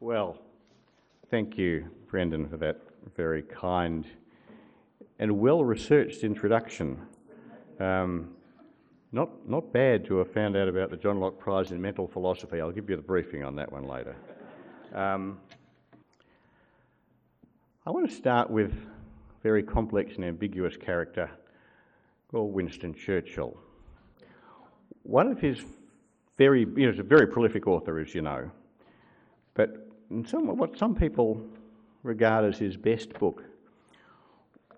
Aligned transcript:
Well, 0.00 0.38
thank 1.30 1.56
you, 1.56 1.88
Brendan, 2.10 2.48
for 2.48 2.56
that 2.58 2.80
very 3.16 3.42
kind 3.42 4.04
and 5.18 5.38
well-researched 5.38 6.24
introduction. 6.24 7.00
Um, 7.78 8.30
not, 9.12 9.30
not 9.48 9.72
bad 9.72 10.04
to 10.06 10.16
have 10.16 10.32
found 10.32 10.56
out 10.56 10.68
about 10.68 10.90
the 10.90 10.96
John 10.96 11.20
Locke 11.20 11.38
Prize 11.38 11.70
in 11.70 11.80
Mental 11.80 12.08
Philosophy. 12.08 12.60
I'll 12.60 12.72
give 12.72 12.90
you 12.90 12.96
the 12.96 13.02
briefing 13.02 13.44
on 13.44 13.54
that 13.56 13.70
one 13.70 13.84
later. 13.84 14.16
Um, 14.92 15.38
I 17.86 17.90
want 17.90 18.08
to 18.08 18.14
start 18.14 18.50
with 18.50 18.72
a 18.72 19.42
very 19.42 19.62
complex 19.62 20.16
and 20.16 20.24
ambiguous 20.24 20.76
character 20.76 21.30
called 22.30 22.52
Winston 22.52 22.94
Churchill. 22.94 23.56
One 25.04 25.28
of 25.28 25.38
his 25.38 25.62
very, 26.36 26.60
you 26.60 26.86
know, 26.86 26.90
he's 26.90 26.98
a 26.98 27.04
very 27.04 27.28
prolific 27.28 27.68
author, 27.68 28.00
as 28.00 28.14
you 28.14 28.22
know, 28.22 28.50
but 29.54 29.88
some, 30.26 30.56
what 30.56 30.76
some 30.76 30.94
people 30.94 31.40
regard 32.02 32.44
as 32.44 32.58
his 32.58 32.76
best 32.76 33.12
book 33.14 33.44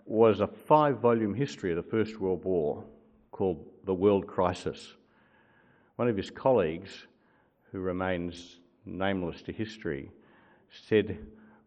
was 0.05 0.41
a 0.41 0.47
five 0.47 0.99
volume 0.99 1.35
history 1.35 1.73
of 1.73 1.77
the 1.77 1.91
First 1.91 2.21
World 2.21 2.45
War 2.45 2.85
called 3.33 3.67
The 3.85 3.95
World 3.95 4.27
Crisis. 4.27 4.95
One 5.97 6.09
of 6.09 6.17
his 6.17 6.31
colleagues, 6.31 7.07
who 7.73 7.81
remains 7.81 8.61
nameless 8.85 9.43
to 9.43 9.53
history, 9.53 10.11
said 10.71 11.19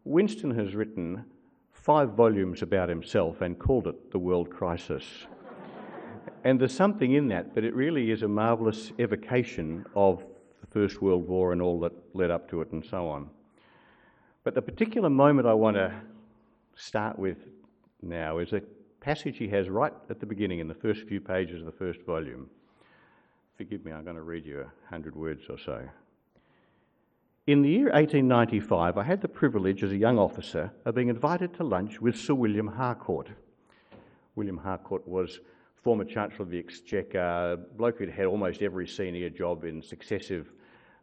Winston 0.04 0.50
has 0.52 0.74
written 0.74 1.24
five 1.72 2.10
volumes 2.10 2.62
about 2.62 2.88
himself 2.88 3.40
and 3.42 3.58
called 3.58 3.86
it 3.86 4.10
The 4.10 4.18
World 4.18 4.50
Crisis. 4.50 5.04
and 6.44 6.58
there's 6.58 6.74
something 6.74 7.12
in 7.12 7.28
that, 7.28 7.54
but 7.54 7.64
it 7.64 7.74
really 7.74 8.10
is 8.10 8.22
a 8.22 8.28
marvellous 8.28 8.92
evocation 8.98 9.84
of 9.94 10.24
the 10.60 10.66
First 10.66 11.02
World 11.02 11.26
War 11.26 11.52
and 11.52 11.60
all 11.60 11.80
that 11.80 11.92
led 12.14 12.30
up 12.30 12.48
to 12.50 12.60
it 12.60 12.72
and 12.72 12.84
so 12.84 13.08
on. 13.08 13.28
But 14.44 14.54
the 14.54 14.62
particular 14.62 15.10
moment 15.10 15.46
I 15.46 15.54
want 15.54 15.76
to 15.76 15.92
start 16.74 17.18
with 17.18 17.38
now 18.02 18.38
is 18.38 18.52
a 18.52 18.62
passage 19.00 19.38
he 19.38 19.48
has 19.48 19.68
right 19.68 19.92
at 20.08 20.20
the 20.20 20.26
beginning 20.26 20.58
in 20.58 20.68
the 20.68 20.74
first 20.74 21.02
few 21.02 21.20
pages 21.20 21.60
of 21.60 21.66
the 21.66 21.72
first 21.72 22.00
volume. 22.02 22.48
Forgive 23.56 23.84
me, 23.84 23.92
I'm 23.92 24.04
going 24.04 24.16
to 24.16 24.22
read 24.22 24.46
you 24.46 24.60
a 24.60 24.88
hundred 24.88 25.14
words 25.14 25.42
or 25.48 25.58
so. 25.58 25.86
In 27.46 27.62
the 27.62 27.68
year 27.68 27.90
1895, 27.92 28.96
I 28.96 29.02
had 29.02 29.20
the 29.20 29.28
privilege 29.28 29.82
as 29.82 29.92
a 29.92 29.96
young 29.96 30.18
officer 30.18 30.70
of 30.84 30.94
being 30.94 31.08
invited 31.08 31.52
to 31.54 31.64
lunch 31.64 32.00
with 32.00 32.16
Sir 32.16 32.34
William 32.34 32.68
Harcourt. 32.68 33.28
William 34.36 34.58
Harcourt 34.58 35.06
was 35.08 35.40
former 35.82 36.04
Chancellor 36.04 36.44
of 36.44 36.50
the 36.50 36.58
Exchequer, 36.58 37.58
bloke 37.76 37.98
who'd 37.98 38.10
had 38.10 38.26
almost 38.26 38.62
every 38.62 38.86
senior 38.86 39.30
job 39.30 39.64
in 39.64 39.82
successive 39.82 40.52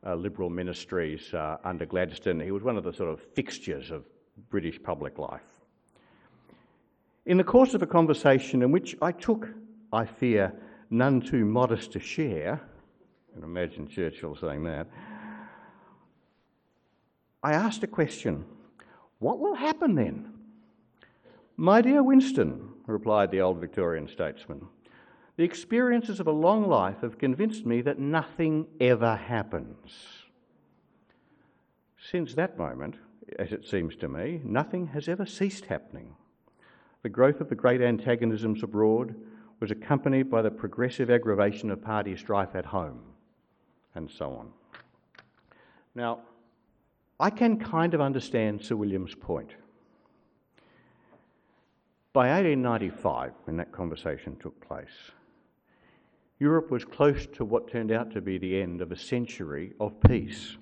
uh, 0.06 0.16
Liberal 0.16 0.50
ministries 0.50 1.34
uh, 1.34 1.58
under 1.64 1.86
Gladstone. 1.86 2.40
He 2.40 2.52
was 2.52 2.64
one 2.64 2.78
of 2.78 2.84
the 2.84 2.94
sort 2.94 3.10
of 3.10 3.22
fixtures 3.22 3.92
of 3.92 4.06
British 4.50 4.82
public 4.82 5.18
life. 5.18 5.42
In 7.26 7.38
the 7.38 7.44
course 7.44 7.74
of 7.74 7.82
a 7.82 7.88
conversation 7.88 8.62
in 8.62 8.72
which 8.72 8.96
I 9.02 9.12
took, 9.12 9.50
I 9.92 10.06
fear, 10.06 10.54
none 10.90 11.22
too 11.22 11.46
modest 11.46 11.92
to 11.94 12.00
share, 12.00 12.62
and 13.36 13.44
imagine 13.44 13.88
Churchill 13.88 14.36
saying 14.36 14.64
that, 14.64 14.88
I 17.44 17.54
asked 17.54 17.84
a 17.84 17.88
question 17.88 18.46
What 19.20 19.40
will 19.40 19.56
happen 19.56 19.96
then? 19.96 20.34
My 21.58 21.82
dear 21.82 22.04
Winston, 22.04 22.70
replied 22.86 23.32
the 23.32 23.42
old 23.42 23.60
Victorian 23.60 24.08
statesman, 24.08 24.68
the 25.38 25.44
experiences 25.44 26.20
of 26.20 26.28
a 26.28 26.32
long 26.32 26.68
life 26.68 27.02
have 27.02 27.20
convinced 27.20 27.66
me 27.66 27.82
that 27.82 28.00
nothing 28.00 28.66
ever 28.82 29.16
happens. 29.16 29.92
Since 32.10 32.34
that 32.34 32.58
moment, 32.58 32.96
as 33.38 33.52
it 33.52 33.68
seems 33.68 33.96
to 33.98 34.08
me, 34.08 34.42
nothing 34.44 34.88
has 34.88 35.08
ever 35.08 35.26
ceased 35.26 35.66
happening. 35.66 36.16
The 37.04 37.10
growth 37.10 37.40
of 37.40 37.50
the 37.50 37.56
great 37.56 37.82
antagonisms 37.82 38.64
abroad 38.64 39.14
was 39.60 39.70
accompanied 39.70 40.30
by 40.30 40.42
the 40.42 40.50
progressive 40.50 41.12
aggravation 41.12 41.70
of 41.70 41.84
party 41.84 42.16
strife 42.16 42.56
at 42.56 42.66
home, 42.66 43.02
and 43.94 44.10
so 44.10 44.32
on. 44.32 44.50
Now, 45.94 46.22
I 47.20 47.30
can 47.30 47.58
kind 47.60 47.94
of 47.94 48.02
understand 48.02 48.64
Sir 48.64 48.76
William's 48.76 49.16
point. 49.16 49.52
By 52.14 52.30
1895, 52.30 53.34
when 53.44 53.58
that 53.58 53.72
conversation 53.72 54.36
took 54.38 54.60
place, 54.66 55.12
Europe 56.40 56.70
was 56.72 56.86
close 56.86 57.26
to 57.34 57.46
what 57.46 57.70
turned 57.70 57.92
out 57.92 58.12
to 58.12 58.22
be 58.22 58.38
the 58.38 58.62
end 58.62 58.82
of 58.82 58.92
a 58.92 58.98
century 58.98 59.74
of 59.80 60.00
peace. 60.02 60.58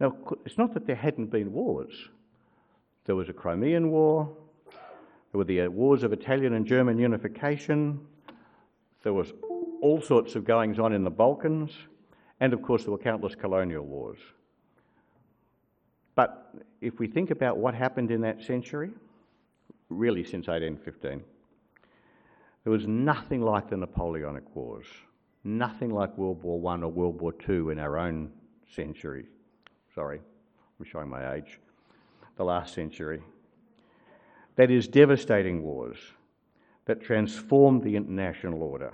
Now, 0.00 0.16
it's 0.44 0.58
not 0.58 0.72
that 0.74 0.86
there 0.86 0.96
hadn't 0.96 1.30
been 1.30 1.52
wars. 1.52 2.08
There 3.04 3.16
was 3.16 3.28
a 3.28 3.32
Crimean 3.32 3.90
War, 3.90 4.34
there 5.32 5.38
were 5.38 5.44
the 5.44 5.62
uh, 5.62 5.70
wars 5.70 6.02
of 6.02 6.12
Italian 6.12 6.52
and 6.52 6.66
German 6.66 6.98
unification. 6.98 7.98
There 9.02 9.14
was 9.14 9.32
all 9.80 10.00
sorts 10.00 10.34
of 10.34 10.44
goings 10.44 10.78
on 10.78 10.92
in 10.92 11.04
the 11.04 11.10
Balkans. 11.10 11.72
And 12.40 12.52
of 12.52 12.60
course, 12.60 12.84
there 12.84 12.92
were 12.92 12.98
countless 12.98 13.34
colonial 13.34 13.84
wars. 13.84 14.18
But 16.14 16.54
if 16.82 16.98
we 16.98 17.06
think 17.06 17.30
about 17.30 17.56
what 17.56 17.74
happened 17.74 18.10
in 18.10 18.20
that 18.20 18.42
century, 18.42 18.90
really 19.88 20.22
since 20.22 20.48
1815, 20.48 21.22
there 22.64 22.72
was 22.72 22.86
nothing 22.86 23.42
like 23.42 23.68
the 23.68 23.76
Napoleonic 23.76 24.44
Wars, 24.54 24.86
nothing 25.44 25.90
like 25.90 26.16
World 26.16 26.42
War 26.42 26.72
I 26.72 26.80
or 26.80 26.88
World 26.88 27.20
War 27.20 27.34
II 27.48 27.72
in 27.72 27.78
our 27.78 27.98
own 27.98 28.30
century. 28.74 29.26
Sorry, 29.94 30.20
I'm 30.78 30.86
showing 30.86 31.08
my 31.08 31.34
age. 31.34 31.58
The 32.36 32.44
last 32.44 32.74
century 32.74 33.22
that 34.56 34.70
is, 34.70 34.86
devastating 34.86 35.62
wars 35.62 35.98
that 36.84 37.00
transformed 37.00 37.82
the 37.82 37.96
international 37.96 38.62
order. 38.62 38.92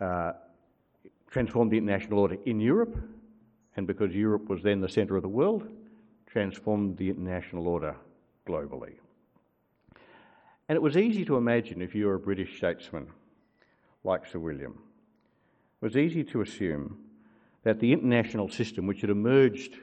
Uh, 0.00 0.32
transformed 1.30 1.70
the 1.70 1.78
international 1.78 2.18
order 2.18 2.36
in 2.44 2.60
Europe, 2.60 2.96
and 3.76 3.86
because 3.86 4.14
Europe 4.14 4.48
was 4.48 4.62
then 4.62 4.80
the 4.80 4.88
centre 4.88 5.16
of 5.16 5.22
the 5.22 5.28
world, 5.28 5.68
transformed 6.26 6.96
the 6.96 7.08
international 7.08 7.66
order 7.66 7.96
globally. 8.46 8.94
And 10.68 10.76
it 10.76 10.82
was 10.82 10.96
easy 10.96 11.24
to 11.24 11.36
imagine 11.36 11.82
if 11.82 11.94
you 11.94 12.06
were 12.06 12.14
a 12.14 12.20
British 12.20 12.56
statesman 12.56 13.08
like 14.04 14.26
Sir 14.26 14.38
William, 14.38 14.78
it 15.80 15.84
was 15.84 15.96
easy 15.96 16.24
to 16.24 16.40
assume 16.40 16.98
that 17.64 17.80
the 17.80 17.92
international 17.92 18.48
system 18.48 18.86
which 18.86 19.00
had 19.00 19.10
emerged 19.10 19.76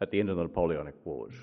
at 0.00 0.10
the 0.10 0.20
end 0.20 0.30
of 0.30 0.36
the 0.36 0.42
Napoleonic 0.42 0.94
Wars 1.04 1.34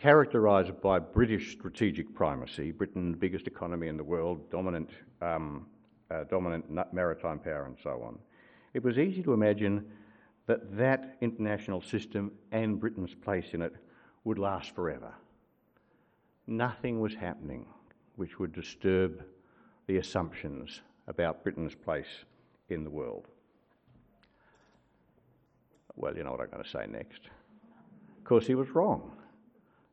characterised 0.00 0.80
by 0.80 0.98
British 0.98 1.52
strategic 1.52 2.14
primacy, 2.14 2.72
Britain, 2.72 3.10
the 3.10 3.18
biggest 3.18 3.46
economy 3.46 3.86
in 3.88 3.98
the 3.98 4.04
world, 4.04 4.50
dominant, 4.50 4.88
um, 5.20 5.66
uh, 6.10 6.24
dominant 6.24 6.64
maritime 6.92 7.38
power, 7.38 7.66
and 7.66 7.76
so 7.82 8.02
on, 8.02 8.18
it 8.72 8.82
was 8.82 8.98
easy 8.98 9.22
to 9.22 9.34
imagine 9.34 9.84
that 10.46 10.74
that 10.76 11.16
international 11.20 11.82
system 11.82 12.32
and 12.50 12.80
Britain's 12.80 13.14
place 13.14 13.52
in 13.52 13.60
it 13.60 13.74
would 14.24 14.38
last 14.38 14.74
forever. 14.74 15.12
Nothing 16.50 17.00
was 17.00 17.14
happening 17.14 17.64
which 18.16 18.40
would 18.40 18.52
disturb 18.52 19.24
the 19.86 19.98
assumptions 19.98 20.80
about 21.06 21.44
Britain's 21.44 21.76
place 21.76 22.24
in 22.68 22.82
the 22.82 22.90
world. 22.90 23.28
Well, 25.94 26.16
you 26.16 26.24
know 26.24 26.32
what 26.32 26.40
I'm 26.40 26.50
going 26.50 26.64
to 26.64 26.68
say 26.68 26.86
next. 26.90 27.20
Of 28.18 28.24
course, 28.24 28.48
he 28.48 28.56
was 28.56 28.68
wrong. 28.70 29.12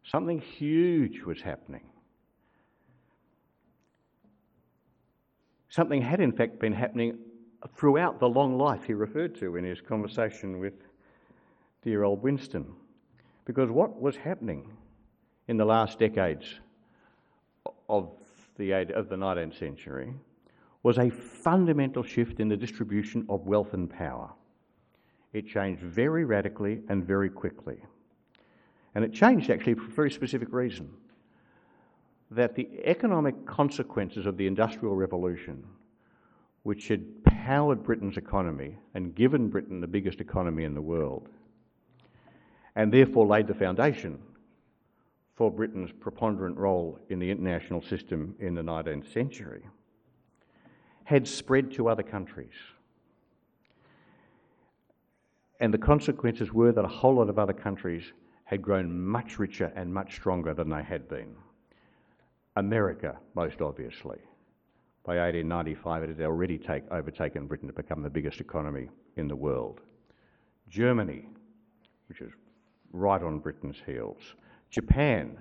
Something 0.03 0.40
huge 0.40 1.22
was 1.22 1.41
happening. 1.41 1.84
Something 5.69 6.01
had, 6.01 6.19
in 6.19 6.31
fact, 6.31 6.59
been 6.59 6.73
happening 6.73 7.19
throughout 7.75 8.19
the 8.19 8.28
long 8.28 8.57
life 8.57 8.84
he 8.84 8.94
referred 8.94 9.35
to 9.35 9.57
in 9.57 9.63
his 9.63 9.79
conversation 9.79 10.59
with 10.59 10.73
dear 11.84 12.03
old 12.03 12.23
Winston. 12.23 12.73
Because 13.46 13.70
what 13.70 14.02
was 14.02 14.16
happening 14.16 14.72
in 15.47 15.58
the 15.58 15.66
last 15.66 15.99
decades 15.99 16.46
of 17.90 18.09
the, 18.58 18.72
of 18.94 19.09
the 19.09 19.16
19th 19.16 19.58
century 19.58 20.14
was 20.84 20.97
a 20.97 21.09
fundamental 21.09 22.03
shift 22.03 22.40
in 22.40 22.47
the 22.47 22.58
distribution 22.58 23.26
of 23.29 23.46
wealth 23.46 23.73
and 23.73 23.90
power. 23.90 24.29
It 25.34 25.47
changed 25.47 25.82
very 25.82 26.26
radically 26.26 26.82
and 26.90 27.03
very 27.03 27.29
quickly. 27.29 27.78
And 28.96 29.03
it 29.03 29.14
changed 29.14 29.49
actually 29.49 29.76
for 29.76 29.85
a 29.85 29.91
very 29.91 30.11
specific 30.11 30.52
reason 30.52 30.90
that 32.32 32.55
the 32.55 32.67
economic 32.84 33.46
consequences 33.46 34.26
of 34.26 34.38
the 34.38 34.47
Industrial 34.47 34.96
Revolution, 34.96 35.64
which 36.64 36.90
had 36.90 37.23
powered 37.23 37.84
Britain's 37.84 38.17
economy 38.17 38.76
and 38.93 39.16
given 39.16 39.50
Britain 39.50 39.79
the 39.79 39.88
biggest 39.88 40.20
economy 40.20 40.66
in 40.66 40.73
the 40.73 40.82
world, 40.82 41.29
and 42.76 42.91
therefore 42.91 43.26
laid 43.26 43.47
the 43.47 43.53
foundation 43.53 44.20
for 45.37 45.51
Britain's 45.51 45.91
preponderant 45.91 46.57
role 46.57 46.97
in 47.09 47.19
the 47.19 47.29
international 47.29 47.81
system 47.81 48.35
in 48.39 48.55
the 48.55 48.61
19th 48.61 49.13
century, 49.13 49.61
had 51.03 51.28
spread 51.28 51.72
to 51.72 51.87
other 51.87 52.01
countries. 52.01 52.55
And 55.59 55.72
the 55.72 55.78
consequences 55.78 56.51
were 56.51 56.72
that 56.72 56.84
a 56.84 56.87
whole 56.87 57.16
lot 57.16 57.29
of 57.29 57.37
other 57.37 57.53
countries 57.53 58.03
had 58.45 58.63
grown 58.63 58.99
much 58.99 59.37
richer 59.37 59.72
and 59.75 59.93
much 59.93 60.16
stronger 60.16 60.55
than 60.55 60.69
they 60.69 60.81
had 60.81 61.07
been. 61.07 61.35
America, 62.55 63.16
most 63.35 63.61
obviously. 63.61 64.17
By 65.03 65.17
1895, 65.17 66.03
it 66.03 66.17
had 66.17 66.25
already 66.25 66.57
take, 66.57 66.83
overtaken 66.90 67.45
Britain 67.45 67.67
to 67.67 67.73
become 67.73 68.01
the 68.01 68.09
biggest 68.09 68.41
economy 68.41 68.90
in 69.17 69.28
the 69.28 69.35
world. 69.35 69.81
Germany, 70.67 71.29
which 72.09 72.22
is 72.22 72.31
right 72.91 73.22
on 73.22 73.37
Britain's 73.40 73.78
heels. 73.85 74.33
Japan, 74.69 75.37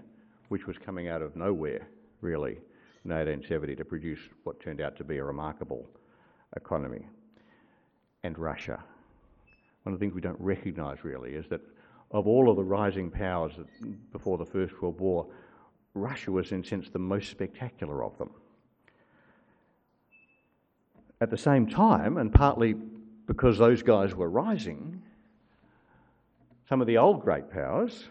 which 0.49 0.67
was 0.67 0.77
coming 0.79 1.09
out 1.09 1.23
of 1.23 1.37
nowhere, 1.37 1.89
really, 2.21 2.59
in 3.05 3.11
1870 3.11 3.77
to 3.77 3.85
produce 3.85 4.21
what 4.45 4.61
turned 4.61 4.81
out 4.81 4.97
to 4.97 5.05
be 5.05 5.19
a 5.19 5.25
remarkable 5.25 5.89
economy. 6.57 7.07
And 8.23 8.39
Russia. 8.39 8.83
One 9.85 9.93
of 9.93 10.01
the 10.01 10.05
things 10.05 10.15
we 10.15 10.21
don't 10.21 10.41
recognise 10.41 11.05
really 11.05 11.35
is 11.35 11.47
that 11.49 11.61
of 12.11 12.27
all 12.27 12.51
of 12.51 12.57
the 12.57 12.65
rising 12.65 13.11
powers 13.11 13.53
before 14.13 14.39
the 14.39 14.45
First 14.45 14.81
World 14.81 14.99
War, 14.99 15.27
Russia 15.95 16.33
was, 16.33 16.53
in 16.53 16.61
a 16.61 16.65
sense, 16.65 16.89
the 16.89 16.99
most 16.99 17.31
spectacular 17.31 18.05
of 18.05 18.17
them. 18.19 18.31
At 21.21 21.31
the 21.31 21.39
same 21.39 21.69
time, 21.69 22.17
and 22.19 22.33
partly 22.33 22.75
because 23.27 23.59
those 23.59 23.83
guys 23.83 24.15
were 24.15 24.29
rising, 24.29 25.03
some 26.69 26.81
of 26.81 26.87
the 26.87 26.99
old 26.99 27.23
great 27.23 27.51
powers, 27.51 28.05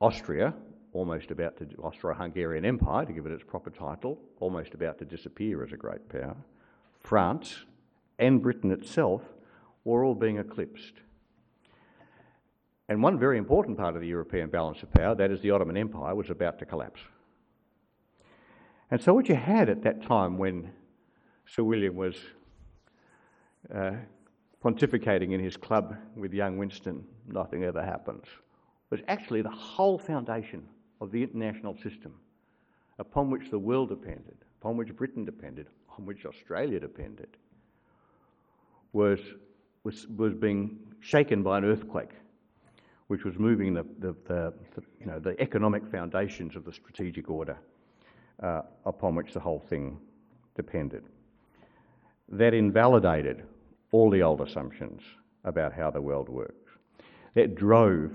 Austria, 0.00 0.54
almost 0.92 1.30
about 1.30 1.56
to, 1.56 1.66
Austro-Hungarian 1.82 2.64
Empire, 2.64 3.06
to 3.06 3.12
give 3.12 3.26
it 3.26 3.32
its 3.32 3.44
proper 3.44 3.70
title, 3.70 4.18
almost 4.40 4.74
about 4.74 4.98
to 4.98 5.04
disappear 5.04 5.62
as 5.64 5.72
a 5.72 5.76
great 5.76 6.08
power, 6.08 6.36
France 7.00 7.64
and 8.18 8.42
Britain 8.42 8.70
itself 8.70 9.22
were 9.84 10.04
all 10.04 10.14
being 10.14 10.38
eclipsed. 10.38 10.94
And 12.88 13.02
one 13.02 13.18
very 13.18 13.38
important 13.38 13.78
part 13.78 13.94
of 13.94 14.00
the 14.00 14.06
European 14.06 14.48
balance 14.48 14.82
of 14.82 14.92
power, 14.92 15.14
that 15.14 15.30
is 15.30 15.40
the 15.40 15.50
Ottoman 15.50 15.76
Empire, 15.76 16.14
was 16.14 16.30
about 16.30 16.58
to 16.60 16.66
collapse. 16.66 17.00
And 18.90 19.00
so, 19.00 19.12
what 19.14 19.28
you 19.28 19.34
had 19.34 19.68
at 19.68 19.82
that 19.82 20.02
time 20.02 20.38
when 20.38 20.70
Sir 21.46 21.64
William 21.64 21.96
was 21.96 22.16
uh, 23.74 23.92
pontificating 24.64 25.32
in 25.32 25.40
his 25.40 25.56
club 25.56 25.96
with 26.14 26.32
young 26.32 26.58
Winston, 26.58 27.04
nothing 27.26 27.64
ever 27.64 27.82
happens, 27.82 28.24
was 28.90 29.00
actually 29.08 29.42
the 29.42 29.50
whole 29.50 29.98
foundation 29.98 30.66
of 31.00 31.10
the 31.10 31.22
international 31.22 31.76
system 31.76 32.14
upon 32.98 33.30
which 33.30 33.50
the 33.50 33.58
world 33.58 33.88
depended, 33.88 34.36
upon 34.60 34.76
which 34.76 34.94
Britain 34.96 35.24
depended, 35.24 35.66
on 35.98 36.06
which 36.06 36.24
Australia 36.24 36.80
depended, 36.80 37.28
was, 38.92 39.20
was, 39.84 40.06
was 40.16 40.32
being 40.34 40.78
shaken 41.00 41.42
by 41.42 41.58
an 41.58 41.64
earthquake 41.64 42.10
which 43.08 43.24
was 43.24 43.38
moving 43.38 43.72
the, 43.74 43.84
the, 43.98 44.14
the, 44.26 44.52
the, 44.74 44.82
you 45.00 45.06
know, 45.06 45.18
the 45.18 45.40
economic 45.40 45.86
foundations 45.86 46.56
of 46.56 46.64
the 46.64 46.72
strategic 46.72 47.30
order 47.30 47.56
uh, 48.42 48.62
upon 48.84 49.14
which 49.14 49.32
the 49.32 49.40
whole 49.40 49.60
thing 49.68 49.98
depended. 50.56 51.04
That 52.28 52.54
invalidated 52.54 53.44
all 53.92 54.10
the 54.10 54.22
old 54.22 54.40
assumptions 54.40 55.02
about 55.44 55.72
how 55.72 55.90
the 55.90 56.00
world 56.00 56.28
works. 56.28 56.70
That 57.34 57.54
drove 57.54 58.12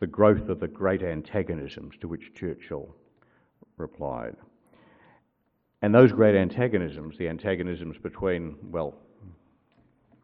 the 0.00 0.06
growth 0.06 0.48
of 0.48 0.60
the 0.60 0.68
great 0.68 1.02
antagonisms 1.02 1.94
to 2.00 2.08
which 2.08 2.32
Churchill 2.34 2.94
replied. 3.76 4.36
And 5.82 5.94
those 5.94 6.12
great 6.12 6.34
antagonisms, 6.34 7.18
the 7.18 7.28
antagonisms 7.28 7.98
between, 7.98 8.56
well, 8.70 8.94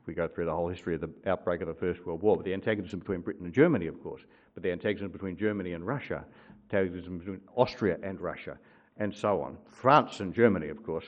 if 0.00 0.06
we 0.06 0.14
go 0.14 0.26
through 0.26 0.46
the 0.46 0.55
whole 0.55 0.69
history 0.69 0.94
of 0.94 1.02
the 1.02 1.11
outbreak 1.26 1.61
of 1.61 1.69
the 1.69 1.75
First 1.75 2.06
World 2.06 2.22
War, 2.22 2.37
but 2.37 2.46
the 2.46 2.55
antagonism 2.55 2.99
between 2.99 3.20
Britain 3.20 3.44
and 3.44 3.55
Germany, 3.55 3.87
of 3.87 4.02
course, 4.02 4.22
but 4.55 4.62
the 4.62 4.72
antagonism 4.72 5.11
between 5.11 5.37
Germany 5.37 5.75
and 5.75 5.87
Russia, 5.87 6.25
antagonism 6.72 7.19
between 7.19 7.40
Austria 7.56 7.99
and 8.02 8.20
Russia, 8.20 8.58
and 8.96 9.14
so 9.14 9.43
on. 9.43 9.58
France 9.69 10.20
and 10.20 10.34
Germany, 10.34 10.69
of 10.69 10.82
course. 10.82 11.05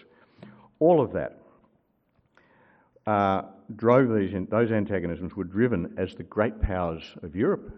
All 0.80 1.00
of 1.00 1.12
that 1.12 1.38
uh, 3.06 3.42
drove 3.76 4.14
these, 4.14 4.34
those 4.48 4.70
antagonisms 4.70 5.34
were 5.34 5.44
driven 5.44 5.94
as 5.96 6.14
the 6.14 6.22
great 6.22 6.60
powers 6.60 7.02
of 7.22 7.34
Europe, 7.34 7.72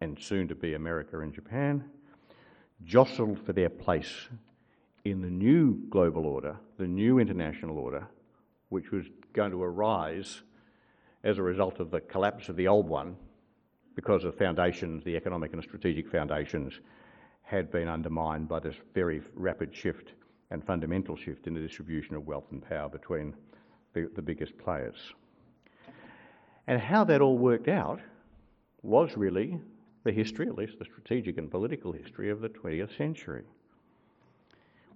and 0.00 0.18
soon 0.18 0.48
to 0.48 0.54
be 0.54 0.74
America 0.74 1.20
and 1.20 1.32
Japan, 1.32 1.84
jostled 2.84 3.38
for 3.44 3.52
their 3.52 3.70
place 3.70 4.28
in 5.04 5.20
the 5.20 5.30
new 5.30 5.80
global 5.90 6.26
order, 6.26 6.56
the 6.78 6.86
new 6.86 7.18
international 7.18 7.78
order, 7.78 8.06
which 8.68 8.90
was 8.90 9.06
going 9.32 9.50
to 9.50 9.62
arise 9.62 10.42
as 11.22 11.38
a 11.38 11.42
result 11.42 11.80
of 11.80 11.90
the 11.90 12.00
collapse 12.00 12.48
of 12.48 12.56
the 12.56 12.68
old 12.68 12.88
one 12.88 13.16
because 13.94 14.22
the 14.22 14.32
foundations, 14.32 15.04
the 15.04 15.16
economic 15.16 15.52
and 15.52 15.62
strategic 15.62 16.08
foundations, 16.08 16.80
had 17.42 17.70
been 17.70 17.88
undermined 17.88 18.48
by 18.48 18.58
this 18.58 18.74
very 18.94 19.22
rapid 19.34 19.74
shift 19.74 20.14
and 20.50 20.64
fundamental 20.64 21.16
shift 21.16 21.46
in 21.46 21.54
the 21.54 21.60
distribution 21.60 22.16
of 22.16 22.26
wealth 22.26 22.46
and 22.50 22.66
power 22.66 22.88
between 22.88 23.34
the, 23.92 24.10
the 24.14 24.22
biggest 24.22 24.56
players. 24.58 24.96
And 26.66 26.80
how 26.80 27.04
that 27.04 27.20
all 27.20 27.38
worked 27.38 27.68
out 27.68 28.00
was 28.82 29.16
really 29.16 29.60
the 30.04 30.12
history, 30.12 30.46
at 30.46 30.54
least 30.54 30.78
the 30.78 30.84
strategic 30.84 31.38
and 31.38 31.50
political 31.50 31.90
history 31.90 32.30
of 32.30 32.40
the 32.40 32.48
20th 32.48 32.96
century. 32.96 33.42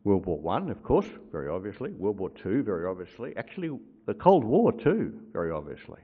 World 0.04 0.26
War 0.26 0.38
One, 0.38 0.70
of 0.70 0.82
course, 0.82 1.06
very 1.32 1.48
obviously. 1.48 1.90
World 1.92 2.18
War 2.18 2.30
Two, 2.30 2.62
very 2.62 2.86
obviously. 2.86 3.36
Actually, 3.36 3.78
the 4.06 4.14
Cold 4.14 4.44
War 4.44 4.72
too, 4.72 5.20
very 5.32 5.50
obviously. 5.50 6.00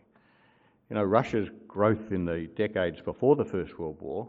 You 0.90 0.96
know, 0.96 1.04
Russia's 1.04 1.48
growth 1.68 2.12
in 2.12 2.24
the 2.24 2.48
decades 2.56 3.00
before 3.00 3.36
the 3.36 3.44
First 3.44 3.78
World 3.78 4.00
War 4.00 4.28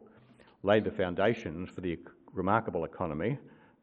laid 0.63 0.83
the 0.83 0.92
foundations 0.92 1.69
for 1.69 1.81
the 1.81 1.98
remarkable 2.33 2.86
economy, 2.86 3.38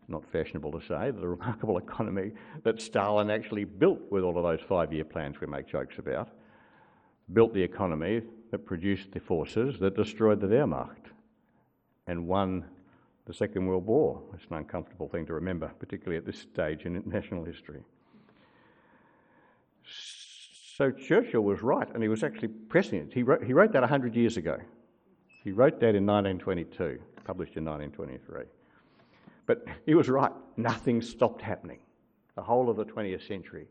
not 0.09 0.25
fashionable 0.31 0.73
to 0.73 0.81
say, 0.87 1.11
the 1.11 1.29
remarkable 1.37 1.79
economy 1.79 2.33
that 2.65 2.81
Stalin 2.81 3.31
actually 3.31 3.65
built 3.65 4.01
with 4.11 4.25
all 4.25 4.37
of 4.37 4.45
those 4.45 4.67
five-year 4.67 5.05
plans 5.05 5.41
we 5.41 5.47
make 5.47 5.67
jokes 5.67 5.99
about, 5.99 6.31
built 7.33 7.55
the 7.55 7.63
economy 7.63 8.23
that 8.53 8.67
produced 8.67 9.11
the 9.13 9.19
forces 9.19 9.81
that 9.81 9.97
destroyed 9.97 10.41
the 10.41 10.47
Wehrmacht 10.47 11.11
and 12.07 12.29
won 12.29 12.65
the 13.25 13.33
Second 13.33 13.67
World 13.67 13.87
War. 13.87 14.23
It's 14.35 14.45
an 14.51 14.57
uncomfortable 14.57 15.09
thing 15.09 15.25
to 15.27 15.33
remember, 15.33 15.73
particularly 15.79 16.19
at 16.19 16.27
this 16.27 16.39
stage 16.39 16.85
in 16.85 17.03
national 17.07 17.45
history. 17.45 17.83
So 20.77 20.91
Churchill 20.91 21.41
was 21.41 21.63
right, 21.63 21.89
and 21.95 22.03
he 22.03 22.11
was 22.11 22.23
actually 22.23 22.49
pressing 22.49 22.99
it. 22.99 23.13
He 23.13 23.23
wrote, 23.23 23.43
he 23.43 23.55
wrote 23.55 23.73
that 23.73 23.81
100 23.81 24.15
years 24.15 24.37
ago. 24.37 24.59
He 25.27 25.51
wrote 25.51 25.81
that 25.81 25.95
in 25.95 26.05
1922, 26.05 27.01
published 27.25 27.57
in 27.57 27.65
1923. 27.65 28.45
But 29.47 29.65
he 29.87 29.95
was 29.95 30.11
right. 30.11 30.33
Nothing 30.59 31.01
stopped 31.01 31.41
happening. 31.41 31.79
The 32.35 32.43
whole 32.43 32.69
of 32.69 32.77
the 32.77 32.85
20th 32.85 33.27
century, 33.27 33.67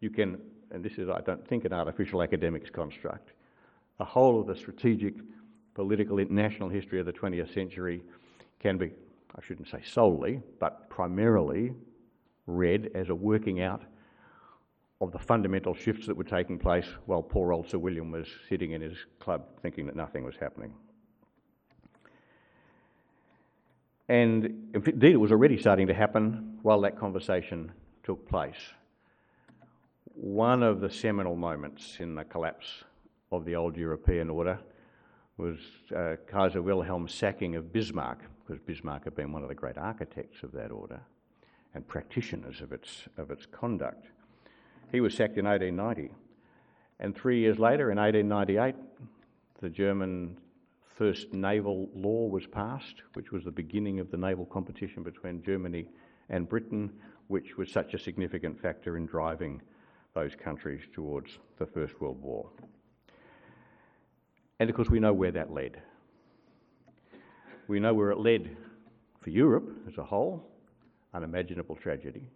you 0.00 0.08
can, 0.08 0.38
and 0.70 0.82
this 0.82 0.94
is, 0.94 1.10
I 1.10 1.20
don't 1.20 1.46
think, 1.46 1.64
an 1.64 1.72
artificial 1.72 2.22
academics 2.22 2.70
construct, 2.70 3.32
the 3.98 4.04
whole 4.04 4.40
of 4.40 4.46
the 4.46 4.56
strategic, 4.56 5.14
political, 5.74 6.18
international 6.18 6.68
history 6.68 7.00
of 7.00 7.06
the 7.06 7.12
20th 7.12 7.52
century 7.52 8.02
can 8.60 8.78
be, 8.78 8.90
I 9.36 9.42
shouldn't 9.42 9.68
say 9.68 9.80
solely, 9.84 10.40
but 10.58 10.88
primarily 10.88 11.74
read 12.46 12.90
as 12.94 13.08
a 13.08 13.14
working 13.14 13.60
out 13.60 13.82
of 15.00 15.10
the 15.10 15.18
fundamental 15.18 15.74
shifts 15.74 16.06
that 16.06 16.16
were 16.16 16.24
taking 16.24 16.58
place 16.58 16.86
while 17.06 17.22
poor 17.22 17.52
old 17.52 17.68
Sir 17.68 17.78
William 17.78 18.12
was 18.12 18.28
sitting 18.48 18.72
in 18.72 18.80
his 18.80 18.96
club 19.18 19.44
thinking 19.60 19.86
that 19.86 19.96
nothing 19.96 20.24
was 20.24 20.36
happening. 20.36 20.72
And 24.08 24.70
indeed, 24.74 25.12
it 25.12 25.16
was 25.16 25.32
already 25.32 25.58
starting 25.58 25.86
to 25.86 25.94
happen 25.94 26.58
while 26.62 26.80
that 26.82 26.98
conversation 26.98 27.72
took 28.04 28.28
place. 28.28 28.74
One 30.14 30.62
of 30.62 30.80
the 30.80 30.90
seminal 30.90 31.34
moments 31.34 31.96
in 31.98 32.14
the 32.14 32.24
collapse 32.24 32.84
of 33.32 33.44
the 33.44 33.56
old 33.56 33.76
European 33.76 34.30
order 34.30 34.58
was 35.36 35.58
uh, 35.96 36.16
Kaiser 36.26 36.62
Wilhelm's 36.62 37.14
sacking 37.14 37.56
of 37.56 37.72
Bismarck 37.72 38.18
because 38.44 38.62
Bismarck 38.64 39.04
had 39.04 39.14
been 39.14 39.32
one 39.32 39.42
of 39.42 39.48
the 39.48 39.54
great 39.54 39.78
architects 39.78 40.42
of 40.42 40.52
that 40.52 40.70
order 40.70 41.00
and 41.74 41.86
practitioners 41.86 42.60
of 42.60 42.72
its, 42.72 43.08
of 43.16 43.30
its 43.30 43.46
conduct. 43.46 44.06
He 44.90 45.00
was 45.00 45.14
sacked 45.14 45.38
in 45.38 45.46
1890. 45.46 46.14
And 47.00 47.16
three 47.16 47.40
years 47.40 47.58
later, 47.58 47.90
in 47.90 47.98
1898, 47.98 48.74
the 49.60 49.70
German 49.70 50.36
first 50.96 51.32
naval 51.32 51.88
law 51.94 52.28
was 52.28 52.46
passed, 52.46 53.02
which 53.14 53.32
was 53.32 53.44
the 53.44 53.50
beginning 53.50 54.00
of 54.00 54.10
the 54.10 54.16
naval 54.16 54.44
competition 54.44 55.02
between 55.02 55.42
Germany 55.42 55.86
and 56.28 56.48
Britain, 56.48 56.92
which 57.28 57.56
was 57.56 57.70
such 57.70 57.94
a 57.94 57.98
significant 57.98 58.60
factor 58.60 58.96
in 58.96 59.06
driving 59.06 59.62
those 60.14 60.34
countries 60.34 60.82
towards 60.92 61.38
the 61.58 61.66
First 61.66 62.00
World 62.00 62.20
War. 62.20 62.50
And 64.58 64.70
of 64.70 64.76
course, 64.76 64.90
we 64.90 65.00
know 65.00 65.12
where 65.12 65.32
that 65.32 65.52
led. 65.52 65.80
We 67.68 67.80
know 67.80 67.94
where 67.94 68.10
it 68.10 68.18
led 68.18 68.56
for 69.20 69.30
Europe 69.30 69.68
as 69.88 69.98
a 69.98 70.04
whole 70.04 70.48
unimaginable 71.14 71.76
tragedy. 71.76 72.28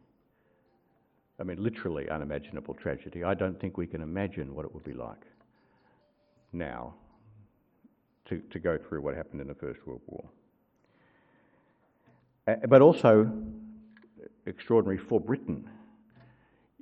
I 1.38 1.42
mean, 1.42 1.62
literally 1.62 2.08
unimaginable 2.08 2.75
tragedy. 2.75 3.25
I 3.25 3.35
don't 3.35 3.61
think 3.61 3.76
we 3.76 3.87
can 3.87 4.02
imagine 4.02 4.54
what 4.54 4.64
it 4.64 4.75
would 4.75 4.85
be 4.85 4.94
like 4.94 5.23
now 6.52 6.94
to, 8.26 8.40
to 8.50 8.58
go 8.58 8.78
through 8.78 9.02
what 9.02 9.14
happened 9.14 9.40
in 9.40 9.49
the 9.49 9.54
First 9.54 9.87
World 9.87 10.00
War. 10.06 10.25
But 12.68 12.80
also 12.80 13.30
extraordinary 14.46 14.99
for 14.99 15.20
Britain. 15.20 15.68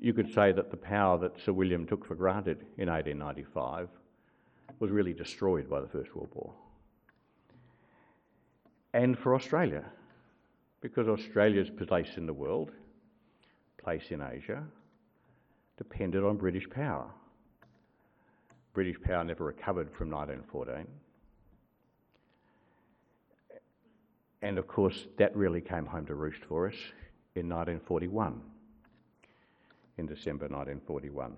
You 0.01 0.13
could 0.13 0.33
say 0.33 0.53
that 0.53 0.71
the 0.71 0.77
power 0.77 1.19
that 1.19 1.33
Sir 1.45 1.53
William 1.53 1.87
took 1.87 2.07
for 2.07 2.15
granted 2.15 2.59
in 2.77 2.89
1895 2.89 3.89
was 4.79 4.91
really 4.91 5.13
destroyed 5.13 5.69
by 5.69 5.81
the 5.81 5.89
First 5.89 6.15
World 6.15 6.31
War. 6.35 6.53
And 8.93 9.19
for 9.19 9.35
Australia, 9.35 9.85
because 10.81 11.09
Australia's 11.09 11.71
place 11.71 12.17
in 12.17 12.27
the 12.27 12.33
world, 12.33 12.71
place 13.83 14.11
in 14.11 14.23
Asia, 14.23 14.63
depended 15.77 16.23
on 16.23 16.37
British 16.37 16.69
power. 16.71 17.07
British 18.73 19.01
power 19.01 19.25
never 19.25 19.45
recovered 19.45 19.91
from 19.93 20.11
1914. 20.11 20.87
And 24.43 24.59
of 24.59 24.67
course, 24.67 25.07
that 25.17 25.35
really 25.35 25.61
came 25.61 25.87
home 25.87 26.07
to 26.07 26.15
roost 26.15 26.45
for 26.49 26.69
us 26.69 26.77
in 27.35 27.49
1941, 27.49 28.41
in 29.97 30.07
December 30.07 30.45
1941, 30.45 31.35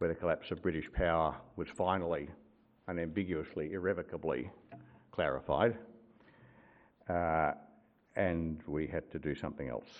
where 0.00 0.08
the 0.08 0.14
collapse 0.14 0.50
of 0.50 0.62
British 0.62 0.90
power 0.94 1.36
was 1.56 1.68
finally, 1.68 2.26
unambiguously, 2.88 3.74
irrevocably 3.74 4.50
clarified, 5.10 5.76
uh, 7.10 7.52
and 8.16 8.62
we 8.66 8.86
had 8.86 9.10
to 9.12 9.18
do 9.18 9.34
something 9.34 9.68
else. 9.68 9.90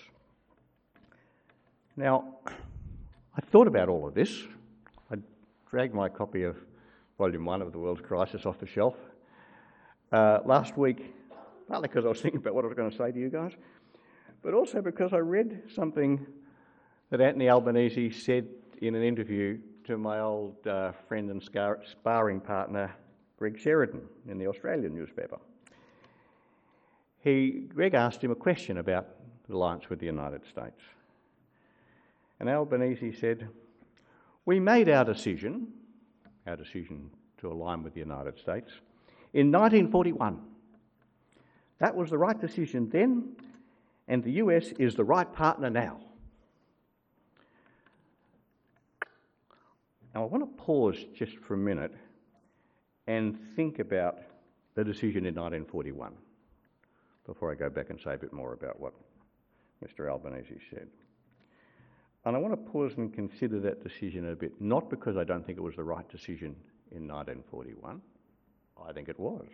Now, 1.99 2.37
I 2.47 3.43
thought 3.53 3.67
about 3.67 3.91
all 3.91 4.09
of 4.09 4.15
this. 4.15 4.43
I 5.13 5.17
dragged 5.69 5.93
my 5.93 6.09
copy 6.09 6.45
of 6.45 6.57
Volume 7.19 7.45
1 7.45 7.61
of 7.61 7.73
The 7.73 7.79
World's 7.79 8.01
Crisis 8.01 8.47
off 8.47 8.59
the 8.59 8.67
shelf. 8.67 8.95
Uh, 10.11 10.39
last 10.47 10.79
week, 10.79 11.15
partly 11.69 11.89
because 11.89 12.07
I 12.07 12.09
was 12.09 12.23
thinking 12.23 12.41
about 12.41 12.55
what 12.55 12.65
I 12.65 12.69
was 12.69 12.77
going 12.77 12.91
to 12.91 12.97
say 12.97 13.13
to 13.13 13.19
you 13.19 13.29
guys, 13.29 13.53
but 14.43 14.55
also 14.55 14.81
because 14.81 15.13
I 15.13 15.19
read 15.19 15.65
something 15.75 16.27
that 17.11 17.21
Anthony 17.21 17.51
Albanese 17.51 18.13
said 18.13 18.49
in 18.81 18.95
an 18.95 19.03
interview 19.03 19.59
to 19.91 19.99
my 19.99 20.21
old 20.21 20.65
uh, 20.69 20.93
friend 21.09 21.29
and 21.31 21.43
sparring 21.43 22.39
partner, 22.39 22.95
Greg 23.37 23.59
Sheridan, 23.59 24.03
in 24.29 24.39
the 24.39 24.47
Australian 24.47 24.95
newspaper. 24.95 25.37
He, 27.25 27.67
Greg 27.75 27.95
asked 27.95 28.23
him 28.23 28.31
a 28.31 28.37
question 28.37 28.79
about 28.79 29.09
the 29.49 29.55
alliance 29.57 29.91
with 29.91 29.99
the 29.99 30.07
United 30.07 30.47
States. 30.47 30.81
And 32.39 32.49
Albanese 32.49 33.15
said, 33.15 33.49
We 34.45 34.61
made 34.61 34.89
our 34.89 35.05
decision, 35.05 35.67
our 36.47 36.55
decision 36.55 37.11
to 37.39 37.51
align 37.51 37.83
with 37.83 37.95
the 37.95 38.01
United 38.01 38.39
States, 38.39 38.71
in 39.35 39.51
1941. 39.51 40.41
That 41.81 41.97
was 41.97 42.11
the 42.11 42.19
right 42.19 42.41
decision 42.41 42.89
then, 42.91 43.35
and 44.07 44.23
the 44.23 44.35
US 44.35 44.67
is 44.79 44.95
the 44.95 45.03
right 45.03 45.33
partner 45.33 45.69
now. 45.69 45.99
Now, 50.15 50.23
I 50.23 50.27
want 50.27 50.43
to 50.43 50.63
pause 50.63 50.97
just 51.15 51.37
for 51.39 51.55
a 51.55 51.59
minute 51.59 51.95
and 53.07 53.39
think 53.57 53.79
about 53.79 54.19
the 54.75 54.85
decision 54.85 55.27
in 55.27 55.35
1941 55.35 56.13
before 57.27 57.53
I 57.53 57.55
go 57.55 57.71
back 57.71 57.91
and 57.91 58.01
say 58.01 58.15
a 58.15 58.19
bit 58.19 58.33
more 58.33 58.53
about 58.53 58.81
what 58.81 58.93
Mr. 59.85 60.11
Albanese 60.11 60.59
said. 60.71 60.89
And 62.25 62.37
I 62.37 62.39
want 62.39 62.53
to 62.53 62.71
pause 62.71 62.93
and 62.97 63.13
consider 63.13 63.61
that 63.61 63.83
decision 63.83 64.31
a 64.31 64.37
bit, 64.37 64.61
not 64.61 64.91
because 64.91 65.17
I 65.17 65.25
don't 65.25 65.47
think 65.47 65.59
it 65.59 65.63
was 65.63 65.77
the 65.77 65.85
right 65.85 66.09
decision 66.09 66.57
in 66.91 67.07
1941, 67.07 68.01
I 68.87 68.93
think 68.93 69.09
it 69.09 69.19
was 69.19 69.47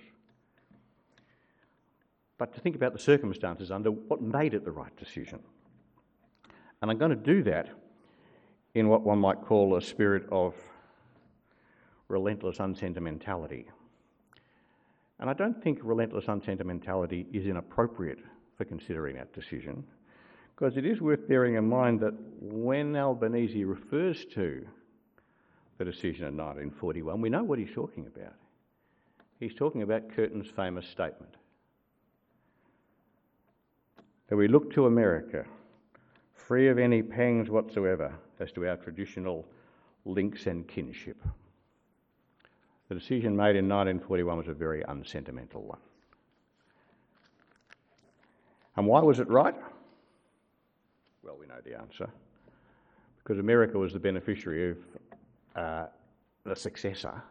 but 2.39 2.55
to 2.55 2.61
think 2.61 2.77
about 2.77 2.93
the 2.93 2.99
circumstances 2.99 3.71
under 3.71 3.91
what 3.91 4.21
made 4.21 4.55
it 4.55 4.65
the 4.65 4.71
right 4.71 4.95
decision. 4.97 5.41
And 6.83 6.91
I'm 6.91 6.99
going 6.99 7.11
to 7.11 7.17
do 7.17 7.43
that 7.45 7.69
in 8.77 8.91
what 8.91 9.01
one 9.01 9.19
might 9.19 9.41
call 9.41 9.75
a 9.77 9.81
spirit 9.81 10.23
of 10.31 10.55
relentless 12.09 12.61
unsentimentality. 12.61 13.65
And 15.19 15.31
I 15.31 15.33
don't 15.33 15.63
think 15.65 15.79
relentless 15.83 16.27
unsentimentality 16.29 17.27
is 17.33 17.47
inappropriate 17.47 18.19
for 18.59 18.67
considering 18.67 19.17
that 19.17 19.33
decision, 19.33 19.83
because 20.55 20.77
it 20.77 20.85
is 20.85 21.01
worth 21.01 21.27
bearing 21.27 21.55
in 21.55 21.67
mind 21.67 22.01
that 22.01 22.13
when 22.39 22.95
Albanese 22.95 23.65
refers 23.65 24.27
to 24.35 24.67
the 25.79 25.85
decision 25.87 26.27
in 26.27 26.37
1941, 26.37 27.19
we 27.19 27.31
know 27.31 27.45
what 27.45 27.59
he's 27.59 27.73
talking 27.75 28.07
about. 28.07 28.35
He's 29.41 29.55
talking 29.55 29.81
about 29.81 30.11
Curtin's 30.11 30.51
famous 30.55 30.87
statement 30.87 31.35
that 34.29 34.37
we 34.37 34.49
look 34.49 34.71
to 34.75 34.85
America, 34.85 35.47
free 36.35 36.69
of 36.69 36.79
any 36.79 37.01
pangs 37.03 37.49
whatsoever 37.49 38.13
as 38.41 38.53
to 38.53 38.67
our 38.67 38.77
traditional 38.77 39.47
links 40.05 40.47
and 40.47 40.67
kinship. 40.69 41.17
The 42.89 42.95
decision 42.95 43.37
made 43.37 43.57
in 43.57 43.69
1941 43.69 44.39
was 44.39 44.49
a 44.49 44.55
very 44.55 44.83
unsentimental 44.89 45.63
one. 45.63 45.79
And 48.77 48.87
why 48.87 49.01
was 49.01 49.19
it 49.19 49.29
right? 49.29 49.55
Well, 51.23 51.37
we 51.41 51.47
know 51.47 51.61
the 51.65 51.79
answer. 51.79 52.09
Because 53.19 53.39
America 53.41 53.79
was 53.79 53.93
the 53.93 53.99
beneficiary 53.99 54.71
of 54.71 54.77
uh, 55.57 55.87
the 56.45 56.55
successor 56.55 57.23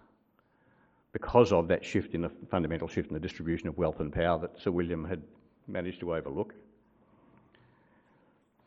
because 1.13 1.53
of 1.53 1.69
that 1.69 1.85
shift 1.85 2.13
in 2.13 2.23
the 2.23 2.31
fundamental 2.51 2.89
shift 2.89 3.07
in 3.07 3.13
the 3.13 3.19
distribution 3.21 3.69
of 3.69 3.77
wealth 3.77 4.01
and 4.01 4.11
power 4.11 4.37
that 4.37 4.59
Sir 4.59 4.71
William 4.71 5.05
had 5.05 5.21
managed 5.65 6.01
to 6.01 6.13
overlook 6.13 6.53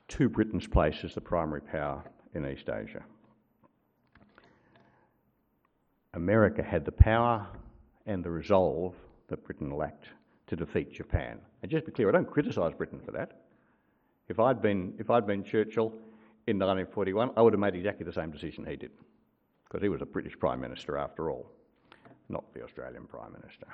to 0.09 0.31
Britain's 0.31 0.67
place 0.67 0.97
as 1.05 1.15
the 1.15 1.21
primary 1.21 1.61
power 1.61 2.03
in 2.35 2.47
East 2.47 2.69
Asia. 2.69 3.03
America 6.15 6.63
had 6.63 6.85
the 6.85 6.93
power 6.93 7.47
and 8.07 8.25
the 8.25 8.31
resolve 8.31 8.95
that 9.29 9.45
Britain 9.45 9.71
lacked 9.71 10.09
to 10.47 10.57
defeat 10.57 10.93
Japan. 10.93 11.39
And 11.63 11.71
just 11.71 11.85
to 11.85 11.91
be 11.91 11.95
clear, 11.95 12.09
I 12.09 12.13
don't 12.13 12.31
criticise 12.31 12.73
Britain 12.75 13.01
for 13.05 13.13
that. 13.13 13.43
If 14.29 14.41
I'd 14.41 14.61
been, 14.61 14.95
if 14.99 15.11
I'd 15.11 15.27
been 15.27 15.45
Churchill 15.45 15.93
in 16.47 16.59
1941, 16.59 17.31
I 17.37 17.43
would 17.43 17.53
have 17.53 17.61
made 17.61 17.75
exactly 17.75 18.05
the 18.05 18.13
same 18.13 18.31
decision 18.31 18.65
he 18.65 18.77
did, 18.77 18.91
because 19.65 19.83
he 19.83 19.89
was 19.89 20.03
a 20.03 20.07
British 20.07 20.39
Prime 20.39 20.61
Minister 20.61 20.97
after 20.97 21.31
all, 21.31 21.51
not 22.29 22.53
the 22.55 22.63
Australian 22.63 23.05
Prime 23.05 23.33
Minister. 23.33 23.67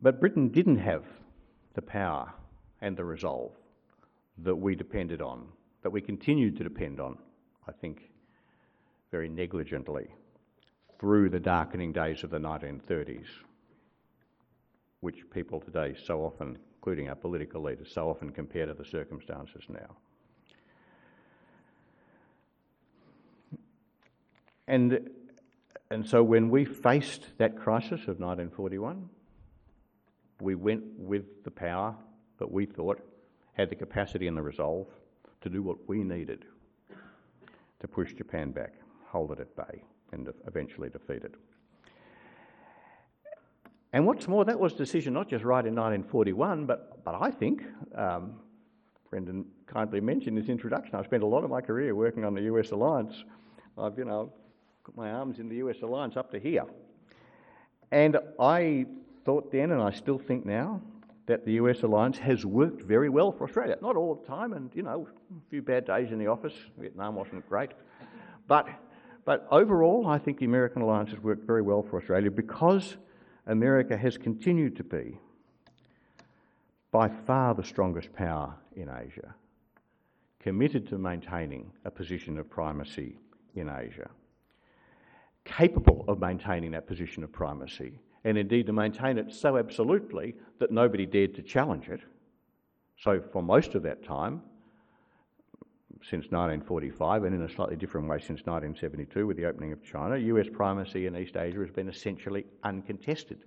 But 0.00 0.20
Britain 0.20 0.48
didn't 0.48 0.78
have 0.78 1.04
the 1.74 1.82
power 1.82 2.32
and 2.80 2.96
the 2.96 3.04
resolve 3.04 3.52
that 4.38 4.56
we 4.56 4.74
depended 4.74 5.20
on, 5.20 5.46
that 5.82 5.90
we 5.90 6.00
continued 6.00 6.56
to 6.58 6.64
depend 6.64 7.00
on, 7.00 7.18
I 7.66 7.72
think, 7.72 8.10
very 9.10 9.28
negligently 9.28 10.08
through 10.98 11.30
the 11.30 11.40
darkening 11.40 11.92
days 11.92 12.22
of 12.22 12.30
the 12.30 12.38
1930s, 12.38 13.26
which 15.00 15.28
people 15.30 15.60
today 15.60 15.94
so 16.04 16.20
often, 16.20 16.58
including 16.76 17.08
our 17.08 17.14
political 17.14 17.62
leaders, 17.62 17.90
so 17.92 18.10
often 18.10 18.30
compare 18.30 18.66
to 18.66 18.74
the 18.74 18.84
circumstances 18.84 19.64
now. 19.68 19.96
And, 24.68 25.10
and 25.90 26.06
so 26.06 26.22
when 26.22 26.50
we 26.50 26.64
faced 26.64 27.38
that 27.38 27.56
crisis 27.56 28.02
of 28.02 28.20
1941, 28.20 29.08
we 30.40 30.54
went 30.54 30.84
with 30.96 31.42
the 31.44 31.50
power 31.50 31.96
that 32.38 32.50
we 32.50 32.66
thought 32.66 33.00
had 33.54 33.68
the 33.68 33.74
capacity 33.74 34.26
and 34.26 34.36
the 34.36 34.42
resolve 34.42 34.86
to 35.42 35.48
do 35.48 35.62
what 35.62 35.88
we 35.88 36.02
needed 36.02 36.44
to 37.80 37.88
push 37.88 38.12
Japan 38.12 38.50
back, 38.50 38.74
hold 39.06 39.32
it 39.32 39.40
at 39.40 39.56
bay, 39.56 39.82
and 40.12 40.28
eventually 40.46 40.88
defeat 40.90 41.24
it. 41.24 41.34
And 43.92 44.06
what's 44.06 44.28
more, 44.28 44.44
that 44.44 44.58
was 44.58 44.74
a 44.74 44.76
decision 44.76 45.14
not 45.14 45.28
just 45.28 45.44
right 45.44 45.66
in 45.66 45.74
1941, 45.74 46.66
but, 46.66 47.02
but 47.04 47.20
I 47.20 47.30
think, 47.30 47.64
um, 47.96 48.34
Brendan 49.08 49.44
kindly 49.66 50.00
mentioned 50.00 50.36
in 50.36 50.42
his 50.42 50.48
introduction, 50.48 50.94
I've 50.94 51.06
spent 51.06 51.24
a 51.24 51.26
lot 51.26 51.42
of 51.42 51.50
my 51.50 51.60
career 51.60 51.94
working 51.94 52.24
on 52.24 52.34
the 52.34 52.42
US 52.42 52.70
alliance. 52.70 53.24
I've, 53.76 53.98
you 53.98 54.04
know, 54.04 54.32
got 54.84 54.96
my 54.96 55.10
arms 55.10 55.40
in 55.40 55.48
the 55.48 55.56
US 55.56 55.82
alliance 55.82 56.16
up 56.16 56.30
to 56.30 56.38
here. 56.38 56.64
And 57.90 58.18
I 58.38 58.86
thought 59.24 59.50
then, 59.50 59.72
and 59.72 59.82
I 59.82 59.90
still 59.90 60.18
think 60.18 60.46
now, 60.46 60.80
that 61.26 61.44
the 61.44 61.52
US 61.52 61.82
alliance 61.82 62.18
has 62.18 62.44
worked 62.44 62.82
very 62.82 63.08
well 63.08 63.30
for 63.30 63.44
Australia. 63.44 63.76
Not 63.80 63.96
all 63.96 64.14
the 64.14 64.26
time, 64.26 64.52
and 64.52 64.70
you 64.74 64.82
know, 64.82 65.06
a 65.30 65.50
few 65.50 65.62
bad 65.62 65.86
days 65.86 66.10
in 66.12 66.18
the 66.18 66.26
office. 66.26 66.54
Vietnam 66.78 67.14
wasn't 67.14 67.48
great. 67.48 67.70
But, 68.48 68.68
but 69.24 69.46
overall, 69.50 70.08
I 70.08 70.18
think 70.18 70.38
the 70.38 70.46
American 70.46 70.82
alliance 70.82 71.10
has 71.10 71.20
worked 71.20 71.46
very 71.46 71.62
well 71.62 71.82
for 71.82 71.98
Australia 71.98 72.30
because 72.30 72.96
America 73.46 73.96
has 73.96 74.18
continued 74.18 74.76
to 74.76 74.84
be 74.84 75.18
by 76.90 77.08
far 77.08 77.54
the 77.54 77.62
strongest 77.62 78.12
power 78.12 78.54
in 78.74 78.88
Asia, 78.88 79.34
committed 80.40 80.88
to 80.88 80.98
maintaining 80.98 81.70
a 81.84 81.90
position 81.90 82.38
of 82.38 82.50
primacy 82.50 83.16
in 83.54 83.68
Asia. 83.68 84.10
capable 85.44 86.04
of 86.06 86.20
maintaining 86.20 86.70
that 86.72 86.86
position 86.86 87.24
of 87.24 87.32
primacy, 87.32 87.98
and 88.24 88.36
indeed 88.36 88.66
to 88.66 88.72
maintain 88.72 89.18
it 89.18 89.32
so 89.32 89.56
absolutely 89.56 90.34
that 90.58 90.70
nobody 90.70 91.06
dared 91.06 91.34
to 91.34 91.42
challenge 91.42 91.88
it. 91.88 92.00
So, 92.98 93.20
for 93.32 93.42
most 93.42 93.74
of 93.74 93.82
that 93.84 94.04
time, 94.04 94.42
since 96.02 96.26
1945, 96.30 97.24
and 97.24 97.34
in 97.34 97.42
a 97.42 97.48
slightly 97.48 97.76
different 97.76 98.08
way 98.08 98.18
since 98.18 98.40
1972 98.46 99.26
with 99.26 99.36
the 99.36 99.44
opening 99.44 99.72
of 99.72 99.82
China, 99.84 100.16
US 100.16 100.48
primacy 100.50 101.06
in 101.06 101.16
East 101.16 101.36
Asia 101.36 101.60
has 101.60 101.70
been 101.70 101.88
essentially 101.88 102.44
uncontested. 102.64 103.44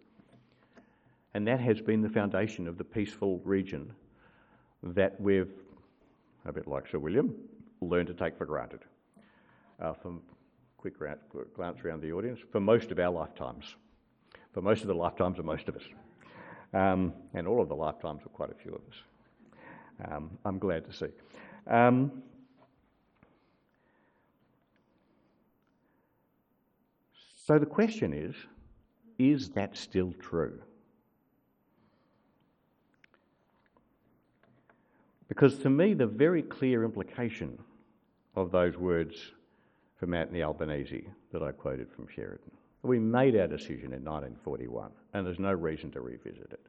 And 1.34 1.48
that 1.48 1.60
has 1.60 1.82
been 1.82 2.02
the 2.02 2.10
foundation 2.10 2.68
of 2.68 2.78
the 2.78 2.84
peaceful 2.84 3.40
region 3.44 3.92
that 4.84 5.20
we've, 5.20 5.52
a 6.46 6.52
bit 6.52 6.68
like 6.68 6.88
Sir 6.88 7.00
William, 7.00 7.34
learned 7.82 8.08
to 8.08 8.14
take 8.14 8.38
for 8.38 8.46
granted. 8.46 8.82
Uh, 9.82 9.94
from 9.94 10.22
quick 10.78 10.98
glance 11.56 11.80
around 11.84 12.02
the 12.02 12.12
audience, 12.12 12.40
for 12.52 12.60
most 12.60 12.92
of 12.92 13.00
our 13.00 13.10
lifetimes, 13.10 13.76
for 14.54 14.62
most 14.62 14.82
of 14.82 14.88
the 14.88 14.96
lifetimes 14.96 15.40
of 15.40 15.46
most 15.46 15.68
of 15.68 15.76
us, 15.76 15.84
um, 16.74 17.14
and 17.34 17.48
all 17.48 17.62
of 17.62 17.70
the 17.70 17.76
lifetimes 17.76 18.22
of 18.26 18.34
quite 18.34 18.52
a 18.52 18.56
few 18.56 18.72
of 18.72 18.82
us. 18.90 20.12
Um, 20.12 20.38
I'm 20.46 20.60
glad 20.60 20.86
to 20.86 20.94
see. 20.94 21.08
Um, 21.68 22.24
so 27.46 27.58
the 27.58 27.66
question 27.66 28.14
is 28.14 28.36
is 29.20 29.50
that 29.50 29.78
still 29.78 30.14
true? 30.20 30.60
Because 35.28 35.58
to 35.60 35.70
me, 35.70 35.94
the 35.94 36.08
very 36.08 36.42
clear 36.42 36.84
implication 36.84 37.58
of 38.36 38.52
those 38.52 38.78
words 38.78 39.16
from 39.98 40.14
Anthony 40.14 40.44
Albanese 40.44 41.08
that 41.32 41.42
I 41.42 41.52
quoted 41.52 41.88
from 41.96 42.08
Sheridan. 42.14 42.52
We 42.84 43.00
made 43.00 43.36
our 43.38 43.48
decision 43.48 43.94
in 43.94 44.04
1941, 44.04 44.92
and 45.14 45.26
there's 45.26 45.40
no 45.40 45.54
reason 45.54 45.90
to 45.92 46.02
revisit 46.02 46.52
it. 46.52 46.60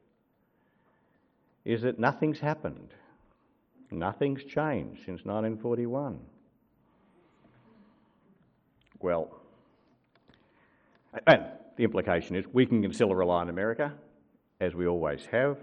Is 1.65 1.81
that 1.81 1.99
nothing's 1.99 2.39
happened. 2.39 2.93
Nothing's 3.91 4.43
changed 4.43 4.99
since 4.99 5.25
1941. 5.25 6.19
Well, 9.01 9.29
and 11.27 11.45
the 11.75 11.83
implication 11.83 12.35
is 12.35 12.45
we 12.51 12.65
can 12.65 12.91
still 12.93 13.13
rely 13.13 13.41
on 13.41 13.49
America, 13.49 13.93
as 14.59 14.73
we 14.73 14.87
always 14.87 15.25
have. 15.31 15.57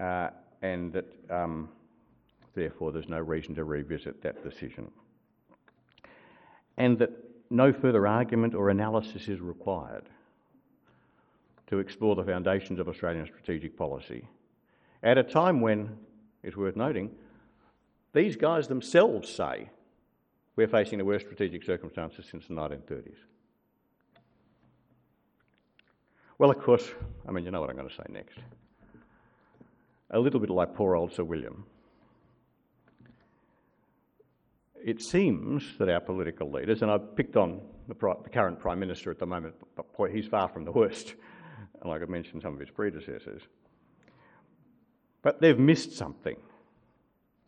Uh, 0.00 0.30
and 0.62 0.92
that 0.92 1.06
um, 1.30 1.68
therefore 2.54 2.92
there's 2.92 3.08
no 3.08 3.18
reason 3.18 3.54
to 3.54 3.64
revisit 3.64 4.22
that 4.22 4.42
decision. 4.42 4.90
And 6.78 6.98
that 6.98 7.10
no 7.52 7.72
further 7.72 8.06
argument 8.06 8.54
or 8.54 8.70
analysis 8.70 9.28
is 9.28 9.40
required 9.40 10.08
to 11.66 11.78
explore 11.78 12.14
the 12.16 12.24
foundations 12.24 12.78
of 12.78 12.88
Australian 12.88 13.26
strategic 13.26 13.76
policy 13.76 14.26
at 15.02 15.18
a 15.18 15.22
time 15.22 15.60
when, 15.60 15.96
it's 16.42 16.56
worth 16.56 16.76
noting, 16.76 17.10
these 18.12 18.36
guys 18.36 18.68
themselves 18.68 19.28
say 19.28 19.68
we're 20.56 20.68
facing 20.68 20.98
the 20.98 21.04
worst 21.04 21.26
strategic 21.26 21.64
circumstances 21.64 22.26
since 22.30 22.46
the 22.46 22.54
1930s. 22.54 23.16
Well, 26.38 26.50
of 26.50 26.58
course, 26.58 26.90
I 27.26 27.32
mean, 27.32 27.44
you 27.44 27.50
know 27.50 27.60
what 27.60 27.70
I'm 27.70 27.76
going 27.76 27.88
to 27.88 27.94
say 27.94 28.04
next 28.08 28.38
a 30.12 30.18
little 30.18 30.40
bit 30.40 30.50
like 30.50 30.74
poor 30.74 30.94
old 30.94 31.12
Sir 31.12 31.24
William. 31.24 31.64
It 34.84 35.00
seems 35.00 35.78
that 35.78 35.88
our 35.88 36.00
political 36.00 36.50
leaders, 36.50 36.82
and 36.82 36.90
I've 36.90 37.14
picked 37.14 37.36
on 37.36 37.60
the, 37.88 37.94
the 37.94 38.30
current 38.30 38.58
Prime 38.58 38.80
Minister 38.80 39.10
at 39.10 39.18
the 39.18 39.26
moment, 39.26 39.54
but 39.76 39.96
boy, 39.96 40.10
he's 40.10 40.26
far 40.26 40.48
from 40.48 40.64
the 40.64 40.72
worst, 40.72 41.14
like 41.84 42.02
I 42.02 42.06
mentioned 42.06 42.42
some 42.42 42.54
of 42.54 42.60
his 42.60 42.70
predecessors. 42.70 43.42
But 45.22 45.40
they've 45.40 45.58
missed 45.58 45.92
something, 45.92 46.36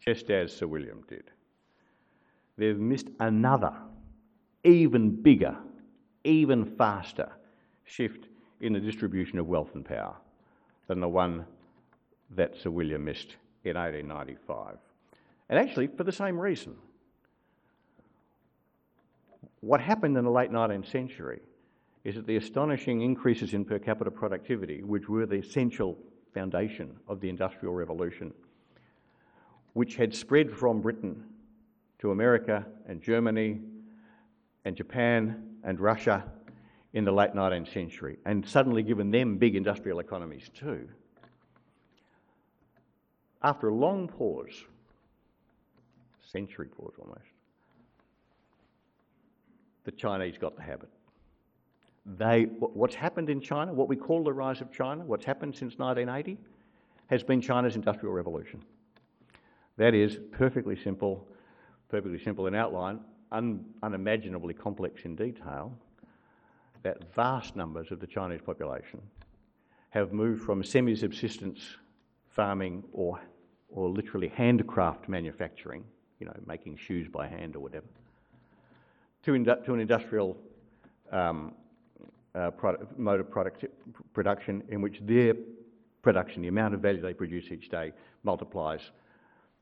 just 0.01 0.31
as 0.31 0.53
Sir 0.53 0.67
William 0.67 1.03
did. 1.09 1.25
They've 2.57 2.79
missed 2.79 3.09
another, 3.19 3.73
even 4.63 5.11
bigger, 5.23 5.57
even 6.23 6.65
faster 6.77 7.33
shift 7.85 8.29
in 8.61 8.73
the 8.73 8.81
distribution 8.81 9.39
of 9.39 9.47
wealth 9.47 9.75
and 9.75 9.85
power 9.85 10.15
than 10.87 11.01
the 11.01 11.09
one 11.09 11.45
that 12.31 12.57
Sir 12.57 12.71
William 12.71 13.05
missed 13.05 13.37
in 13.65 13.77
1895. 13.77 14.77
And 15.49 15.59
actually, 15.59 15.89
for 15.89 16.05
the 16.05 16.13
same 16.13 16.39
reason. 16.39 16.77
What 19.61 19.81
happened 19.81 20.17
in 20.17 20.25
the 20.25 20.31
late 20.31 20.51
19th 20.51 20.91
century 20.91 21.41
is 22.05 22.17
that 22.17 22.27
the 22.27 22.37
astonishing 22.37 23.01
increases 23.01 23.55
in 23.55 23.65
per 23.65 23.79
capita 23.79 24.11
productivity, 24.11 24.83
which 24.83 25.09
were 25.09 25.27
the 25.27 25.37
essential 25.37 25.99
foundation 26.35 26.97
of 27.09 27.21
the 27.21 27.29
Industrial 27.29 27.75
Revolution, 27.75 28.33
which 29.73 29.97
had 29.97 30.15
spread 30.15 30.51
from 30.51 30.81
Britain 30.81 31.25
to 31.99 32.11
America 32.11 32.67
and 32.87 33.01
Germany 33.01 33.61
and 34.65 34.77
Japan 34.77 35.57
and 35.63 35.81
Russia 35.81 36.25
in 36.93 37.05
the 37.05 37.13
late 37.13 37.33
19th 37.33 37.73
century, 37.73 38.19
and 38.25 38.47
suddenly 38.47 38.83
given 38.83 39.11
them 39.11 39.37
big 39.37 39.57
industrial 39.57 39.99
economies 39.99 40.51
too. 40.55 40.89
After 43.43 43.69
a 43.69 43.75
long 43.75 44.09
pause, 44.09 44.65
century 46.21 46.69
pause 46.69 46.95
almost, 46.99 47.34
the 49.85 49.93
Chinese 49.93 50.37
got 50.39 50.57
the 50.57 50.63
habit. 50.63 50.89
They, 52.07 52.45
what's 52.59 52.95
happened 52.95 53.31
in 53.31 53.41
China, 53.41 53.73
what 53.73 53.89
we 53.89 53.97
call 53.97 54.25
the 54.25 54.33
rise 54.33 54.61
of 54.61 54.71
China, 54.71 55.05
what's 55.05 55.25
happened 55.25 55.55
since 55.55 55.79
1980, 55.79 56.39
has 57.07 57.23
been 57.23 57.41
China's 57.41 57.77
industrial 57.77 58.15
revolution. 58.15 58.63
That 59.77 59.95
is 59.95 60.19
perfectly 60.33 60.77
simple, 60.77 61.27
perfectly 61.89 62.23
simple 62.23 62.47
in 62.47 62.55
outline, 62.55 63.01
un, 63.33 63.65
unimaginably 63.83 64.55
complex 64.55 65.05
in 65.05 65.17
detail, 65.17 65.77
that 66.83 67.13
vast 67.15 67.57
numbers 67.57 67.91
of 67.91 68.01
the 68.01 68.07
Chinese 68.07 68.41
population 68.45 69.01
have 69.91 70.13
moved 70.13 70.43
from 70.43 70.63
semi-subsistence 70.63 71.61
farming 72.29 72.85
or 72.93 73.21
or 73.75 73.91
literally 73.91 74.29
handcraft 74.29 75.09
manufacturing, 75.09 75.85
you 76.21 76.27
know, 76.27 76.35
making 76.47 76.77
shoes 76.77 77.09
by 77.09 77.27
hand 77.27 77.57
or 77.57 77.61
whatever, 77.61 77.87
to, 79.25 79.45
to 79.45 79.75
an 79.75 79.81
industrial 79.81 80.37
um, 81.13 81.55
uh, 82.35 82.51
product, 82.51 82.99
mode 82.99 83.21
of 83.21 83.31
product 83.31 83.65
production 84.13 84.63
in 84.69 84.81
which 84.81 84.99
their 85.03 85.35
production, 86.03 86.43
the 86.43 86.49
amount 86.49 86.75
of 86.75 86.81
value 86.81 87.01
they 87.01 87.15
produce 87.15 87.51
each 87.51 87.69
day, 87.69 87.93
multiplies 88.23 88.91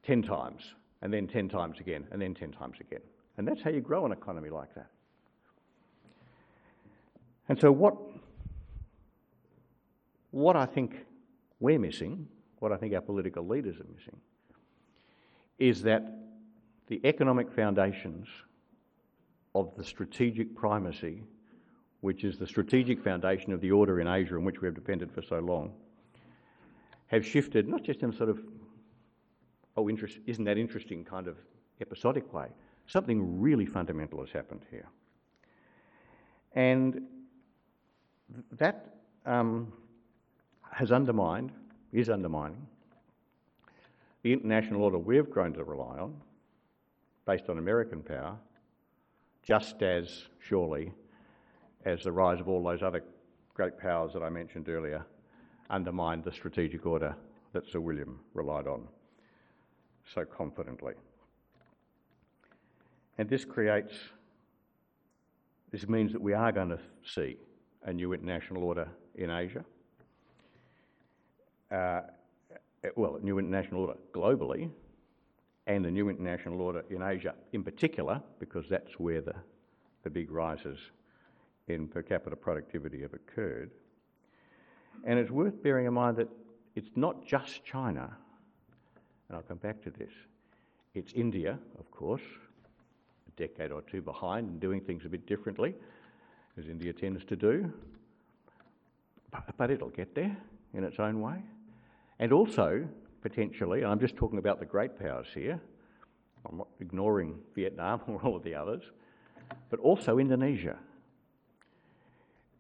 10 0.05 0.22
times, 0.22 0.62
and 1.03 1.12
then 1.12 1.27
10 1.27 1.48
times 1.48 1.79
again, 1.81 2.07
and 2.11 2.20
then 2.20 2.35
10 2.35 2.53
times 2.53 2.77
again. 2.81 3.01
And 3.37 3.46
that's 3.46 3.62
how 3.62 3.70
you 3.70 3.81
grow 3.81 4.05
an 4.07 4.12
economy 4.12 4.51
like 4.51 4.75
that. 4.75 4.88
And 7.48 7.61
so, 7.61 7.70
what, 7.70 7.96
what 10.31 10.57
I 10.57 10.66
think 10.66 10.96
we're 11.61 11.79
missing 11.79 12.29
what 12.62 12.70
I 12.70 12.77
think 12.77 12.94
our 12.94 13.01
political 13.01 13.44
leaders 13.44 13.75
are 13.81 13.92
missing, 13.92 14.16
is 15.59 15.83
that 15.83 16.05
the 16.87 17.01
economic 17.05 17.51
foundations 17.53 18.29
of 19.54 19.74
the 19.76 19.84
strategic 19.84 20.54
primacy, 20.54 21.22
which 22.00 22.24
is 22.24 22.38
the 22.38 22.46
strategic 22.46 23.02
foundation 23.02 23.52
of 23.52 23.60
the 23.60 23.70
order 23.70 24.00
in 24.00 24.08
Asia 24.08 24.36
on 24.36 24.44
which 24.44 24.60
we 24.60 24.66
have 24.66 24.74
depended 24.74 25.10
for 25.12 25.22
so 25.22 25.38
long, 25.38 25.72
have 27.06 27.24
shifted 27.24 27.68
not 27.68 27.82
just 27.82 28.00
in 28.02 28.10
a 28.10 28.16
sort 28.16 28.30
of, 28.30 28.40
oh, 29.76 29.88
interest, 29.88 30.18
isn't 30.26 30.44
that 30.44 30.56
interesting 30.56 31.04
kind 31.04 31.28
of 31.28 31.36
episodic 31.80 32.32
way. 32.32 32.46
Something 32.86 33.40
really 33.40 33.66
fundamental 33.66 34.20
has 34.20 34.30
happened 34.30 34.62
here. 34.70 34.88
And 36.54 37.02
that 38.52 38.94
um, 39.26 39.72
has 40.70 40.92
undermined 40.92 41.52
is 41.92 42.08
undermining 42.08 42.66
the 44.22 44.32
international 44.32 44.82
order 44.82 44.98
we've 44.98 45.30
grown 45.30 45.52
to 45.52 45.64
rely 45.64 45.98
on, 45.98 46.14
based 47.26 47.48
on 47.48 47.58
American 47.58 48.02
power, 48.02 48.36
just 49.42 49.83
as 49.83 50.26
surely 50.38 50.92
as 51.85 52.05
the 52.05 52.12
rise 52.12 52.40
of 52.40 52.48
all 52.48 52.62
those 52.62 52.83
other 52.83 53.02
great 53.55 53.78
powers 53.78 54.12
that 54.12 54.22
I 54.22 54.28
mentioned 54.28 54.68
earlier 54.68 55.05
undermined 55.70 56.24
the 56.24 56.33
strategic 56.33 56.87
order 56.87 57.14
that 57.52 57.66
Sir 57.66 57.81
William 57.81 58.20
relied 58.35 58.66
on 58.66 58.87
so 60.14 60.24
confidently. 60.24 60.94
And 63.18 63.28
this 63.28 63.44
creates, 63.44 63.94
this 65.70 65.88
means 65.88 66.12
that 66.12 66.20
we 66.20 66.33
are 66.33 66.52
going 66.52 66.70
to 66.70 66.78
see 67.05 67.37
a 67.85 67.92
new 67.92 68.12
international 68.12 68.64
order 68.64 68.88
in 69.14 69.31
Asia 69.31 69.64
uh, 71.72 72.02
well, 72.96 73.16
a 73.16 73.20
new 73.20 73.38
international 73.38 73.83
order 73.83 73.98
globally 74.12 74.70
and 75.66 75.85
the 75.85 75.90
new 75.90 76.09
international 76.09 76.61
order 76.61 76.85
in 76.90 77.03
Asia 77.03 77.35
in 77.53 77.62
particular, 77.62 78.20
because 78.38 78.66
that's 78.68 78.98
where 78.98 79.20
the, 79.20 79.35
the 80.03 80.11
big 80.11 80.31
rises 80.31 80.79
in 81.68 81.87
per 81.87 82.03
capita 82.03 82.37
productivity 82.37 83.01
have 83.03 83.14
occurred. 83.14 83.70
And 85.05 85.18
it's 85.18 85.31
worth 85.31 85.62
bearing 85.62 85.87
in 85.87 85.94
mind 85.94 86.16
that 86.16 86.29
it's 86.75 86.90
not 86.96 87.25
just 87.27 87.64
China, 87.64 88.11
and 89.29 89.37
I'll 89.37 89.42
come 89.42 89.59
back 89.59 89.83
to 89.83 89.90
this. 89.90 90.11
It's 90.94 91.12
India, 91.12 91.59
of 91.79 91.90
course, 91.90 92.22
a 93.27 93.40
decade 93.40 93.72
or 93.72 93.83
two 93.83 94.03
behind 94.03 94.48
and 94.48 94.61
doing 94.61 94.81
things 94.81 95.05
a 95.05 95.09
bit 95.09 95.27
differently, 95.27 95.75
as 96.59 96.66
India 96.66 96.92
tends 96.92 97.25
to 97.27 97.37
do. 97.37 97.72
But, 99.31 99.57
but 99.57 99.70
it'll 99.70 99.88
get 99.88 100.14
there 100.14 100.37
in 100.75 100.85
its 100.85 100.98
own 100.98 101.20
way. 101.20 101.42
And 102.18 102.33
also, 102.33 102.87
potentially, 103.22 103.82
and 103.82 103.90
I'm 103.90 104.00
just 104.00 104.16
talking 104.16 104.38
about 104.38 104.58
the 104.58 104.66
great 104.66 104.98
powers 104.98 105.28
here, 105.32 105.61
I'm 106.48 106.58
not 106.58 106.68
ignoring 106.80 107.38
Vietnam 107.54 108.00
or 108.08 108.20
all 108.22 108.37
of 108.37 108.42
the 108.42 108.54
others, 108.54 108.82
but 109.70 109.80
also 109.80 110.18
Indonesia. 110.18 110.76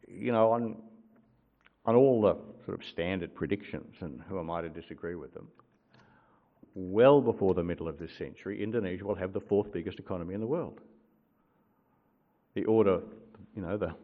You 0.08 0.32
know, 0.32 0.52
on, 0.52 0.76
on 1.84 1.96
all 1.96 2.22
the 2.22 2.36
sort 2.64 2.80
of 2.80 2.86
standard 2.86 3.34
predictions, 3.34 3.96
and 4.00 4.20
who 4.28 4.38
am 4.38 4.50
I 4.50 4.62
to 4.62 4.68
disagree 4.68 5.14
with 5.14 5.34
them, 5.34 5.48
well 6.74 7.20
before 7.20 7.54
the 7.54 7.64
middle 7.64 7.88
of 7.88 7.98
this 7.98 8.12
century, 8.16 8.62
Indonesia 8.62 9.04
will 9.04 9.14
have 9.14 9.32
the 9.32 9.40
fourth 9.40 9.72
biggest 9.72 9.98
economy 9.98 10.34
in 10.34 10.40
the 10.40 10.46
world. 10.46 10.80
The 12.54 12.64
order, 12.64 13.00
you 13.56 13.62
know, 13.62 13.76
the, 13.76 13.94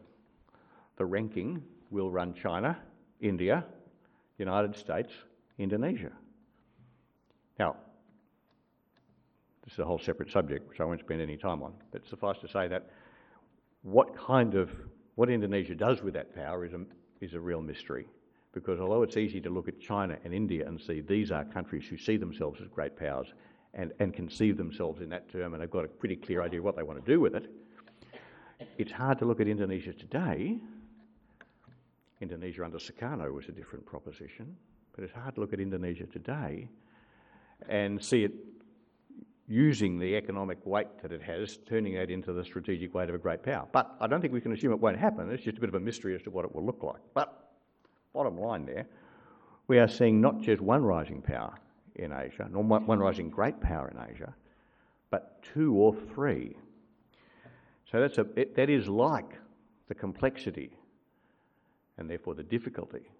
the 0.97 1.05
ranking 1.05 1.63
will 1.91 2.11
run 2.11 2.33
China, 2.33 2.77
India, 3.21 3.63
United 4.37 4.75
States, 4.75 5.11
Indonesia. 5.57 6.11
Now, 7.59 7.75
this 9.65 9.73
is 9.73 9.79
a 9.79 9.85
whole 9.85 9.99
separate 9.99 10.31
subject, 10.31 10.67
which 10.69 10.79
I 10.79 10.85
won't 10.85 11.01
spend 11.01 11.21
any 11.21 11.35
time 11.35 11.61
on, 11.61 11.73
but 11.91 12.07
suffice 12.07 12.37
to 12.39 12.47
say 12.47 12.69
that 12.69 12.89
what 13.83 14.17
kind 14.17 14.55
of, 14.55 14.71
what 15.15 15.29
Indonesia 15.29 15.75
does 15.75 16.01
with 16.01 16.13
that 16.13 16.33
power 16.33 16.65
is 16.65 16.73
a, 16.73 16.79
is 17.21 17.33
a 17.33 17.39
real 17.39 17.61
mystery. 17.61 18.07
Because 18.53 18.79
although 18.79 19.03
it's 19.03 19.17
easy 19.17 19.41
to 19.41 19.49
look 19.49 19.67
at 19.67 19.79
China 19.79 20.17
and 20.23 20.33
India 20.33 20.65
and 20.67 20.79
see 20.81 21.01
these 21.01 21.31
are 21.31 21.43
countries 21.45 21.85
who 21.87 21.97
see 21.97 22.17
themselves 22.17 22.61
as 22.61 22.67
great 22.69 22.95
powers 22.95 23.27
and, 23.75 23.91
and 23.99 24.13
conceive 24.13 24.57
themselves 24.57 25.01
in 25.01 25.09
that 25.09 25.29
term 25.29 25.53
and 25.53 25.61
they've 25.61 25.69
got 25.69 25.85
a 25.85 25.87
pretty 25.87 26.15
clear 26.15 26.41
idea 26.41 26.59
of 26.59 26.65
what 26.65 26.75
they 26.75 26.81
want 26.81 27.03
to 27.03 27.11
do 27.11 27.19
with 27.19 27.35
it, 27.35 27.51
it's 28.77 28.91
hard 28.91 29.19
to 29.19 29.25
look 29.25 29.39
at 29.39 29.47
Indonesia 29.47 29.93
today. 29.93 30.59
Indonesia 32.21 32.63
under 32.63 32.79
Sukarno 32.79 33.31
was 33.31 33.47
a 33.49 33.51
different 33.51 33.85
proposition, 33.85 34.55
but 34.95 35.03
it's 35.03 35.13
hard 35.13 35.35
to 35.35 35.41
look 35.41 35.53
at 35.53 35.59
Indonesia 35.59 36.05
today 36.07 36.67
and 37.67 38.03
see 38.03 38.23
it 38.23 38.33
using 39.47 39.97
the 39.97 40.15
economic 40.15 40.63
weight 40.65 40.87
that 41.01 41.11
it 41.11 41.21
has, 41.23 41.57
turning 41.67 41.95
that 41.95 42.11
into 42.11 42.31
the 42.31 42.45
strategic 42.45 42.93
weight 42.93 43.09
of 43.09 43.15
a 43.15 43.17
great 43.17 43.41
power. 43.41 43.67
But 43.71 43.95
I 43.99 44.05
don't 44.05 44.21
think 44.21 44.31
we 44.31 44.41
can 44.41 44.53
assume 44.53 44.71
it 44.71 44.79
won't 44.79 44.97
happen. 44.97 45.29
It's 45.31 45.43
just 45.43 45.57
a 45.57 45.59
bit 45.59 45.69
of 45.69 45.75
a 45.75 45.79
mystery 45.79 46.13
as 46.13 46.21
to 46.23 46.29
what 46.29 46.45
it 46.45 46.53
will 46.53 46.63
look 46.63 46.83
like. 46.83 47.01
But 47.15 47.49
bottom 48.13 48.39
line 48.39 48.65
there, 48.65 48.85
we 49.67 49.79
are 49.79 49.87
seeing 49.87 50.21
not 50.21 50.39
just 50.39 50.61
one 50.61 50.83
rising 50.83 51.21
power 51.21 51.55
in 51.95 52.13
Asia, 52.13 52.47
nor 52.51 52.63
one 52.63 52.99
rising 52.99 53.29
great 53.29 53.59
power 53.59 53.89
in 53.89 54.13
Asia, 54.13 54.33
but 55.09 55.43
two 55.53 55.73
or 55.73 55.95
three. 56.13 56.55
So 57.91 57.99
that's 57.99 58.19
a, 58.19 58.27
it, 58.35 58.55
that 58.55 58.69
is 58.69 58.87
like 58.87 59.33
the 59.87 59.95
complexity 59.95 60.71
and 61.97 62.09
therefore 62.09 62.35
the 62.35 62.43
difficulty 62.43 63.11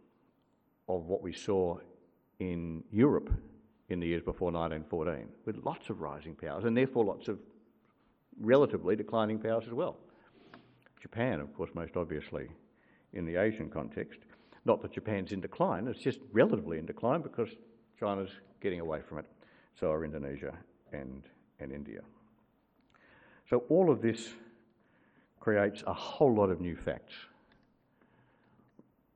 of 0.88 1.08
what 1.08 1.21
we 1.21 1.34
saw 1.34 1.78
in 2.39 2.84
Europe 2.91 3.32
in 3.89 3.99
the 3.99 4.08
years 4.08 4.21
before 4.21 4.52
1914, 4.52 5.28
with 5.45 5.58
lots 5.65 5.89
of 5.89 6.02
rising 6.02 6.36
powers 6.36 6.63
and 6.63 6.78
therefore 6.78 7.04
lots 7.04 7.28
of 7.28 7.39
relatively 8.39 8.95
declining 8.95 9.39
powers 9.39 9.63
as 9.67 9.73
well. 9.73 9.97
Japan, 11.02 11.39
of 11.39 11.54
course, 11.56 11.71
most 11.73 11.97
obviously 11.97 12.49
in 13.13 13.25
the 13.25 13.36
Asian 13.36 13.69
context. 13.69 14.19
Not 14.65 14.82
that 14.82 14.91
Japan's 14.91 15.32
in 15.32 15.41
decline, 15.41 15.88
it's 15.88 16.02
just 16.02 16.19
relatively 16.32 16.78
in 16.78 16.86
decline 16.86 17.21
because 17.21 17.49
China's 17.99 18.30
getting 18.62 18.80
away 18.80 19.02
from 19.02 19.19
it. 19.19 19.25
So 19.80 19.91
are 19.91 20.06
Indonesia 20.06 20.54
and, 20.93 21.23
and 21.60 21.71
India. 21.71 22.02
So 23.49 23.63
all 23.69 23.89
of 23.89 24.02
this 24.02 24.30
creates 25.39 25.84
a 25.88 25.93
whole 25.93 26.36
lot 26.36 26.49
of 26.49 26.60
new 26.62 26.75
facts 26.75 27.13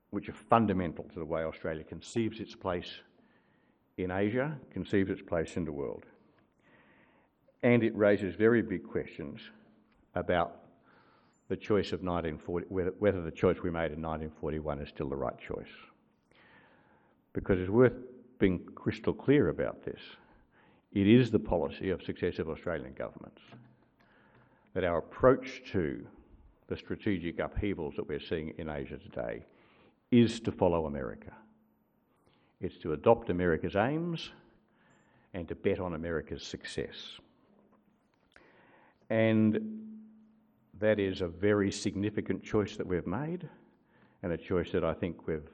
which 0.09 0.29
are 0.29 0.33
fundamental 0.33 1.05
to 1.05 1.19
the 1.19 1.25
way 1.25 1.43
Australia 1.43 1.83
conceives 1.83 2.39
its 2.39 2.55
place 2.55 3.01
in 3.97 4.11
Asia 4.11 4.57
conceives 4.71 5.09
its 5.09 5.21
place 5.21 5.55
in 5.55 5.65
the 5.65 5.71
world. 5.71 6.05
And 7.61 7.83
it 7.83 7.95
raises 7.95 8.35
very 8.35 8.61
big 8.61 8.83
questions 8.83 9.39
about 10.15 10.59
the 11.49 11.55
choice 11.55 11.87
of 11.87 12.01
1940, 12.01 12.67
whether, 12.69 12.93
whether 12.99 13.21
the 13.21 13.31
choice 13.31 13.57
we 13.63 13.69
made 13.69 13.91
in 13.91 14.01
1941 14.01 14.79
is 14.79 14.89
still 14.89 15.09
the 15.09 15.15
right 15.15 15.37
choice. 15.39 15.67
Because 17.33 17.59
it's 17.59 17.69
worth 17.69 17.93
being 18.39 18.59
crystal 18.75 19.13
clear 19.13 19.49
about 19.49 19.83
this. 19.83 19.99
It 20.91 21.07
is 21.07 21.31
the 21.31 21.39
policy 21.39 21.89
of 21.89 22.03
successive 22.03 22.49
Australian 22.49 22.93
governments 22.93 23.41
that 24.73 24.83
our 24.83 24.97
approach 24.97 25.61
to 25.71 26.05
the 26.67 26.77
strategic 26.77 27.39
upheavals 27.39 27.95
that 27.95 28.07
we're 28.07 28.19
seeing 28.19 28.53
in 28.57 28.69
Asia 28.69 28.97
today 28.97 29.45
is 30.11 30.39
to 30.41 30.51
follow 30.51 30.85
America. 30.85 31.31
It's 32.63 32.77
to 32.77 32.93
adopt 32.93 33.29
America's 33.29 33.75
aims 33.75 34.31
and 35.33 35.45
to 35.49 35.55
bet 35.55 35.81
on 35.81 35.95
America's 35.95 36.41
success. 36.41 37.19
And 39.09 39.59
that 40.79 40.97
is 40.97 41.19
a 41.19 41.27
very 41.27 41.73
significant 41.73 42.41
choice 42.41 42.77
that 42.77 42.87
we've 42.87 43.05
made, 43.05 43.49
and 44.23 44.31
a 44.31 44.37
choice 44.37 44.71
that 44.71 44.85
I 44.85 44.93
think 44.93 45.27
we've 45.27 45.49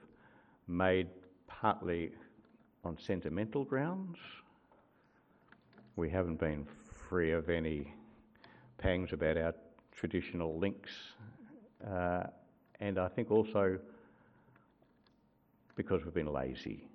made 0.67 1.07
partly 1.47 2.11
on 2.85 2.95
sentimental 2.99 3.63
grounds. 3.63 4.19
We 5.95 6.11
haven't 6.11 6.39
been 6.39 6.67
free 7.09 7.31
of 7.31 7.49
any 7.49 7.91
pangs 8.77 9.13
about 9.13 9.35
our 9.35 9.55
traditional 9.91 10.59
links, 10.59 10.91
uh, 11.89 12.25
and 12.79 12.99
I 12.99 13.07
think 13.07 13.31
also 13.31 13.79
because 15.75 16.05
we've 16.05 16.13
been 16.13 16.31
lazy 16.31 16.85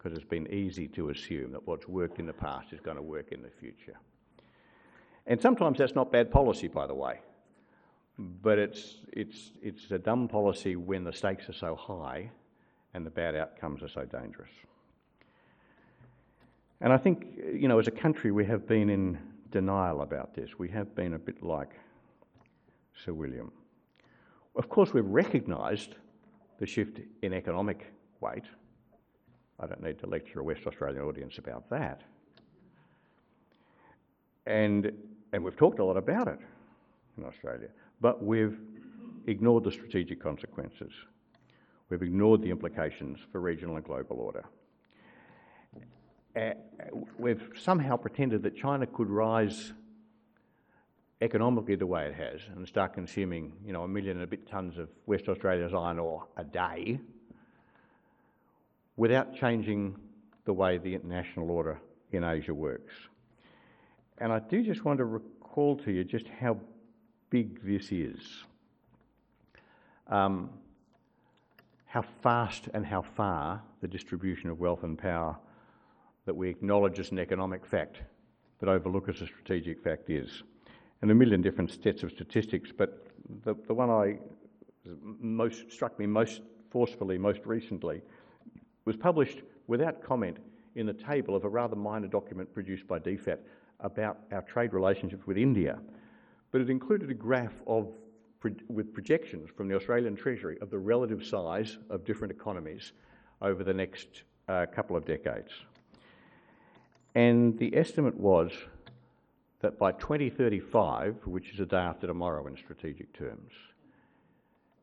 because 0.00 0.16
it's 0.16 0.26
been 0.26 0.50
easy 0.50 0.88
to 0.88 1.10
assume 1.10 1.52
that 1.52 1.66
what's 1.66 1.86
worked 1.86 2.18
in 2.18 2.26
the 2.26 2.32
past 2.32 2.72
is 2.72 2.80
going 2.80 2.96
to 2.96 3.02
work 3.02 3.32
in 3.32 3.42
the 3.42 3.50
future. 3.60 3.98
And 5.26 5.40
sometimes 5.40 5.78
that's 5.78 5.94
not 5.94 6.10
bad 6.10 6.30
policy, 6.30 6.68
by 6.68 6.86
the 6.86 6.94
way, 6.94 7.20
but 8.18 8.58
it's, 8.58 8.96
it's, 9.12 9.52
it's 9.60 9.90
a 9.90 9.98
dumb 9.98 10.26
policy 10.26 10.76
when 10.76 11.04
the 11.04 11.12
stakes 11.12 11.50
are 11.50 11.52
so 11.52 11.76
high 11.76 12.30
and 12.94 13.04
the 13.04 13.10
bad 13.10 13.36
outcomes 13.36 13.82
are 13.82 13.88
so 13.88 14.06
dangerous. 14.06 14.50
And 16.80 16.94
I 16.94 16.96
think, 16.96 17.26
you 17.52 17.68
know, 17.68 17.78
as 17.78 17.86
a 17.86 17.92
country, 17.92 18.32
we 18.32 18.46
have 18.46 18.66
been 18.66 18.88
in 18.88 19.18
denial 19.50 20.00
about 20.00 20.34
this. 20.34 20.58
We 20.58 20.70
have 20.70 20.94
been 20.94 21.12
a 21.12 21.18
bit 21.18 21.42
like 21.42 21.72
Sir 23.04 23.12
William. 23.12 23.52
Of 24.56 24.70
course, 24.70 24.94
we've 24.94 25.04
recognised 25.04 25.96
the 26.58 26.66
shift 26.66 27.00
in 27.20 27.34
economic 27.34 27.92
weight 28.20 28.44
I 29.60 29.66
don't 29.66 29.82
need 29.82 29.98
to 30.00 30.06
lecture 30.06 30.40
a 30.40 30.44
West 30.44 30.62
Australian 30.66 31.04
audience 31.04 31.38
about 31.38 31.68
that. 31.70 32.00
And, 34.46 34.90
and 35.32 35.44
we've 35.44 35.56
talked 35.56 35.78
a 35.78 35.84
lot 35.84 35.98
about 35.98 36.28
it 36.28 36.38
in 37.18 37.24
Australia, 37.24 37.68
but 38.00 38.24
we've 38.24 38.58
ignored 39.26 39.64
the 39.64 39.72
strategic 39.72 40.22
consequences. 40.22 40.92
We've 41.90 42.02
ignored 42.02 42.40
the 42.40 42.50
implications 42.50 43.18
for 43.30 43.40
regional 43.40 43.76
and 43.76 43.84
global 43.84 44.18
order. 44.18 44.44
Uh, 46.34 46.52
we've 47.18 47.42
somehow 47.60 47.96
pretended 47.96 48.42
that 48.44 48.56
China 48.56 48.86
could 48.86 49.10
rise 49.10 49.72
economically 51.20 51.74
the 51.74 51.86
way 51.86 52.06
it 52.06 52.14
has 52.14 52.40
and 52.56 52.66
start 52.66 52.94
consuming, 52.94 53.52
you 53.66 53.72
know, 53.72 53.82
a 53.82 53.88
million 53.88 54.16
and 54.16 54.24
a 54.24 54.26
bit 54.26 54.50
tonnes 54.50 54.78
of 54.78 54.88
West 55.06 55.28
Australia's 55.28 55.74
iron 55.74 55.98
ore 55.98 56.26
a 56.38 56.44
day 56.44 56.98
without 59.00 59.34
changing 59.34 59.96
the 60.44 60.52
way 60.52 60.76
the 60.76 60.94
international 60.94 61.50
order 61.50 61.80
in 62.12 62.22
Asia 62.22 62.52
works. 62.52 62.92
And 64.18 64.30
I 64.30 64.40
do 64.40 64.62
just 64.62 64.84
want 64.84 64.98
to 64.98 65.06
recall 65.06 65.74
to 65.78 65.90
you 65.90 66.04
just 66.04 66.28
how 66.28 66.58
big 67.30 67.64
this 67.64 67.92
is. 67.92 68.20
Um, 70.08 70.50
how 71.86 72.02
fast 72.22 72.68
and 72.74 72.84
how 72.84 73.00
far 73.00 73.62
the 73.80 73.88
distribution 73.88 74.50
of 74.50 74.60
wealth 74.60 74.82
and 74.82 74.98
power 74.98 75.34
that 76.26 76.36
we 76.36 76.50
acknowledge 76.50 77.00
as 77.00 77.10
an 77.10 77.18
economic 77.18 77.64
fact, 77.64 78.02
but 78.58 78.68
overlook 78.68 79.08
as 79.08 79.22
a 79.22 79.26
strategic 79.26 79.82
fact 79.82 80.10
is. 80.10 80.42
And 81.00 81.10
a 81.10 81.14
million 81.14 81.40
different 81.40 81.70
sets 81.82 82.02
of 82.02 82.10
statistics, 82.10 82.70
but 82.70 83.06
the, 83.44 83.54
the 83.66 83.72
one 83.72 83.88
I 83.88 84.18
most 85.18 85.72
struck 85.72 85.98
me 85.98 86.04
most 86.04 86.42
forcefully, 86.68 87.16
most 87.16 87.46
recently, 87.46 88.02
was 88.90 88.96
published 88.96 89.42
without 89.68 90.02
comment 90.02 90.36
in 90.74 90.84
the 90.84 90.92
table 90.92 91.36
of 91.36 91.44
a 91.44 91.48
rather 91.48 91.76
minor 91.76 92.08
document 92.08 92.52
produced 92.52 92.88
by 92.88 92.98
DFAT 92.98 93.38
about 93.78 94.18
our 94.32 94.42
trade 94.42 94.72
relationships 94.72 95.28
with 95.28 95.38
India. 95.38 95.78
But 96.50 96.60
it 96.60 96.68
included 96.68 97.08
a 97.08 97.14
graph 97.14 97.54
of 97.68 97.86
with 98.66 98.92
projections 98.92 99.48
from 99.56 99.68
the 99.68 99.76
Australian 99.76 100.16
Treasury 100.16 100.58
of 100.60 100.70
the 100.70 100.78
relative 100.78 101.24
size 101.24 101.78
of 101.88 102.04
different 102.04 102.32
economies 102.32 102.90
over 103.42 103.62
the 103.62 103.72
next 103.72 104.24
uh, 104.48 104.66
couple 104.74 104.96
of 104.96 105.04
decades. 105.04 105.52
And 107.14 107.56
the 107.58 107.76
estimate 107.76 108.16
was 108.16 108.50
that 109.60 109.78
by 109.78 109.92
2035, 109.92 111.18
which 111.26 111.52
is 111.52 111.60
a 111.60 111.66
day 111.66 111.76
after 111.76 112.08
tomorrow 112.08 112.44
in 112.48 112.56
strategic 112.56 113.12
terms, 113.12 113.52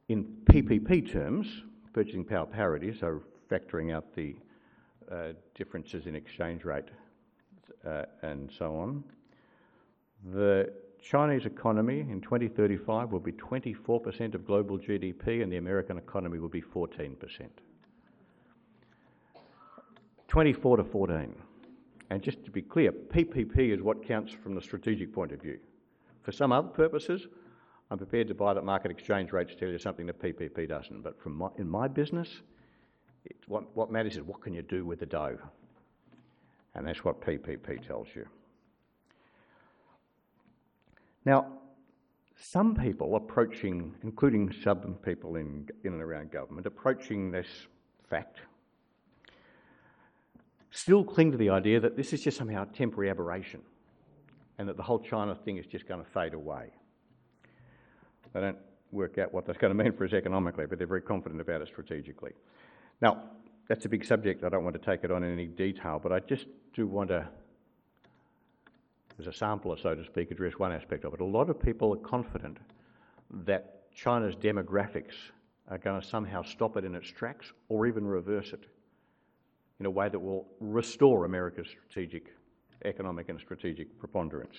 in 0.07 0.23
PPP 0.45 1.11
terms, 1.11 1.63
purchasing 1.91 2.23
power 2.23 2.45
parity, 2.45 2.95
so 2.97 3.21
factoring 3.49 3.93
out 3.95 4.13
the 4.15 4.35
uh, 5.11 5.33
differences 5.55 6.05
in 6.05 6.15
exchange 6.15 6.65
rate 6.65 6.89
uh, 7.85 8.03
and 8.21 8.51
so 8.51 8.75
on, 8.75 9.03
the 10.33 10.71
Chinese 11.01 11.45
economy 11.45 12.01
in 12.01 12.21
2035 12.21 13.11
will 13.11 13.19
be 13.19 13.31
24% 13.31 14.33
of 14.35 14.45
global 14.45 14.77
GDP 14.77 15.41
and 15.41 15.51
the 15.51 15.57
American 15.57 15.97
economy 15.97 16.39
will 16.39 16.49
be 16.49 16.61
14%. 16.61 17.15
24 20.27 20.77
to 20.77 20.83
14. 20.83 21.35
And 22.09 22.21
just 22.21 22.43
to 22.45 22.51
be 22.51 22.61
clear, 22.61 22.91
PPP 22.91 23.73
is 23.73 23.81
what 23.81 24.05
counts 24.05 24.31
from 24.31 24.55
the 24.55 24.61
strategic 24.61 25.13
point 25.13 25.31
of 25.31 25.41
view. 25.41 25.59
For 26.23 26.31
some 26.31 26.51
other 26.51 26.67
purposes, 26.67 27.27
I'm 27.89 27.97
prepared 27.97 28.27
to 28.27 28.33
buy 28.33 28.53
that 28.53 28.65
market 28.65 28.91
exchange 28.91 29.31
rates 29.31 29.55
tell 29.57 29.69
you 29.69 29.77
something 29.77 30.05
that 30.07 30.21
PPP 30.21 30.67
doesn't. 30.67 31.01
But 31.01 31.21
from 31.21 31.35
my, 31.35 31.49
in 31.57 31.69
my 31.69 31.87
business, 31.87 32.41
what, 33.47 33.75
what 33.75 33.91
matters 33.91 34.15
is 34.15 34.21
what 34.21 34.41
can 34.41 34.53
you 34.53 34.61
do 34.61 34.85
with 34.85 34.99
the 34.99 35.05
dough? 35.05 35.37
And 36.75 36.87
that's 36.87 37.03
what 37.03 37.21
PPP 37.21 37.85
tells 37.85 38.07
you. 38.15 38.25
Now, 41.25 41.47
some 42.39 42.75
people 42.75 43.15
approaching, 43.15 43.95
including 44.03 44.53
some 44.63 44.95
people 45.03 45.35
in, 45.35 45.67
in 45.83 45.93
and 45.93 46.01
around 46.01 46.31
government, 46.31 46.67
approaching 46.67 47.31
this 47.31 47.47
fact 48.09 48.39
still 50.77 51.03
cling 51.03 51.31
to 51.31 51.37
the 51.37 51.49
idea 51.49 51.79
that 51.79 51.97
this 51.97 52.13
is 52.13 52.21
just 52.21 52.37
somehow 52.37 52.63
a 52.63 52.65
temporary 52.67 53.09
aberration 53.09 53.61
and 54.59 54.69
that 54.69 54.77
the 54.77 54.83
whole 54.83 54.99
China 54.99 55.35
thing 55.35 55.57
is 55.57 55.65
just 55.65 55.87
going 55.87 56.03
to 56.03 56.09
fade 56.11 56.33
away. 56.33 56.69
They 58.33 58.41
don't 58.41 58.57
work 58.91 59.17
out 59.17 59.33
what 59.33 59.45
that's 59.45 59.57
going 59.57 59.75
to 59.75 59.83
mean 59.83 59.93
for 59.93 60.05
us 60.05 60.13
economically, 60.13 60.65
but 60.67 60.77
they're 60.77 60.87
very 60.87 61.01
confident 61.01 61.41
about 61.41 61.61
it 61.61 61.67
strategically. 61.67 62.31
Now, 63.01 63.23
that's 63.67 63.85
a 63.85 63.89
big 63.89 64.05
subject. 64.05 64.43
I 64.43 64.49
don't 64.49 64.63
want 64.63 64.81
to 64.81 64.85
take 64.91 65.03
it 65.03 65.11
on 65.11 65.23
in 65.23 65.31
any 65.31 65.47
detail, 65.47 65.99
but 66.01 66.11
I 66.11 66.19
just 66.19 66.47
do 66.73 66.87
want 66.87 67.09
to, 67.09 67.27
as 69.19 69.27
a 69.27 69.33
sampler, 69.33 69.77
so 69.77 69.93
to 69.93 70.05
speak, 70.05 70.31
address 70.31 70.53
one 70.57 70.71
aspect 70.71 71.05
of 71.05 71.13
it. 71.13 71.21
A 71.21 71.25
lot 71.25 71.49
of 71.49 71.59
people 71.59 71.93
are 71.93 71.97
confident 71.97 72.57
that 73.45 73.91
China's 73.93 74.35
demographics 74.35 75.15
are 75.69 75.77
going 75.77 75.99
to 75.99 76.07
somehow 76.07 76.43
stop 76.43 76.77
it 76.77 76.85
in 76.85 76.95
its 76.95 77.09
tracks 77.09 77.51
or 77.67 77.87
even 77.87 78.05
reverse 78.05 78.53
it 78.53 78.63
in 79.79 79.85
a 79.85 79.91
way 79.91 80.09
that 80.09 80.19
will 80.19 80.47
restore 80.59 81.25
America's 81.25 81.67
strategic, 81.67 82.33
economic 82.85 83.29
and 83.29 83.39
strategic 83.39 83.99
preponderance. 83.99 84.55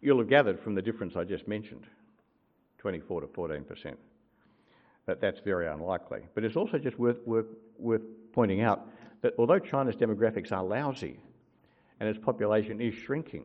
You'll 0.00 0.18
have 0.18 0.28
gathered 0.28 0.60
from 0.60 0.74
the 0.74 0.82
difference 0.82 1.16
I 1.16 1.24
just 1.24 1.46
mentioned, 1.46 1.86
24 2.78 3.22
to 3.22 3.26
14 3.28 3.64
percent, 3.64 3.98
that 5.08 5.20
that's 5.20 5.40
very 5.40 5.66
unlikely. 5.66 6.20
But 6.34 6.44
it's 6.44 6.54
also 6.54 6.78
just 6.78 6.98
worth, 6.98 7.26
worth, 7.26 7.46
worth 7.78 8.02
pointing 8.32 8.60
out 8.60 8.86
that 9.22 9.32
although 9.38 9.58
China's 9.58 9.96
demographics 9.96 10.52
are 10.52 10.62
lousy 10.62 11.18
and 11.98 12.08
its 12.08 12.18
population 12.18 12.80
is 12.80 12.94
shrinking, 12.94 13.44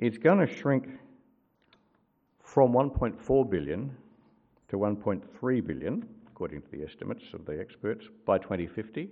it's 0.00 0.18
going 0.18 0.44
to 0.44 0.52
shrink 0.52 0.88
from 2.42 2.72
1.4 2.72 3.48
billion 3.48 3.96
to 4.68 4.76
1.3 4.76 5.66
billion 5.66 6.08
according 6.32 6.60
to 6.62 6.68
the 6.72 6.82
estimates 6.82 7.32
of 7.34 7.46
the 7.46 7.58
experts, 7.60 8.08
by 8.26 8.36
2050. 8.36 9.08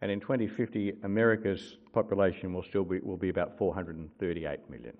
And 0.00 0.10
in 0.10 0.20
2050, 0.20 0.94
America's 1.02 1.76
population 1.92 2.54
will 2.54 2.62
still 2.62 2.84
be, 2.84 3.00
will 3.00 3.18
be 3.18 3.28
about 3.28 3.58
438 3.58 4.70
million. 4.70 4.96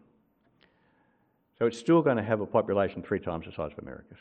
So 1.58 1.66
it's 1.66 1.78
still 1.78 2.02
going 2.02 2.16
to 2.16 2.22
have 2.22 2.40
a 2.40 2.46
population 2.46 3.02
three 3.02 3.20
times 3.20 3.46
the 3.46 3.52
size 3.52 3.72
of 3.72 3.78
America's. 3.78 4.18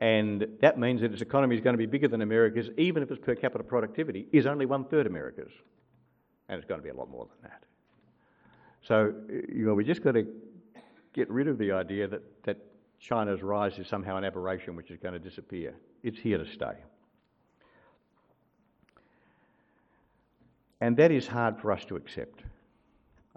And 0.00 0.46
that 0.60 0.78
means 0.78 1.00
that 1.00 1.12
its 1.12 1.22
economy 1.22 1.54
is 1.54 1.62
going 1.62 1.74
to 1.74 1.78
be 1.78 1.86
bigger 1.86 2.08
than 2.08 2.20
America's, 2.22 2.68
even 2.76 3.02
if 3.02 3.10
its 3.10 3.24
per 3.24 3.34
capita 3.34 3.62
productivity 3.62 4.26
is 4.32 4.46
only 4.46 4.66
one 4.66 4.84
third 4.84 5.06
America's. 5.06 5.52
And 6.48 6.58
it's 6.58 6.68
going 6.68 6.80
to 6.80 6.84
be 6.84 6.90
a 6.90 6.94
lot 6.94 7.10
more 7.10 7.26
than 7.26 7.50
that. 7.50 7.62
So, 8.82 9.14
you 9.30 9.64
know, 9.64 9.74
we 9.74 9.84
just 9.84 10.02
got 10.02 10.12
to 10.12 10.26
get 11.14 11.30
rid 11.30 11.48
of 11.48 11.56
the 11.58 11.72
idea 11.72 12.08
that, 12.08 12.22
that 12.44 12.58
China's 12.98 13.42
rise 13.42 13.78
is 13.78 13.86
somehow 13.86 14.16
an 14.16 14.24
aberration 14.24 14.76
which 14.76 14.90
is 14.90 14.98
going 14.98 15.14
to 15.14 15.20
disappear. 15.20 15.74
It's 16.02 16.18
here 16.18 16.38
to 16.38 16.46
stay. 16.46 16.74
And 20.80 20.96
that 20.98 21.10
is 21.10 21.26
hard 21.26 21.58
for 21.58 21.72
us 21.72 21.84
to 21.86 21.96
accept. 21.96 22.42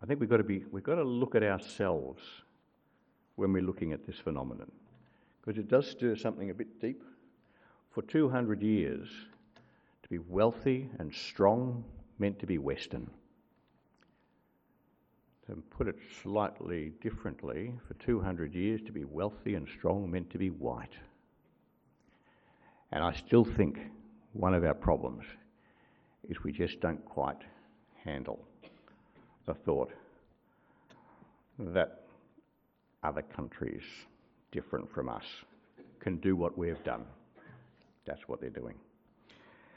I 0.02 0.06
think 0.06 0.20
we've 0.20 0.30
got 0.30 0.38
to, 0.38 0.44
be, 0.44 0.64
we've 0.72 0.84
got 0.84 0.96
to 0.96 1.04
look 1.04 1.36
at 1.36 1.44
ourselves 1.44 2.22
when 3.36 3.52
we're 3.52 3.64
looking 3.64 3.94
at 3.94 4.06
this 4.06 4.18
phenomenon, 4.18 4.72
because 5.42 5.60
it 5.60 5.68
does 5.68 5.90
stir 5.90 6.16
something 6.16 6.50
a 6.50 6.54
bit 6.54 6.80
deep. 6.80 7.04
For 7.92 8.04
200 8.04 8.62
years, 8.62 9.08
to 10.04 10.10
be 10.10 10.20
wealthy 10.20 10.90
and 11.00 11.14
strong 11.14 11.84
meant 12.20 12.40
to 12.40 12.46
be 12.46 12.60
Western. 12.60 13.10
To 15.48 15.56
put 15.72 15.88
it 15.88 15.96
slightly 16.22 16.92
differently, 17.02 17.74
for 17.88 17.96
200 17.96 18.54
years 18.54 18.82
to 18.86 18.92
be 18.92 19.04
wealthy 19.04 19.56
and 19.56 19.68
strong 19.68 20.12
meant 20.12 20.30
to 20.32 20.38
be 20.38 20.50
white. 20.50 20.94
And 22.92 23.04
I 23.04 23.14
still 23.14 23.44
think 23.44 23.80
one 24.34 24.54
of 24.54 24.64
our 24.64 24.74
problems 24.74 25.26
is 26.30 26.44
we 26.44 26.52
just 26.52 26.80
don't 26.82 27.04
quite 27.06 27.42
handle 28.04 28.47
the 29.48 29.56
thought 29.56 29.92
that 31.58 32.04
other 33.02 33.24
countries 33.24 33.82
different 34.52 34.88
from 34.92 35.10
us 35.10 35.24
can 36.00 36.18
do 36.18 36.36
what 36.36 36.56
we've 36.58 36.84
done. 36.84 37.06
That's 38.06 38.28
what 38.28 38.40
they're 38.40 38.50
doing. 38.50 38.76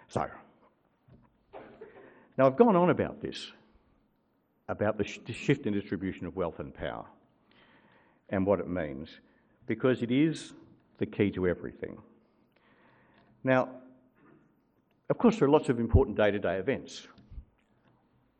So, 0.08 0.26
now 2.36 2.46
I've 2.46 2.56
gone 2.56 2.76
on 2.76 2.90
about 2.90 3.22
this 3.22 3.52
about 4.68 4.96
the, 4.96 5.04
sh- 5.04 5.18
the 5.26 5.32
shift 5.32 5.66
in 5.66 5.72
distribution 5.72 6.26
of 6.26 6.36
wealth 6.36 6.60
and 6.60 6.72
power 6.72 7.04
and 8.28 8.46
what 8.46 8.60
it 8.60 8.68
means, 8.68 9.08
because 9.66 10.00
it 10.00 10.12
is 10.12 10.52
the 10.98 11.06
key 11.06 11.28
to 11.32 11.48
everything. 11.48 11.98
Now, 13.42 13.68
of 15.08 15.18
course, 15.18 15.38
there 15.38 15.48
are 15.48 15.50
lots 15.50 15.68
of 15.68 15.80
important 15.80 16.16
day 16.16 16.30
to 16.30 16.38
day 16.38 16.56
events. 16.58 17.08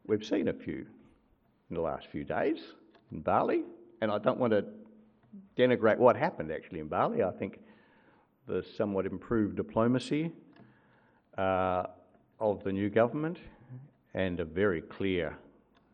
We've 0.07 0.25
seen 0.25 0.47
a 0.47 0.53
few 0.53 0.87
in 1.71 1.77
the 1.77 1.83
last 1.83 2.09
few 2.09 2.25
days 2.25 2.59
in 3.13 3.21
Bali, 3.21 3.63
and 4.01 4.11
I 4.11 4.19
don't 4.19 4.39
want 4.39 4.53
to 4.53 4.65
denigrate 5.57 5.99
what 5.99 6.17
happened 6.17 6.51
actually 6.51 6.81
in 6.81 6.89
Bali. 6.89 7.23
I 7.23 7.31
think 7.31 7.61
the 8.47 8.65
somewhat 8.77 9.07
improved 9.07 9.57
diplomacy 9.57 10.33
uh, 11.39 11.85
of 12.41 12.65
the 12.65 12.73
new 12.73 12.91
government 12.91 13.39
and 14.15 14.41
a 14.41 14.45
very 14.45 14.81
clear 14.83 15.39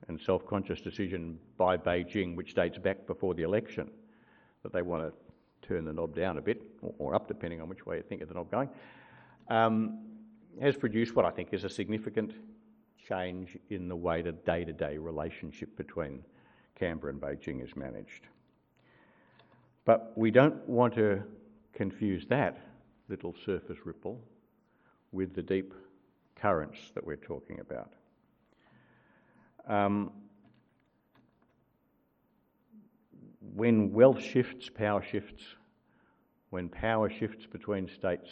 and 0.08 0.18
self-conscious 0.20 0.80
decision 0.80 1.38
by 1.58 1.76
Beijing, 1.76 2.36
which 2.36 2.54
dates 2.54 2.78
back 2.78 3.06
before 3.06 3.34
the 3.34 3.42
election, 3.42 3.90
that 4.62 4.72
they 4.72 4.82
want 4.82 5.02
to 5.02 5.68
turn 5.68 5.84
the 5.84 5.92
knob 5.92 6.14
down 6.14 6.38
a 6.38 6.40
bit, 6.40 6.62
or, 6.98 7.14
up, 7.14 7.28
depending 7.28 7.60
on 7.60 7.68
which 7.68 7.84
way 7.84 7.96
you 7.96 8.02
think 8.02 8.22
of 8.22 8.28
the 8.28 8.34
knob 8.34 8.50
going, 8.50 8.68
um, 9.48 9.98
has 10.60 10.76
produced 10.76 11.14
what 11.16 11.24
I 11.24 11.30
think 11.30 11.52
is 11.52 11.64
a 11.64 11.68
significant 11.68 12.32
change 13.08 13.56
in 13.70 13.88
the 13.88 13.96
way 13.96 14.22
the 14.22 14.32
day-to-day 14.32 14.98
relationship 14.98 15.76
between 15.76 16.24
Canberra 16.78 17.12
and 17.12 17.20
Beijing 17.20 17.62
is 17.64 17.76
managed. 17.76 18.28
But 19.84 20.12
we 20.16 20.30
don't 20.30 20.68
want 20.68 20.94
to 20.94 21.22
confuse 21.72 22.26
that 22.26 22.58
little 23.08 23.34
surface 23.44 23.78
ripple 23.84 24.20
with 25.12 25.34
the 25.34 25.42
deep 25.42 25.72
currents 26.34 26.78
that 26.94 27.06
we're 27.06 27.16
talking 27.16 27.60
about. 27.60 27.92
Um, 29.68 30.12
when 33.54 33.92
wealth 33.92 34.22
shifts, 34.22 34.68
power 34.68 35.02
shifts. 35.02 35.42
When 36.50 36.68
power 36.68 37.10
shifts 37.10 37.46
between 37.46 37.88
states, 37.88 38.30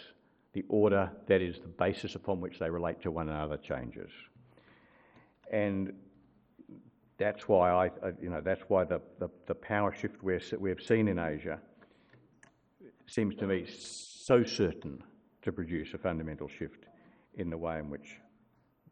the 0.52 0.64
order 0.68 1.10
that 1.26 1.42
is 1.42 1.58
the 1.58 1.68
basis 1.68 2.14
upon 2.14 2.40
which 2.40 2.58
they 2.58 2.70
relate 2.70 3.00
to 3.02 3.10
one 3.10 3.28
another 3.28 3.56
changes. 3.56 4.10
And 5.50 5.92
that's 7.18 7.48
why 7.48 7.70
I, 7.70 7.90
you 8.20 8.30
know, 8.30 8.40
that's 8.40 8.62
why 8.68 8.84
the, 8.84 9.00
the, 9.18 9.28
the 9.46 9.54
power 9.54 9.92
shift 9.92 10.22
we 10.22 10.38
we 10.58 10.70
have 10.70 10.82
seen 10.82 11.08
in 11.08 11.18
Asia 11.18 11.60
seems 13.06 13.34
to 13.36 13.46
me 13.46 13.66
so 13.66 14.42
certain 14.42 15.02
to 15.42 15.52
produce 15.52 15.94
a 15.94 15.98
fundamental 15.98 16.48
shift 16.48 16.86
in 17.34 17.50
the 17.50 17.56
way 17.56 17.78
in 17.78 17.90
which 17.90 18.16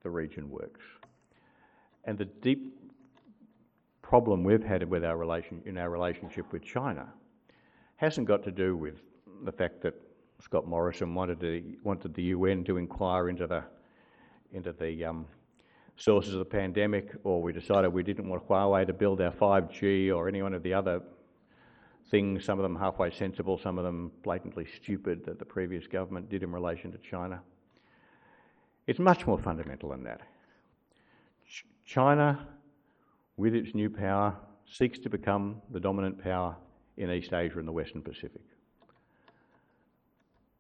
the 0.03 0.11
region 0.11 0.51
works. 0.51 0.81
And 2.05 2.19
the 2.19 2.27
deep 2.27 2.79
problem 4.03 4.45
we've 4.45 4.63
had 4.63 4.89
with 4.89 5.05
our 5.05 5.17
relation, 5.17 5.63
in 5.65 5.79
our 5.79 5.89
relationship 5.89 6.53
with 6.53 6.63
China 6.63 7.09
hasn't 7.97 8.27
got 8.27 8.43
to 8.43 8.51
do 8.51 8.77
with 8.77 9.01
the 9.45 9.53
fact 9.53 9.81
that 9.83 9.95
Scott 10.41 10.67
Morrison 10.67 11.15
wanted, 11.15 11.41
to, 11.41 11.63
wanted 11.83 12.15
the 12.15 12.25
UN 12.25 12.65
to 12.65 12.77
inquire 12.77 13.29
into 13.29 13.47
the, 13.47 13.63
into 14.53 14.73
the 14.73 15.05
um, 15.05 15.27
sources 15.97 16.33
of 16.33 16.39
the 16.39 16.45
pandemic, 16.45 17.13
or 17.25 17.43
we 17.43 17.53
decided 17.53 17.93
we 17.93 18.03
didn't 18.03 18.29
want 18.29 18.47
Huawei 18.49 18.87
to 18.87 18.93
build 18.93 19.21
our 19.21 19.33
5G, 19.33 20.15
or 20.15 20.29
any 20.29 20.43
one 20.43 20.55
of 20.55 20.63
the 20.63 20.75
other 20.75 21.01
things, 22.11 22.45
some 22.45 22.59
of 22.59 22.63
them 22.63 22.77
halfway 22.77 23.11
sensible, 23.11 23.59
some 23.59 23.79
of 23.79 23.85
them 23.85 24.11
blatantly 24.23 24.67
stupid, 24.77 25.25
that 25.25 25.39
the 25.39 25.45
previous 25.45 25.87
government 25.87 26.29
did 26.29 26.43
in 26.43 26.53
relation 26.53 26.93
to 26.93 26.99
China. 26.99 27.41
It's 28.87 28.99
much 28.99 29.27
more 29.27 29.39
fundamental 29.39 29.91
than 29.91 30.03
that. 30.05 30.21
Ch 31.49 31.65
China, 31.87 32.49
with 33.37 33.55
its 33.55 33.75
new 33.75 33.89
power, 33.89 34.37
seeks 34.67 34.99
to 35.01 35.09
become 35.09 35.63
the 35.71 35.81
dominant 35.81 36.23
power 36.23 36.57
in 36.97 37.11
East 37.11 37.33
Asia 37.33 37.59
and 37.59 37.69
the 37.69 37.73
Western 37.73 38.03
Pacific. 38.03 38.43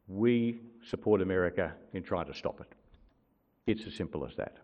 We 0.08 0.60
support 0.88 1.20
America 1.22 1.74
in 1.92 2.02
trying 2.02 2.26
to 2.26 2.34
stop 2.34 2.60
it. 2.60 2.72
It's 3.66 3.86
as 3.86 3.94
simple 3.94 4.26
as 4.26 4.34
that. 4.36 4.56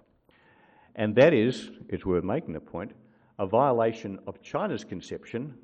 And 0.98 1.14
that 1.14 1.32
is, 1.32 1.70
it's 1.88 2.04
worth 2.04 2.24
making 2.24 2.54
the 2.54 2.60
point, 2.60 2.90
a 3.38 3.46
violation 3.46 4.18
of 4.26 4.42
China's 4.42 4.82
conception 4.82 5.54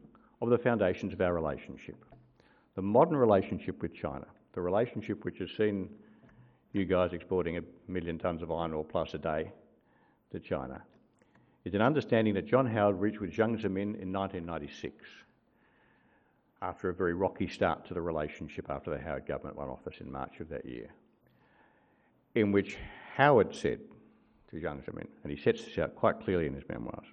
of 0.41 0.49
the 0.49 0.57
foundations 0.57 1.13
of 1.13 1.21
our 1.21 1.35
relationship. 1.35 1.97
The 2.77 2.83
modern 2.83 3.17
relationship 3.17 3.83
with 3.83 3.93
China, 3.93 4.27
the 4.53 4.61
relationship 4.61 5.25
which 5.25 5.39
has 5.39 5.51
seen 5.51 5.91
you 6.73 6.85
guys 6.85 7.13
exporting 7.13 7.57
a 7.57 7.63
million 7.89 8.17
tonnes 8.17 8.43
of 8.43 8.53
iron 8.53 8.73
ore 8.73 8.85
plus 8.85 9.15
a 9.15 9.19
day 9.19 9.51
to 10.31 10.39
China, 10.39 10.81
is 11.65 11.75
an 11.75 11.83
understanding 11.83 12.35
that 12.35 12.47
John 12.47 12.67
Howard 12.67 13.01
reached 13.01 13.21
with 13.21 13.33
Jiang 13.33 13.61
Zemin 13.61 14.01
in 14.01 14.13
1996 14.13 14.95
after 16.63 16.91
a 16.91 16.95
very 16.95 17.15
rocky 17.15 17.49
start 17.49 17.85
to 17.87 17.95
the 17.95 18.01
relationship 18.01 18.71
after 18.71 18.93
the 18.93 19.03
Howard 19.03 19.27
government 19.27 19.57
won 19.57 19.69
office 19.69 19.97
in 20.01 20.13
March 20.13 20.39
of 20.39 20.49
that 20.51 20.65
year, 20.65 20.91
in 22.37 22.53
which 22.53 22.77
Howard 23.17 23.53
said 23.53 23.81
to 24.55 24.67
Jiang 24.67 24.85
Zemin, 24.85 25.07
and 25.23 25.33
he 25.33 25.37
sets 25.37 25.65
this 25.65 25.79
out 25.79 25.95
quite 25.95 26.21
clearly 26.21 26.47
in 26.47 26.55
his 26.55 26.65
memoirs, 26.69 27.07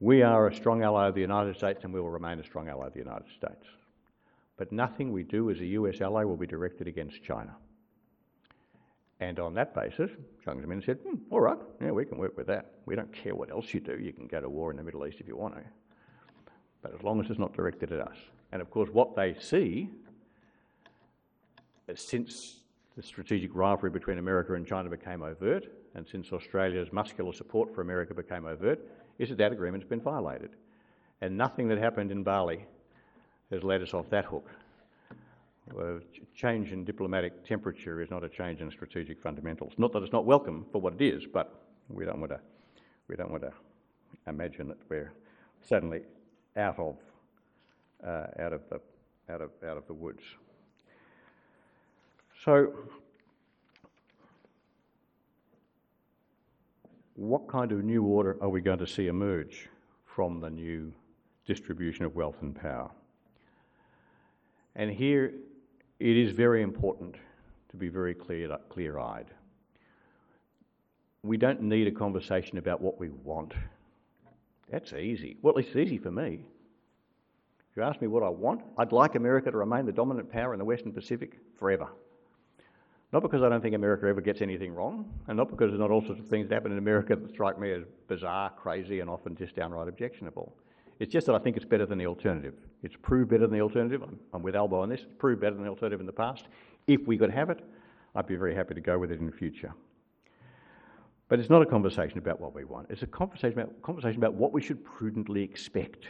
we 0.00 0.22
are 0.22 0.46
a 0.46 0.54
strong 0.54 0.82
ally 0.82 1.08
of 1.08 1.14
the 1.14 1.20
United 1.20 1.56
States 1.56 1.80
and 1.82 1.92
we 1.92 2.00
will 2.00 2.10
remain 2.10 2.38
a 2.38 2.44
strong 2.44 2.68
ally 2.68 2.86
of 2.86 2.92
the 2.92 3.00
United 3.00 3.26
States. 3.36 3.66
But 4.56 4.70
nothing 4.70 5.12
we 5.12 5.22
do 5.22 5.50
as 5.50 5.60
a 5.60 5.66
US 5.66 6.00
ally 6.00 6.24
will 6.24 6.36
be 6.36 6.46
directed 6.46 6.86
against 6.86 7.22
China. 7.22 7.54
And 9.20 9.40
on 9.40 9.54
that 9.54 9.74
basis, 9.74 10.10
Jiang 10.46 10.64
Zemin 10.64 10.84
said, 10.84 10.98
hmm, 10.98 11.16
all 11.30 11.40
right, 11.40 11.58
yeah, 11.80 11.90
we 11.90 12.04
can 12.04 12.18
work 12.18 12.36
with 12.36 12.46
that. 12.46 12.74
We 12.86 12.94
don't 12.94 13.12
care 13.12 13.34
what 13.34 13.50
else 13.50 13.74
you 13.74 13.80
do. 13.80 13.98
You 13.98 14.12
can 14.12 14.28
go 14.28 14.40
to 14.40 14.48
war 14.48 14.70
in 14.70 14.76
the 14.76 14.84
Middle 14.84 15.04
East 15.06 15.18
if 15.20 15.26
you 15.26 15.36
want 15.36 15.56
to 15.56 15.62
but 16.82 16.94
as 16.94 17.02
long 17.02 17.20
as 17.20 17.30
it's 17.30 17.38
not 17.38 17.52
directed 17.54 17.92
at 17.92 18.00
us. 18.00 18.16
And 18.52 18.62
of 18.62 18.70
course, 18.70 18.88
what 18.90 19.16
they 19.16 19.34
see 19.34 19.90
since 21.94 22.60
the 22.98 23.04
strategic 23.04 23.54
rivalry 23.54 23.90
between 23.90 24.18
America 24.18 24.54
and 24.54 24.66
China 24.66 24.90
became 24.90 25.22
overt, 25.22 25.68
and 25.94 26.04
since 26.04 26.32
Australia's 26.32 26.92
muscular 26.92 27.32
support 27.32 27.72
for 27.72 27.80
America 27.80 28.12
became 28.12 28.44
overt, 28.44 28.84
is 29.20 29.28
that 29.28 29.38
that 29.38 29.52
agreement's 29.52 29.86
been 29.86 30.00
violated. 30.00 30.50
And 31.20 31.38
nothing 31.38 31.68
that 31.68 31.78
happened 31.78 32.10
in 32.10 32.24
Bali 32.24 32.66
has 33.52 33.62
led 33.62 33.82
us 33.82 33.94
off 33.94 34.10
that 34.10 34.24
hook. 34.24 34.50
A 35.78 36.00
change 36.34 36.72
in 36.72 36.84
diplomatic 36.84 37.46
temperature 37.46 38.02
is 38.02 38.10
not 38.10 38.24
a 38.24 38.28
change 38.28 38.62
in 38.62 38.70
strategic 38.72 39.22
fundamentals. 39.22 39.74
Not 39.78 39.92
that 39.92 40.02
it's 40.02 40.12
not 40.12 40.24
welcome 40.24 40.66
for 40.72 40.80
what 40.80 40.94
it 40.94 41.00
is, 41.00 41.24
but 41.24 41.66
we 41.88 42.04
don't 42.04 42.18
want 42.18 42.32
to, 42.32 42.40
we 43.06 43.14
don't 43.14 43.30
want 43.30 43.44
to 43.44 43.52
imagine 44.26 44.66
that 44.66 44.78
we're 44.88 45.12
suddenly 45.62 46.00
out 46.56 46.80
of, 46.80 46.96
uh, 48.04 48.26
out 48.40 48.52
of, 48.52 48.62
the, 48.70 48.80
out, 49.32 49.40
of, 49.40 49.50
out 49.64 49.76
of 49.76 49.86
the 49.86 49.94
woods. 49.94 50.24
So, 52.44 52.72
what 57.14 57.48
kind 57.48 57.72
of 57.72 57.82
new 57.84 58.04
order 58.04 58.36
are 58.40 58.48
we 58.48 58.60
going 58.60 58.78
to 58.78 58.86
see 58.86 59.08
emerge 59.08 59.68
from 60.06 60.40
the 60.40 60.50
new 60.50 60.92
distribution 61.46 62.04
of 62.04 62.14
wealth 62.14 62.36
and 62.42 62.54
power? 62.54 62.90
And 64.76 64.90
here 64.90 65.32
it 65.98 66.16
is 66.16 66.30
very 66.30 66.62
important 66.62 67.16
to 67.70 67.76
be 67.76 67.88
very 67.88 68.14
clear, 68.14 68.56
clear-eyed. 68.68 69.26
We 71.24 71.36
don't 71.36 71.62
need 71.62 71.88
a 71.88 71.92
conversation 71.92 72.58
about 72.58 72.80
what 72.80 73.00
we 73.00 73.08
want 73.08 73.52
that's 74.70 74.92
easy. 74.92 75.36
Well, 75.42 75.56
it's 75.56 75.74
easy 75.74 75.98
for 75.98 76.10
me. 76.10 76.44
If 77.70 77.76
you 77.76 77.82
ask 77.82 78.00
me 78.00 78.06
what 78.08 78.22
I 78.22 78.28
want, 78.28 78.62
I'd 78.76 78.92
like 78.92 79.14
America 79.14 79.50
to 79.50 79.56
remain 79.56 79.86
the 79.86 79.92
dominant 79.92 80.30
power 80.30 80.52
in 80.52 80.58
the 80.58 80.64
Western 80.64 80.92
Pacific 80.92 81.38
forever. 81.58 81.88
Not 83.12 83.22
because 83.22 83.42
I 83.42 83.48
don't 83.48 83.62
think 83.62 83.74
America 83.74 84.06
ever 84.06 84.20
gets 84.20 84.42
anything 84.42 84.74
wrong, 84.74 85.10
and 85.28 85.36
not 85.36 85.48
because 85.50 85.70
there's 85.70 85.80
not 85.80 85.90
all 85.90 86.04
sorts 86.04 86.20
of 86.20 86.28
things 86.28 86.48
that 86.48 86.54
happen 86.54 86.72
in 86.72 86.78
America 86.78 87.16
that 87.16 87.30
strike 87.30 87.58
me 87.58 87.72
as 87.72 87.84
bizarre, 88.06 88.50
crazy, 88.50 89.00
and 89.00 89.08
often 89.08 89.34
just 89.34 89.56
downright 89.56 89.88
objectionable. 89.88 90.54
It's 90.98 91.12
just 91.12 91.26
that 91.26 91.34
I 91.34 91.38
think 91.38 91.56
it's 91.56 91.64
better 91.64 91.86
than 91.86 91.96
the 91.96 92.06
alternative. 92.06 92.54
It's 92.82 92.96
proved 93.00 93.30
better 93.30 93.46
than 93.46 93.52
the 93.52 93.62
alternative. 93.62 94.02
I'm, 94.02 94.18
I'm 94.34 94.42
with 94.42 94.54
Albo 94.54 94.80
on 94.82 94.90
this. 94.90 95.00
It's 95.00 95.14
proved 95.18 95.40
better 95.40 95.54
than 95.54 95.64
the 95.64 95.70
alternative 95.70 96.00
in 96.00 96.06
the 96.06 96.12
past. 96.12 96.48
If 96.86 97.06
we 97.06 97.16
could 97.16 97.30
have 97.30 97.50
it, 97.50 97.64
I'd 98.14 98.26
be 98.26 98.36
very 98.36 98.54
happy 98.54 98.74
to 98.74 98.80
go 98.80 98.98
with 98.98 99.10
it 99.10 99.20
in 99.20 99.26
the 99.26 99.32
future. 99.32 99.72
But 101.28 101.38
it's 101.38 101.50
not 101.50 101.62
a 101.62 101.66
conversation 101.66 102.18
about 102.18 102.40
what 102.40 102.54
we 102.54 102.64
want. 102.64 102.88
It's 102.90 103.02
a 103.02 103.06
conversation 103.06 103.58
about, 103.58 103.80
conversation 103.82 104.18
about 104.18 104.34
what 104.34 104.52
we 104.52 104.60
should 104.60 104.84
prudently 104.84 105.42
expect. 105.42 106.06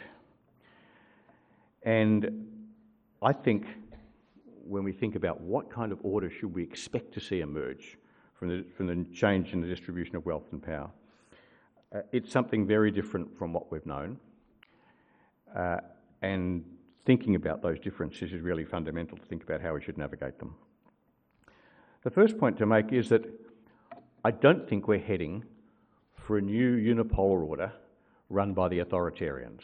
And 1.83 2.47
I 3.21 3.31
think 3.33 3.67
when 4.69 4.83
we 4.83 4.91
think 4.91 5.15
about 5.15 5.41
what 5.41 5.69
kind 5.71 5.91
of 5.91 5.99
order 6.03 6.29
should 6.29 6.53
we 6.53 6.63
expect 6.63 7.13
to 7.13 7.19
see 7.19 7.41
emerge 7.41 7.97
from 8.35 8.49
the, 8.49 8.65
from 8.77 8.87
the 8.87 9.03
change 9.13 9.51
in 9.51 9.61
the 9.61 9.67
distribution 9.67 10.15
of 10.15 10.25
wealth 10.25 10.45
and 10.51 10.61
power, 10.61 10.89
uh, 11.93 12.01
it's 12.11 12.31
something 12.31 12.67
very 12.67 12.91
different 12.91 13.35
from 13.37 13.51
what 13.51 13.71
we've 13.71 13.85
known. 13.85 14.17
Uh, 15.55 15.77
and 16.21 16.63
thinking 17.05 17.35
about 17.35 17.61
those 17.61 17.79
differences 17.79 18.31
is 18.31 18.41
really 18.41 18.63
fundamental 18.63 19.17
to 19.17 19.25
think 19.25 19.43
about 19.43 19.61
how 19.61 19.73
we 19.73 19.81
should 19.81 19.97
navigate 19.97 20.37
them. 20.37 20.53
The 22.03 22.11
first 22.11 22.37
point 22.37 22.57
to 22.59 22.65
make 22.65 22.93
is 22.93 23.09
that 23.09 23.25
I 24.23 24.31
don't 24.31 24.69
think 24.69 24.87
we're 24.87 24.99
heading 24.99 25.43
for 26.13 26.37
a 26.37 26.41
new 26.41 26.77
unipolar 26.77 27.47
order 27.47 27.73
run 28.29 28.53
by 28.53 28.67
the 28.67 28.79
authoritarians. 28.79 29.61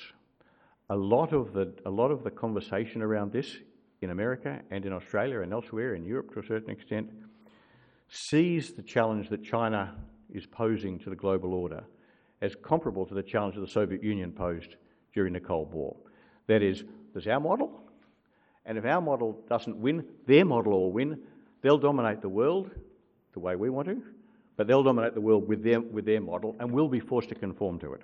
A 0.90 0.96
lot 0.96 1.32
of 1.34 1.54
the, 1.54 1.74
a 1.86 1.90
lot 1.90 2.10
of 2.10 2.24
the 2.24 2.32
conversation 2.32 3.02
around 3.02 3.32
this 3.32 3.58
in 4.06 4.12
America 4.12 4.62
and 4.72 4.86
in 4.86 4.94
Australia 4.94 5.42
and 5.42 5.52
elsewhere, 5.52 5.96
in 5.96 6.06
Europe 6.06 6.34
to 6.34 6.40
a 6.40 6.46
certain 6.46 6.70
extent, 6.70 7.10
sees 8.08 8.72
the 8.72 8.82
challenge 8.82 9.30
that 9.30 9.44
China 9.44 9.96
is 10.34 10.46
posing 10.46 10.98
to 11.00 11.10
the 11.10 11.16
global 11.16 11.54
order 11.54 11.84
as 12.42 12.56
comparable 12.62 13.06
to 13.06 13.14
the 13.14 13.24
challenge 13.24 13.56
that 13.56 13.62
the 13.62 13.68
Soviet 13.68 14.04
Union 14.04 14.32
posed 14.32 14.76
during 15.14 15.34
the 15.34 15.40
Cold 15.40 15.74
War. 15.74 15.96
That 16.48 16.62
is, 16.62 16.84
there's 17.14 17.28
our 17.28 17.40
model, 17.40 17.82
and 18.66 18.78
if 18.78 18.86
our 18.86 19.02
model 19.02 19.44
doesn't 19.50 19.78
win, 19.78 20.06
their 20.26 20.46
model 20.46 20.72
will 20.72 20.92
win. 20.92 21.20
They'll 21.62 21.78
dominate 21.78 22.22
the 22.22 22.30
world 22.30 22.72
the 23.34 23.40
way 23.40 23.56
we 23.56 23.70
want 23.70 23.88
to, 23.88 24.02
but 24.56 24.68
they'll 24.68 24.84
dominate 24.84 25.14
the 25.14 25.22
world 25.22 25.48
with 25.48 25.64
their, 25.64 25.82
with 25.82 26.06
their 26.06 26.22
model 26.22 26.56
and 26.60 26.72
we'll 26.72 26.88
be 26.88 27.00
forced 27.00 27.30
to 27.30 27.36
conform 27.36 27.80
to 27.80 27.94
it. 27.94 28.02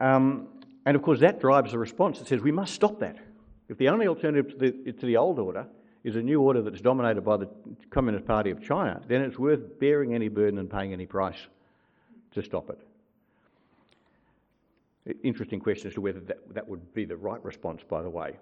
Um, 0.00 0.48
and 0.86 0.96
of 0.96 1.02
course, 1.02 1.20
that 1.20 1.40
drives 1.40 1.74
a 1.74 1.78
response 1.78 2.18
that 2.18 2.28
says 2.28 2.40
we 2.40 2.52
must 2.52 2.74
stop 2.74 3.00
that. 3.00 3.18
If 3.68 3.78
the 3.78 3.88
only 3.88 4.06
alternative 4.06 4.52
to 4.52 4.56
the, 4.56 4.92
to 4.92 5.06
the 5.06 5.16
old 5.16 5.38
order 5.38 5.66
is 6.04 6.16
a 6.16 6.22
new 6.22 6.40
order 6.40 6.62
that's 6.62 6.80
dominated 6.80 7.22
by 7.22 7.36
the 7.36 7.48
Communist 7.90 8.26
Party 8.26 8.50
of 8.50 8.62
China, 8.62 9.00
then 9.08 9.20
it's 9.22 9.38
worth 9.38 9.78
bearing 9.78 10.14
any 10.14 10.28
burden 10.28 10.58
and 10.58 10.70
paying 10.70 10.92
any 10.92 11.06
price 11.06 11.38
to 12.32 12.42
stop 12.42 12.70
it. 12.70 12.78
Interesting 15.22 15.60
question 15.60 15.88
as 15.88 15.94
to 15.94 16.00
whether 16.00 16.20
that, 16.20 16.54
that 16.54 16.68
would 16.68 16.94
be 16.94 17.04
the 17.04 17.16
right 17.16 17.42
response, 17.44 17.82
by 17.88 18.02
the 18.02 18.10
way. 18.10 18.36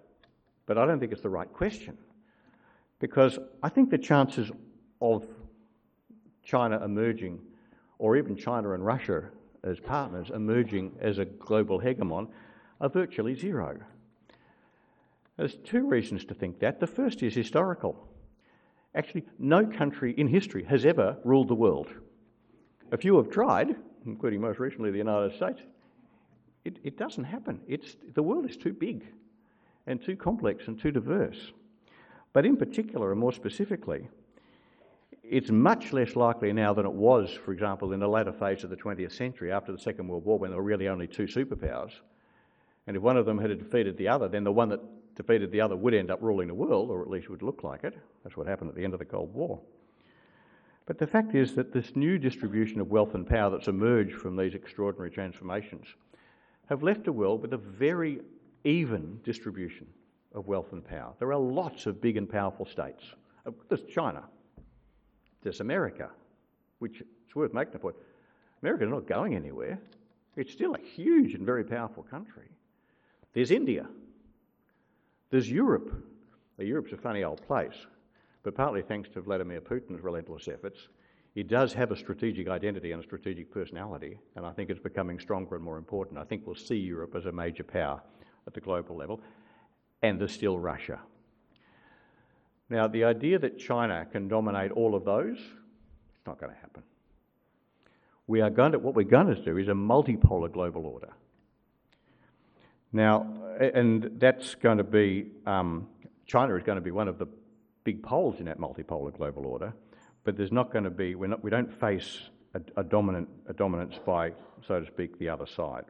But 0.67 0.79
I 0.79 0.87
don't 0.87 0.99
think 0.99 1.13
it's 1.13 1.23
the 1.23 1.29
right 1.29 1.53
question. 1.53 1.97
Because 2.99 3.39
I 3.63 3.69
think 3.69 3.91
the 3.91 3.99
chances 3.99 4.51
of 5.01 5.27
China 6.43 6.83
emerging, 6.85 7.41
or 7.99 8.17
even 8.17 8.37
China 8.37 8.73
and 8.73 8.85
Russia 8.85 9.25
as 9.65 9.79
partners 9.81 10.31
emerging 10.35 10.93
as 11.01 11.19
a 11.19 11.25
global 11.25 11.81
hegemon, 11.81 12.29
are 12.81 12.89
virtually 12.89 13.35
zero. 13.35 13.79
There's 15.37 15.57
two 15.65 15.87
reasons 15.87 16.25
to 16.27 16.35
think 16.35 16.61
that. 16.61 16.81
The 16.81 16.87
first 16.87 17.23
is 17.23 17.35
historical. 17.35 18.09
Actually, 18.95 19.25
no 19.39 19.67
country 19.67 20.15
in 20.17 20.27
history 20.27 20.65
has 20.65 20.87
ever 20.87 21.19
ruled 21.25 21.49
the 21.49 21.55
world. 21.55 21.89
A 22.93 22.97
few 22.97 23.17
have 23.19 23.31
tried, 23.31 23.77
including 24.07 24.41
most 24.41 24.59
recently 24.59 24.91
the 24.91 24.99
United 24.99 25.35
States. 25.37 25.61
It, 26.65 26.79
it 26.83 26.97
doesn't 26.97 27.25
happen. 27.25 27.61
It's, 27.69 27.97
the 28.15 28.23
world 28.23 28.49
is 28.49 28.57
too 28.57 28.73
big 28.73 29.05
and 29.87 30.03
too 30.03 30.17
complex 30.17 30.67
and 30.67 30.81
too 30.81 30.91
diverse. 30.91 31.53
But 32.33 32.47
in 32.47 32.57
particular, 32.57 33.13
and 33.13 33.21
more 33.21 33.33
specifically, 33.33 34.09
it's 35.23 35.51
much 35.51 35.93
less 35.93 36.17
likely 36.17 36.53
now 36.53 36.73
than 36.73 36.87
it 36.87 36.93
was, 36.93 37.31
for 37.33 37.53
example, 37.53 37.93
in 37.93 38.01
the 38.01 38.09
latter 38.09 38.33
phase 38.33 38.65
of 38.65 38.71
the 38.71 38.77
20th 38.77 39.13
century 39.13 39.53
after 39.53 39.73
the 39.73 39.79
Second 39.79 40.09
World 40.09 40.25
War 40.25 40.39
when 40.39 40.51
there 40.51 40.59
were 40.59 40.65
really 40.65 40.89
only 40.89 41.07
two 41.07 41.25
superpowers. 41.25 41.93
And 42.87 42.97
if 42.97 43.03
one 43.03 43.17
of 43.17 43.27
them 43.27 43.39
had 43.39 43.57
defeated 43.59 43.97
the 43.97 44.09
other, 44.09 44.29
then 44.29 44.45
the 44.45 44.53
one 44.53 44.69
that 44.69 44.81
defeated 45.17 45.51
the 45.51 45.61
other 45.61 45.77
would 45.77 45.95
end 45.95 46.11
up 46.11 46.23
ruling 46.23 46.49
the 46.49 46.55
world, 46.55 46.91
or 46.91 47.03
at 47.03 47.11
least 47.11 47.29
would 47.29 47.43
look 47.43 47.65
like 47.65 47.85
it. 47.85 47.95
That's 48.23 48.37
what 48.37 48.47
happened 48.47 48.71
at 48.71 48.77
the 48.77 48.85
end 48.85 48.93
of 48.93 48.99
the 48.99 49.05
Cold 49.05 49.33
War. 49.35 49.61
But 50.87 50.99
the 50.99 51.07
fact 51.07 51.35
is 51.35 51.55
that 51.55 51.73
this 51.73 51.97
new 51.97 52.19
distribution 52.19 52.81
of 52.81 52.91
wealth 52.91 53.15
and 53.15 53.27
power 53.27 53.51
that's 53.51 53.67
emerged 53.67 54.15
from 54.15 54.37
these 54.37 54.55
extraordinary 54.55 55.11
transformations 55.11 55.87
have 56.69 56.83
left 56.83 57.09
a 57.09 57.13
world 57.13 57.43
with 57.43 57.55
a 57.55 57.59
very 57.59 58.21
even 58.65 59.19
distribution 59.25 59.87
of 60.35 60.47
wealth 60.47 60.73
and 60.73 60.85
power. 60.87 61.13
There 61.19 61.33
are 61.33 61.39
lots 61.39 61.87
of 61.87 62.01
big 62.01 62.17
and 62.17 62.29
powerful 62.29 62.67
states. 62.67 63.03
There's 63.69 63.83
China, 63.85 64.25
there's 65.43 65.61
America, 65.61 66.11
which 66.79 67.03
it's 67.25 67.35
worth 67.35 67.55
making 67.55 67.73
the 67.73 67.79
point. 67.79 67.97
America's 68.63 68.91
not 68.91 69.07
going 69.07 69.35
anywhere. 69.35 69.79
It's 70.37 70.53
still 70.53 70.75
a 70.75 70.81
huge 70.81 71.35
and 71.35 71.47
very 71.47 71.65
powerful 71.65 72.03
country. 72.03 72.49
There's 73.33 73.51
India. 73.51 73.87
There's 75.31 75.51
Europe. 75.51 75.93
Now, 76.59 76.65
Europe's 76.65 76.93
a 76.93 76.97
funny 76.97 77.25
old 77.25 77.45
place, 77.47 77.87
but 78.43 78.55
partly 78.55 78.83
thanks 78.83 79.09
to 79.11 79.21
Vladimir 79.21 79.61
Putin's 79.61 80.03
relentless 80.03 80.49
efforts, 80.49 80.89
it 81.35 81.49
does 81.49 81.75
have 81.75 81.91
a 81.91 81.97
strategic 81.97 82.49
identity 82.49 82.93
and 82.93 83.03
a 83.03 83.07
strategic 83.07 83.51
personality, 83.51 84.19
and 84.37 84.47
I 84.47 84.53
think 84.53 84.71
it's 84.71 84.81
becoming 84.81 85.21
stronger 85.21 85.55
and 85.55 85.65
more 85.65 85.77
important. 85.77 86.19
I 86.19 86.25
think 86.25 86.47
we'll 86.47 86.55
see 86.55 86.77
Europe 86.77 87.15
as 87.15 87.27
a 87.27 87.33
major 87.33 87.63
power 87.63 88.01
at 88.47 88.55
the 88.55 88.61
global 88.61 88.97
level, 88.97 89.21
and 90.03 90.19
there's 90.19 90.33
still 90.33 90.59
Russia. 90.59 90.99
Now, 92.71 92.89
the 92.89 93.05
idea 93.05 93.39
that 93.39 93.59
China 93.59 94.07
can 94.11 94.29
dominate 94.29 94.73
all 94.73 94.95
of 94.95 95.05
those, 95.05 95.37
it's 95.37 96.27
not 96.27 96.41
going 96.41 96.53
to 96.53 96.59
happen. 96.59 96.83
We 98.27 98.41
are 98.41 98.51
going 98.51 98.73
to, 98.73 98.79
what 98.79 98.95
we're 98.95 99.05
going 99.05 99.27
to 99.27 99.41
do 99.41 99.59
is 99.59 99.69
a 99.69 99.73
multipolar 99.73 100.51
global 100.51 100.87
order. 100.87 101.13
Now, 102.93 103.27
and 103.61 104.11
that's 104.19 104.55
going 104.55 104.79
to 104.79 104.85
be, 104.85 105.27
um, 105.47 105.89
China 106.27 106.55
is 106.57 106.63
going 106.63 106.77
to 106.77 106.83
be 106.83 106.91
one 106.91 107.09
of 107.09 107.19
the 107.19 107.27
big 107.85 108.03
poles 108.03 108.41
in 108.41 108.47
that 108.47 108.59
multipolar 108.59 109.17
global 109.17 109.47
order, 109.47 109.73
but 110.25 110.37
there's 110.37 110.53
not 110.53 110.73
going 110.73 110.85
to 110.85 110.91
be, 110.91 111.15
we're 111.15 111.29
not, 111.29 111.43
we 111.43 111.51
don't 111.51 111.73
face 111.81 112.31
a, 112.55 112.61
a, 112.81 112.85
dominant, 112.85 113.29
a 113.49 113.53
dominance 113.53 113.99
by, 114.05 114.33
so 114.67 114.81
to 114.81 114.87
speak, 114.87 115.19
the 115.19 115.29
other 115.29 115.47
side. 115.47 115.85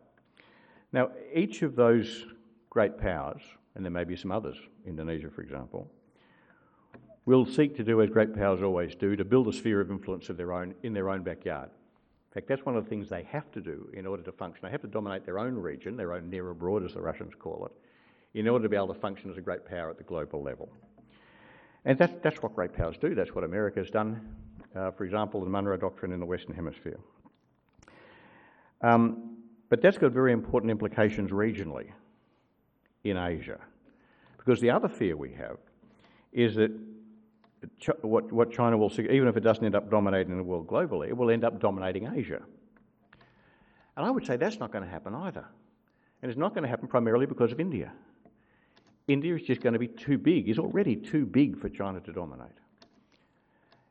Now, 0.92 1.10
each 1.34 1.62
of 1.62 1.76
those 1.76 2.26
great 2.70 2.98
powers, 2.98 3.42
and 3.74 3.84
there 3.84 3.92
may 3.92 4.04
be 4.04 4.16
some 4.16 4.30
others, 4.30 4.56
Indonesia, 4.86 5.30
for 5.30 5.42
example, 5.42 5.90
will 7.24 7.44
seek 7.44 7.76
to 7.76 7.82
do 7.82 8.00
as 8.02 8.10
great 8.10 8.34
powers 8.34 8.62
always 8.62 8.94
do, 8.94 9.16
to 9.16 9.24
build 9.24 9.48
a 9.48 9.52
sphere 9.52 9.80
of 9.80 9.90
influence 9.90 10.28
of 10.28 10.36
their 10.36 10.52
own 10.52 10.74
in 10.82 10.92
their 10.92 11.10
own 11.10 11.22
backyard 11.22 11.70
fact, 12.36 12.48
that's 12.48 12.66
one 12.66 12.76
of 12.76 12.84
the 12.84 12.90
things 12.90 13.08
they 13.08 13.22
have 13.24 13.50
to 13.52 13.62
do 13.62 13.88
in 13.94 14.06
order 14.06 14.22
to 14.22 14.30
function. 14.30 14.60
They 14.62 14.70
have 14.70 14.82
to 14.82 14.88
dominate 14.88 15.24
their 15.24 15.38
own 15.38 15.54
region, 15.54 15.96
their 15.96 16.12
own 16.12 16.28
near 16.28 16.50
abroad, 16.50 16.84
as 16.84 16.92
the 16.92 17.00
Russians 17.00 17.32
call 17.38 17.66
it, 17.66 18.38
in 18.38 18.46
order 18.46 18.64
to 18.64 18.68
be 18.68 18.76
able 18.76 18.92
to 18.92 19.00
function 19.00 19.30
as 19.30 19.38
a 19.38 19.40
great 19.40 19.64
power 19.64 19.88
at 19.88 19.96
the 19.96 20.04
global 20.04 20.42
level. 20.42 20.68
And 21.86 21.98
that's, 21.98 22.12
that's 22.22 22.42
what 22.42 22.54
great 22.54 22.74
powers 22.74 22.98
do. 22.98 23.14
That's 23.14 23.34
what 23.34 23.42
America 23.42 23.80
has 23.80 23.88
done, 23.88 24.36
uh, 24.74 24.90
for 24.90 25.04
example, 25.04 25.40
the 25.40 25.48
Monroe 25.48 25.78
Doctrine 25.78 26.12
in 26.12 26.20
the 26.20 26.26
Western 26.26 26.54
Hemisphere. 26.54 26.98
Um, 28.82 29.38
but 29.70 29.80
that's 29.80 29.96
got 29.96 30.12
very 30.12 30.32
important 30.32 30.70
implications 30.70 31.30
regionally 31.30 31.90
in 33.04 33.16
Asia. 33.16 33.58
Because 34.36 34.60
the 34.60 34.70
other 34.70 34.88
fear 34.88 35.16
we 35.16 35.32
have 35.32 35.56
is 36.32 36.54
that 36.56 36.70
what, 38.02 38.32
what 38.32 38.52
China 38.52 38.76
will 38.76 38.90
see, 38.90 39.02
even 39.02 39.28
if 39.28 39.36
it 39.36 39.40
doesn't 39.40 39.64
end 39.64 39.74
up 39.74 39.90
dominating 39.90 40.36
the 40.36 40.42
world 40.42 40.66
globally, 40.66 41.08
it 41.08 41.16
will 41.16 41.30
end 41.30 41.44
up 41.44 41.60
dominating 41.60 42.06
Asia. 42.06 42.42
And 43.96 44.04
I 44.04 44.10
would 44.10 44.26
say 44.26 44.36
that's 44.36 44.58
not 44.58 44.72
going 44.72 44.84
to 44.84 44.90
happen 44.90 45.14
either. 45.14 45.46
And 46.22 46.30
it's 46.30 46.38
not 46.38 46.54
going 46.54 46.62
to 46.62 46.68
happen 46.68 46.88
primarily 46.88 47.26
because 47.26 47.52
of 47.52 47.60
India. 47.60 47.92
India 49.08 49.34
is 49.34 49.42
just 49.42 49.60
going 49.60 49.72
to 49.72 49.78
be 49.78 49.88
too 49.88 50.18
big, 50.18 50.48
is 50.48 50.58
already 50.58 50.96
too 50.96 51.24
big 51.26 51.58
for 51.58 51.68
China 51.68 52.00
to 52.00 52.12
dominate. 52.12 52.48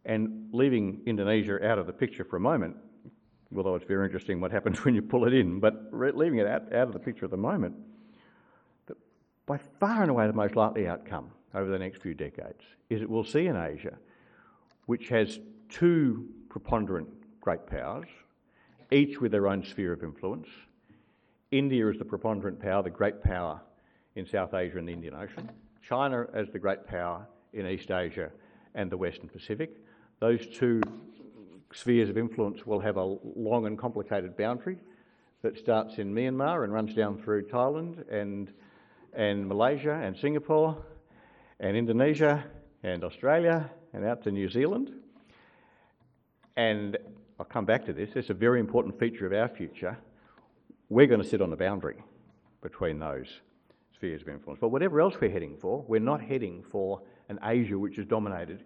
And 0.05 0.49
leaving 0.51 1.01
Indonesia 1.05 1.65
out 1.65 1.79
of 1.79 1.87
the 1.87 1.93
picture 1.93 2.23
for 2.23 2.35
a 2.35 2.39
moment, 2.39 2.75
although 3.55 3.75
it's 3.75 3.85
very 3.85 4.05
interesting 4.05 4.41
what 4.41 4.51
happens 4.51 4.77
when 4.85 4.93
you 4.93 5.01
pull 5.01 5.25
it 5.25 5.33
in, 5.33 5.59
but 5.59 5.89
leaving 5.91 6.39
it 6.39 6.47
out, 6.47 6.73
out 6.73 6.87
of 6.87 6.93
the 6.93 6.99
picture 6.99 7.25
at 7.25 7.31
the 7.31 7.37
moment, 7.37 7.75
by 9.45 9.57
far 9.79 10.01
and 10.01 10.11
away 10.11 10.27
the 10.27 10.33
most 10.33 10.55
likely 10.55 10.87
outcome 10.87 11.31
over 11.55 11.71
the 11.71 11.79
next 11.79 12.01
few 12.01 12.13
decades 12.13 12.61
is 12.89 12.99
that 12.99 13.09
we'll 13.09 13.23
see 13.23 13.47
in 13.47 13.55
Asia, 13.55 13.97
which 14.85 15.07
has 15.09 15.39
two 15.69 16.27
preponderant 16.49 17.07
great 17.41 17.65
powers, 17.65 18.07
each 18.91 19.21
with 19.21 19.31
their 19.31 19.47
own 19.47 19.63
sphere 19.63 19.93
of 19.93 20.03
influence. 20.03 20.47
India 21.51 21.87
is 21.87 21.97
the 21.97 22.05
preponderant 22.05 22.59
power, 22.59 22.83
the 22.83 22.89
great 22.89 23.21
power 23.23 23.61
in 24.15 24.25
South 24.25 24.53
Asia 24.53 24.77
and 24.77 24.87
the 24.87 24.93
Indian 24.93 25.13
Ocean. 25.13 25.49
China 25.81 26.25
as 26.33 26.49
the 26.49 26.59
great 26.59 26.85
power 26.85 27.27
in 27.53 27.65
East 27.67 27.91
Asia 27.91 28.31
and 28.73 28.91
the 28.91 28.97
Western 28.97 29.29
Pacific. 29.29 29.77
Those 30.19 30.45
two 30.47 30.81
spheres 31.73 32.09
of 32.09 32.17
influence 32.17 32.65
will 32.65 32.79
have 32.79 32.97
a 32.97 33.03
long 33.35 33.67
and 33.67 33.77
complicated 33.77 34.35
boundary 34.35 34.77
that 35.41 35.57
starts 35.57 35.97
in 35.99 36.13
Myanmar 36.13 36.63
and 36.63 36.73
runs 36.73 36.93
down 36.93 37.21
through 37.21 37.43
Thailand 37.43 38.03
and, 38.11 38.51
and 39.13 39.47
Malaysia 39.47 39.93
and 39.93 40.17
Singapore 40.17 40.83
and 41.59 41.77
Indonesia 41.77 42.43
and 42.83 43.03
Australia 43.03 43.69
and 43.93 44.05
out 44.05 44.23
to 44.23 44.31
New 44.31 44.49
Zealand. 44.49 44.91
And 46.57 46.97
I'll 47.39 47.45
come 47.45 47.65
back 47.65 47.85
to 47.85 47.93
this, 47.93 48.11
it's 48.15 48.29
a 48.29 48.33
very 48.33 48.59
important 48.59 48.99
feature 48.99 49.25
of 49.25 49.33
our 49.33 49.47
future. 49.47 49.97
We're 50.89 51.07
going 51.07 51.21
to 51.21 51.27
sit 51.27 51.41
on 51.41 51.49
the 51.49 51.55
boundary 51.55 52.03
between 52.61 52.99
those 52.99 53.27
spheres 53.93 54.21
of 54.21 54.29
influence. 54.29 54.59
But 54.59 54.69
whatever 54.69 55.01
else 55.01 55.15
we're 55.19 55.31
heading 55.31 55.57
for, 55.59 55.83
we're 55.87 55.99
not 55.99 56.21
heading 56.21 56.63
for 56.69 57.01
an 57.29 57.39
Asia 57.43 57.77
which 57.77 57.97
is 57.97 58.05
dominated 58.05 58.63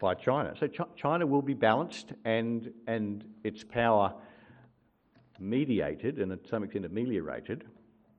by 0.00 0.14
China. 0.14 0.54
So 0.58 0.66
Ch- 0.66 0.96
China 0.96 1.26
will 1.26 1.42
be 1.42 1.54
balanced 1.54 2.12
and, 2.24 2.72
and 2.86 3.24
its 3.44 3.64
power 3.64 4.14
mediated 5.38 6.18
and 6.18 6.30
to 6.30 6.48
some 6.48 6.64
extent 6.64 6.84
ameliorated 6.84 7.64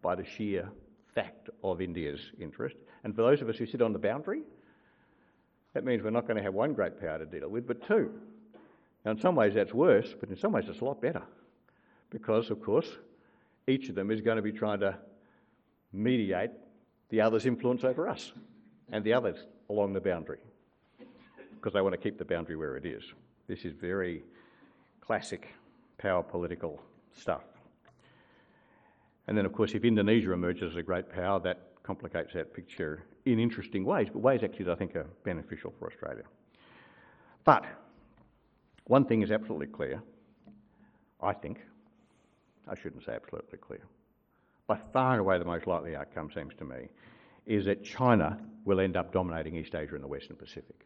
by 0.02 0.16
the 0.16 0.26
sheer 0.26 0.70
fact 1.14 1.50
of 1.64 1.82
India's 1.82 2.20
interest. 2.40 2.76
And 3.04 3.16
for 3.16 3.22
those 3.22 3.42
of 3.42 3.50
us 3.50 3.58
who 3.58 3.66
sit 3.66 3.82
on 3.82 3.94
the 3.94 4.00
boundary, 4.00 4.42
that 5.74 5.86
means 5.86 6.04
we're 6.04 6.10
not 6.10 6.26
going 6.26 6.38
to 6.38 6.44
have 6.44 6.54
one 6.54 6.74
great 6.74 7.00
power 7.00 7.20
to 7.20 7.26
deal 7.26 7.48
with, 7.50 7.68
but 7.68 7.86
two. 7.88 8.12
Now, 9.06 9.12
in 9.12 9.20
some 9.20 9.36
ways 9.36 9.54
that's 9.54 9.74
worse, 9.74 10.14
but 10.20 10.30
in 10.30 10.38
some 10.38 10.52
ways 10.52 10.66
it's 10.68 10.82
a 10.82 10.86
lot 10.86 11.02
better. 11.02 11.22
Because, 12.10 12.50
of 12.50 12.62
course, 12.62 12.98
each 13.68 13.88
of 13.90 13.96
them 13.96 14.12
is 14.12 14.20
going 14.20 14.38
to 14.38 14.42
be 14.42 14.52
trying 14.52 14.80
to 14.80 14.98
mediate 15.94 16.52
the 17.10 17.22
other's 17.22 17.46
influence 17.46 17.84
over 17.84 18.08
us 18.08 18.34
and 18.92 19.04
the 19.04 19.14
others 19.14 19.46
along 19.70 19.94
the 19.94 20.02
boundary. 20.02 20.40
Because 21.56 21.74
they 21.74 21.82
want 21.82 21.94
to 21.94 22.02
keep 22.02 22.18
the 22.18 22.26
boundary 22.26 22.56
where 22.56 22.78
it 22.78 22.86
is. 22.86 23.04
This 23.48 23.66
is 23.66 23.74
very 23.74 24.24
classic 25.02 25.48
power 25.98 26.24
political 26.24 26.82
stuff. 27.14 27.44
And 29.28 29.38
then, 29.38 29.46
of 29.46 29.54
course, 29.54 29.74
if 29.74 29.84
Indonesia 29.84 30.32
emerges 30.32 30.72
as 30.72 30.78
a 30.78 30.84
great 30.84 31.10
power, 31.10 31.40
that 31.42 31.69
complicates 31.90 32.36
that 32.36 32.54
picture 32.54 33.04
in 33.26 33.40
interesting 33.40 33.84
ways, 33.84 34.08
but 34.14 34.20
ways 34.20 34.42
actually 34.44 34.64
that 34.64 34.74
I 34.74 34.76
think 34.76 34.96
are 34.96 35.08
beneficial 35.24 35.74
for 35.80 35.88
Australia. 35.88 36.26
But 37.46 37.66
one 38.84 39.06
thing 39.06 39.24
is 39.24 39.32
absolutely 39.32 39.66
clear, 39.66 40.00
I 41.20 41.34
think, 41.34 41.62
I 42.68 42.76
shouldn't 42.76 43.04
say 43.06 43.14
absolutely 43.14 43.58
clear, 43.58 43.82
by 44.68 44.78
far 44.94 45.14
and 45.14 45.22
away 45.22 45.40
the 45.40 45.46
most 45.46 45.66
likely 45.66 45.96
outcome 45.96 46.30
seems 46.32 46.54
to 46.60 46.64
me, 46.64 46.90
is 47.48 47.66
that 47.66 47.84
China 47.84 48.38
will 48.66 48.80
end 48.80 48.96
up 48.96 49.12
dominating 49.12 49.56
East 49.56 49.74
Asia 49.74 49.96
and 49.96 50.04
the 50.04 50.08
Western 50.08 50.36
Pacific. 50.36 50.86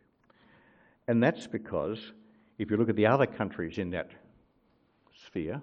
And 1.10 1.22
that's 1.22 1.48
because 1.48 2.14
if 2.60 2.72
you 2.72 2.78
look 2.78 2.88
at 2.88 2.96
the 2.96 3.08
other 3.08 3.26
countries 3.26 3.78
in 3.78 3.90
that 3.90 4.12
sphere, 5.28 5.62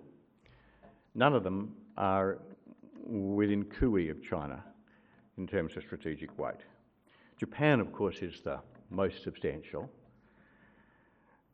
none 1.15 1.35
of 1.35 1.45
them 1.45 1.75
are 1.97 2.41
within 3.07 3.65
cooey 3.65 4.11
of 4.11 4.23
China 4.23 4.63
in 5.41 5.47
terms 5.47 5.75
of 5.75 5.83
strategic 5.83 6.39
weight. 6.39 6.61
Japan, 7.39 7.81
of 7.81 7.93
course, 7.93 8.19
is 8.19 8.43
the 8.43 8.61
most 8.91 9.23
substantial, 9.25 9.91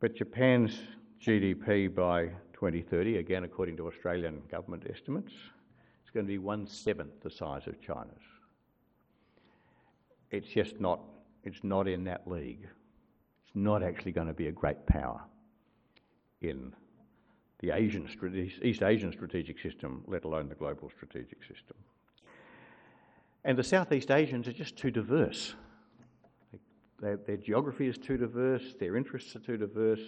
but 0.01 0.13
Japan's 0.13 0.77
GDP 1.21 1.93
by 1.93 2.25
2030, 2.53 3.17
again 3.17 3.45
according 3.45 3.77
to 3.77 3.87
Australian 3.87 4.41
government 4.51 4.85
estimates, 4.93 5.31
is 5.31 6.11
going 6.13 6.25
to 6.25 6.27
be 6.27 6.37
one 6.37 6.67
seventh 6.67 7.21
the 7.23 7.29
size 7.29 7.65
of 7.65 7.81
China's. 7.81 8.25
It's 10.31 10.49
just 10.49 10.81
not, 10.81 10.99
it's 11.45 11.63
not 11.63 11.87
in 11.87 12.03
that 12.03 12.29
league. 12.29 12.67
It's 13.45 13.55
not 13.55 13.81
actually 13.81 14.11
going 14.11 14.27
to 14.27 14.33
be 14.33 14.47
a 14.47 14.51
great 14.51 14.85
power 14.85 15.21
in 16.41 16.73
the 17.59 17.71
Asian, 17.71 18.07
East 18.61 18.83
Asian 18.83 19.13
strategic 19.13 19.57
system, 19.59 20.03
let 20.07 20.25
alone 20.25 20.49
the 20.49 20.55
global 20.55 20.91
strategic 20.93 21.41
system. 21.43 21.77
And 23.47 23.57
the 23.57 23.63
Southeast 23.63 24.11
Asians 24.11 24.45
are 24.49 24.53
just 24.53 24.75
too 24.75 24.91
diverse. 24.91 25.55
their, 26.99 27.15
their 27.15 27.37
geography 27.37 27.87
is 27.87 27.97
too 27.97 28.17
diverse, 28.17 28.75
their 28.77 28.97
interests 28.97 29.37
are 29.37 29.39
too 29.39 29.55
diverse. 29.55 30.01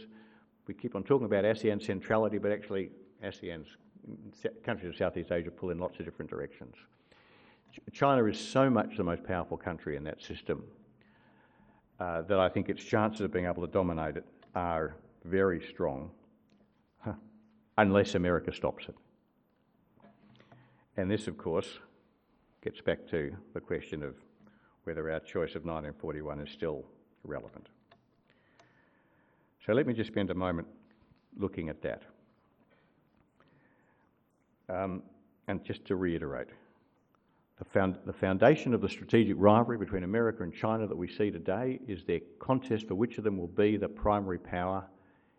We 0.67 0.73
keep 0.73 0.93
on 0.93 1.03
talking 1.03 1.25
about 1.25 1.45
ASEAN 1.45 1.81
centrality, 1.81 2.37
but 2.37 2.51
actually 2.51 2.89
ASEAN's 3.23 3.69
countries 4.65 4.89
of 4.89 4.97
Southeast 4.97 5.31
Asia 5.31 5.51
pull 5.51 5.69
in 5.69 5.79
lots 5.79 5.97
of 5.99 6.05
different 6.05 6.29
directions. 6.29 6.75
China 7.93 8.25
is 8.25 8.37
so 8.37 8.69
much 8.69 8.97
the 8.97 9.05
most 9.05 9.23
powerful 9.23 9.55
country 9.55 9.95
in 9.95 10.03
that 10.03 10.21
system 10.21 10.61
uh, 12.01 12.23
that 12.23 12.41
I 12.41 12.49
think 12.49 12.67
its 12.67 12.83
chances 12.83 13.21
of 13.21 13.31
being 13.31 13.45
able 13.45 13.65
to 13.65 13.71
dominate 13.71 14.17
it 14.17 14.25
are 14.53 14.97
very 15.23 15.61
strong, 15.61 16.11
unless 17.77 18.15
America 18.15 18.51
stops 18.51 18.89
it. 18.89 18.95
And 20.97 21.09
this, 21.09 21.29
of 21.29 21.37
course, 21.37 21.79
gets 22.61 22.81
back 22.81 23.07
to 23.07 23.35
the 23.53 23.59
question 23.59 24.03
of 24.03 24.15
whether 24.83 25.11
our 25.11 25.19
choice 25.19 25.55
of 25.55 25.65
1941 25.65 26.39
is 26.41 26.49
still 26.49 26.83
relevant. 27.23 27.67
So 29.65 29.73
let 29.73 29.85
me 29.85 29.93
just 29.93 30.09
spend 30.09 30.29
a 30.29 30.35
moment 30.35 30.67
looking 31.37 31.69
at 31.69 31.81
that. 31.81 32.03
Um, 34.67 35.03
and 35.47 35.63
just 35.63 35.85
to 35.85 35.95
reiterate, 35.95 36.49
the, 37.57 37.65
found, 37.65 37.97
the, 38.05 38.13
foundation 38.13 38.73
of 38.73 38.81
the 38.81 38.89
strategic 38.89 39.35
rivalry 39.37 39.77
between 39.77 40.03
America 40.03 40.43
and 40.43 40.53
China 40.53 40.87
that 40.87 40.95
we 40.95 41.07
see 41.07 41.31
today 41.31 41.79
is 41.87 42.03
their 42.03 42.21
contest 42.39 42.87
for 42.87 42.95
which 42.95 43.17
of 43.17 43.23
them 43.23 43.37
will 43.37 43.47
be 43.47 43.77
the 43.77 43.89
primary 43.89 44.37
power 44.37 44.85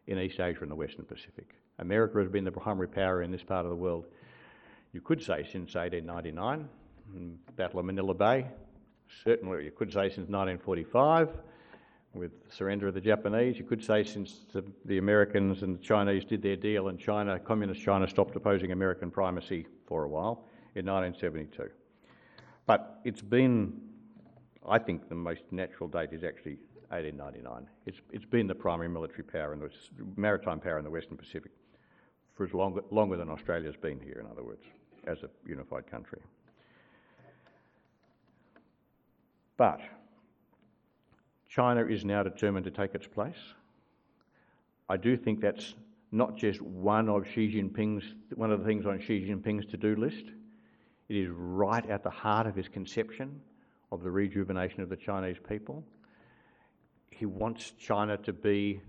in 0.06 0.18
East 0.18 0.40
Asia 0.40 0.62
and 0.62 0.70
the 0.70 0.74
Western 0.74 1.04
Pacific. 1.04 1.54
America 1.78 2.18
has 2.18 2.28
been 2.28 2.44
the 2.44 2.52
primary 2.52 2.88
power 2.88 3.22
in 3.22 3.30
this 3.30 3.42
part 3.42 3.64
of 3.64 3.70
the 3.70 3.76
world, 3.76 4.06
you 4.92 5.00
could 5.00 5.20
say, 5.20 5.42
since 5.44 5.74
1899, 5.74 6.68
Battle 7.56 7.80
of 7.80 7.86
Manila 7.86 8.14
Bay. 8.14 8.46
Certainly, 9.24 9.64
you 9.64 9.70
could 9.70 9.92
say 9.92 10.08
since 10.08 10.28
1945 10.28 11.28
with 12.14 12.32
the 12.48 12.54
surrender 12.54 12.88
of 12.88 12.94
the 12.94 13.00
Japanese. 13.00 13.58
You 13.58 13.64
could 13.64 13.84
say 13.84 14.04
since 14.04 14.46
the, 14.52 14.64
the, 14.84 14.98
Americans 14.98 15.62
and 15.62 15.78
the 15.78 15.82
Chinese 15.82 16.24
did 16.24 16.42
their 16.42 16.56
deal 16.56 16.88
and 16.88 16.98
China, 16.98 17.38
communist 17.38 17.82
China 17.82 18.08
stopped 18.08 18.34
opposing 18.34 18.72
American 18.72 19.10
primacy 19.10 19.66
for 19.86 20.04
a 20.04 20.08
while 20.08 20.44
in 20.74 20.86
1972. 20.86 21.70
But 22.66 23.00
it's 23.04 23.22
been, 23.22 23.80
I 24.68 24.78
think 24.78 25.08
the 25.08 25.14
most 25.14 25.42
natural 25.50 25.88
date 25.88 26.10
is 26.12 26.24
actually 26.24 26.58
1899. 26.88 27.68
It's, 27.86 27.98
it's 28.12 28.24
been 28.24 28.46
the 28.46 28.54
primary 28.54 28.88
military 28.88 29.22
power 29.22 29.52
and 29.52 29.62
the 29.62 29.70
maritime 30.16 30.60
power 30.60 30.78
in 30.78 30.84
the 30.84 30.90
Western 30.90 31.16
Pacific 31.16 31.52
for 32.34 32.44
as 32.44 32.54
long, 32.54 32.80
longer 32.90 33.16
than 33.16 33.28
Australia's 33.28 33.76
been 33.76 34.00
here, 34.00 34.20
in 34.24 34.30
other 34.30 34.42
words, 34.42 34.64
as 35.06 35.22
a 35.22 35.28
unified 35.46 35.86
country. 35.88 36.20
But 39.60 39.82
China 41.46 41.84
is 41.84 42.02
now 42.02 42.22
determined 42.22 42.64
to 42.64 42.70
take 42.70 42.94
its 42.94 43.06
place. 43.06 43.36
I 44.88 44.96
do 44.96 45.18
think 45.18 45.42
that's 45.42 45.74
not 46.12 46.34
just 46.34 46.62
one 46.62 47.10
of 47.10 47.26
Xi 47.28 47.46
Jinping's, 47.52 48.14
one 48.36 48.50
of 48.50 48.60
the 48.60 48.64
things 48.64 48.86
on 48.86 48.98
Xi 48.98 49.20
Jinping's 49.20 49.66
to-do 49.66 49.96
list. 49.96 50.24
It 51.10 51.16
is 51.16 51.28
right 51.28 51.84
at 51.90 52.02
the 52.02 52.08
heart 52.08 52.46
of 52.46 52.56
his 52.56 52.68
conception 52.68 53.38
of 53.92 54.02
the 54.02 54.10
rejuvenation 54.10 54.80
of 54.80 54.88
the 54.88 54.96
Chinese 54.96 55.36
people. 55.46 55.84
He 57.10 57.26
wants 57.26 57.72
China 57.78 58.16
to 58.16 58.32
be 58.32 58.80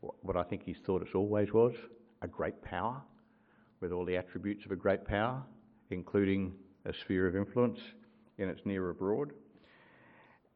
what 0.00 0.38
I 0.38 0.42
think 0.42 0.62
he's 0.64 0.78
thought 0.78 1.02
it 1.02 1.14
always 1.14 1.52
was, 1.52 1.74
a 2.22 2.28
great 2.28 2.62
power, 2.62 3.02
with 3.80 3.92
all 3.92 4.06
the 4.06 4.16
attributes 4.16 4.64
of 4.64 4.72
a 4.72 4.76
great 4.76 5.04
power, 5.04 5.42
including 5.90 6.54
a 6.86 6.94
sphere 6.94 7.26
of 7.26 7.36
influence 7.36 7.80
in 8.38 8.48
its 8.48 8.64
near 8.64 8.88
abroad. 8.88 9.32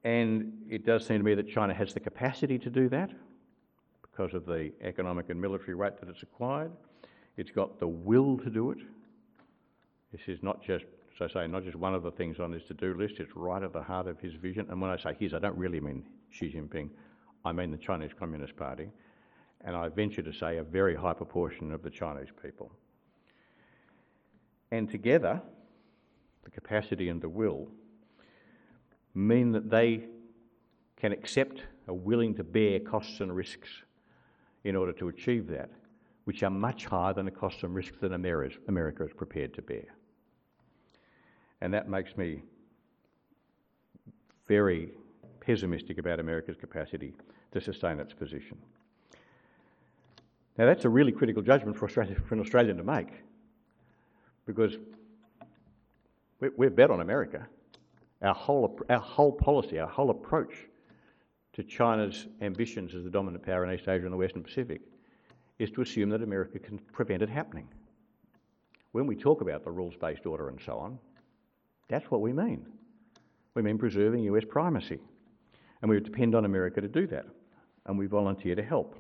And 0.05 0.53
it 0.69 0.85
does 0.85 1.07
seem 1.07 1.19
to 1.19 1.25
me 1.25 1.35
that 1.35 1.49
China 1.49 1.73
has 1.75 1.95
the 1.95 2.01
capacity 2.01 2.59
to 2.59 2.71
do 2.71 2.89
that 2.89 3.11
because 4.03 4.35
of 4.35 4.47
the 4.47 4.73
economic 4.83 5.31
and 5.31 5.41
military 5.41 5.75
weight 5.75 5.99
that 6.01 6.09
it's 6.09 6.23
acquired. 6.23 6.73
It's 7.37 7.51
got 7.51 7.79
the 7.79 7.87
will 7.87 8.37
to 8.39 8.51
do 8.51 8.71
it. 8.73 8.79
This 10.11 10.23
is 10.27 10.43
not 10.43 10.63
just, 10.63 10.85
as 11.21 11.31
I 11.31 11.43
say, 11.43 11.47
not 11.47 11.65
just 11.65 11.77
one 11.77 11.95
of 11.95 12.03
the 12.03 12.11
things 12.11 12.41
on 12.41 12.53
his 12.53 12.65
to-do 12.65 12.95
list, 12.95 13.15
it's 13.21 13.35
right 13.35 13.63
at 13.63 13.73
the 13.73 13.83
heart 13.83 14.07
of 14.07 14.19
his 14.19 14.35
vision. 14.35 14.67
And 14.69 14.81
when 14.81 14.91
I 14.91 14.99
say 14.99 15.17
his, 15.19 15.33
I 15.33 15.39
don't 15.39 15.57
really 15.57 15.81
mean 15.81 16.05
Xi 16.31 16.53
Jinping, 16.53 16.91
I 17.45 17.53
mean 17.53 17.71
the 17.71 17.79
Chinese 17.79 18.11
Communist 18.19 18.57
Party. 18.57 18.91
And 19.65 19.77
I 19.77 19.89
venture 19.89 20.23
to 20.23 20.33
say 20.33 20.59
a 20.59 20.65
very 20.65 20.97
high 20.97 21.15
proportion 21.15 21.73
of 21.73 21.83
the 21.83 21.91
Chinese 21.91 22.29
people. 22.43 22.73
And 24.73 24.91
together, 24.91 25.41
the 26.45 26.51
capacity 26.51 27.09
and 27.09 27.23
the 27.23 27.29
will 27.29 27.69
mean 29.15 29.53
that 29.53 29.71
they 29.71 30.05
can 30.97 31.13
accept, 31.13 31.63
are 31.89 31.95
willing 31.95 32.35
to 32.35 32.45
bear 32.45 32.81
costs 32.81 33.21
and 33.21 33.35
risks 33.35 33.69
in 34.65 34.77
order 34.77 34.93
to 34.93 35.09
achieve 35.09 35.49
that, 35.49 35.71
which 36.25 36.43
are 36.43 36.51
much 36.51 36.87
higher 36.87 37.13
than 37.13 37.25
the 37.25 37.31
costs 37.31 37.63
and 37.63 37.75
risks 37.75 37.97
that 38.01 38.13
America 38.13 39.05
is 39.05 39.13
prepared 39.13 39.53
to 39.55 39.63
bear. 39.63 39.85
And 41.61 41.75
that 41.75 41.89
makes 41.89 42.17
me 42.17 42.43
very 44.47 44.93
pessimistic 45.41 45.99
about 45.99 46.21
America's 46.21 46.57
capacity 46.57 47.15
to 47.53 47.61
sustain 47.61 47.99
its 47.99 48.13
position. 48.13 48.57
Now, 50.59 50.67
that's 50.67 50.85
a 50.85 50.89
really 50.89 51.13
critical 51.13 51.43
judgment 51.43 51.77
for, 51.77 51.87
Australia, 51.87 52.15
for 52.27 52.35
an 52.35 52.41
Australian 52.41 52.77
to 52.77 52.85
make 52.85 53.09
because 54.47 54.77
we've 56.57 56.75
bet 56.75 56.91
on 56.91 57.01
America 57.01 57.47
our 58.23 58.35
whole, 58.35 58.79
our 58.89 58.99
whole 58.99 59.33
policy, 59.33 59.79
our 59.79 59.89
whole 59.89 60.11
approach 60.11 60.55
to 61.55 61.63
China's 61.63 62.27
ambitions 62.41 62.95
as 62.95 63.05
the 63.05 63.11
dominant 63.11 63.45
power 63.45 63.65
in 63.65 63.75
East 63.75 63.89
Asia 63.89 64.05
and 64.05 64.13
the 64.13 64.17
Western 64.17 64.43
Pacific 64.43 64.81
is 65.59 65.71
to 65.71 65.83
assume 65.83 66.09
that 66.11 66.23
America 66.23 66.59
can 66.59 66.79
prevent 66.79 67.23
it 67.23 67.29
happening. 67.29 67.69
When 68.93 69.07
we 69.07 69.17
talk 69.17 69.41
about 69.41 69.65
the 69.65 69.71
rules 69.71 69.95
based 69.97 70.27
order 70.27 70.49
and 70.49 70.61
so 70.61 70.79
on, 70.79 70.99
that's 71.89 72.11
what 72.11 72.21
we 72.21 72.33
mean. 72.33 72.67
We 73.55 73.63
mean 73.63 73.79
preserving 73.79 74.25
US 74.25 74.45
primacy. 74.49 75.01
And 75.83 75.91
we 75.91 75.99
depend 76.01 76.35
on 76.35 76.45
America 76.45 76.81
to 76.81 76.89
do 76.89 77.07
that. 77.09 77.27
And 77.87 77.99
we 77.99 78.07
volunteer 78.07 78.55
to 78.55 78.63
help. 78.63 78.97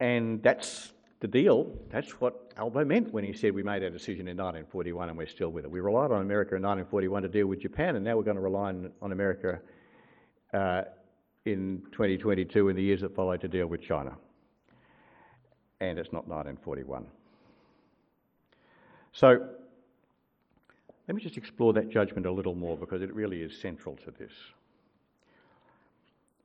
And 0.00 0.42
that's 0.42 0.92
the 1.24 1.28
deal, 1.28 1.72
that's 1.88 2.20
what 2.20 2.52
Albo 2.58 2.84
meant 2.84 3.10
when 3.10 3.24
he 3.24 3.32
said 3.32 3.54
we 3.54 3.62
made 3.62 3.82
our 3.82 3.88
decision 3.88 4.28
in 4.28 4.36
1941 4.36 5.08
and 5.08 5.16
we're 5.16 5.26
still 5.26 5.48
with 5.48 5.64
it. 5.64 5.70
We 5.70 5.80
relied 5.80 6.10
on 6.10 6.20
America 6.20 6.54
in 6.54 6.60
1941 6.60 7.22
to 7.22 7.28
deal 7.28 7.46
with 7.46 7.62
Japan, 7.62 7.96
and 7.96 8.04
now 8.04 8.14
we're 8.18 8.24
going 8.24 8.36
to 8.36 8.42
rely 8.42 8.68
on, 8.68 8.92
on 9.00 9.10
America 9.10 9.58
uh, 10.52 10.82
in 11.46 11.82
2022 11.92 12.68
and 12.68 12.76
the 12.76 12.82
years 12.82 13.00
that 13.00 13.14
follow 13.14 13.38
to 13.38 13.48
deal 13.48 13.66
with 13.66 13.80
China. 13.80 14.14
And 15.80 15.98
it's 15.98 16.12
not 16.12 16.28
1941. 16.28 17.06
So 19.14 19.48
let 21.08 21.14
me 21.14 21.22
just 21.22 21.38
explore 21.38 21.72
that 21.72 21.88
judgment 21.88 22.26
a 22.26 22.32
little 22.32 22.54
more 22.54 22.76
because 22.76 23.00
it 23.00 23.14
really 23.14 23.40
is 23.40 23.58
central 23.58 23.96
to 24.04 24.10
this. 24.10 24.32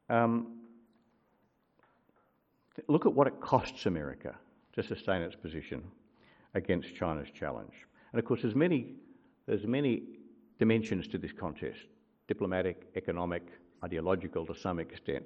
Um, 0.09 0.61
look 2.87 3.05
at 3.05 3.11
what 3.11 3.27
it 3.27 3.41
costs 3.41 3.85
America 3.85 4.37
to 4.73 4.83
sustain 4.83 5.21
its 5.21 5.35
position 5.35 5.83
against 6.53 6.95
China's 6.95 7.29
challenge. 7.31 7.73
And 8.11 8.19
of 8.19 8.25
course, 8.25 8.41
there's 8.41 8.55
many, 8.55 8.93
there's 9.45 9.65
many 9.65 10.03
dimensions 10.57 11.07
to 11.07 11.17
this 11.17 11.31
contest 11.31 11.79
diplomatic, 12.27 12.87
economic, 12.95 13.41
ideological 13.83 14.45
to 14.45 14.53
some 14.53 14.77
extent. 14.77 15.25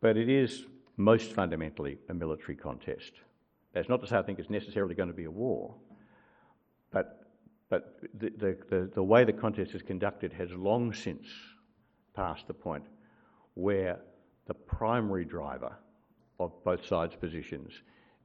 But 0.00 0.16
it 0.16 0.28
is 0.28 0.64
most 0.96 1.32
fundamentally 1.32 1.98
a 2.08 2.14
military 2.14 2.56
contest. 2.56 3.12
That's 3.72 3.88
not 3.88 4.00
to 4.00 4.06
say 4.08 4.16
I 4.16 4.22
think 4.22 4.40
it's 4.40 4.50
necessarily 4.50 4.96
going 4.96 5.10
to 5.10 5.14
be 5.14 5.24
a 5.24 5.30
war, 5.30 5.74
but, 6.90 7.30
but 7.68 8.00
the, 8.18 8.30
the, 8.30 8.58
the, 8.68 8.90
the 8.94 9.02
way 9.02 9.22
the 9.22 9.32
contest 9.32 9.74
is 9.74 9.82
conducted 9.82 10.32
has 10.32 10.50
long 10.50 10.92
since 10.92 11.28
passed 12.16 12.48
the 12.48 12.54
point 12.54 12.84
where 13.54 14.00
the 14.46 14.54
primary 14.54 15.24
driver 15.24 15.72
of 16.40 16.52
both 16.64 16.84
sides' 16.84 17.14
positions 17.14 17.72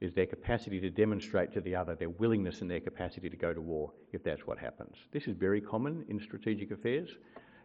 is 0.00 0.12
their 0.12 0.26
capacity 0.26 0.80
to 0.80 0.90
demonstrate 0.90 1.52
to 1.52 1.60
the 1.60 1.74
other 1.74 1.94
their 1.94 2.10
willingness 2.10 2.60
and 2.60 2.70
their 2.70 2.80
capacity 2.80 3.30
to 3.30 3.36
go 3.36 3.52
to 3.52 3.60
war 3.60 3.92
if 4.12 4.22
that's 4.22 4.46
what 4.46 4.58
happens. 4.58 4.96
This 5.12 5.26
is 5.26 5.36
very 5.36 5.60
common 5.60 6.04
in 6.08 6.20
strategic 6.20 6.70
affairs. 6.70 7.10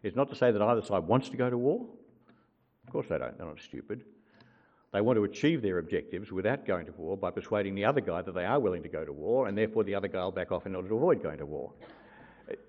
It's 0.04 0.16
not 0.16 0.30
to 0.30 0.36
say 0.36 0.52
that 0.52 0.62
either 0.62 0.82
side 0.82 1.04
wants 1.04 1.30
to 1.30 1.38
go 1.38 1.50
to 1.50 1.58
war. 1.58 1.86
Of 2.88 2.94
course 2.94 3.08
they 3.10 3.18
don't, 3.18 3.38
they're 3.38 3.48
not 3.48 3.60
stupid. 3.60 4.04
They 4.94 5.02
want 5.02 5.18
to 5.18 5.24
achieve 5.24 5.62
their 5.62 5.78
objectives 5.78 6.32
without 6.32 6.66
going 6.66 6.86
to 6.86 6.92
war 6.94 7.16
by 7.18 7.32
persuading 7.32 7.76
the 7.76 7.86
other 7.86 8.02
guy 8.02 8.22
that 8.22 8.34
they 8.34 8.46
are 8.46 8.60
willing 8.60 8.84
to 8.84 8.90
go 8.90 9.06
to 9.06 9.14
war, 9.14 9.48
and 9.48 9.58
therefore 9.58 9.84
the 9.84 9.96
other 9.96 10.10
guy 10.10 10.24
will 10.24 10.32
back 10.32 10.52
off 10.52 10.66
in 10.66 10.76
order 10.76 10.90
to 10.90 10.96
avoid 10.96 11.24
going 11.24 11.38
to 11.38 11.46
war. 11.46 11.72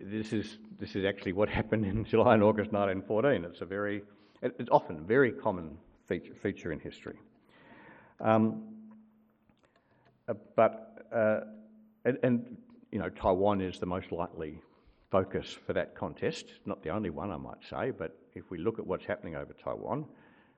This 0.00 0.32
is, 0.32 0.58
this 0.78 0.94
is 0.94 1.04
actually 1.04 1.32
what 1.32 1.48
happened 1.60 1.84
in 1.84 2.04
July 2.04 2.34
and 2.34 2.42
August 2.42 2.72
1914. 2.72 3.44
It's 3.44 3.60
a 3.60 3.64
very, 3.64 4.02
it's 4.40 4.70
often 4.70 4.98
a 4.98 5.02
very 5.02 5.32
common 5.32 5.76
feature, 6.06 6.34
feature 6.34 6.72
in 6.72 6.78
history. 6.78 7.18
Um, 8.20 8.71
uh, 10.28 10.34
but 10.56 11.06
uh, 11.14 11.40
and, 12.04 12.18
and, 12.22 12.56
you 12.90 12.98
know 12.98 13.08
Taiwan 13.08 13.60
is 13.60 13.78
the 13.78 13.86
most 13.86 14.12
likely 14.12 14.60
focus 15.10 15.56
for 15.66 15.72
that 15.72 15.94
contest. 15.94 16.46
Not 16.66 16.82
the 16.82 16.90
only 16.90 17.10
one, 17.10 17.30
I 17.30 17.36
might 17.36 17.62
say, 17.68 17.90
but 17.90 18.16
if 18.34 18.50
we 18.50 18.58
look 18.58 18.78
at 18.78 18.86
what's 18.86 19.04
happening 19.04 19.36
over 19.36 19.52
Taiwan, 19.52 20.06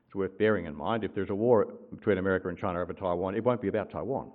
it's 0.06 0.14
worth 0.14 0.36
bearing 0.38 0.66
in 0.66 0.74
mind 0.74 1.04
if 1.04 1.14
there's 1.14 1.30
a 1.30 1.34
war 1.34 1.66
between 1.94 2.18
America 2.18 2.48
and 2.48 2.58
China 2.58 2.80
over 2.80 2.92
Taiwan, 2.92 3.34
it 3.34 3.44
won't 3.44 3.60
be 3.60 3.68
about 3.68 3.90
Taiwan 3.90 4.30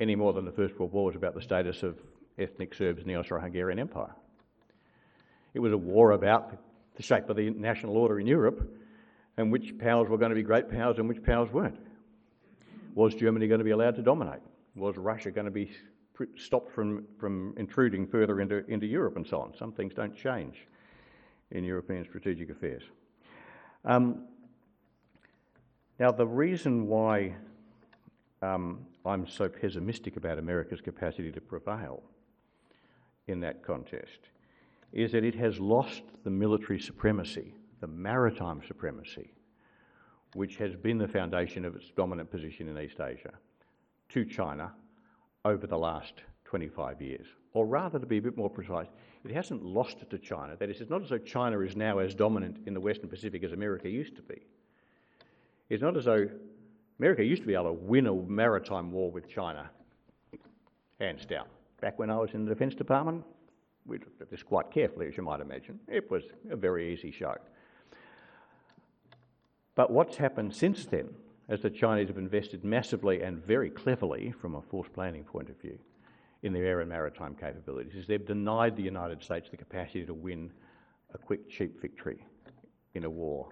any 0.00 0.16
more 0.16 0.32
than 0.32 0.44
the 0.44 0.52
First 0.52 0.78
World 0.78 0.92
War 0.92 1.06
was 1.06 1.16
about 1.16 1.34
the 1.34 1.42
status 1.42 1.82
of 1.82 1.96
ethnic 2.38 2.74
Serbs 2.74 3.02
in 3.02 3.08
the 3.08 3.16
Austro 3.16 3.40
Hungarian 3.40 3.78
Empire. 3.78 4.14
It 5.54 5.60
was 5.60 5.72
a 5.72 5.78
war 5.78 6.12
about 6.12 6.56
the 6.96 7.02
shape 7.02 7.28
of 7.28 7.36
the 7.36 7.50
national 7.50 7.96
order 7.96 8.18
in 8.18 8.26
Europe 8.26 8.68
and 9.36 9.52
which 9.52 9.76
powers 9.78 10.08
were 10.08 10.18
going 10.18 10.30
to 10.30 10.34
be 10.34 10.42
great 10.42 10.68
powers 10.70 10.98
and 10.98 11.08
which 11.08 11.22
powers 11.22 11.50
weren't. 11.50 11.78
Was 12.94 13.14
Germany 13.14 13.48
going 13.48 13.58
to 13.58 13.64
be 13.64 13.72
allowed 13.72 13.96
to 13.96 14.02
dominate? 14.02 14.40
Was 14.76 14.96
Russia 14.96 15.30
going 15.30 15.46
to 15.46 15.50
be 15.50 15.70
stopped 16.36 16.72
from, 16.72 17.04
from 17.18 17.54
intruding 17.56 18.06
further 18.06 18.40
into, 18.40 18.64
into 18.70 18.86
Europe 18.86 19.16
and 19.16 19.26
so 19.26 19.40
on? 19.40 19.52
Some 19.56 19.72
things 19.72 19.94
don't 19.94 20.16
change 20.16 20.66
in 21.50 21.64
European 21.64 22.04
strategic 22.04 22.50
affairs. 22.50 22.82
Um, 23.84 24.26
now, 25.98 26.10
the 26.10 26.26
reason 26.26 26.86
why 26.86 27.34
um, 28.42 28.86
I'm 29.04 29.26
so 29.26 29.48
pessimistic 29.48 30.16
about 30.16 30.38
America's 30.38 30.80
capacity 30.80 31.30
to 31.32 31.40
prevail 31.40 32.02
in 33.26 33.40
that 33.40 33.64
contest 33.64 34.28
is 34.92 35.12
that 35.12 35.24
it 35.24 35.34
has 35.34 35.58
lost 35.58 36.02
the 36.22 36.30
military 36.30 36.78
supremacy, 36.80 37.54
the 37.80 37.86
maritime 37.86 38.60
supremacy, 38.66 39.32
which 40.34 40.56
has 40.56 40.74
been 40.76 40.98
the 40.98 41.08
foundation 41.08 41.64
of 41.64 41.74
its 41.76 41.90
dominant 41.96 42.30
position 42.30 42.68
in 42.68 42.78
East 42.78 43.00
Asia, 43.00 43.32
to 44.10 44.24
China 44.24 44.72
over 45.44 45.66
the 45.66 45.78
last 45.78 46.22
25 46.44 47.00
years. 47.00 47.26
Or 47.52 47.66
rather, 47.66 47.98
to 47.98 48.06
be 48.06 48.18
a 48.18 48.22
bit 48.22 48.36
more 48.36 48.50
precise, 48.50 48.86
it 49.24 49.30
hasn't 49.30 49.64
lost 49.64 49.98
to 50.08 50.18
China. 50.18 50.56
That 50.58 50.70
is, 50.70 50.80
it's 50.80 50.90
not 50.90 51.02
as 51.02 51.08
though 51.08 51.18
China 51.18 51.60
is 51.60 51.76
now 51.76 51.98
as 51.98 52.14
dominant 52.14 52.58
in 52.66 52.74
the 52.74 52.80
Western 52.80 53.08
Pacific 53.08 53.44
as 53.44 53.52
America 53.52 53.88
used 53.88 54.16
to 54.16 54.22
be. 54.22 54.42
It's 55.68 55.82
not 55.82 55.96
as 55.96 56.04
though 56.04 56.28
America 56.98 57.24
used 57.24 57.42
to 57.42 57.48
be 57.48 57.54
able 57.54 57.66
to 57.66 57.72
win 57.72 58.06
a 58.06 58.14
maritime 58.14 58.92
war 58.92 59.10
with 59.10 59.28
China, 59.28 59.70
hands 61.00 61.24
down. 61.26 61.46
Back 61.80 61.98
when 61.98 62.10
I 62.10 62.18
was 62.18 62.34
in 62.34 62.44
the 62.44 62.50
Defence 62.50 62.74
Department, 62.74 63.24
we 63.86 63.98
looked 63.98 64.20
at 64.20 64.30
this 64.30 64.42
quite 64.42 64.70
carefully, 64.70 65.06
as 65.06 65.16
you 65.16 65.22
might 65.22 65.40
imagine. 65.40 65.78
It 65.88 66.10
was 66.10 66.24
a 66.50 66.56
very 66.56 66.92
easy 66.92 67.10
show. 67.10 67.34
But 69.74 69.90
what's 69.90 70.16
happened 70.16 70.54
since 70.54 70.86
then, 70.86 71.08
as 71.48 71.60
the 71.60 71.70
Chinese 71.70 72.08
have 72.08 72.18
invested 72.18 72.64
massively 72.64 73.22
and 73.22 73.44
very 73.44 73.70
cleverly, 73.70 74.32
from 74.40 74.54
a 74.54 74.62
force 74.62 74.88
planning 74.92 75.24
point 75.24 75.50
of 75.50 75.60
view, 75.60 75.78
in 76.42 76.52
their 76.52 76.64
air 76.64 76.80
and 76.80 76.88
maritime 76.88 77.34
capabilities, 77.34 77.94
is 77.94 78.06
they've 78.06 78.26
denied 78.26 78.76
the 78.76 78.82
United 78.82 79.22
States 79.22 79.48
the 79.50 79.56
capacity 79.56 80.04
to 80.04 80.14
win 80.14 80.50
a 81.12 81.18
quick, 81.18 81.48
cheap 81.48 81.80
victory 81.80 82.24
in 82.94 83.04
a 83.04 83.10
war 83.10 83.48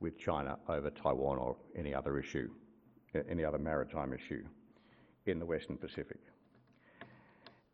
with 0.00 0.18
China 0.18 0.58
over 0.68 0.90
Taiwan 0.90 1.38
or 1.38 1.56
any 1.76 1.94
other 1.94 2.18
issue, 2.18 2.50
any 3.28 3.44
other 3.44 3.58
maritime 3.58 4.12
issue 4.12 4.44
in 5.26 5.38
the 5.38 5.46
Western 5.46 5.76
Pacific. 5.76 6.18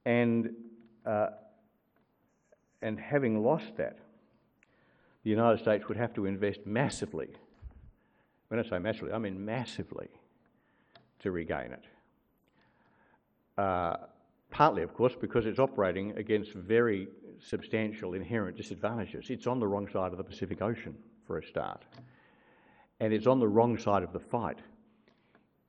And 0.05 0.51
uh, 1.07 1.28
and 2.82 2.99
having 2.99 3.43
lost 3.43 3.76
that, 3.76 3.99
the 5.24 5.30
United 5.30 5.61
States 5.61 5.86
would 5.88 5.97
have 5.97 6.14
to 6.14 6.26
invest 6.26 6.61
massively. 6.64 7.28
When 8.51 8.59
I 8.59 8.68
say 8.68 8.80
massively, 8.80 9.12
I 9.12 9.18
mean 9.18 9.44
massively 9.44 10.09
to 11.20 11.30
regain 11.30 11.72
it. 11.72 11.84
Uh, 13.57 13.96
partly, 14.51 14.82
of 14.82 14.92
course, 14.92 15.14
because 15.14 15.46
it's 15.46 15.61
operating 15.61 16.11
against 16.18 16.53
very 16.55 17.07
substantial 17.38 18.14
inherent 18.14 18.57
disadvantages. 18.57 19.30
It's 19.30 19.46
on 19.46 19.61
the 19.61 19.68
wrong 19.68 19.88
side 19.88 20.11
of 20.11 20.18
the 20.18 20.24
Pacific 20.24 20.62
Ocean, 20.62 20.96
for 21.28 21.38
a 21.38 21.46
start, 21.46 21.84
and 22.98 23.12
it's 23.12 23.28
on 23.28 23.38
the 23.38 23.46
wrong 23.46 23.78
side 23.78 24.03
of 24.03 24.12
the 24.12 24.18
fight. 24.18 24.59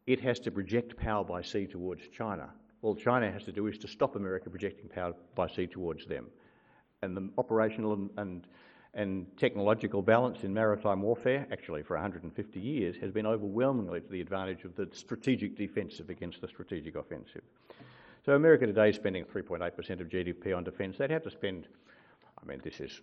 It 0.07 0.19
has 0.21 0.39
to 0.39 0.49
project 0.49 0.97
power 0.97 1.23
by 1.23 1.43
sea 1.43 1.67
towards 1.67 2.01
China. 2.07 2.49
All 2.82 2.95
China 2.95 3.32
has 3.32 3.43
to 3.43 3.51
do 3.51 3.67
is 3.67 3.77
to 3.77 3.88
stop 3.88 4.15
America 4.15 4.49
projecting 4.49 4.89
power 4.89 5.13
by 5.36 5.47
sea 5.47 5.67
towards 5.67 6.07
them 6.07 6.25
and 7.03 7.15
the 7.15 7.29
operational 7.38 7.93
and, 7.93 8.09
and, 8.17 8.47
and 8.93 9.25
technological 9.37 10.01
balance 10.01 10.43
in 10.43 10.53
maritime 10.53 11.01
warfare, 11.01 11.47
actually 11.51 11.81
for 11.81 11.95
150 11.95 12.59
years, 12.59 12.97
has 12.97 13.11
been 13.11 13.25
overwhelmingly 13.25 14.01
to 14.01 14.07
the 14.07 14.19
advantage 14.19 14.65
of 14.65 14.75
the 14.75 14.87
strategic 14.91 15.55
defensive 15.55 16.09
against 16.09 16.41
the 16.41 16.47
strategic 16.47 16.95
offensive. 16.95 17.43
So 18.25 18.33
America 18.33 18.65
today 18.65 18.89
is 18.89 18.97
spending 18.97 19.23
3.8% 19.23 20.01
of 20.01 20.09
GDP 20.09 20.55
on 20.55 20.63
defence. 20.63 20.97
They'd 20.97 21.09
have 21.09 21.23
to 21.23 21.31
spend, 21.31 21.67
I 22.41 22.45
mean, 22.45 22.59
this 22.63 22.79
is 22.81 23.01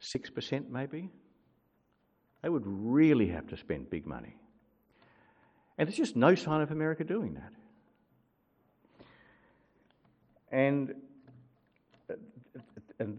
6% 0.00 0.70
maybe. 0.70 1.10
They 2.42 2.48
would 2.48 2.64
really 2.64 3.28
have 3.28 3.48
to 3.48 3.56
spend 3.56 3.90
big 3.90 4.06
money. 4.06 4.36
And 5.78 5.88
there's 5.88 5.96
just 5.96 6.16
no 6.16 6.34
sign 6.34 6.60
of 6.60 6.70
America 6.70 7.02
doing 7.02 7.34
that. 7.34 7.52
And 10.52 10.94
and, 12.98 13.18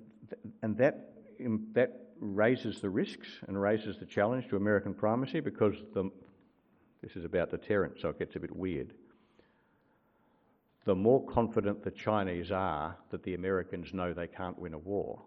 and 0.62 0.78
that, 0.78 1.14
um, 1.46 1.68
that 1.74 2.08
raises 2.20 2.82
the 2.82 2.90
risks 2.90 3.28
and 3.48 3.60
raises 3.60 3.98
the 3.98 4.06
challenge 4.06 4.48
to 4.50 4.56
American 4.56 4.94
primacy 4.94 5.40
because 5.40 5.76
the, 5.94 6.10
this 7.02 7.16
is 7.16 7.26
about 7.26 7.52
deterrence, 7.52 8.02
so 8.02 8.10
it 8.10 8.20
gets 8.20 8.36
a 8.36 8.40
bit 8.40 8.56
weird. 8.56 8.94
The 10.86 10.96
more 10.96 11.26
confident 11.26 11.84
the 11.84 11.92
Chinese 11.92 12.52
are 12.52 12.98
that 13.12 13.24
the 13.24 13.34
Americans 13.34 13.94
know 13.94 14.14
they 14.14 14.28
can't 14.28 14.58
win 14.58 14.74
a 14.74 14.78
war, 14.78 15.22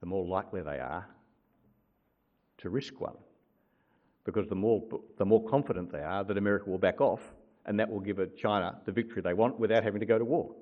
the 0.00 0.06
more 0.06 0.26
likely 0.26 0.62
they 0.62 0.78
are 0.78 1.08
to 2.58 2.70
risk 2.70 3.00
one. 3.00 3.16
Because 4.24 4.46
the 4.48 4.54
more, 4.54 4.82
the 5.16 5.24
more 5.24 5.42
confident 5.48 5.90
they 5.90 6.02
are 6.02 6.22
that 6.24 6.36
America 6.36 6.68
will 6.68 6.78
back 6.78 7.00
off, 7.00 7.22
and 7.64 7.80
that 7.80 7.88
will 7.88 8.00
give 8.00 8.18
China 8.36 8.78
the 8.84 8.92
victory 8.92 9.22
they 9.22 9.32
want 9.32 9.58
without 9.58 9.82
having 9.82 10.00
to 10.00 10.06
go 10.06 10.18
to 10.18 10.24
war. 10.24 10.54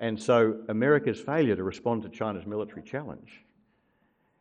And 0.00 0.20
so 0.20 0.56
America's 0.68 1.20
failure 1.20 1.54
to 1.54 1.62
respond 1.62 2.02
to 2.02 2.08
China's 2.08 2.46
military 2.46 2.82
challenge 2.82 3.44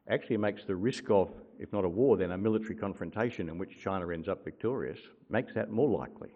actually 0.08 0.38
makes 0.38 0.64
the 0.64 0.76
risk 0.76 1.12
of, 1.12 1.30
if 1.60 1.72
not 1.74 1.84
a 1.84 1.90
war, 1.90 2.16
then 2.18 2.32
a 2.32 2.38
military 2.38 2.76
confrontation 2.76 3.50
in 3.50 3.58
which 3.58 3.80
China 3.80 4.10
ends 4.10 4.30
up 4.30 4.44
victorious, 4.44 5.00
makes 5.30 5.54
that 5.54 5.70
more 5.70 5.90
likely. 5.90 6.30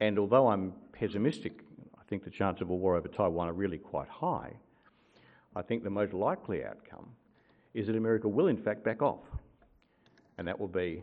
And 0.00 0.18
although 0.18 0.48
I'm 0.48 0.72
pessimistic, 0.92 1.60
I 1.96 2.02
think 2.08 2.24
the 2.24 2.30
chance 2.30 2.60
of 2.60 2.68
a 2.68 2.74
war 2.74 2.96
over 2.96 3.08
Taiwan 3.08 3.48
are 3.48 3.54
really 3.54 3.78
quite 3.78 4.08
high. 4.08 4.52
I 5.54 5.62
think 5.62 5.84
the 5.84 5.90
most 5.90 6.12
likely 6.12 6.64
outcome 6.64 7.08
is 7.74 7.86
that 7.86 7.96
America 7.96 8.28
will 8.28 8.48
in 8.48 8.56
fact 8.56 8.84
back 8.84 9.02
off. 9.02 9.24
And 10.36 10.48
that 10.48 10.58
will 10.58 10.68
be 10.68 11.02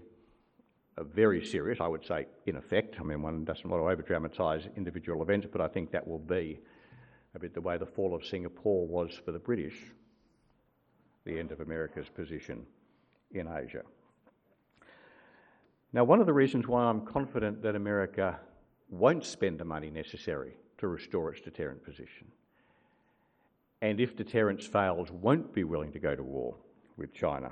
a 0.97 1.03
very 1.03 1.43
serious, 1.43 1.79
I 1.79 1.87
would 1.87 2.05
say, 2.05 2.27
in 2.45 2.57
effect. 2.57 2.97
I 2.99 3.03
mean, 3.03 3.21
one 3.21 3.45
doesn't 3.45 3.67
want 3.67 3.81
to 3.81 3.89
over 3.89 4.01
dramatise 4.03 4.67
individual 4.75 5.23
events, 5.23 5.47
but 5.51 5.61
I 5.61 5.67
think 5.69 5.89
that 5.91 6.05
will 6.05 6.19
be 6.19 6.59
a 7.35 7.39
bit 7.39 7.53
the 7.53 7.61
way 7.61 7.77
the 7.77 7.85
fall 7.85 8.13
of 8.13 8.25
Singapore 8.25 8.87
was 8.87 9.19
for 9.25 9.31
the 9.31 9.39
British, 9.39 9.75
the 11.25 11.39
end 11.39 11.51
of 11.51 11.61
America's 11.61 12.09
position 12.09 12.65
in 13.31 13.47
Asia. 13.47 13.81
Now, 15.91 16.03
one 16.03 16.19
of 16.19 16.25
the 16.25 16.33
reasons 16.33 16.67
why 16.67 16.83
I'm 16.83 17.05
confident 17.05 17.61
that 17.61 17.75
America 17.75 18.39
won't 18.89 19.25
spend 19.25 19.59
the 19.59 19.65
money 19.65 19.89
necessary 19.89 20.53
to 20.77 20.87
restore 20.87 21.31
its 21.31 21.41
deterrent 21.41 21.83
position, 21.83 22.27
and 23.81 23.99
if 23.99 24.15
deterrence 24.15 24.65
fails, 24.65 25.11
won't 25.11 25.53
be 25.53 25.63
willing 25.63 25.91
to 25.91 25.99
go 25.99 26.15
to 26.15 26.23
war 26.23 26.55
with 26.97 27.13
China, 27.13 27.51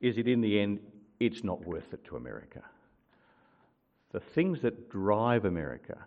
is 0.00 0.16
that 0.16 0.28
in 0.28 0.40
the 0.40 0.58
end, 0.58 0.80
it's 1.20 1.44
not 1.44 1.64
worth 1.66 1.92
it 1.92 2.04
to 2.04 2.16
America. 2.16 2.62
The 4.12 4.20
things 4.20 4.60
that 4.62 4.90
drive 4.90 5.44
America 5.44 5.98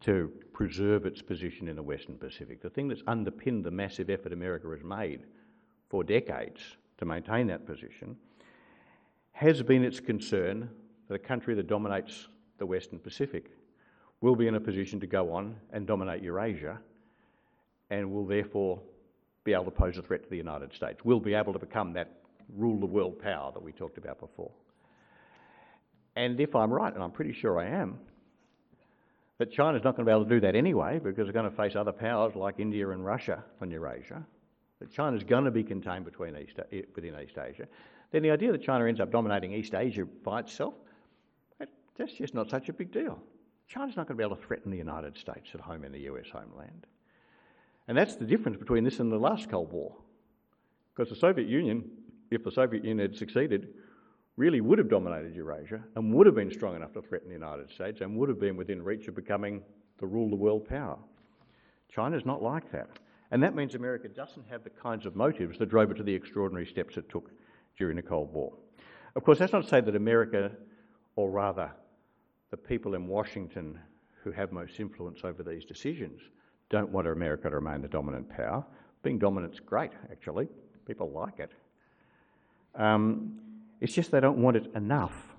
to 0.00 0.32
preserve 0.52 1.06
its 1.06 1.22
position 1.22 1.68
in 1.68 1.76
the 1.76 1.82
Western 1.82 2.16
Pacific. 2.16 2.62
The 2.62 2.70
thing 2.70 2.88
that's 2.88 3.02
underpinned 3.06 3.64
the 3.64 3.70
massive 3.70 4.10
effort 4.10 4.32
America 4.32 4.68
has 4.70 4.82
made 4.82 5.24
for 5.88 6.02
decades 6.02 6.60
to 6.98 7.04
maintain 7.04 7.46
that 7.48 7.66
position 7.66 8.16
has 9.32 9.62
been 9.62 9.84
its 9.84 10.00
concern 10.00 10.68
that 11.08 11.14
a 11.14 11.18
country 11.18 11.54
that 11.54 11.66
dominates 11.66 12.28
the 12.58 12.66
Western 12.66 12.98
Pacific 12.98 13.50
will 14.20 14.36
be 14.36 14.46
in 14.46 14.54
a 14.54 14.60
position 14.60 15.00
to 15.00 15.06
go 15.06 15.32
on 15.32 15.56
and 15.72 15.86
dominate 15.86 16.22
Eurasia 16.22 16.78
and 17.90 18.10
will 18.10 18.26
therefore 18.26 18.80
be 19.44 19.52
able 19.52 19.64
to 19.64 19.70
pose 19.70 19.96
a 19.98 20.02
threat 20.02 20.22
to 20.22 20.30
the 20.30 20.36
United 20.36 20.72
States, 20.72 21.04
will 21.04 21.20
be 21.20 21.34
able 21.34 21.52
to 21.52 21.58
become 21.58 21.92
that 21.92 22.20
rule 22.56 22.78
the 22.78 22.86
world 22.86 23.18
power 23.18 23.50
that 23.52 23.62
we 23.62 23.72
talked 23.72 23.98
about 23.98 24.20
before. 24.20 24.50
And 26.16 26.40
if 26.40 26.54
I'm 26.54 26.72
right, 26.72 26.92
and 26.92 27.02
I'm 27.02 27.10
pretty 27.10 27.32
sure 27.32 27.58
I 27.58 27.66
am, 27.66 27.98
but 29.40 29.50
China's 29.50 29.82
not 29.82 29.96
going 29.96 30.04
to 30.04 30.10
be 30.10 30.14
able 30.14 30.24
to 30.24 30.28
do 30.28 30.40
that 30.40 30.54
anyway 30.54 31.00
because 31.02 31.24
they're 31.24 31.32
going 31.32 31.50
to 31.50 31.56
face 31.56 31.74
other 31.74 31.92
powers 31.92 32.34
like 32.34 32.60
India 32.60 32.90
and 32.90 33.02
Russia 33.02 33.42
on 33.62 33.70
Eurasia. 33.70 34.22
That 34.80 34.92
China's 34.92 35.24
going 35.24 35.46
to 35.46 35.50
be 35.50 35.64
contained 35.64 36.04
between 36.04 36.36
East, 36.36 36.58
eh, 36.70 36.82
within 36.94 37.18
East 37.18 37.38
Asia. 37.38 37.66
Then 38.10 38.22
the 38.22 38.32
idea 38.32 38.52
that 38.52 38.62
China 38.62 38.86
ends 38.86 39.00
up 39.00 39.10
dominating 39.10 39.54
East 39.54 39.74
Asia 39.74 40.04
by 40.04 40.40
itself, 40.40 40.74
that's 41.96 42.12
just 42.12 42.34
not 42.34 42.50
such 42.50 42.68
a 42.68 42.74
big 42.74 42.92
deal. 42.92 43.18
China's 43.66 43.96
not 43.96 44.08
going 44.08 44.18
to 44.18 44.22
be 44.22 44.24
able 44.24 44.36
to 44.36 44.46
threaten 44.46 44.70
the 44.70 44.76
United 44.76 45.16
States 45.16 45.48
at 45.54 45.60
home 45.60 45.84
in 45.84 45.92
the 45.92 46.00
US 46.00 46.26
homeland. 46.30 46.86
And 47.88 47.96
that's 47.96 48.16
the 48.16 48.26
difference 48.26 48.58
between 48.58 48.84
this 48.84 49.00
and 49.00 49.10
the 49.10 49.16
last 49.16 49.48
Cold 49.48 49.72
War. 49.72 49.96
Because 50.94 51.08
the 51.08 51.18
Soviet 51.18 51.48
Union, 51.48 51.90
if 52.30 52.44
the 52.44 52.52
Soviet 52.52 52.84
Union 52.84 53.08
had 53.08 53.16
succeeded, 53.16 53.68
really 54.40 54.62
would 54.62 54.78
have 54.78 54.88
dominated 54.88 55.36
Eurasia 55.36 55.82
and 55.96 56.14
would 56.14 56.24
have 56.24 56.34
been 56.34 56.50
strong 56.50 56.74
enough 56.74 56.94
to 56.94 57.02
threaten 57.02 57.28
the 57.28 57.34
United 57.34 57.70
States 57.70 58.00
and 58.00 58.16
would 58.16 58.30
have 58.30 58.40
been 58.40 58.56
within 58.56 58.82
reach 58.82 59.06
of 59.06 59.14
becoming 59.14 59.60
the 59.98 60.06
rule 60.06 60.30
the 60.30 60.34
world 60.34 60.66
power. 60.66 60.96
China's 61.94 62.24
not 62.24 62.42
like 62.42 62.72
that. 62.72 62.88
And 63.32 63.42
that 63.42 63.54
means 63.54 63.74
America 63.74 64.08
doesn't 64.08 64.48
have 64.48 64.64
the 64.64 64.70
kinds 64.70 65.04
of 65.04 65.14
motives 65.14 65.58
that 65.58 65.68
drove 65.68 65.90
it 65.90 65.98
to 65.98 66.02
the 66.02 66.14
extraordinary 66.14 66.64
steps 66.64 66.96
it 66.96 67.10
took 67.10 67.30
during 67.76 67.96
the 67.96 68.02
Cold 68.02 68.32
War. 68.32 68.54
Of 69.14 69.24
course, 69.24 69.38
that's 69.38 69.52
not 69.52 69.62
to 69.62 69.68
say 69.68 69.82
that 69.82 69.94
America, 69.94 70.50
or 71.16 71.30
rather 71.30 71.70
the 72.50 72.56
people 72.56 72.94
in 72.94 73.06
Washington 73.06 73.78
who 74.24 74.30
have 74.30 74.52
most 74.52 74.80
influence 74.80 75.20
over 75.22 75.42
these 75.42 75.66
decisions, 75.66 76.22
don't 76.70 76.88
want 76.88 77.06
America 77.06 77.50
to 77.50 77.56
remain 77.56 77.82
the 77.82 77.88
dominant 77.88 78.30
power. 78.30 78.64
Being 79.02 79.18
dominant's 79.18 79.60
great, 79.60 79.92
actually. 80.10 80.48
People 80.86 81.10
like 81.10 81.40
it. 81.40 81.52
Um, 82.74 83.38
it's 83.80 83.94
just 83.94 84.10
they 84.10 84.20
don't 84.20 84.38
want 84.38 84.56
it 84.56 84.70
enough, 84.74 85.34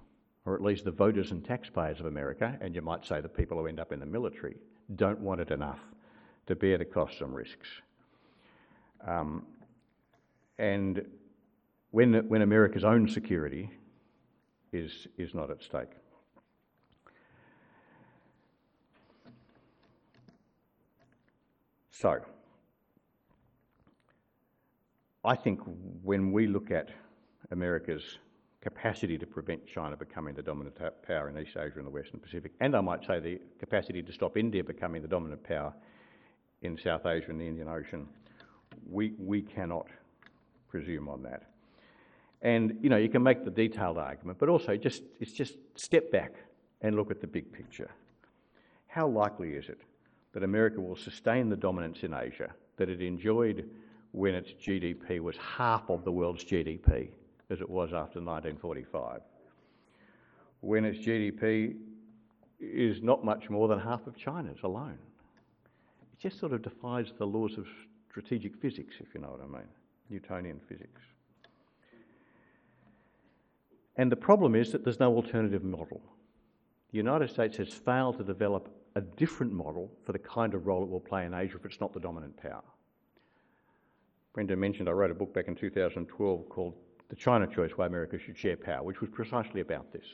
or 0.45 0.55
at 0.55 0.61
least 0.61 0.83
the 0.85 0.91
voters 0.91 1.31
and 1.31 1.45
taxpayers 1.45 1.99
of 1.99 2.07
America, 2.07 2.57
and 2.61 2.73
you 2.75 2.81
might 2.81 3.05
say 3.05 3.21
the 3.21 3.29
people 3.29 3.57
who 3.57 3.67
end 3.67 3.79
up 3.79 3.91
in 3.91 3.99
the 3.99 4.05
military, 4.05 4.55
don't 4.95 5.19
want 5.19 5.39
it 5.39 5.51
enough 5.51 5.79
to 6.47 6.55
bear 6.55 6.77
the 6.77 6.85
costs 6.85 7.21
and 7.21 7.35
risks. 7.35 7.67
Um, 9.07 9.45
and 10.57 11.05
when, 11.91 12.27
when 12.27 12.41
America's 12.41 12.83
own 12.83 13.07
security 13.07 13.69
is, 14.71 15.07
is 15.17 15.33
not 15.33 15.51
at 15.51 15.61
stake. 15.61 15.91
So, 21.91 22.19
I 25.23 25.35
think 25.35 25.59
when 26.01 26.31
we 26.31 26.47
look 26.47 26.71
at 26.71 26.89
America's 27.51 28.17
capacity 28.61 29.17
to 29.17 29.25
prevent 29.25 29.65
China 29.65 29.97
becoming 29.97 30.35
the 30.35 30.41
dominant 30.41 30.77
power 31.05 31.29
in 31.29 31.37
East 31.37 31.57
Asia 31.57 31.77
and 31.77 31.85
the 31.85 31.91
Western 31.91 32.19
Pacific, 32.19 32.51
and 32.59 32.75
I 32.75 32.81
might 32.81 33.03
say 33.05 33.19
the 33.19 33.39
capacity 33.59 34.03
to 34.03 34.11
stop 34.13 34.37
India 34.37 34.63
becoming 34.63 35.01
the 35.01 35.07
dominant 35.07 35.43
power 35.43 35.73
in 36.61 36.77
South 36.77 37.05
Asia 37.05 37.31
and 37.31 37.41
the 37.41 37.47
Indian 37.47 37.67
Ocean, 37.67 38.07
we, 38.89 39.13
we 39.17 39.41
cannot 39.41 39.87
presume 40.69 41.09
on 41.09 41.23
that. 41.23 41.43
And 42.41 42.77
you 42.81 42.89
know, 42.89 42.97
you 42.97 43.09
can 43.09 43.23
make 43.23 43.43
the 43.43 43.51
detailed 43.51 43.97
argument, 43.97 44.39
but 44.39 44.49
also 44.49 44.75
just 44.75 45.03
it's 45.19 45.31
just 45.31 45.55
step 45.75 46.11
back 46.11 46.33
and 46.81 46.95
look 46.95 47.11
at 47.11 47.21
the 47.21 47.27
big 47.27 47.51
picture. 47.51 47.89
How 48.87 49.07
likely 49.07 49.51
is 49.51 49.69
it 49.69 49.81
that 50.33 50.43
America 50.43 50.81
will 50.81 50.95
sustain 50.95 51.49
the 51.49 51.55
dominance 51.55 52.03
in 52.03 52.13
Asia 52.13 52.51
that 52.77 52.89
it 52.89 53.01
enjoyed 53.01 53.69
when 54.11 54.33
its 54.33 54.51
GDP 54.53 55.19
was 55.19 55.37
half 55.37 55.89
of 55.89 56.03
the 56.03 56.11
world's 56.11 56.43
GDP, 56.43 57.09
as 57.51 57.61
it 57.61 57.69
was 57.69 57.89
after 57.89 58.19
1945? 58.19 59.21
When 60.61 60.85
its 60.85 60.99
GDP 60.99 61.75
is 62.59 63.01
not 63.01 63.25
much 63.25 63.49
more 63.49 63.67
than 63.67 63.79
half 63.79 64.05
of 64.07 64.15
China's 64.15 64.59
alone 64.63 64.99
It 66.13 66.19
just 66.19 66.39
sort 66.39 66.53
of 66.53 66.61
defies 66.61 67.11
the 67.17 67.25
laws 67.25 67.57
of 67.57 67.67
strategic 68.09 68.55
physics, 68.55 68.95
if 68.99 69.13
you 69.13 69.21
know 69.21 69.29
what 69.29 69.41
I 69.41 69.47
mean, 69.47 69.67
Newtonian 70.09 70.59
physics. 70.67 71.01
And 73.97 74.11
the 74.11 74.15
problem 74.15 74.55
is 74.55 74.71
that 74.71 74.83
there's 74.83 74.99
no 74.99 75.13
alternative 75.15 75.63
model. 75.63 76.01
The 76.91 76.97
United 76.97 77.29
States 77.29 77.57
has 77.57 77.73
failed 77.73 78.17
to 78.17 78.23
develop 78.23 78.69
a 78.95 79.01
different 79.01 79.53
model 79.53 79.91
for 80.05 80.11
the 80.11 80.19
kind 80.19 80.53
of 80.53 80.67
role 80.67 80.83
it 80.83 80.89
will 80.89 80.99
play 80.99 81.25
in 81.25 81.33
Asia 81.33 81.57
if 81.57 81.65
it's 81.65 81.79
not 81.79 81.93
the 81.93 81.99
dominant 81.99 82.35
power. 82.37 82.63
Brenda 84.33 84.55
mentioned 84.55 84.87
I 84.87 84.93
wrote 84.93 85.11
a 85.11 85.15
book 85.15 85.33
back 85.33 85.47
in 85.47 85.55
2012 85.55 86.49
called 86.49 86.75
The 87.11 87.17
China 87.17 87.45
Choice 87.45 87.71
Why 87.75 87.87
America 87.87 88.17
Should 88.17 88.37
Share 88.37 88.55
Power, 88.55 88.83
which 88.83 89.01
was 89.01 89.09
precisely 89.09 89.59
about 89.59 89.91
this, 89.91 90.05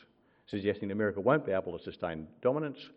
suggesting 0.47 0.89
America 0.89 1.21
won't 1.21 1.45
be 1.45 1.51
able 1.51 1.77
to 1.77 1.83
sustain 1.83 2.25
dominance 2.41 2.89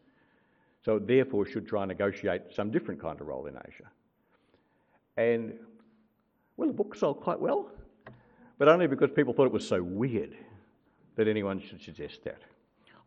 so 0.83 0.97
it 0.97 1.07
therefore 1.07 1.45
should 1.45 1.69
try 1.69 1.83
and 1.83 1.91
negotiate 1.91 2.41
some 2.51 2.71
different 2.71 2.99
kind 2.99 3.21
of 3.21 3.27
role 3.27 3.45
in 3.45 3.59
Asia. 3.69 3.85
And 5.19 5.53
well, 6.57 6.69
the 6.69 6.73
book 6.73 6.95
sold 6.95 7.21
quite 7.21 7.39
well, 7.39 7.69
but 8.57 8.69
only 8.69 8.87
because 8.87 9.11
people 9.11 9.35
thought 9.35 9.45
it 9.45 9.53
was 9.53 9.69
so 9.69 9.83
weird 9.83 10.35
that 11.17 11.29
anyone 11.29 11.61
should 11.61 11.83
suggest 11.83 12.25
that. 12.25 12.41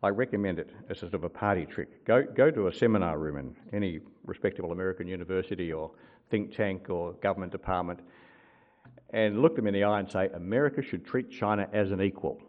I 0.00 0.10
recommend 0.10 0.60
it 0.60 0.70
as 0.90 1.00
sort 1.00 1.14
of 1.14 1.24
a 1.24 1.28
party 1.28 1.66
trick. 1.66 2.04
Go, 2.04 2.22
go 2.22 2.52
to 2.52 2.68
a 2.68 2.72
seminar 2.72 3.18
room 3.18 3.36
in 3.38 3.56
any 3.72 3.98
respectable 4.24 4.70
American 4.70 5.08
university 5.08 5.72
or 5.72 5.90
think 6.30 6.54
tank 6.54 6.88
or 6.88 7.14
government 7.14 7.50
department 7.50 7.98
and 9.14 9.40
look 9.40 9.56
them 9.56 9.66
in 9.66 9.72
the 9.72 9.84
eye 9.84 10.00
and 10.00 10.10
say, 10.10 10.28
America 10.34 10.82
should 10.82 11.06
treat 11.06 11.30
China 11.30 11.66
as 11.72 11.90
an 11.90 12.02
equal. 12.02 12.42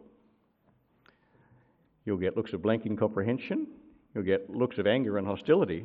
You'll 2.04 2.18
get 2.18 2.36
looks 2.36 2.52
of 2.52 2.60
blank 2.60 2.84
incomprehension, 2.84 3.66
You'll 4.16 4.24
get 4.24 4.48
looks 4.48 4.78
of 4.78 4.86
anger 4.86 5.18
and 5.18 5.26
hostility. 5.26 5.84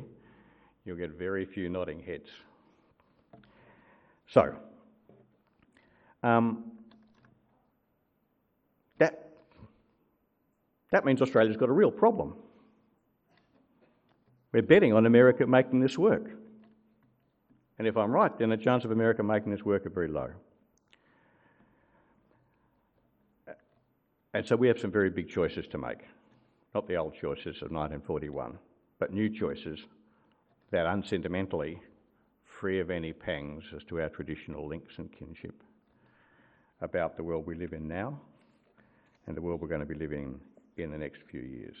You'll 0.86 0.96
get 0.96 1.10
very 1.10 1.44
few 1.44 1.68
nodding 1.68 2.02
heads. 2.02 2.30
So, 4.26 4.56
um, 6.22 6.64
that, 8.96 9.32
that 10.92 11.04
means 11.04 11.20
Australia's 11.20 11.58
got 11.58 11.68
a 11.68 11.72
real 11.72 11.90
problem. 11.90 12.34
We're 14.50 14.62
betting 14.62 14.94
on 14.94 15.04
America 15.04 15.46
making 15.46 15.80
this 15.80 15.98
work. 15.98 16.30
And 17.78 17.86
if 17.86 17.98
I'm 17.98 18.12
right, 18.12 18.36
then 18.38 18.48
the 18.48 18.56
chance 18.56 18.86
of 18.86 18.92
America 18.92 19.22
making 19.22 19.52
this 19.52 19.62
work 19.62 19.84
are 19.84 19.90
very 19.90 20.08
low. 20.08 20.30
And 24.34 24.46
so 24.46 24.56
we 24.56 24.68
have 24.68 24.78
some 24.78 24.90
very 24.90 25.10
big 25.10 25.28
choices 25.28 25.66
to 25.68 25.78
make 25.78 26.06
not 26.74 26.88
the 26.88 26.96
old 26.96 27.14
choices 27.14 27.56
of 27.56 27.70
1941, 27.70 28.58
but 28.98 29.12
new 29.12 29.28
choices 29.28 29.80
that 30.70 30.86
unsentimentally 30.86 31.82
free 32.44 32.80
of 32.80 32.90
any 32.90 33.12
pangs 33.12 33.64
as 33.76 33.84
to 33.84 34.00
our 34.00 34.08
traditional 34.08 34.66
links 34.66 34.94
and 34.96 35.12
kinship 35.12 35.62
about 36.80 37.16
the 37.16 37.22
world 37.22 37.46
we 37.46 37.54
live 37.54 37.74
in 37.74 37.86
now 37.86 38.18
and 39.26 39.36
the 39.36 39.40
world 39.40 39.60
we're 39.60 39.68
going 39.68 39.80
to 39.80 39.86
be 39.86 39.94
living 39.94 40.40
in 40.78 40.90
the 40.90 40.96
next 40.96 41.20
few 41.30 41.42
years. 41.42 41.76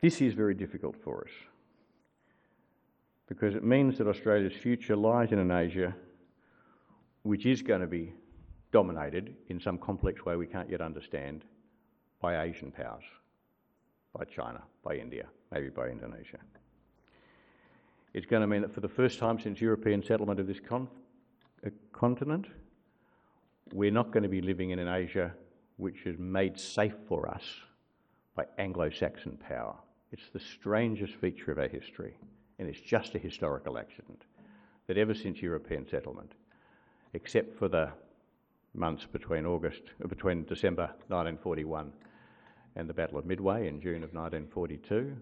This 0.00 0.20
is 0.20 0.32
very 0.32 0.54
difficult 0.54 0.96
for 1.02 1.24
us 1.26 1.53
because 3.26 3.54
it 3.54 3.64
means 3.64 3.98
that 3.98 4.06
Australia's 4.06 4.52
future 4.52 4.96
lies 4.96 5.32
in 5.32 5.38
an 5.38 5.50
Asia 5.50 5.94
which 7.22 7.46
is 7.46 7.62
going 7.62 7.80
to 7.80 7.86
be 7.86 8.12
dominated 8.70 9.34
in 9.48 9.58
some 9.58 9.78
complex 9.78 10.24
way 10.24 10.36
we 10.36 10.46
can't 10.46 10.70
yet 10.70 10.80
understand 10.80 11.44
by 12.20 12.44
Asian 12.44 12.70
powers, 12.70 13.04
by 14.16 14.24
China, 14.24 14.62
by 14.82 14.96
India, 14.96 15.26
maybe 15.52 15.68
by 15.68 15.88
Indonesia. 15.88 16.38
It's 18.12 18.26
going 18.26 18.42
to 18.42 18.46
mean 18.46 18.62
that 18.62 18.72
for 18.74 18.80
the 18.80 18.88
first 18.88 19.18
time 19.18 19.40
since 19.40 19.60
European 19.60 20.02
settlement 20.02 20.38
of 20.38 20.46
this 20.46 20.60
con 20.60 20.88
uh, 21.66 21.70
continent, 21.92 22.46
we're 23.72 23.90
not 23.90 24.12
going 24.12 24.22
to 24.22 24.28
be 24.28 24.40
living 24.40 24.70
in 24.70 24.78
an 24.78 24.88
Asia 24.88 25.32
which 25.76 26.06
is 26.06 26.16
made 26.18 26.58
safe 26.58 26.94
for 27.08 27.28
us 27.28 27.42
by 28.36 28.44
Anglo-Saxon 28.58 29.38
power. 29.38 29.74
It's 30.12 30.30
the 30.32 30.40
strangest 30.40 31.14
feature 31.14 31.50
of 31.50 31.58
our 31.58 31.68
history, 31.68 32.16
and 32.58 32.68
it's 32.68 32.80
just 32.80 33.14
a 33.14 33.18
historical 33.18 33.78
accident 33.78 34.22
that 34.86 34.98
ever 34.98 35.14
since 35.14 35.40
European 35.40 35.86
settlement, 35.88 36.32
except 37.14 37.58
for 37.58 37.68
the 37.68 37.90
months 38.74 39.06
between 39.06 39.46
August, 39.46 39.82
uh, 40.02 40.08
between 40.08 40.44
December 40.44 40.86
1941 41.08 41.92
and 42.76 42.88
the 42.88 42.94
Battle 42.94 43.18
of 43.18 43.24
Midway 43.24 43.68
in 43.68 43.80
June 43.80 44.02
of 44.02 44.12
1942. 44.12 45.16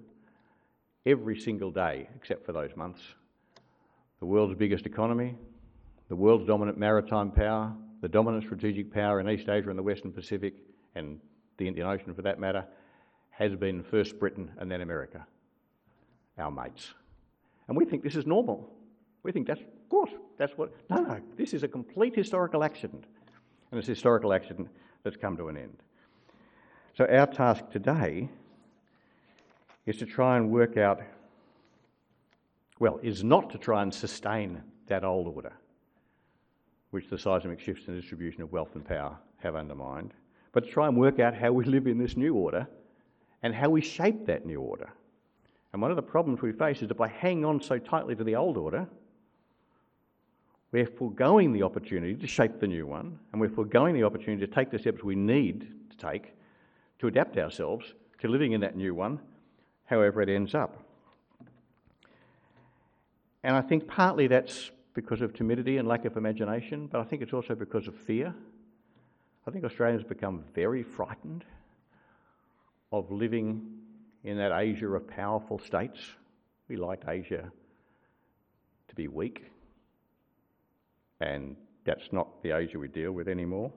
Every 1.05 1.39
single 1.39 1.70
day, 1.70 2.09
except 2.16 2.47
for 2.47 2.53
those 2.53 2.74
months, 2.76 3.03
the 4.20 4.26
world's 4.26 4.55
biggest 4.55 4.87
economy, 4.87 5.37
the 6.09 6.16
world's 6.16 6.47
dominant 6.47 6.78
maritime 6.78 7.30
power, 7.30 7.72
the 8.01 8.09
dominant 8.09 8.45
strategic 8.45 8.93
power 8.93 9.20
in 9.20 9.28
East 9.28 9.49
Asia 9.49 9.68
and 9.68 9.78
the 9.78 9.83
Western 9.83 10.12
Pacific, 10.12 10.55
and 10.95 11.18
the 11.59 11.68
Indian 11.68 11.87
Ocean 11.87 12.14
for 12.14 12.22
that 12.22 12.39
matter, 12.39 12.64
has 13.30 13.55
been 13.55 13.83
first 13.83 14.18
Britain 14.18 14.51
and 14.59 14.70
then 14.70 14.80
America, 14.80 15.26
our 16.39 16.51
mates. 16.51 16.95
And 17.69 17.77
we 17.77 17.85
think 17.85 18.03
this 18.03 18.17
is 18.17 18.27
normal. 18.27 18.71
We 19.23 19.33
think 19.33 19.47
that's, 19.47 19.61
of 19.61 19.89
course, 19.89 20.11
that's 20.37 20.53
what. 20.59 20.73
No, 20.91 20.97
no, 20.97 21.21
this 21.37 21.55
is 21.55 21.63
a 21.63 21.69
complete 21.69 22.15
historical 22.15 22.65
accident. 22.65 23.05
And 23.71 23.79
it's 23.79 23.89
a 23.89 23.93
historical 23.93 24.33
accident 24.33 24.69
that's 25.03 25.17
come 25.17 25.37
to 25.37 25.49
an 25.49 25.57
end. 25.57 25.77
So 26.95 27.07
our 27.07 27.27
task 27.27 27.71
today 27.71 28.29
is 29.87 29.97
to 29.97 30.07
try 30.07 30.37
and 30.37 30.51
work 30.51 30.77
out, 30.77 31.01
well, 32.79 33.01
is 33.03 33.25
not 33.25 33.51
to 33.51 33.59
try 33.59 33.83
and 33.83 33.93
sustain 33.93 34.63
that 34.89 35.05
old 35.05 35.27
order, 35.29 35.53
which 36.91 37.09
the 37.09 37.19
seismic 37.19 37.61
shifts 37.61 37.87
in 37.87 37.95
the 37.95 38.01
distribution 38.01 38.43
of 38.43 38.53
wealth 38.53 38.75
and 38.75 38.85
power 38.85 39.17
have 39.39 39.57
undermined, 39.57 40.13
but 40.53 40.65
to 40.65 40.71
try 40.71 40.87
and 40.87 40.97
work 40.97 41.19
out 41.19 41.35
how 41.35 41.51
we 41.51 41.65
live 41.65 41.87
in 41.87 41.99
this 41.99 42.17
new 42.17 42.35
order 42.35 42.69
and 43.43 43.55
how 43.55 43.71
we 43.71 43.81
shape 43.81 44.27
that 44.27 44.45
new 44.45 44.61
order. 44.61 44.91
And 45.73 45.81
one 45.81 45.91
of 45.91 45.97
the 45.97 46.03
problems 46.03 46.43
we 46.43 46.53
face 46.53 46.83
is 46.83 46.89
that 46.89 46.97
by 46.97 47.09
hanging 47.09 47.45
on 47.45 47.61
so 47.61 47.79
tightly 47.79 48.14
to 48.14 48.25
the 48.25 48.37
old 48.37 48.57
order, 48.57 48.87
we're 50.70 50.87
foregoing 50.87 51.53
the 51.53 51.62
opportunity 51.62 52.14
to 52.14 52.27
shape 52.27 52.61
the 52.61 52.66
new 52.66 52.87
one, 52.87 53.18
and 53.33 53.41
we're 53.41 53.49
foregoing 53.49 53.95
the 53.95 54.05
opportunity 54.05 54.47
to 54.47 54.53
take 54.53 54.70
the 54.70 54.79
steps 54.79 55.03
we 55.03 55.14
need 55.14 55.68
to 55.91 55.97
take 55.97 56.35
to 56.99 57.07
adapt 57.07 57.37
ourselves 57.37 57.95
to 58.20 58.29
living 58.29 58.53
in 58.53 58.61
that 58.61 58.77
new 58.77 58.95
one, 58.95 59.18
however 59.87 60.23
it 60.23 60.29
ends 60.29 60.55
up. 60.55 60.83
And 63.45 63.57
I 63.57 63.61
think 63.61 63.87
partly 63.87 64.29
that's 64.29 64.70
because 64.95 65.20
of 65.20 65.35
timidity 65.35 65.79
and 65.79 65.89
lack 65.89 66.05
of 66.05 66.16
imagination, 66.16 66.87
but 66.87 67.01
I 67.01 67.05
think 67.05 67.23
it's 67.23 67.33
also 67.33 67.55
because 67.55 67.89
of 67.89 67.95
fear. 67.95 68.35
I 69.47 69.51
think 69.51 69.64
Australians 69.64 70.05
become 70.05 70.45
very 70.55 70.83
frightened 70.83 71.45
of 72.93 73.11
living 73.11 73.82
in 74.25 74.37
that 74.39 74.53
Asia 74.53 74.89
of 74.89 75.07
powerful 75.09 75.59
states. 75.59 75.99
We 76.68 76.77
like 76.77 77.03
Asia 77.09 77.51
to 78.89 78.95
be 78.95 79.09
weak, 79.09 79.45
and 81.20 81.57
that's 81.85 82.12
not 82.12 82.43
the 82.43 82.57
Asia 82.57 82.79
we 82.79 82.89
deal 82.89 83.12
with 83.12 83.29
anymore. 83.29 83.73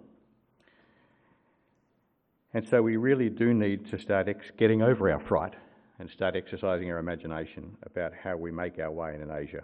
And 2.53 2.67
so 2.67 2.81
we 2.81 2.95
really 2.95 3.29
do 3.29 3.53
need 3.53 3.89
to 3.91 3.99
start 3.99 4.29
ex- 4.29 4.51
getting 4.57 4.81
over 4.81 5.11
our 5.11 5.19
fright 5.19 5.55
and 5.99 6.09
start 6.09 6.35
exercising 6.35 6.89
our 6.91 6.99
imagination 6.99 7.75
about 7.83 8.13
how 8.13 8.37
we 8.37 8.51
make 8.51 8.79
our 8.79 8.91
way 8.91 9.13
in 9.15 9.21
an 9.21 9.31
Asia 9.31 9.63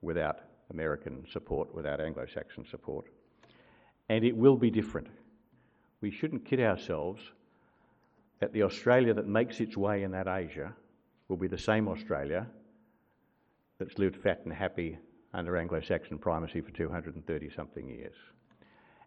without 0.00 0.40
American 0.70 1.24
support, 1.30 1.74
without 1.74 2.00
Anglo 2.00 2.26
Saxon 2.32 2.64
support. 2.70 3.06
And 4.08 4.24
it 4.24 4.36
will 4.36 4.56
be 4.56 4.70
different. 4.70 5.08
We 6.00 6.10
shouldn't 6.10 6.44
kid 6.44 6.60
ourselves 6.60 7.20
that 8.42 8.52
the 8.52 8.64
Australia 8.64 9.14
that 9.14 9.28
makes 9.28 9.60
its 9.60 9.76
way 9.76 10.02
in 10.02 10.10
that 10.10 10.26
Asia 10.26 10.74
will 11.28 11.36
be 11.36 11.46
the 11.46 11.56
same 11.56 11.86
Australia 11.86 12.44
that's 13.78 14.00
lived 14.00 14.16
fat 14.16 14.40
and 14.42 14.52
happy 14.52 14.98
under 15.32 15.56
Anglo 15.56 15.80
Saxon 15.80 16.18
primacy 16.18 16.60
for 16.60 16.72
230 16.72 17.50
something 17.54 17.88
years. 17.88 18.16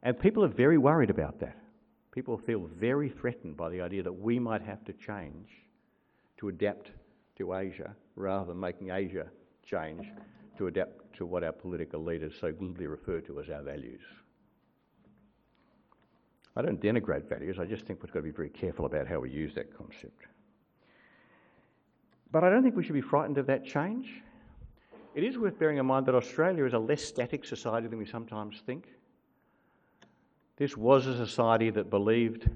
And 0.04 0.18
people 0.18 0.46
are 0.46 0.48
very 0.48 0.78
worried 0.78 1.10
about 1.10 1.38
that. 1.42 1.58
People 2.14 2.38
feel 2.38 2.70
very 2.80 3.10
threatened 3.10 3.58
by 3.58 3.68
the 3.68 3.82
idea 3.82 4.04
that 4.04 4.14
we 4.14 4.40
might 4.40 4.62
have 4.62 4.86
to 4.86 4.94
change 4.94 5.50
to 6.38 6.48
adapt 6.48 6.92
to 7.38 7.56
Asia 7.56 7.94
rather 8.16 8.46
than 8.46 8.60
making 8.62 8.92
Asia 8.92 9.26
change 9.66 10.08
to 10.58 10.68
adapt 10.68 11.14
to 11.18 11.26
what 11.26 11.44
our 11.44 11.52
political 11.52 12.02
leaders 12.02 12.36
so 12.40 12.54
glibly 12.54 12.88
refer 12.88 13.20
to 13.20 13.42
as 13.42 13.50
our 13.50 13.64
values. 13.64 14.00
I 16.56 16.62
don't 16.62 16.82
denigrate 16.82 17.28
values, 17.28 17.58
I 17.60 17.66
just 17.66 17.86
think 17.86 18.02
we've 18.02 18.12
got 18.12 18.20
to 18.20 18.24
be 18.24 18.32
very 18.32 18.50
careful 18.50 18.86
about 18.86 19.08
how 19.08 19.20
we 19.20 19.30
use 19.30 19.54
that 19.56 19.76
concept. 19.78 20.28
But 22.32 22.44
I 22.44 22.50
don't 22.50 22.64
think 22.64 22.76
we 22.76 22.84
should 22.84 22.94
be 22.94 23.02
frightened 23.02 23.38
of 23.38 23.48
that 23.48 23.66
change. 23.66 24.22
It 25.14 25.24
is 25.24 25.38
worth 25.38 25.58
bearing 25.60 25.78
in 25.78 25.86
mind 25.86 26.06
that 26.08 26.16
Australia 26.16 26.66
is 26.66 26.74
a 26.74 26.80
less 26.80 27.04
static 27.04 27.46
society 27.46 27.88
than 27.88 27.98
we 27.98 28.06
sometimes 28.06 28.62
think. 28.66 28.88
This 30.58 30.78
was 30.78 31.06
a 31.08 31.16
society 31.16 31.70
that 31.72 31.90
believed 31.90 32.50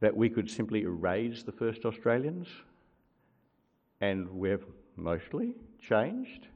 that 0.00 0.16
we 0.16 0.28
could 0.28 0.50
simply 0.50 0.82
erase 0.82 1.42
the 1.42 1.52
first 1.52 1.84
Australians, 1.84 2.48
and 4.00 4.28
we've 4.30 4.64
mostly 4.96 5.54
changed, 5.80 6.46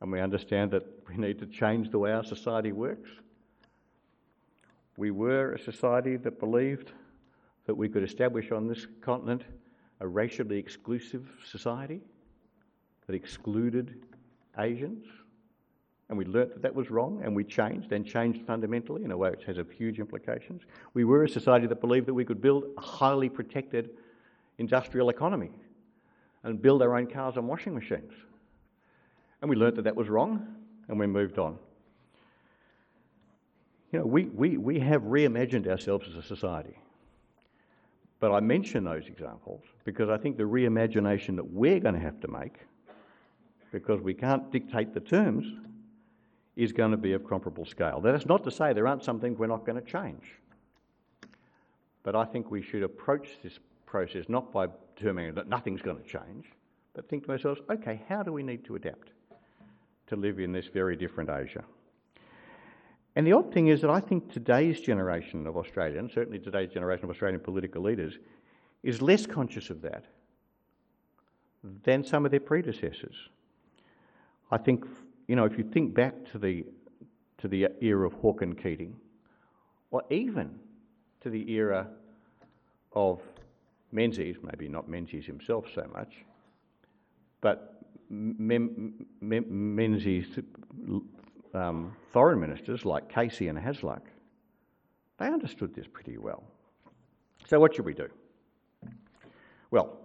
and 0.00 0.12
we 0.12 0.20
understand 0.20 0.70
that 0.70 0.84
we 1.08 1.16
need 1.16 1.38
to 1.38 1.46
change 1.46 1.90
the 1.90 1.98
way 1.98 2.12
our 2.12 2.24
society 2.24 2.72
works. 2.72 3.10
We 4.96 5.10
were 5.10 5.52
a 5.52 5.58
society 5.58 6.16
that 6.16 6.38
believed 6.38 6.92
that 7.66 7.74
we 7.74 7.88
could 7.88 8.02
establish 8.02 8.52
on 8.52 8.68
this 8.68 8.86
continent 9.00 9.42
a 10.00 10.06
racially 10.06 10.58
exclusive 10.58 11.28
society 11.50 12.00
that 13.06 13.14
excluded 13.14 14.02
Asians. 14.58 15.04
And 16.08 16.18
we 16.18 16.26
learnt 16.26 16.52
that 16.52 16.62
that 16.62 16.74
was 16.74 16.90
wrong 16.90 17.22
and 17.24 17.34
we 17.34 17.44
changed 17.44 17.92
and 17.92 18.04
changed 18.06 18.46
fundamentally 18.46 19.04
in 19.04 19.10
a 19.10 19.16
way 19.16 19.30
which 19.30 19.44
has 19.44 19.56
huge 19.76 19.98
implications. 19.98 20.62
We 20.92 21.04
were 21.04 21.24
a 21.24 21.28
society 21.28 21.66
that 21.66 21.80
believed 21.80 22.06
that 22.06 22.14
we 22.14 22.24
could 22.24 22.40
build 22.40 22.64
a 22.76 22.80
highly 22.80 23.28
protected 23.28 23.90
industrial 24.58 25.08
economy 25.08 25.50
and 26.42 26.60
build 26.60 26.82
our 26.82 26.96
own 26.96 27.06
cars 27.06 27.36
and 27.36 27.48
washing 27.48 27.74
machines. 27.74 28.12
And 29.40 29.48
we 29.48 29.56
learnt 29.56 29.76
that 29.76 29.82
that 29.82 29.96
was 29.96 30.08
wrong 30.08 30.46
and 30.88 31.00
we 31.00 31.06
moved 31.06 31.38
on. 31.38 31.58
You 33.94 34.00
know, 34.00 34.06
we, 34.06 34.24
we, 34.24 34.56
we 34.56 34.80
have 34.80 35.02
reimagined 35.02 35.68
ourselves 35.68 36.08
as 36.08 36.16
a 36.16 36.22
society. 36.22 36.76
But 38.18 38.32
I 38.32 38.40
mention 38.40 38.82
those 38.82 39.06
examples 39.06 39.62
because 39.84 40.10
I 40.10 40.16
think 40.16 40.36
the 40.36 40.42
reimagination 40.42 41.36
that 41.36 41.48
we're 41.48 41.78
going 41.78 41.94
to 41.94 42.00
have 42.00 42.18
to 42.22 42.26
make, 42.26 42.56
because 43.70 44.00
we 44.00 44.12
can't 44.12 44.50
dictate 44.50 44.94
the 44.94 44.98
terms, 44.98 45.46
is 46.56 46.72
going 46.72 46.90
to 46.90 46.96
be 46.96 47.12
of 47.12 47.24
comparable 47.24 47.64
scale. 47.64 48.00
That's 48.00 48.26
not 48.26 48.42
to 48.42 48.50
say 48.50 48.72
there 48.72 48.88
aren't 48.88 49.04
some 49.04 49.20
things 49.20 49.38
we're 49.38 49.46
not 49.46 49.64
going 49.64 49.80
to 49.80 49.88
change. 49.88 50.24
But 52.02 52.16
I 52.16 52.24
think 52.24 52.50
we 52.50 52.62
should 52.62 52.82
approach 52.82 53.28
this 53.44 53.60
process 53.86 54.24
not 54.28 54.52
by 54.52 54.66
determining 54.96 55.34
that 55.34 55.48
nothing's 55.48 55.82
going 55.82 55.98
to 55.98 56.02
change, 56.02 56.46
but 56.94 57.08
think 57.08 57.26
to 57.26 57.30
ourselves, 57.30 57.60
okay, 57.70 58.02
how 58.08 58.24
do 58.24 58.32
we 58.32 58.42
need 58.42 58.64
to 58.64 58.74
adapt 58.74 59.10
to 60.08 60.16
live 60.16 60.40
in 60.40 60.50
this 60.50 60.66
very 60.66 60.96
different 60.96 61.30
Asia? 61.30 61.62
And 63.16 63.26
the 63.26 63.32
odd 63.32 63.52
thing 63.52 63.68
is 63.68 63.80
that 63.82 63.90
I 63.90 64.00
think 64.00 64.32
today's 64.32 64.80
generation 64.80 65.46
of 65.46 65.56
Australians, 65.56 66.12
certainly 66.12 66.38
today's 66.38 66.70
generation 66.70 67.04
of 67.04 67.10
Australian 67.10 67.40
political 67.40 67.82
leaders, 67.82 68.18
is 68.82 69.00
less 69.00 69.24
conscious 69.26 69.70
of 69.70 69.80
that 69.82 70.04
than 71.84 72.04
some 72.04 72.24
of 72.24 72.30
their 72.30 72.40
predecessors. 72.40 73.14
I 74.50 74.58
think, 74.58 74.84
you 75.28 75.36
know, 75.36 75.44
if 75.44 75.56
you 75.56 75.64
think 75.64 75.94
back 75.94 76.14
to 76.32 76.38
the, 76.38 76.66
to 77.38 77.48
the 77.48 77.68
era 77.80 78.06
of 78.06 78.12
Hawke 78.14 78.42
and 78.42 78.60
Keating, 78.60 78.96
or 79.90 80.02
even 80.10 80.58
to 81.20 81.30
the 81.30 81.50
era 81.52 81.86
of 82.92 83.22
Menzies, 83.92 84.36
maybe 84.42 84.68
not 84.68 84.88
Menzies 84.88 85.24
himself 85.24 85.66
so 85.72 85.86
much, 85.94 86.24
but 87.40 87.80
Menzies 88.10 88.66
um, 91.54 91.96
foreign 92.12 92.40
ministers 92.40 92.84
like 92.84 93.08
Casey 93.08 93.48
and 93.48 93.58
Hasluck, 93.58 94.02
they 95.18 95.26
understood 95.26 95.74
this 95.74 95.86
pretty 95.86 96.18
well. 96.18 96.44
So, 97.46 97.60
what 97.60 97.74
should 97.74 97.84
we 97.84 97.94
do? 97.94 98.08
Well, 99.70 99.98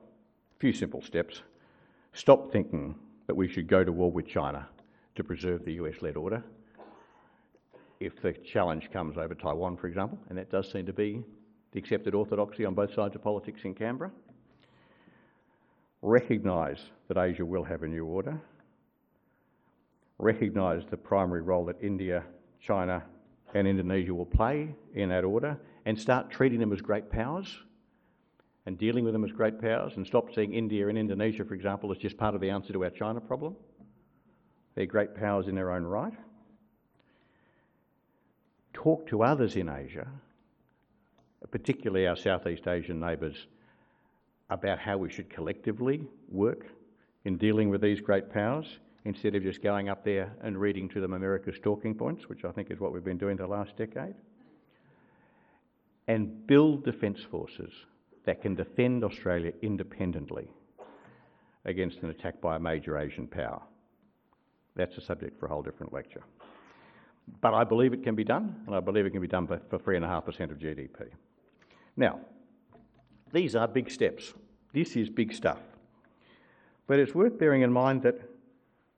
a 0.55 0.59
few 0.59 0.73
simple 0.73 1.01
steps. 1.01 1.41
Stop 2.13 2.51
thinking 2.51 2.95
that 3.27 3.35
we 3.35 3.47
should 3.47 3.67
go 3.67 3.83
to 3.83 3.91
war 3.91 4.11
with 4.11 4.27
China 4.27 4.67
to 5.15 5.23
preserve 5.23 5.63
the 5.63 5.73
US 5.73 6.01
led 6.01 6.17
order. 6.17 6.43
If 7.99 8.21
the 8.21 8.33
challenge 8.33 8.89
comes 8.91 9.17
over 9.17 9.35
Taiwan, 9.35 9.77
for 9.77 9.87
example, 9.87 10.17
and 10.29 10.37
that 10.37 10.49
does 10.49 10.71
seem 10.71 10.85
to 10.85 10.93
be 10.93 11.23
the 11.71 11.79
accepted 11.79 12.15
orthodoxy 12.15 12.65
on 12.65 12.73
both 12.73 12.93
sides 12.93 13.15
of 13.15 13.21
politics 13.21 13.61
in 13.63 13.75
Canberra, 13.75 14.11
recognise 16.01 16.79
that 17.07 17.17
Asia 17.17 17.45
will 17.45 17.63
have 17.63 17.83
a 17.83 17.87
new 17.87 18.05
order 18.05 18.39
recognise 20.19 20.83
the 20.91 20.97
primary 20.97 21.41
role 21.41 21.65
that 21.65 21.81
India, 21.81 22.23
China, 22.61 23.03
and 23.53 23.67
Indonesia 23.67 24.13
will 24.13 24.25
play 24.25 24.75
in 24.93 25.09
that 25.09 25.23
order 25.23 25.57
and 25.85 25.97
start 25.97 26.29
treating 26.29 26.59
them 26.59 26.73
as 26.73 26.81
great 26.81 27.09
powers 27.09 27.57
and 28.65 28.77
dealing 28.77 29.03
with 29.03 29.13
them 29.13 29.23
as 29.23 29.31
great 29.31 29.59
powers 29.59 29.93
and 29.95 30.05
stop 30.05 30.33
seeing 30.35 30.53
India 30.53 30.87
and 30.89 30.97
Indonesia, 30.97 31.43
for 31.43 31.55
example, 31.55 31.91
as 31.91 31.97
just 31.97 32.17
part 32.17 32.35
of 32.35 32.41
the 32.41 32.49
answer 32.49 32.73
to 32.73 32.83
our 32.83 32.89
China 32.91 33.19
problem. 33.19 33.55
They're 34.75 34.85
great 34.85 35.15
powers 35.15 35.47
in 35.47 35.55
their 35.55 35.71
own 35.71 35.83
right. 35.83 36.13
Talk 38.73 39.07
to 39.07 39.23
others 39.23 39.55
in 39.55 39.69
Asia, 39.69 40.07
particularly 41.49 42.05
our 42.05 42.15
Southeast 42.15 42.67
Asian 42.67 42.99
neighbours, 42.99 43.47
about 44.49 44.79
how 44.79 44.97
we 44.97 45.09
should 45.09 45.29
collectively 45.29 46.05
work 46.29 46.65
in 47.25 47.37
dealing 47.37 47.69
with 47.69 47.81
these 47.81 47.99
great 47.99 48.31
powers 48.31 48.79
instead 49.05 49.35
of 49.35 49.43
just 49.43 49.63
going 49.63 49.89
up 49.89 50.03
there 50.03 50.31
and 50.41 50.59
reading 50.59 50.89
to 50.89 51.01
them 51.01 51.13
America's 51.13 51.57
talking 51.61 51.95
points, 51.95 52.27
which 52.27 52.43
I 52.45 52.51
think 52.51 52.71
is 52.71 52.79
what 52.79 52.91
we've 52.91 53.03
been 53.03 53.17
doing 53.17 53.37
the 53.37 53.47
last 53.47 53.75
decade. 53.77 54.15
And 56.07 56.45
build 56.47 56.83
defence 56.83 57.21
forces 57.21 57.71
that 58.25 58.41
can 58.41 58.55
defend 58.55 59.03
Australia 59.03 59.53
independently 59.61 60.49
against 61.65 61.99
an 61.99 62.09
attack 62.09 62.41
by 62.41 62.55
a 62.55 62.59
major 62.59 62.97
Asian 62.97 63.27
power. 63.27 63.61
That's 64.75 64.97
a 64.97 65.01
subject 65.01 65.39
for 65.39 65.45
a 65.45 65.49
whole 65.49 65.61
different 65.61 65.93
lecture. 65.93 66.23
But 67.41 67.53
I 67.53 67.63
believe 67.63 67.93
it 67.93 68.03
can 68.03 68.15
be 68.15 68.23
done, 68.23 68.55
and 68.65 68.75
I 68.75 68.79
believe 68.79 69.05
it 69.05 69.11
can 69.11 69.21
be 69.21 69.27
done 69.27 69.45
for 69.45 69.57
3.5% 69.57 70.51
of 70.51 70.57
GDP. 70.57 71.09
Now, 71.95 72.19
these 73.31 73.55
are 73.55 73.67
big 73.67 73.91
steps. 73.91 74.33
This 74.73 74.95
is 74.95 75.09
big 75.09 75.33
stuff. 75.33 75.59
But 76.87 76.99
it's 76.99 77.13
worth 77.13 77.37
bearing 77.37 77.61
in 77.61 77.71
mind 77.71 78.01
that 78.03 78.19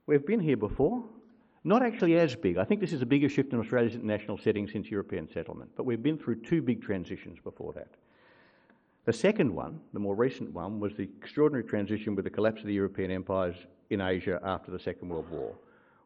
We've 0.08 0.26
been 0.26 0.40
here 0.40 0.58
before, 0.58 1.04
Not 1.64 1.84
actually 1.84 2.18
as 2.18 2.36
big. 2.36 2.58
I 2.58 2.64
think 2.64 2.82
this 2.82 2.94
is 2.94 3.04
a 3.04 3.06
bigger 3.06 3.30
shift 3.30 3.54
in 3.54 3.60
Australia's 3.60 3.94
international 3.94 4.38
setting 4.38 4.68
since 4.68 4.90
European 4.90 5.30
settlement, 5.30 5.70
but 5.76 5.86
we've 5.86 6.02
been 6.02 6.18
through 6.18 6.42
two 6.42 6.62
big 6.62 6.82
transitions 6.82 7.38
before 7.44 7.72
that. 7.74 7.90
The 9.06 9.14
second 9.14 9.54
one, 9.54 9.80
the 9.94 10.00
more 10.00 10.16
recent 10.16 10.52
one, 10.54 10.80
was 10.80 10.96
the 10.96 11.04
extraordinary 11.04 11.64
transition 11.64 12.16
with 12.16 12.26
the 12.26 12.32
collapse 12.32 12.62
of 12.62 12.68
the 12.68 12.74
European 12.74 13.12
empires 13.12 13.56
in 13.90 14.02
Asia 14.02 14.40
after 14.44 14.72
the 14.72 14.80
Second 14.80 15.10
World 15.10 15.30
War, 15.30 15.54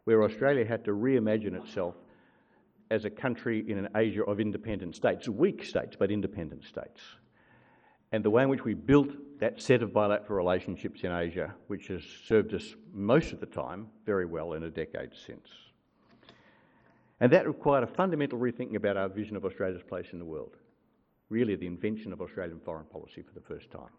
where 0.03 0.23
Australia 0.23 0.65
had 0.65 0.83
to 0.85 0.91
reimagine 0.91 1.55
itself 1.61 1.95
as 2.91 3.05
a 3.05 3.09
country 3.09 3.63
in 3.69 3.77
an 3.77 3.89
Asia 3.95 4.23
of 4.23 4.39
independent 4.39 4.95
states, 4.95 5.27
weak 5.27 5.63
states, 5.63 5.95
but 5.97 6.11
independent 6.11 6.63
states. 6.63 7.01
And 8.11 8.23
the 8.23 8.29
way 8.29 8.43
in 8.43 8.49
which 8.49 8.63
we 8.63 8.73
built 8.73 9.09
that 9.39 9.61
set 9.61 9.81
of 9.81 9.93
bilateral 9.93 10.37
relationships 10.37 11.01
in 11.03 11.11
Asia, 11.11 11.53
which 11.67 11.87
has 11.87 12.03
served 12.25 12.53
us 12.53 12.75
most 12.93 13.33
of 13.33 13.39
the 13.39 13.45
time 13.45 13.87
very 14.05 14.25
well 14.25 14.53
in 14.53 14.63
a 14.63 14.69
decade 14.69 15.11
since. 15.25 15.49
And 17.19 17.31
that 17.31 17.47
required 17.47 17.83
a 17.83 17.87
fundamental 17.87 18.39
rethinking 18.39 18.75
about 18.75 18.97
our 18.97 19.09
vision 19.09 19.35
of 19.35 19.45
Australia's 19.45 19.83
place 19.83 20.07
in 20.13 20.19
the 20.19 20.25
world, 20.25 20.55
really 21.29 21.55
the 21.55 21.67
invention 21.67 22.13
of 22.13 22.21
Australian 22.21 22.59
foreign 22.59 22.85
policy 22.85 23.21
for 23.21 23.33
the 23.33 23.45
first 23.45 23.71
time. 23.71 23.91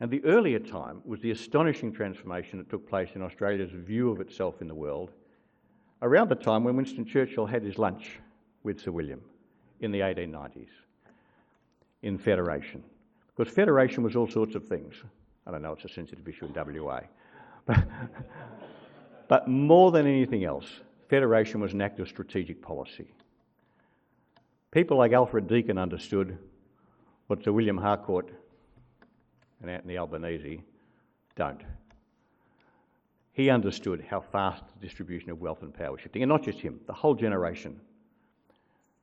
And 0.00 0.10
the 0.10 0.24
earlier 0.24 0.58
time 0.58 1.02
was 1.04 1.20
the 1.20 1.32
astonishing 1.32 1.92
transformation 1.92 2.58
that 2.58 2.70
took 2.70 2.88
place 2.88 3.10
in 3.14 3.22
Australia's 3.22 3.72
view 3.72 4.10
of 4.10 4.20
itself 4.20 4.60
in 4.60 4.68
the 4.68 4.74
world 4.74 5.10
around 6.02 6.28
the 6.28 6.36
time 6.36 6.62
when 6.62 6.76
Winston 6.76 7.04
Churchill 7.04 7.46
had 7.46 7.62
his 7.62 7.78
lunch 7.78 8.20
with 8.62 8.80
Sir 8.80 8.92
William 8.92 9.20
in 9.80 9.90
the 9.90 10.00
1890s 10.00 10.68
in 12.02 12.18
Federation. 12.18 12.82
Because 13.36 13.52
Federation 13.52 14.02
was 14.02 14.16
all 14.16 14.28
sorts 14.28 14.54
of 14.54 14.66
things. 14.66 14.94
I 15.46 15.50
don't 15.50 15.62
know, 15.62 15.72
it's 15.72 15.84
a 15.84 15.88
sensitive 15.88 16.26
issue 16.28 16.46
in 16.46 16.82
WA. 16.82 17.00
But, 19.28 19.46
more 19.46 19.90
than 19.90 20.06
anything 20.06 20.44
else, 20.44 20.80
Federation 21.08 21.60
was 21.60 21.72
an 21.72 21.82
act 21.82 22.00
of 22.00 22.08
strategic 22.08 22.62
policy. 22.62 23.12
People 24.70 24.96
like 24.98 25.12
Alfred 25.12 25.46
Deakin 25.46 25.78
understood 25.78 26.38
what 27.26 27.44
Sir 27.44 27.52
William 27.52 27.76
Harcourt 27.76 28.30
and 29.60 29.70
Anthony 29.70 29.98
Albanese 29.98 30.62
don't. 31.36 31.60
He 33.32 33.50
understood 33.50 34.04
how 34.08 34.20
fast 34.20 34.64
the 34.66 34.86
distribution 34.86 35.30
of 35.30 35.40
wealth 35.40 35.62
and 35.62 35.72
power 35.72 35.92
was 35.92 36.00
shifting, 36.00 36.22
and 36.22 36.28
not 36.30 36.42
just 36.42 36.58
him, 36.58 36.80
the 36.86 36.92
whole 36.92 37.14
generation 37.14 37.78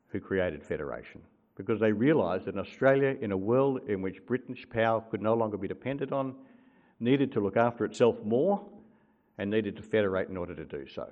who 0.10 0.20
created 0.20 0.64
Federation, 0.64 1.22
because 1.56 1.80
they 1.80 1.92
realised 1.92 2.46
that 2.46 2.58
Australia, 2.58 3.16
in 3.22 3.32
a 3.32 3.38
world 3.38 3.82
in 3.88 4.02
which 4.02 4.26
British 4.26 4.68
power 4.70 5.02
could 5.10 5.22
no 5.22 5.34
longer 5.34 5.58
be 5.58 5.68
depended 5.68 6.12
on, 6.12 6.36
needed 7.00 7.32
to 7.34 7.40
look 7.40 7.58
after 7.58 7.86
itself 7.86 8.18
more 8.24 8.62
and 9.38 9.50
needed 9.50 9.76
to 9.78 9.82
federate 9.82 10.30
in 10.30 10.38
order 10.38 10.56
to 10.56 10.66
do 10.66 10.86
so. 10.88 11.08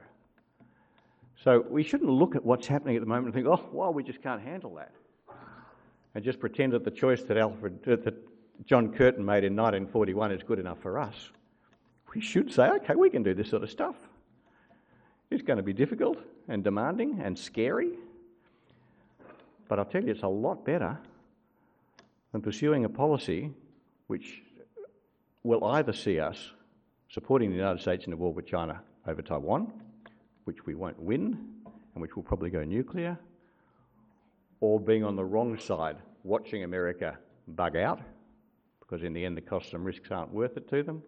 So 1.44 1.66
we 1.70 1.84
shouldn't 1.84 2.10
look 2.10 2.36
at 2.36 2.46
what's 2.46 2.68
happening 2.68 2.96
at 2.96 3.02
the 3.02 3.08
moment 3.08 3.28
and 3.28 3.34
think, 3.34 3.48
oh, 3.48 3.70
well, 3.72 3.94
we 3.94 4.04
just 4.04 4.22
can't 4.22 4.42
handle 4.42 4.76
that. 4.76 4.92
And 6.16 6.24
just 6.24 6.40
pretend 6.40 6.74
that 6.74 6.86
the 6.86 6.92
choice 6.92 7.24
that 7.24 7.38
Alfred, 7.38 7.84
that 7.84 8.14
John 8.66 8.94
Curtin 8.94 9.26
made 9.26 9.44
in 9.44 9.56
1941 9.56 10.32
is 10.32 10.44
good 10.44 10.60
enough 10.60 10.80
for 10.80 11.00
us. 11.00 11.32
We 12.14 12.22
should 12.22 12.52
say, 12.52 12.70
okay, 12.70 12.96
we 12.96 13.10
can 13.10 13.24
do 13.24 13.34
this 13.34 13.50
sort 13.50 13.64
of 13.64 13.72
stuff. 13.72 13.96
It's 15.32 15.42
going 15.42 15.58
to 15.58 15.64
be 15.64 15.74
difficult 15.74 16.18
and 16.48 16.64
demanding 16.64 17.20
and 17.22 17.38
scary, 17.38 17.94
but 19.68 19.80
I'll 19.80 19.86
tell 19.86 20.04
you, 20.04 20.12
it's 20.12 20.24
a 20.24 20.28
lot 20.28 20.66
better 20.66 20.98
than 22.32 22.42
pursuing 22.42 22.86
a 22.86 22.90
policy 22.90 23.52
which 24.08 24.42
will 25.44 25.64
either 25.66 25.94
see 25.94 26.20
us 26.20 26.52
supporting 27.10 27.50
the 27.50 27.56
United 27.56 27.82
States 27.82 28.06
in 28.06 28.12
the 28.12 28.18
war 28.18 28.34
with 28.34 28.46
China 28.46 28.82
over 29.08 29.22
Taiwan, 29.22 29.72
which 30.46 30.66
we 30.66 30.76
won't 30.76 31.00
win 31.00 31.38
and 31.94 32.02
which 32.02 32.16
will 32.16 32.24
probably 32.24 32.50
go 32.50 32.64
nuclear, 32.64 33.18
or 34.62 34.80
being 34.80 35.04
on 35.04 35.16
the 35.16 35.24
wrong 35.24 35.58
side, 35.60 35.98
watching 36.24 36.64
America 36.64 37.18
bug 37.50 37.76
out 37.76 38.00
because 38.80 39.04
in 39.04 39.14
the 39.14 39.26
end 39.26 39.36
the 39.38 39.42
costs 39.42 39.74
and 39.74 39.86
risks 39.86 40.12
aren't 40.12 40.32
worth 40.32 40.58
it 40.58 40.68
to 40.70 40.84
them. 40.84 41.02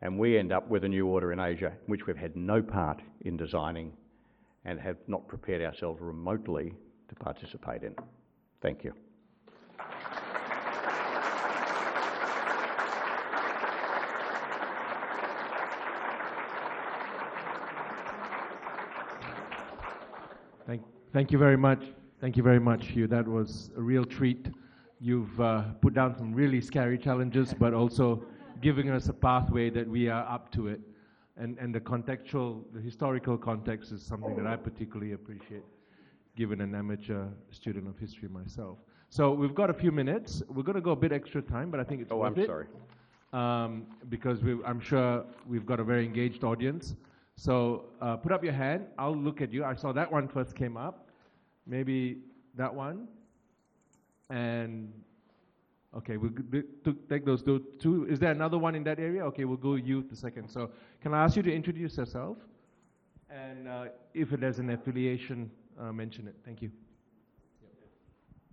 And 0.00 0.18
we 0.18 0.36
end 0.36 0.52
up 0.52 0.68
with 0.68 0.84
a 0.84 0.88
new 0.88 1.06
order 1.06 1.32
in 1.32 1.38
Asia, 1.38 1.72
which 1.86 2.06
we've 2.06 2.16
had 2.16 2.34
no 2.34 2.60
part 2.60 3.00
in 3.20 3.36
designing 3.36 3.92
and 4.64 4.80
have 4.80 4.96
not 5.06 5.28
prepared 5.28 5.62
ourselves 5.62 6.00
remotely 6.00 6.74
to 7.12 7.24
participate 7.24 7.82
in. 7.82 7.94
Thank 8.60 8.84
you. 8.84 8.92
Thank, 20.66 20.82
thank 21.12 21.32
you 21.32 21.38
very 21.38 21.56
much. 21.56 21.82
Thank 22.20 22.36
you 22.36 22.42
very 22.42 22.60
much, 22.60 22.86
Hugh. 22.86 23.06
That 23.08 23.26
was 23.26 23.70
a 23.76 23.82
real 23.82 24.04
treat. 24.04 24.48
You've 25.00 25.40
uh, 25.40 25.62
put 25.80 25.92
down 25.92 26.16
some 26.16 26.32
really 26.32 26.60
scary 26.60 26.96
challenges, 26.96 27.52
but 27.52 27.74
also 27.74 28.22
giving 28.60 28.90
us 28.90 29.08
a 29.08 29.12
pathway 29.12 29.68
that 29.70 29.88
we 29.88 30.08
are 30.08 30.24
up 30.28 30.52
to 30.52 30.68
it. 30.68 30.80
And, 31.36 31.58
and 31.58 31.74
the 31.74 31.80
contextual, 31.80 32.62
the 32.72 32.80
historical 32.80 33.36
context 33.36 33.90
is 33.90 34.02
something 34.02 34.36
that 34.36 34.46
I 34.46 34.54
particularly 34.54 35.12
appreciate, 35.12 35.64
given 36.36 36.60
an 36.60 36.74
amateur 36.74 37.26
student 37.50 37.86
of 37.88 37.98
history 37.98 38.28
myself. 38.28 38.78
So 39.10 39.32
we've 39.32 39.54
got 39.54 39.68
a 39.70 39.74
few 39.74 39.92
minutes. 39.92 40.42
We're 40.48 40.62
going 40.62 40.76
to 40.76 40.80
go 40.80 40.92
a 40.92 40.96
bit 40.96 41.12
extra 41.12 41.42
time, 41.42 41.70
but 41.70 41.78
I 41.80 41.84
think 41.84 42.00
it's 42.00 42.10
Oh, 42.10 42.18
worth 42.18 42.32
I'm 42.36 42.42
it. 42.42 42.46
sorry. 42.46 42.66
Um, 43.32 43.86
because 44.08 44.40
I'm 44.66 44.80
sure 44.80 45.24
we've 45.46 45.66
got 45.66 45.80
a 45.80 45.84
very 45.84 46.04
engaged 46.04 46.44
audience. 46.44 46.94
So 47.36 47.84
uh, 48.00 48.16
put 48.16 48.32
up 48.32 48.42
your 48.44 48.52
hand. 48.52 48.86
I'll 48.98 49.16
look 49.16 49.40
at 49.40 49.52
you. 49.52 49.64
I 49.64 49.74
saw 49.74 49.92
that 49.92 50.10
one 50.10 50.28
first 50.28 50.54
came 50.54 50.76
up. 50.76 51.08
Maybe 51.66 52.18
that 52.56 52.74
one. 52.74 53.08
And 54.30 54.92
okay, 55.96 56.16
we'll 56.16 56.30
g- 56.30 56.42
d- 56.50 56.62
to 56.84 56.94
take 57.08 57.24
those 57.24 57.42
two, 57.42 57.64
two. 57.78 58.06
Is 58.08 58.18
there 58.18 58.30
another 58.32 58.58
one 58.58 58.74
in 58.74 58.84
that 58.84 58.98
area? 58.98 59.24
Okay, 59.26 59.44
we'll 59.44 59.56
go 59.58 59.74
you 59.74 60.04
the 60.08 60.16
second. 60.16 60.48
So 60.50 60.70
can 61.02 61.12
I 61.14 61.24
ask 61.24 61.36
you 61.36 61.42
to 61.42 61.52
introduce 61.54 61.96
yourself? 61.98 62.38
And 63.30 63.68
uh, 63.68 63.84
if 64.14 64.32
it 64.32 64.40
there's 64.40 64.58
an 64.58 64.70
affiliation, 64.70 65.50
uh, 65.80 65.92
mention 65.92 66.26
it. 66.26 66.34
Thank 66.44 66.62
you. 66.62 66.70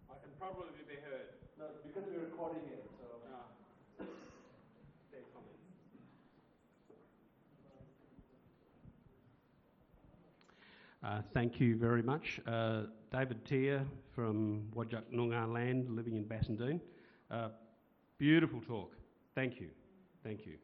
I 0.09 0.13
can 0.21 0.31
probably 0.39 0.65
be 0.87 0.95
heard. 0.95 1.27
No, 1.57 1.65
because 1.85 2.03
we're 2.11 2.25
recording 2.25 2.61
it. 2.71 2.89
So. 2.99 3.05
Ah. 3.33 4.03
Fair 5.11 5.21
comment. 5.33 5.57
Uh, 11.03 11.21
thank 11.33 11.59
you 11.59 11.77
very 11.77 12.01
much. 12.01 12.39
Uh, 12.47 12.83
David 13.11 13.43
Tier 13.45 13.85
from 14.13 14.63
Whadjuk 14.75 15.03
Noongar 15.13 15.51
land, 15.51 15.89
living 15.95 16.15
in 16.15 16.23
Bassendean. 16.25 16.79
Uh, 17.31 17.49
beautiful 18.17 18.61
talk. 18.61 18.95
Thank 19.35 19.59
you. 19.59 19.69
Thank 20.23 20.45
you. 20.45 20.55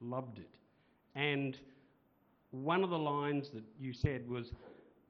Loved 0.00 0.38
it. 0.38 0.50
And 1.14 1.56
one 2.50 2.82
of 2.82 2.90
the 2.90 2.98
lines 2.98 3.50
that 3.50 3.64
you 3.78 3.92
said 3.92 4.28
was, 4.28 4.52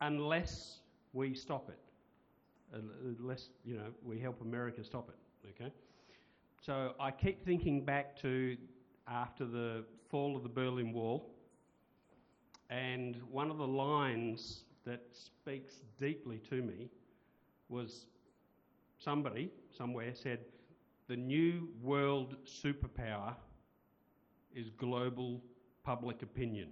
unless 0.01 0.78
we 1.16 1.34
stop 1.34 1.70
it, 1.70 1.78
uh, 2.74 2.78
unless, 3.18 3.48
you 3.64 3.74
know, 3.74 3.88
we 4.04 4.20
help 4.20 4.40
America 4.42 4.84
stop 4.84 5.08
it, 5.08 5.48
okay? 5.48 5.72
So 6.60 6.92
I 7.00 7.10
keep 7.10 7.42
thinking 7.44 7.84
back 7.84 8.20
to 8.20 8.56
after 9.08 9.46
the 9.46 9.84
fall 10.10 10.36
of 10.36 10.42
the 10.42 10.48
Berlin 10.48 10.92
Wall, 10.92 11.30
and 12.68 13.16
one 13.30 13.50
of 13.50 13.56
the 13.56 13.66
lines 13.66 14.64
that 14.84 15.06
speaks 15.12 15.76
deeply 15.98 16.38
to 16.50 16.62
me 16.62 16.90
was 17.70 18.06
somebody 18.98 19.50
somewhere 19.76 20.12
said, 20.14 20.40
The 21.08 21.16
new 21.16 21.68
world 21.82 22.36
superpower 22.44 23.34
is 24.54 24.68
global 24.76 25.40
public 25.82 26.22
opinion. 26.22 26.68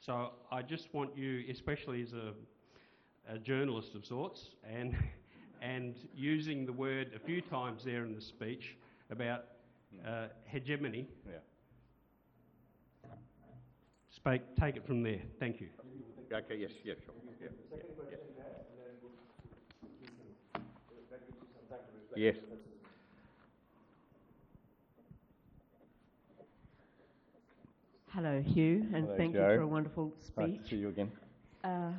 So 0.00 0.32
I 0.50 0.62
just 0.62 0.92
want 0.92 1.16
you, 1.16 1.44
especially 1.48 2.02
as 2.02 2.12
a, 2.12 2.32
a 3.32 3.38
journalist 3.38 3.94
of 3.94 4.04
sorts, 4.04 4.50
and 4.68 4.94
and 5.62 5.94
using 6.14 6.66
the 6.66 6.72
word 6.72 7.12
a 7.16 7.18
few 7.18 7.40
times 7.40 7.82
there 7.84 8.04
in 8.04 8.14
the 8.14 8.20
speech 8.20 8.76
about 9.10 9.44
uh, 10.06 10.26
hegemony. 10.44 11.06
Yeah. 11.26 11.36
Spake, 14.10 14.42
take 14.60 14.76
it 14.76 14.86
from 14.86 15.02
there. 15.02 15.20
Thank 15.40 15.60
you. 15.60 15.68
Okay, 16.32 16.56
yes, 16.58 16.70
yes, 16.84 16.96
sure. 17.04 17.14
Yeah, 17.40 17.48
Yes. 22.14 22.36
Hello, 28.08 28.42
Hugh, 28.42 28.86
and 28.92 29.06
Hello, 29.06 29.16
thank 29.16 29.34
you 29.34 29.40
for 29.40 29.62
a 29.62 29.66
wonderful 29.66 30.12
Nice 30.36 30.50
to 30.50 30.56
speech. 30.58 30.70
see 30.70 30.76
you 30.76 30.88
again. 30.90 31.10
Uh, 31.64 31.92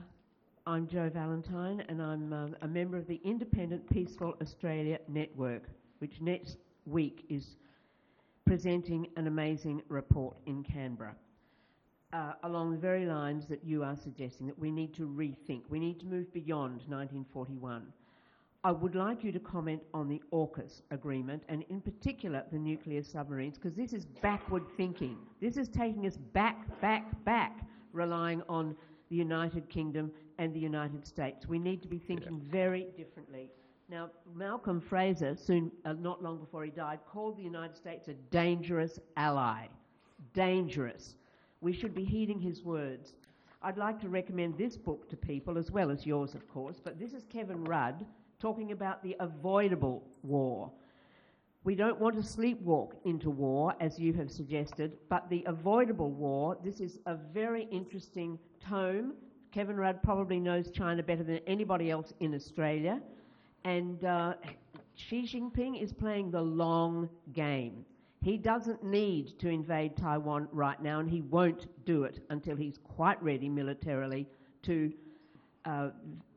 I'm 0.65 0.87
Joe 0.87 1.09
Valentine, 1.13 1.83
and 1.89 2.01
I'm 2.01 2.31
um, 2.31 2.55
a 2.61 2.67
member 2.67 2.95
of 2.97 3.05
the 3.05 3.19
Independent 3.25 3.89
Peaceful 3.89 4.33
Australia 4.41 4.97
Network, 5.09 5.63
which 5.99 6.21
next 6.21 6.57
week 6.85 7.25
is 7.27 7.57
presenting 8.45 9.07
an 9.17 9.27
amazing 9.27 9.81
report 9.89 10.37
in 10.45 10.63
Canberra. 10.63 11.15
uh, 12.13 12.33
along 12.43 12.71
the 12.71 12.77
very 12.77 13.05
lines 13.05 13.47
that 13.47 13.63
you 13.65 13.83
are 13.83 13.95
suggesting, 13.95 14.45
that 14.47 14.57
we 14.57 14.71
need 14.71 14.93
to 14.93 15.07
rethink. 15.07 15.63
We 15.69 15.79
need 15.79 15.99
to 16.01 16.05
move 16.05 16.31
beyond 16.31 16.83
1941. 16.87 17.83
I 18.65 18.71
would 18.71 18.95
like 18.95 19.23
you 19.23 19.31
to 19.33 19.39
comment 19.39 19.81
on 19.93 20.07
the 20.07 20.21
AUKUS 20.31 20.83
agreement 20.91 21.43
and, 21.49 21.65
in 21.69 21.81
particular, 21.81 22.43
the 22.51 22.59
nuclear 22.59 23.03
submarines, 23.03 23.57
because 23.57 23.73
this 23.73 23.91
is 23.91 24.05
backward 24.21 24.63
thinking. 24.77 25.17
This 25.41 25.57
is 25.57 25.67
taking 25.67 26.05
us 26.05 26.15
back, 26.15 26.79
back, 26.79 27.25
back, 27.25 27.65
relying 27.91 28.41
on 28.47 28.75
the 29.13 29.17
United 29.17 29.69
Kingdom 29.69 30.11
and 30.39 30.51
the 30.55 30.59
United 30.59 31.05
States. 31.05 31.47
We 31.47 31.59
need 31.59 31.83
to 31.83 31.87
be 31.87 31.99
thinking 31.99 32.41
yeah. 32.43 32.51
very 32.51 32.87
differently. 32.97 33.51
Now, 33.87 34.09
Malcolm 34.33 34.81
Fraser, 34.81 35.35
soon, 35.35 35.71
uh, 35.85 35.93
not 35.93 36.23
long 36.23 36.39
before 36.39 36.65
he 36.65 36.71
died, 36.71 36.97
called 37.07 37.37
the 37.37 37.43
United 37.43 37.77
States 37.77 38.07
a 38.07 38.15
dangerous 38.31 38.99
ally. 39.15 39.67
Dangerous. 40.33 41.15
We 41.61 41.73
should 41.73 41.93
be 41.93 42.03
heeding 42.03 42.39
his 42.39 42.63
words. 42.63 43.13
I'd 43.61 43.77
like 43.77 44.01
to 44.01 44.09
recommend 44.09 44.57
this 44.57 44.77
book 44.77 45.07
to 45.09 45.15
people, 45.15 45.59
as 45.59 45.69
well 45.69 45.91
as 45.91 46.07
yours, 46.07 46.33
of 46.33 46.51
course, 46.51 46.77
but 46.83 46.99
this 46.99 47.13
is 47.13 47.23
Kevin 47.31 47.63
Rudd 47.65 48.03
talking 48.39 48.71
about 48.71 49.03
the 49.03 49.15
avoidable 49.19 50.01
war. 50.23 50.71
We 51.63 51.75
don't 51.75 51.97
want 51.99 52.15
to 52.15 52.21
sleepwalk 52.21 52.91
into 53.05 53.29
war, 53.29 53.73
as 53.79 53.97
you 53.97 54.11
have 54.13 54.29
suggested, 54.29 54.97
but 55.07 55.29
the 55.29 55.43
avoidable 55.47 56.11
war, 56.11 56.57
this 56.61 56.81
is 56.81 56.99
a 57.05 57.15
very 57.15 57.69
interesting 57.71 58.37
tome. 58.59 59.13
Kevin 59.53 59.77
Rudd 59.77 60.03
probably 60.03 60.41
knows 60.41 60.71
China 60.71 61.01
better 61.01 61.23
than 61.23 61.39
anybody 61.47 61.89
else 61.89 62.11
in 62.19 62.35
Australia. 62.35 62.99
And 63.63 64.03
uh, 64.03 64.33
Xi 64.95 65.23
Jinping 65.23 65.81
is 65.81 65.93
playing 65.93 66.31
the 66.31 66.41
long 66.41 67.07
game. 67.31 67.85
He 68.21 68.37
doesn't 68.37 68.83
need 68.83 69.39
to 69.39 69.47
invade 69.47 69.95
Taiwan 69.95 70.49
right 70.51 70.81
now, 70.81 70.99
and 70.99 71.09
he 71.09 71.21
won't 71.21 71.67
do 71.85 72.03
it 72.03 72.19
until 72.29 72.57
he's 72.57 72.77
quite 72.77 73.21
ready 73.23 73.47
militarily 73.47 74.27
to 74.63 74.91
uh, 75.65 75.89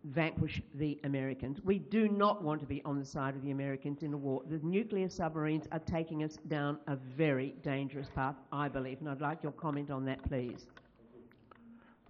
vanquish 0.07 0.63
the 0.75 0.99
Americans. 1.05 1.61
We 1.65 1.79
do 1.79 2.09
not 2.09 2.43
want 2.43 2.61
to 2.61 2.67
be 2.67 2.83
on 2.85 2.99
the 2.99 3.05
side 3.05 3.35
of 3.35 3.43
the 3.43 3.51
Americans 3.51 4.03
in 4.03 4.13
a 4.13 4.17
war. 4.17 4.43
The 4.49 4.61
nuclear 4.63 5.09
submarines 5.09 5.67
are 5.73 5.81
taking 5.81 6.23
us 6.23 6.39
down 6.49 6.79
a 6.87 6.97
very 6.97 7.55
dangerous 7.63 8.09
path, 8.15 8.37
I 8.53 8.69
believe, 8.69 9.01
and 9.01 9.09
I'd 9.09 9.21
like 9.21 9.43
your 9.43 9.53
comment 9.53 9.91
on 9.91 10.05
that, 10.05 10.23
please. 10.29 10.67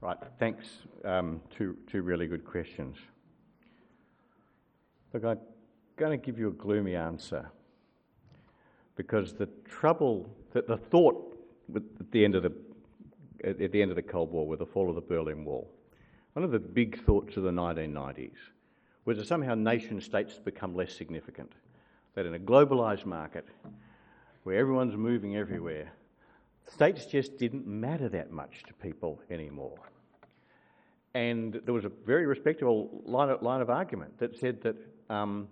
Right, 0.00 0.18
thanks. 0.38 0.66
Um, 1.04 1.40
two, 1.50 1.76
two 1.86 2.02
really 2.02 2.26
good 2.26 2.44
questions. 2.44 2.96
Look, 5.12 5.24
I'm 5.24 5.38
going 5.96 6.18
to 6.18 6.24
give 6.24 6.38
you 6.38 6.48
a 6.48 6.52
gloomy 6.52 6.94
answer 6.94 7.50
because 8.96 9.32
the 9.32 9.46
trouble, 9.64 10.28
that 10.52 10.66
the 10.66 10.76
thought 10.76 11.34
at 11.74 11.82
the 12.12 12.24
end 12.24 12.34
of 12.34 12.42
the 12.42 12.52
at 13.44 13.70
the 13.70 13.82
end 13.82 13.90
of 13.90 13.96
the 13.96 14.02
Cold 14.02 14.32
War, 14.32 14.46
with 14.46 14.58
the 14.60 14.66
fall 14.66 14.88
of 14.88 14.94
the 14.94 15.00
Berlin 15.00 15.44
Wall, 15.44 15.70
one 16.36 16.44
of 16.44 16.50
the 16.50 16.58
big 16.58 17.02
thoughts 17.06 17.38
of 17.38 17.44
the 17.44 17.50
1990s 17.50 18.36
was 19.06 19.16
that 19.16 19.26
somehow 19.26 19.54
nation 19.54 19.98
states 20.02 20.38
become 20.38 20.76
less 20.76 20.92
significant. 20.92 21.50
That 22.14 22.26
in 22.26 22.34
a 22.34 22.38
globalised 22.38 23.06
market 23.06 23.46
where 24.42 24.58
everyone's 24.58 24.98
moving 24.98 25.34
everywhere, 25.34 25.90
states 26.70 27.06
just 27.06 27.38
didn't 27.38 27.66
matter 27.66 28.10
that 28.10 28.32
much 28.32 28.64
to 28.66 28.74
people 28.74 29.18
anymore. 29.30 29.78
And 31.14 31.58
there 31.64 31.72
was 31.72 31.86
a 31.86 31.92
very 32.04 32.26
respectable 32.26 33.02
line 33.06 33.30
of, 33.30 33.40
line 33.40 33.62
of 33.62 33.70
argument 33.70 34.18
that 34.18 34.38
said 34.38 34.60
that, 34.60 34.76
um, 35.08 35.48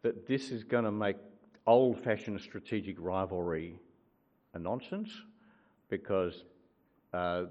that 0.00 0.26
this 0.26 0.50
is 0.50 0.64
going 0.64 0.84
to 0.84 0.90
make 0.90 1.16
old 1.66 2.02
fashioned 2.02 2.40
strategic 2.40 2.96
rivalry 2.98 3.78
a 4.54 4.58
nonsense 4.58 5.10
because 5.90 6.44
uh, 7.12 7.42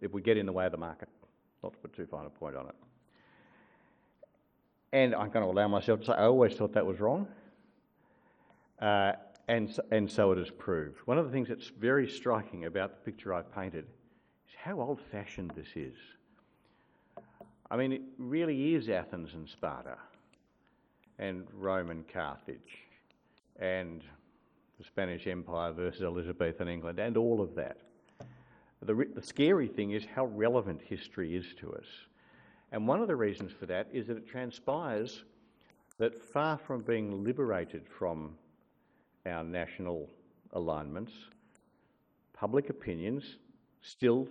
if 0.00 0.12
we 0.12 0.20
get 0.20 0.36
in 0.36 0.44
the 0.44 0.52
way 0.52 0.66
of 0.66 0.72
the 0.72 0.78
market 0.78 1.08
not 1.64 1.72
to 1.72 1.78
put 1.78 1.94
too 1.94 2.06
fine 2.06 2.26
a 2.26 2.30
point 2.30 2.54
on 2.54 2.66
it. 2.66 2.74
And 4.92 5.14
I'm 5.14 5.30
going 5.30 5.44
to 5.44 5.50
allow 5.50 5.66
myself 5.66 6.00
to 6.00 6.06
say 6.06 6.12
I 6.12 6.26
always 6.26 6.54
thought 6.54 6.72
that 6.74 6.86
was 6.86 7.00
wrong. 7.00 7.26
Uh, 8.80 9.12
and, 9.48 9.76
and 9.90 10.10
so 10.10 10.30
it 10.32 10.38
is 10.38 10.50
proved. 10.50 10.98
One 11.06 11.18
of 11.18 11.26
the 11.26 11.32
things 11.32 11.48
that's 11.48 11.68
very 11.68 12.08
striking 12.08 12.66
about 12.66 12.90
the 12.90 13.10
picture 13.10 13.34
I 13.34 13.42
painted 13.42 13.86
is 14.48 14.54
how 14.62 14.80
old 14.80 15.00
fashioned 15.10 15.52
this 15.56 15.68
is. 15.74 15.96
I 17.70 17.76
mean, 17.76 17.92
it 17.92 18.02
really 18.18 18.74
is 18.74 18.88
Athens 18.88 19.34
and 19.34 19.48
Sparta, 19.48 19.96
and 21.18 21.46
Rome 21.52 21.90
and 21.90 22.06
Carthage, 22.06 22.78
and 23.58 24.02
the 24.78 24.84
Spanish 24.84 25.26
Empire 25.26 25.72
versus 25.72 26.02
Elizabethan 26.02 26.68
England, 26.68 26.98
and 26.98 27.16
all 27.16 27.40
of 27.40 27.54
that. 27.56 27.78
The, 28.86 29.06
the 29.14 29.22
scary 29.22 29.68
thing 29.68 29.92
is 29.92 30.04
how 30.14 30.26
relevant 30.26 30.82
history 30.82 31.34
is 31.34 31.46
to 31.60 31.72
us. 31.72 31.86
And 32.70 32.86
one 32.86 33.00
of 33.00 33.08
the 33.08 33.16
reasons 33.16 33.52
for 33.52 33.66
that 33.66 33.88
is 33.92 34.08
that 34.08 34.16
it 34.18 34.28
transpires 34.28 35.24
that 35.98 36.14
far 36.14 36.58
from 36.58 36.82
being 36.82 37.24
liberated 37.24 37.86
from 37.88 38.34
our 39.24 39.42
national 39.42 40.10
alignments, 40.52 41.12
public 42.34 42.68
opinions 42.68 43.38
still 43.80 44.28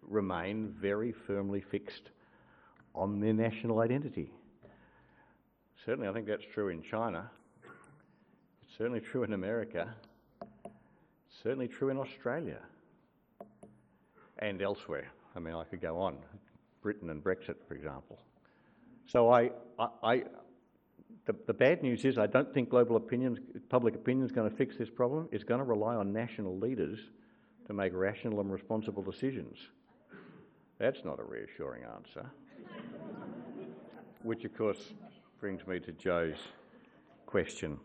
remain 0.00 0.74
very 0.80 1.12
firmly 1.12 1.60
fixed 1.60 2.10
on 2.94 3.20
their 3.20 3.34
national 3.34 3.80
identity. 3.80 4.30
Certainly, 5.84 6.08
I 6.08 6.12
think 6.12 6.26
that's 6.26 6.44
true 6.54 6.68
in 6.68 6.82
China. 6.82 7.30
It's 8.62 8.78
certainly 8.78 9.00
true 9.00 9.24
in 9.24 9.32
America. 9.34 9.92
It's 10.40 11.42
certainly 11.42 11.68
true 11.68 11.90
in 11.90 11.98
Australia 11.98 12.58
and 14.42 14.60
elsewhere. 14.60 15.06
I 15.34 15.38
mean, 15.38 15.54
I 15.54 15.64
could 15.64 15.80
go 15.80 15.98
on. 15.98 16.16
Britain 16.82 17.10
and 17.10 17.22
Brexit, 17.22 17.54
for 17.66 17.74
example. 17.74 18.18
So 19.06 19.30
I, 19.30 19.50
I, 19.78 19.88
I 20.02 20.22
the, 21.26 21.34
the, 21.46 21.54
bad 21.54 21.82
news 21.82 22.04
is 22.04 22.18
I 22.18 22.26
don't 22.26 22.52
think 22.52 22.68
global 22.68 22.96
opinion, 22.96 23.38
public 23.68 23.94
opinion 23.94 24.26
is 24.26 24.32
going 24.32 24.50
to 24.50 24.56
fix 24.56 24.76
this 24.76 24.90
problem. 24.90 25.28
It's 25.30 25.44
going 25.44 25.60
to 25.60 25.64
rely 25.64 25.94
on 25.94 26.12
national 26.12 26.58
leaders 26.58 26.98
to 27.68 27.72
make 27.72 27.94
rational 27.94 28.40
and 28.40 28.52
responsible 28.52 29.02
decisions. 29.02 29.56
That's 30.78 31.04
not 31.04 31.20
a 31.20 31.22
reassuring 31.24 31.84
answer. 31.84 32.28
Which, 34.24 34.44
of 34.44 34.56
course, 34.56 34.92
brings 35.40 35.64
me 35.66 35.78
to 35.80 35.92
Joe's 35.92 36.38
question. 37.26 37.78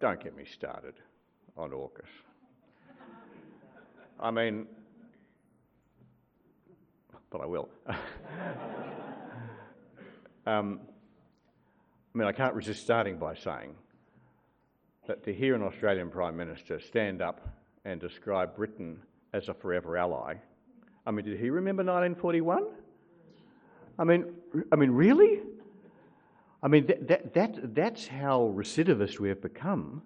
Don't 0.00 0.22
get 0.22 0.34
me 0.34 0.44
started 0.46 0.94
on 1.58 1.72
AUKUS. 1.72 2.29
I 4.20 4.30
mean, 4.30 4.66
but 7.30 7.40
I 7.40 7.46
will. 7.46 7.70
um, 10.46 10.80
I 12.14 12.18
mean, 12.18 12.28
I 12.28 12.32
can't 12.32 12.54
resist 12.54 12.82
starting 12.82 13.16
by 13.16 13.34
saying 13.34 13.74
that 15.06 15.24
to 15.24 15.32
hear 15.32 15.54
an 15.54 15.62
Australian 15.62 16.10
Prime 16.10 16.36
Minister 16.36 16.78
stand 16.80 17.22
up 17.22 17.48
and 17.84 17.98
describe 17.98 18.54
Britain 18.54 19.00
as 19.32 19.48
a 19.48 19.54
forever 19.54 19.96
ally, 19.96 20.34
I 21.06 21.10
mean, 21.12 21.24
did 21.24 21.40
he 21.40 21.48
remember 21.48 21.82
1941? 21.82 22.66
I 23.98 24.04
mean, 24.04 24.26
I 24.70 24.76
mean, 24.76 24.90
really? 24.90 25.40
I 26.62 26.68
mean, 26.68 26.86
that, 26.86 27.08
that, 27.08 27.34
that, 27.34 27.74
that's 27.74 28.06
how 28.06 28.52
recidivist 28.54 29.18
we 29.18 29.30
have 29.30 29.40
become. 29.40 30.02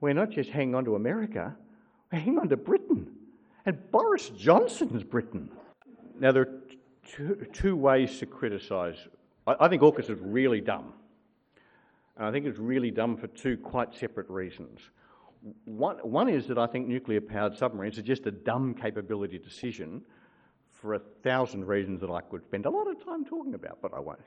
We're 0.00 0.12
not 0.12 0.30
just 0.30 0.50
hanging 0.50 0.74
on 0.74 0.84
to 0.84 0.96
America, 0.96 1.56
we're 2.12 2.18
hanging 2.18 2.38
on 2.38 2.48
to 2.50 2.56
Britain. 2.56 3.15
And 3.66 3.90
Boris 3.90 4.28
Johnson's 4.30 5.02
Britain. 5.02 5.50
Now, 6.20 6.30
there 6.30 6.42
are 6.42 6.60
two, 7.04 7.46
two 7.52 7.76
ways 7.76 8.18
to 8.20 8.26
criticise. 8.26 8.96
I, 9.46 9.56
I 9.60 9.68
think 9.68 9.82
AUKUS 9.82 10.08
is 10.08 10.18
really 10.20 10.60
dumb. 10.60 10.92
And 12.16 12.26
I 12.26 12.30
think 12.30 12.46
it's 12.46 12.58
really 12.58 12.92
dumb 12.92 13.16
for 13.16 13.26
two 13.26 13.56
quite 13.56 13.92
separate 13.92 14.30
reasons. 14.30 14.80
One, 15.64 15.96
one 15.98 16.28
is 16.28 16.46
that 16.46 16.58
I 16.58 16.66
think 16.66 16.86
nuclear 16.86 17.20
powered 17.20 17.56
submarines 17.58 17.98
are 17.98 18.02
just 18.02 18.26
a 18.26 18.30
dumb 18.30 18.72
capability 18.72 19.38
decision 19.38 20.02
for 20.70 20.94
a 20.94 20.98
thousand 20.98 21.66
reasons 21.66 22.00
that 22.02 22.10
I 22.10 22.20
could 22.20 22.44
spend 22.44 22.66
a 22.66 22.70
lot 22.70 22.86
of 22.86 23.04
time 23.04 23.24
talking 23.24 23.54
about, 23.54 23.78
but 23.82 23.92
I 23.92 23.98
won't. 23.98 24.20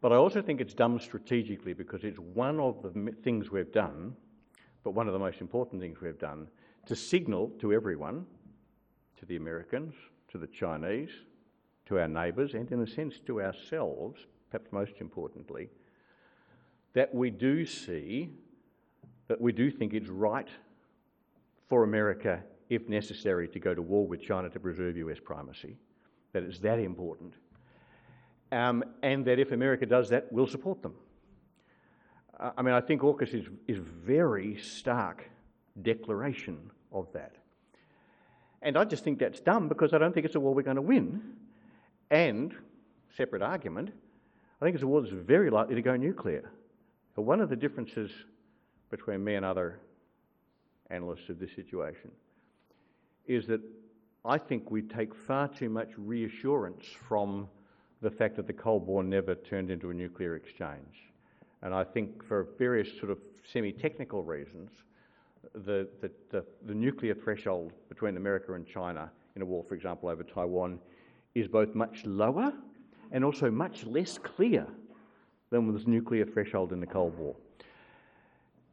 But 0.00 0.12
I 0.12 0.16
also 0.16 0.40
think 0.40 0.60
it's 0.60 0.74
dumb 0.74 1.00
strategically 1.00 1.72
because 1.72 2.04
it's 2.04 2.18
one 2.18 2.60
of 2.60 2.82
the 2.82 3.12
things 3.22 3.50
we've 3.50 3.72
done, 3.72 4.14
but 4.84 4.92
one 4.92 5.08
of 5.08 5.12
the 5.12 5.18
most 5.18 5.40
important 5.40 5.80
things 5.80 6.00
we've 6.00 6.18
done 6.18 6.48
to 6.86 6.96
signal 6.96 7.50
to 7.60 7.72
everyone, 7.72 8.26
to 9.22 9.26
the 9.26 9.36
Americans, 9.36 9.94
to 10.26 10.36
the 10.36 10.48
Chinese, 10.48 11.10
to 11.86 12.00
our 12.00 12.08
neighbours, 12.08 12.54
and 12.54 12.70
in 12.72 12.80
a 12.80 12.86
sense 12.86 13.20
to 13.24 13.40
ourselves, 13.40 14.26
perhaps 14.50 14.72
most 14.72 14.94
importantly, 14.98 15.68
that 16.92 17.14
we 17.14 17.30
do 17.30 17.64
see, 17.64 18.30
that 19.28 19.40
we 19.40 19.52
do 19.52 19.70
think 19.70 19.94
it's 19.94 20.08
right 20.08 20.48
for 21.68 21.84
America, 21.84 22.42
if 22.68 22.88
necessary, 22.88 23.46
to 23.46 23.60
go 23.60 23.72
to 23.72 23.80
war 23.80 24.04
with 24.04 24.20
China 24.20 24.50
to 24.50 24.58
preserve 24.58 24.96
US 24.96 25.20
primacy, 25.20 25.76
that 26.32 26.42
it's 26.42 26.58
that 26.58 26.80
important, 26.80 27.34
um, 28.50 28.82
and 29.04 29.24
that 29.24 29.38
if 29.38 29.52
America 29.52 29.86
does 29.86 30.08
that, 30.08 30.32
we'll 30.32 30.48
support 30.48 30.82
them. 30.82 30.94
I 32.40 32.60
mean, 32.60 32.74
I 32.74 32.80
think 32.80 33.02
AUKUS 33.02 33.34
is, 33.34 33.46
is 33.68 33.78
very 33.78 34.56
stark 34.56 35.30
declaration 35.80 36.72
of 36.90 37.06
that. 37.12 37.36
And 38.62 38.76
I 38.76 38.84
just 38.84 39.04
think 39.04 39.18
that's 39.18 39.40
dumb 39.40 39.68
because 39.68 39.92
I 39.92 39.98
don't 39.98 40.14
think 40.14 40.24
it's 40.24 40.36
a 40.36 40.40
war 40.40 40.54
we're 40.54 40.62
going 40.62 40.76
to 40.76 40.82
win. 40.82 41.20
And, 42.10 42.54
separate 43.16 43.42
argument, 43.42 43.90
I 44.60 44.64
think 44.64 44.74
it's 44.74 44.84
a 44.84 44.86
war 44.86 45.00
that's 45.00 45.12
very 45.12 45.50
likely 45.50 45.74
to 45.74 45.82
go 45.82 45.96
nuclear. 45.96 46.50
So 47.16 47.22
one 47.22 47.40
of 47.40 47.50
the 47.50 47.56
differences 47.56 48.10
between 48.90 49.24
me 49.24 49.34
and 49.34 49.44
other 49.44 49.80
analysts 50.90 51.28
of 51.28 51.38
this 51.38 51.50
situation 51.56 52.10
is 53.26 53.46
that 53.46 53.60
I 54.24 54.38
think 54.38 54.70
we 54.70 54.82
take 54.82 55.14
far 55.26 55.48
too 55.48 55.68
much 55.68 55.88
reassurance 55.96 56.84
from 57.08 57.48
the 58.02 58.10
fact 58.10 58.36
that 58.36 58.46
the 58.46 58.52
Cold 58.52 58.86
War 58.86 59.02
never 59.02 59.34
turned 59.34 59.70
into 59.70 59.90
a 59.90 59.94
nuclear 59.94 60.36
exchange. 60.36 61.10
And 61.62 61.74
I 61.74 61.84
think 61.84 62.24
for 62.24 62.48
various 62.58 62.88
sort 62.98 63.10
of 63.10 63.18
semi-technical 63.52 64.22
reasons, 64.22 64.70
the, 65.54 65.88
the, 66.00 66.10
the, 66.30 66.44
the, 66.66 66.74
nuclear 66.74 67.14
threshold 67.14 67.72
between 67.88 68.16
America 68.16 68.54
and 68.54 68.66
China 68.66 69.10
in 69.36 69.42
a 69.42 69.44
war, 69.44 69.64
for 69.68 69.74
example, 69.74 70.08
over 70.08 70.22
Taiwan, 70.22 70.78
is 71.34 71.48
both 71.48 71.74
much 71.74 72.04
lower 72.04 72.52
and 73.10 73.24
also 73.24 73.50
much 73.50 73.84
less 73.84 74.18
clear 74.18 74.66
than 75.50 75.72
was 75.72 75.86
nuclear 75.86 76.24
threshold 76.24 76.72
in 76.72 76.80
the 76.80 76.86
Cold 76.86 77.16
War. 77.18 77.36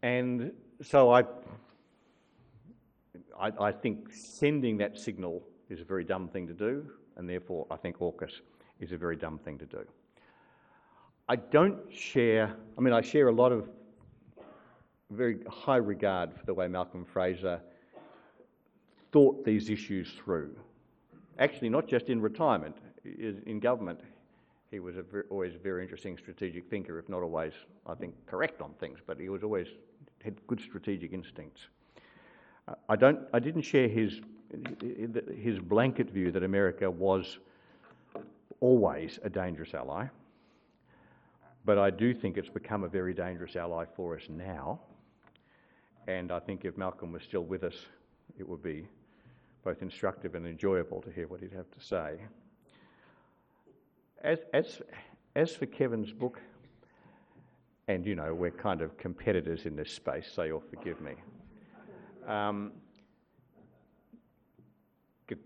And 0.02 0.52
so 0.82 1.12
I, 1.12 1.24
I, 3.40 3.52
I 3.60 3.72
think 3.72 4.14
sending 4.14 4.78
that 4.78 4.98
signal 4.98 5.44
is 5.70 5.82
a 5.82 5.84
very 5.84 6.04
dumb 6.04 6.30
thing 6.30 6.48
to 6.48 6.54
do, 6.54 6.86
and 7.18 7.30
therefore 7.30 7.68
I 7.70 7.76
think 7.76 8.00
AUKUS 8.00 8.42
is 8.80 8.92
a 8.94 8.98
very 8.98 9.18
dumb 9.18 9.40
thing 9.40 9.58
to 9.58 9.66
do. 9.66 9.86
I 11.28 11.36
don't 11.36 11.78
share, 11.94 12.56
I 12.78 12.82
mean, 12.82 12.94
I 12.94 13.02
share 13.02 13.28
a 13.28 13.34
lot 13.34 13.52
of 13.52 13.70
very 15.12 15.40
high 15.50 15.78
regard 15.78 16.34
for 16.34 16.46
the 16.46 16.54
way 16.54 16.68
Malcolm 16.68 17.06
Fraser 17.06 17.60
thought 19.12 19.44
these 19.44 19.70
issues 19.70 20.12
through. 20.24 20.56
Actually, 21.40 21.70
not 21.70 21.88
just 21.88 22.10
in 22.10 22.22
retirement, 22.22 22.76
in 23.06 23.60
government, 23.60 24.02
he 24.72 24.80
was 24.80 24.98
a 24.98 25.02
very, 25.02 25.24
always 25.30 25.56
a 25.56 25.58
very 25.58 25.82
interesting 25.82 26.18
strategic 26.18 26.70
thinker, 26.70 27.00
if 27.00 27.10
not 27.10 27.24
always, 27.24 27.54
I 27.88 27.96
think, 27.96 28.14
correct 28.28 28.62
on 28.62 28.74
things, 28.80 29.00
but 29.06 29.20
he 29.20 29.30
was 29.30 29.44
always 29.44 29.68
had 30.24 30.36
good 30.48 30.60
strategic 30.60 31.12
instincts. 31.14 31.62
I 32.88 32.96
don't, 32.96 33.20
I 33.34 33.40
didn't 33.40 33.64
share 33.64 33.88
his 33.88 34.22
his 34.82 35.60
blanket 35.60 36.10
view 36.10 36.32
that 36.32 36.44
America 36.44 36.90
was 36.90 37.38
always 38.62 39.20
a 39.24 39.30
dangerous 39.30 39.74
ally, 39.74 40.08
but 41.66 41.78
I 41.78 41.90
do 41.92 42.14
think 42.14 42.38
it's 42.38 42.50
become 42.50 42.84
a 42.84 42.88
very 42.90 43.14
dangerous 43.14 43.56
ally 43.56 43.86
for 43.96 44.16
us 44.16 44.24
now. 44.28 44.80
And 46.08 46.32
I 46.32 46.40
think 46.40 46.66
if 46.66 46.78
Malcolm 46.78 47.12
was 47.12 47.24
still 47.24 47.44
with 47.44 47.64
us, 47.64 47.76
it 48.38 48.48
would 48.48 48.64
be 48.64 48.88
both 49.64 49.82
instructive 49.82 50.36
and 50.36 50.48
enjoyable 50.48 51.02
to 51.02 51.12
hear 51.12 51.28
what 51.28 51.42
he'd 51.42 51.54
have 51.54 51.70
to 51.72 51.86
say. 51.86 52.16
As, 54.24 54.40
as, 54.54 54.82
as 55.36 55.56
for 55.56 55.66
Kevin's 55.66 56.12
book, 56.12 56.40
and 57.88 58.06
you 58.06 58.16
know, 58.16 58.34
we're 58.34 58.52
kind 58.52 58.82
of 58.82 58.98
competitors 58.98 59.66
in 59.66 59.76
this 59.76 59.92
space, 59.92 60.30
so 60.34 60.44
you'll 60.44 60.64
forgive 60.70 61.02
me. 61.02 61.14
Um, 62.28 62.72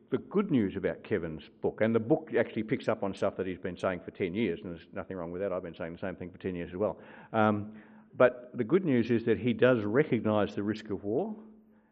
the 0.10 0.18
good 0.18 0.52
news 0.52 0.76
about 0.76 1.04
Kevin's 1.04 1.44
book, 1.62 1.80
and 1.82 1.94
the 1.94 2.00
book 2.00 2.32
actually 2.38 2.64
picks 2.64 2.88
up 2.88 3.04
on 3.04 3.14
stuff 3.14 3.36
that 3.38 3.48
he's 3.48 3.58
been 3.58 3.78
saying 3.78 4.02
for 4.04 4.12
10 4.12 4.34
years, 4.34 4.60
and 4.64 4.72
there's 4.72 4.88
nothing 4.94 5.18
wrong 5.18 5.32
with 5.32 5.42
that. 5.42 5.52
I've 5.52 5.64
been 5.64 5.76
saying 5.76 5.94
the 5.94 6.00
same 6.00 6.16
thing 6.16 6.30
for 6.30 6.38
10 6.38 6.56
years 6.56 6.70
as 6.72 6.78
well. 6.78 6.98
Um, 7.34 7.74
but 8.16 8.52
the 8.54 8.64
good 8.64 8.86
news 8.86 9.10
is 9.10 9.26
that 9.26 9.40
he 9.40 9.54
does 9.54 9.84
recognise 9.84 10.54
the 10.54 10.64
risk 10.64 10.90
of 10.90 11.04
war, 11.04 11.36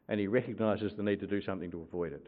and 0.07 0.19
he 0.19 0.27
recognises 0.27 0.93
the 0.93 1.03
need 1.03 1.19
to 1.19 1.27
do 1.27 1.41
something 1.41 1.71
to 1.71 1.81
avoid 1.81 2.13
it. 2.13 2.27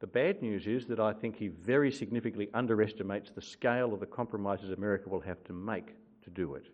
The 0.00 0.06
bad 0.06 0.42
news 0.42 0.66
is 0.66 0.86
that 0.86 1.00
I 1.00 1.12
think 1.12 1.36
he 1.36 1.48
very 1.48 1.90
significantly 1.90 2.48
underestimates 2.54 3.30
the 3.30 3.42
scale 3.42 3.92
of 3.92 4.00
the 4.00 4.06
compromises 4.06 4.70
America 4.70 5.08
will 5.08 5.20
have 5.20 5.42
to 5.44 5.52
make 5.52 5.94
to 6.22 6.30
do 6.30 6.54
it. 6.54 6.66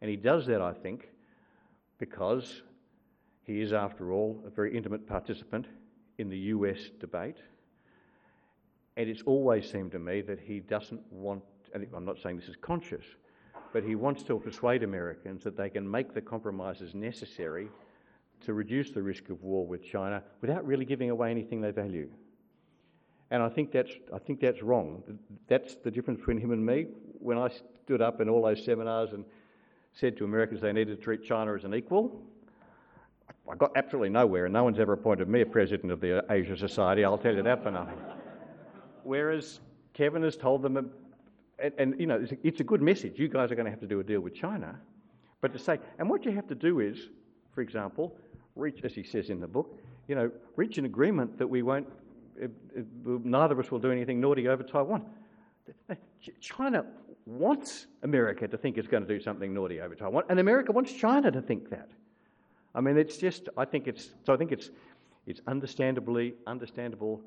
And 0.00 0.10
he 0.10 0.16
does 0.16 0.46
that, 0.46 0.60
I 0.60 0.72
think, 0.72 1.08
because 1.98 2.62
he 3.44 3.60
is, 3.60 3.72
after 3.72 4.12
all, 4.12 4.42
a 4.46 4.50
very 4.50 4.76
intimate 4.76 5.06
participant 5.06 5.66
in 6.18 6.28
the 6.28 6.38
US 6.38 6.90
debate. 7.00 7.38
And 8.96 9.08
it's 9.08 9.22
always 9.22 9.70
seemed 9.70 9.92
to 9.92 9.98
me 9.98 10.20
that 10.22 10.40
he 10.40 10.60
doesn't 10.60 11.00
want, 11.10 11.42
and 11.74 11.86
I'm 11.94 12.04
not 12.04 12.18
saying 12.18 12.36
this 12.36 12.48
is 12.48 12.56
conscious, 12.60 13.04
but 13.72 13.82
he 13.82 13.94
wants 13.94 14.22
to 14.24 14.38
persuade 14.38 14.82
Americans 14.82 15.42
that 15.44 15.56
they 15.56 15.70
can 15.70 15.90
make 15.90 16.14
the 16.14 16.20
compromises 16.20 16.94
necessary 16.94 17.68
to 18.40 18.54
reduce 18.54 18.90
the 18.90 19.02
risk 19.02 19.28
of 19.30 19.42
war 19.42 19.66
with 19.66 19.84
China 19.84 20.22
without 20.40 20.66
really 20.66 20.84
giving 20.84 21.10
away 21.10 21.30
anything 21.30 21.60
they 21.60 21.70
value. 21.70 22.08
And 23.30 23.42
I 23.42 23.48
think 23.48 23.72
that's, 23.72 23.90
I 24.12 24.18
think 24.18 24.40
that's 24.40 24.62
wrong. 24.62 25.02
That's 25.48 25.76
the 25.76 25.90
difference 25.90 26.20
between 26.20 26.38
him 26.38 26.50
and 26.50 26.64
me. 26.64 26.88
When 27.18 27.38
I 27.38 27.48
stood 27.84 28.02
up 28.02 28.20
in 28.20 28.28
all 28.28 28.42
those 28.42 28.62
seminars 28.64 29.12
and 29.12 29.24
said 29.94 30.16
to 30.18 30.24
Americans 30.24 30.60
they 30.60 30.72
needed 30.72 30.98
to 30.98 31.02
treat 31.02 31.24
China 31.24 31.54
as 31.54 31.64
an 31.64 31.74
equal, 31.74 32.22
I 33.50 33.54
got 33.56 33.72
absolutely 33.76 34.10
nowhere, 34.10 34.44
and 34.44 34.52
no 34.52 34.64
one's 34.64 34.78
ever 34.78 34.92
appointed 34.92 35.28
me 35.28 35.40
a 35.40 35.46
president 35.46 35.90
of 35.90 36.00
the 36.00 36.24
Asia 36.30 36.56
Society, 36.56 37.04
I'll 37.04 37.18
tell 37.18 37.34
you 37.34 37.42
that 37.42 37.62
for 37.62 37.70
nothing. 37.70 37.98
Whereas 39.02 39.60
Kevin 39.94 40.22
has 40.22 40.36
told 40.36 40.62
them, 40.62 40.90
and, 41.62 41.72
and 41.78 42.00
you 42.00 42.06
know, 42.06 42.16
it's 42.16 42.32
a, 42.32 42.36
it's 42.42 42.60
a, 42.60 42.64
good 42.64 42.82
message. 42.82 43.18
You 43.18 43.28
guys 43.28 43.50
are 43.50 43.54
going 43.54 43.66
to 43.66 43.70
have 43.70 43.80
to 43.80 43.86
do 43.86 44.00
a 44.00 44.04
deal 44.04 44.20
with 44.20 44.34
China. 44.34 44.78
But 45.40 45.52
to 45.52 45.58
say, 45.58 45.78
and 45.98 46.10
what 46.10 46.24
you 46.24 46.32
have 46.32 46.48
to 46.48 46.54
do 46.54 46.80
is, 46.80 47.08
for 47.54 47.60
example, 47.60 48.16
reach, 48.56 48.80
as 48.84 48.94
he 48.94 49.02
says 49.02 49.30
in 49.30 49.40
the 49.40 49.46
book, 49.46 49.78
you 50.08 50.14
know, 50.14 50.30
reach 50.56 50.78
an 50.78 50.84
agreement 50.84 51.38
that 51.38 51.46
we 51.46 51.62
won't 51.62 51.86
eh, 52.40 52.46
eh, 52.76 52.80
neither 53.04 53.54
of 53.54 53.64
us 53.64 53.70
will 53.70 53.78
do 53.78 53.90
anything 53.90 54.20
naughty 54.20 54.48
over 54.48 54.62
Taiwan. 54.62 55.04
Eh, 55.88 55.94
China 56.40 56.84
wants 57.24 57.86
America 58.02 58.48
to 58.48 58.58
think 58.58 58.78
it's 58.78 58.88
going 58.88 59.06
to 59.06 59.08
do 59.08 59.22
something 59.22 59.54
naughty 59.54 59.80
over 59.80 59.94
Taiwan, 59.94 60.24
and 60.28 60.40
America 60.40 60.72
wants 60.72 60.92
China 60.92 61.30
to 61.30 61.40
think 61.40 61.70
that. 61.70 61.88
I 62.74 62.80
mean, 62.80 62.96
it's 62.96 63.16
just, 63.16 63.48
I 63.56 63.64
think 63.64 63.86
it's, 63.86 64.10
so 64.24 64.32
I 64.32 64.36
think 64.36 64.50
it's, 64.50 64.70
it's 65.26 65.40
understandably 65.46 66.34
understandable 66.46 67.20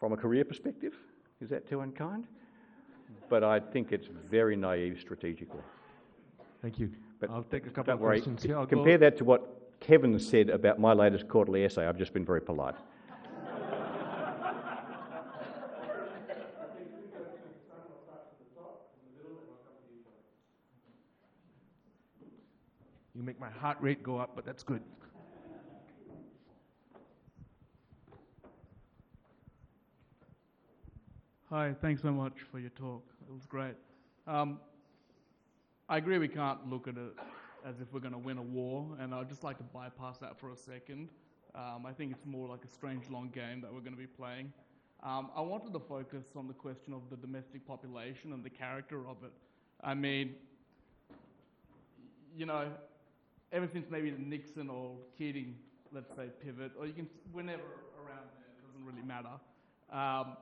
from 0.00 0.12
a 0.12 0.16
career 0.16 0.44
perspective. 0.44 0.94
Is 1.40 1.50
that 1.50 1.68
too 1.68 1.80
unkind? 1.80 2.26
But 3.28 3.44
I 3.44 3.60
think 3.60 3.92
it's 3.92 4.08
very 4.30 4.56
naive 4.56 4.98
strategically. 5.00 5.60
Thank 6.62 6.78
you. 6.78 6.90
But 7.20 7.30
I'll 7.30 7.42
take 7.42 7.66
a 7.66 7.70
couple 7.70 7.94
of 7.94 8.00
worry. 8.00 8.18
questions 8.18 8.42
here. 8.42 8.64
Compare 8.66 8.98
that 8.98 9.16
to 9.18 9.24
what 9.24 9.80
Kevin 9.80 10.18
said 10.18 10.50
about 10.50 10.78
my 10.78 10.92
latest 10.92 11.28
quarterly 11.28 11.64
essay. 11.64 11.86
I've 11.86 11.98
just 11.98 12.12
been 12.12 12.24
very 12.24 12.40
polite. 12.40 12.74
You 23.14 23.24
make 23.24 23.40
my 23.40 23.50
heart 23.50 23.78
rate 23.80 24.04
go 24.04 24.18
up, 24.18 24.36
but 24.36 24.46
that's 24.46 24.62
good. 24.62 24.80
Hi, 31.50 31.74
thanks 31.80 32.02
so 32.02 32.12
much 32.12 32.34
for 32.52 32.60
your 32.60 32.70
talk. 32.70 33.02
It 33.28 33.34
was 33.34 33.44
great. 33.44 33.74
Um, 34.26 34.58
I 35.86 35.98
agree 35.98 36.16
we 36.16 36.28
can't 36.28 36.66
look 36.66 36.88
at 36.88 36.96
it 36.96 37.12
as 37.66 37.80
if 37.82 37.92
we're 37.92 38.00
going 38.00 38.12
to 38.12 38.18
win 38.18 38.38
a 38.38 38.42
war, 38.42 38.96
and 38.98 39.14
I'd 39.14 39.28
just 39.28 39.44
like 39.44 39.58
to 39.58 39.64
bypass 39.64 40.16
that 40.18 40.38
for 40.38 40.50
a 40.50 40.56
second. 40.56 41.10
Um, 41.54 41.84
I 41.84 41.92
think 41.92 42.12
it's 42.12 42.24
more 42.24 42.48
like 42.48 42.64
a 42.64 42.68
strange 42.68 43.10
long 43.10 43.28
game 43.28 43.60
that 43.60 43.70
we're 43.70 43.80
going 43.80 43.92
to 43.92 43.98
be 43.98 44.06
playing. 44.06 44.50
Um, 45.02 45.28
I 45.36 45.42
wanted 45.42 45.74
to 45.74 45.78
focus 45.78 46.24
on 46.36 46.48
the 46.48 46.54
question 46.54 46.94
of 46.94 47.02
the 47.10 47.16
domestic 47.16 47.66
population 47.66 48.32
and 48.32 48.42
the 48.42 48.50
character 48.50 49.06
of 49.06 49.18
it. 49.22 49.32
I 49.82 49.92
mean, 49.92 50.34
you 52.34 52.46
know, 52.46 52.68
ever 53.52 53.68
since 53.70 53.90
maybe 53.90 54.10
the 54.10 54.22
Nixon 54.22 54.70
or 54.70 54.96
Keating, 55.18 55.54
let's 55.92 56.16
say, 56.16 56.28
pivot, 56.42 56.72
or 56.78 56.86
you 56.86 56.94
can, 56.94 57.06
whenever 57.32 57.62
around 57.62 58.24
there, 58.36 58.48
it 58.56 58.66
doesn't 58.66 58.86
really 58.86 59.06
matter. 59.06 59.36
Um, 59.92 60.36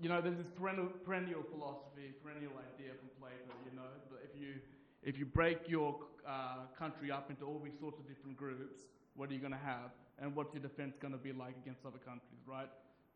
you 0.00 0.08
know, 0.08 0.20
there's 0.20 0.36
this 0.36 0.50
perennial, 0.50 0.86
perennial, 1.04 1.42
philosophy, 1.42 2.12
perennial 2.22 2.52
idea 2.74 2.92
from 2.98 3.08
Plato, 3.18 3.52
you 3.64 3.76
know, 3.76 3.88
that 4.10 4.20
if 4.24 4.40
you, 4.40 4.54
if 5.02 5.18
you 5.18 5.24
break 5.24 5.68
your 5.68 5.96
uh, 6.26 6.66
country 6.78 7.10
up 7.10 7.30
into 7.30 7.44
all 7.44 7.60
these 7.62 7.78
sorts 7.78 7.98
of 7.98 8.06
different 8.06 8.36
groups, 8.36 8.82
what 9.14 9.30
are 9.30 9.32
you 9.32 9.40
going 9.40 9.52
to 9.52 9.64
have? 9.64 9.90
And 10.18 10.34
what's 10.34 10.52
your 10.54 10.62
defense 10.62 10.96
going 11.00 11.12
to 11.12 11.18
be 11.18 11.32
like 11.32 11.54
against 11.62 11.84
other 11.86 11.98
countries, 11.98 12.40
right? 12.46 12.68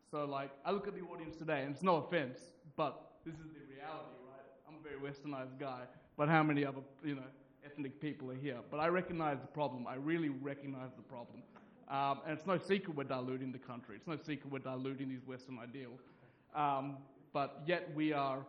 So, 0.09 0.25
like, 0.25 0.51
I 0.65 0.71
look 0.71 0.87
at 0.87 0.93
the 0.93 1.01
audience 1.01 1.35
today, 1.35 1.61
and 1.63 1.73
it's 1.73 1.83
no 1.83 1.97
offense, 1.97 2.39
but 2.75 3.11
this 3.25 3.35
is 3.35 3.51
the 3.53 3.65
reality, 3.69 4.17
right? 4.27 4.45
I'm 4.67 4.75
a 4.75 4.83
very 4.83 4.99
westernized 4.99 5.59
guy, 5.59 5.81
but 6.17 6.27
how 6.27 6.43
many 6.43 6.65
other, 6.65 6.81
you 7.03 7.15
know, 7.15 7.29
ethnic 7.65 8.01
people 8.01 8.31
are 8.31 8.35
here. 8.35 8.57
But 8.69 8.79
I 8.79 8.87
recognize 8.87 9.39
the 9.39 9.47
problem. 9.47 9.87
I 9.87 9.95
really 9.95 10.29
recognize 10.29 10.89
the 10.95 11.03
problem. 11.03 11.43
Um, 11.89 12.21
and 12.25 12.37
it's 12.37 12.47
no 12.47 12.57
secret 12.57 12.95
we're 12.95 13.03
diluting 13.03 13.51
the 13.51 13.59
country. 13.59 13.97
It's 13.97 14.07
no 14.07 14.15
secret 14.15 14.51
we're 14.51 14.59
diluting 14.59 15.09
these 15.09 15.25
Western 15.25 15.59
ideals. 15.59 15.99
Um, 16.55 16.97
but 17.33 17.61
yet 17.65 17.89
we 17.95 18.13
are, 18.13 18.45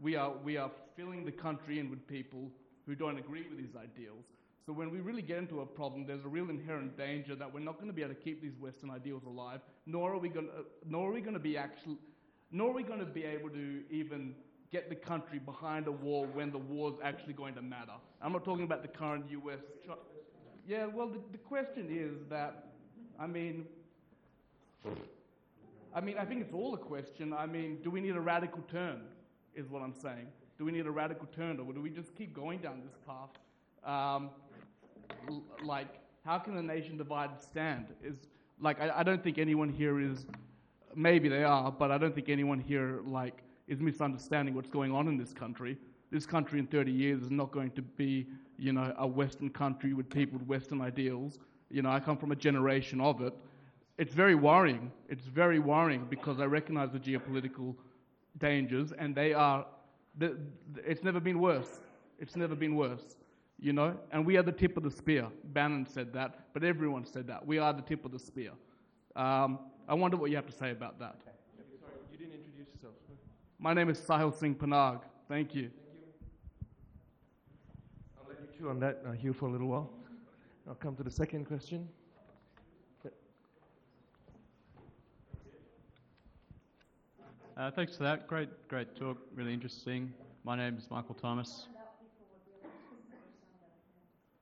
we, 0.00 0.16
are, 0.16 0.32
we 0.44 0.56
are 0.56 0.70
filling 0.96 1.24
the 1.24 1.32
country 1.32 1.78
in 1.78 1.90
with 1.90 2.06
people 2.06 2.50
who 2.86 2.94
don't 2.94 3.18
agree 3.18 3.44
with 3.48 3.58
these 3.58 3.76
ideals. 3.76 4.24
So 4.64 4.72
when 4.72 4.90
we 4.90 5.00
really 5.00 5.22
get 5.22 5.38
into 5.38 5.60
a 5.60 5.66
problem, 5.66 6.06
there's 6.06 6.24
a 6.24 6.28
real 6.28 6.48
inherent 6.48 6.96
danger 6.96 7.34
that 7.34 7.52
we're 7.52 7.60
not 7.60 7.76
going 7.76 7.88
to 7.88 7.92
be 7.92 8.02
able 8.02 8.14
to 8.14 8.20
keep 8.20 8.40
these 8.40 8.56
Western 8.60 8.90
ideals 8.90 9.22
alive, 9.26 9.60
nor 9.86 10.12
are 10.12 10.18
we 10.18 10.28
going 10.28 10.46
to, 10.46 10.52
nor 10.88 11.10
are 11.10 11.12
we 11.12 11.20
going 11.20 11.34
to 11.34 11.40
be 11.40 11.56
actually, 11.56 11.96
nor 12.52 12.70
are 12.70 12.74
we 12.74 12.84
going 12.84 13.00
to 13.00 13.04
be 13.04 13.24
able 13.24 13.50
to 13.50 13.82
even 13.90 14.34
get 14.70 14.88
the 14.88 14.94
country 14.94 15.38
behind 15.38 15.86
a 15.88 15.92
war 15.92 16.26
when 16.32 16.52
the 16.52 16.58
war's 16.58 16.94
actually 17.02 17.34
going 17.34 17.54
to 17.54 17.62
matter. 17.62 17.92
I'm 18.22 18.32
not 18.32 18.44
talking 18.44 18.64
about 18.64 18.82
the 18.82 18.88
current 18.88 19.26
U.S. 19.30 19.58
Yeah, 20.66 20.86
well, 20.86 21.08
the, 21.08 21.18
the 21.32 21.38
question 21.38 21.88
is 21.90 22.16
that, 22.30 22.68
I 23.18 23.26
mean, 23.26 23.66
I 25.94 26.00
mean, 26.00 26.16
I 26.18 26.24
think 26.24 26.40
it's 26.40 26.54
all 26.54 26.74
a 26.74 26.78
question. 26.78 27.32
I 27.32 27.46
mean, 27.46 27.78
do 27.82 27.90
we 27.90 28.00
need 28.00 28.16
a 28.16 28.20
radical 28.20 28.62
turn? 28.70 29.02
Is 29.54 29.68
what 29.68 29.82
I'm 29.82 29.92
saying. 29.92 30.26
Do 30.58 30.64
we 30.64 30.72
need 30.72 30.86
a 30.86 30.90
radical 30.90 31.26
turn, 31.34 31.58
or 31.60 31.72
do 31.72 31.80
we 31.80 31.90
just 31.90 32.14
keep 32.14 32.34
going 32.34 32.60
down 32.60 32.80
this 32.82 32.96
path? 33.06 33.30
Um, 33.84 34.30
l- 35.28 35.42
like, 35.64 35.88
how 36.24 36.38
can 36.38 36.56
a 36.56 36.62
nation 36.62 36.96
divided 36.96 37.42
stand? 37.42 37.86
Is 38.02 38.16
like, 38.60 38.80
I, 38.80 39.00
I 39.00 39.02
don't 39.02 39.22
think 39.22 39.38
anyone 39.38 39.68
here 39.68 40.00
is. 40.00 40.26
Maybe 40.94 41.28
they 41.28 41.42
are, 41.42 41.72
but 41.72 41.90
I 41.90 41.96
don't 41.96 42.14
think 42.14 42.28
anyone 42.28 42.60
here 42.60 43.00
like 43.06 43.42
is 43.66 43.80
misunderstanding 43.80 44.54
what's 44.54 44.68
going 44.68 44.92
on 44.92 45.08
in 45.08 45.16
this 45.16 45.32
country. 45.32 45.78
This 46.10 46.26
country 46.26 46.58
in 46.58 46.66
30 46.66 46.92
years 46.92 47.22
is 47.22 47.30
not 47.30 47.50
going 47.50 47.70
to 47.70 47.82
be, 47.82 48.26
you 48.58 48.72
know, 48.74 48.92
a 48.98 49.06
Western 49.06 49.48
country 49.48 49.94
with 49.94 50.10
people 50.10 50.38
with 50.38 50.46
Western 50.46 50.82
ideals. 50.82 51.38
You 51.70 51.80
know, 51.80 51.88
I 51.90 51.98
come 52.00 52.18
from 52.18 52.32
a 52.32 52.36
generation 52.36 53.00
of 53.00 53.22
it. 53.22 53.32
It's 53.98 54.14
very 54.14 54.34
worrying. 54.34 54.90
It's 55.08 55.26
very 55.26 55.58
worrying 55.58 56.06
because 56.08 56.40
I 56.40 56.44
recognize 56.44 56.90
the 56.92 56.98
geopolitical 56.98 57.74
dangers, 58.38 58.92
and 58.92 59.14
they 59.14 59.34
are. 59.34 59.66
The, 60.18 60.36
the, 60.74 60.90
it's 60.90 61.02
never 61.02 61.20
been 61.20 61.40
worse. 61.40 61.80
It's 62.18 62.36
never 62.36 62.54
been 62.54 62.74
worse. 62.74 63.16
You 63.58 63.72
know, 63.72 63.96
and 64.10 64.26
we 64.26 64.36
are 64.36 64.42
the 64.42 64.52
tip 64.52 64.76
of 64.76 64.82
the 64.82 64.90
spear. 64.90 65.28
Bannon 65.52 65.86
said 65.86 66.12
that, 66.14 66.46
but 66.52 66.64
everyone 66.64 67.04
said 67.04 67.28
that. 67.28 67.46
We 67.46 67.58
are 67.58 67.72
the 67.72 67.82
tip 67.82 68.04
of 68.04 68.10
the 68.10 68.18
spear. 68.18 68.50
Um, 69.14 69.58
I 69.88 69.94
wonder 69.94 70.16
what 70.16 70.30
you 70.30 70.36
have 70.36 70.46
to 70.46 70.52
say 70.52 70.70
about 70.70 70.98
that. 70.98 71.16
Sorry, 71.22 71.92
you 72.10 72.18
didn't 72.18 72.34
introduce 72.34 72.74
yourself. 72.74 72.94
My 73.60 73.72
name 73.72 73.88
is 73.88 74.00
Sahil 74.00 74.36
Singh 74.36 74.56
Panag. 74.56 75.02
Thank 75.28 75.54
you. 75.54 75.70
I'll 78.18 78.28
let 78.28 78.40
you 78.40 78.48
chew 78.58 78.68
on 78.70 78.80
that, 78.80 79.02
uh, 79.06 79.12
Hugh, 79.12 79.32
for 79.32 79.46
a 79.46 79.52
little 79.52 79.68
while. 79.68 79.90
I'll 80.68 80.74
come 80.74 80.96
to 80.96 81.04
the 81.04 81.10
second 81.10 81.44
question. 81.44 81.88
Uh, 87.54 87.70
thanks 87.70 87.94
for 87.94 88.02
that. 88.04 88.26
Great, 88.26 88.48
great 88.68 88.96
talk. 88.96 89.18
Really 89.34 89.52
interesting. 89.52 90.10
My 90.42 90.56
name 90.56 90.78
is 90.78 90.90
Michael 90.90 91.14
Thomas. 91.14 91.66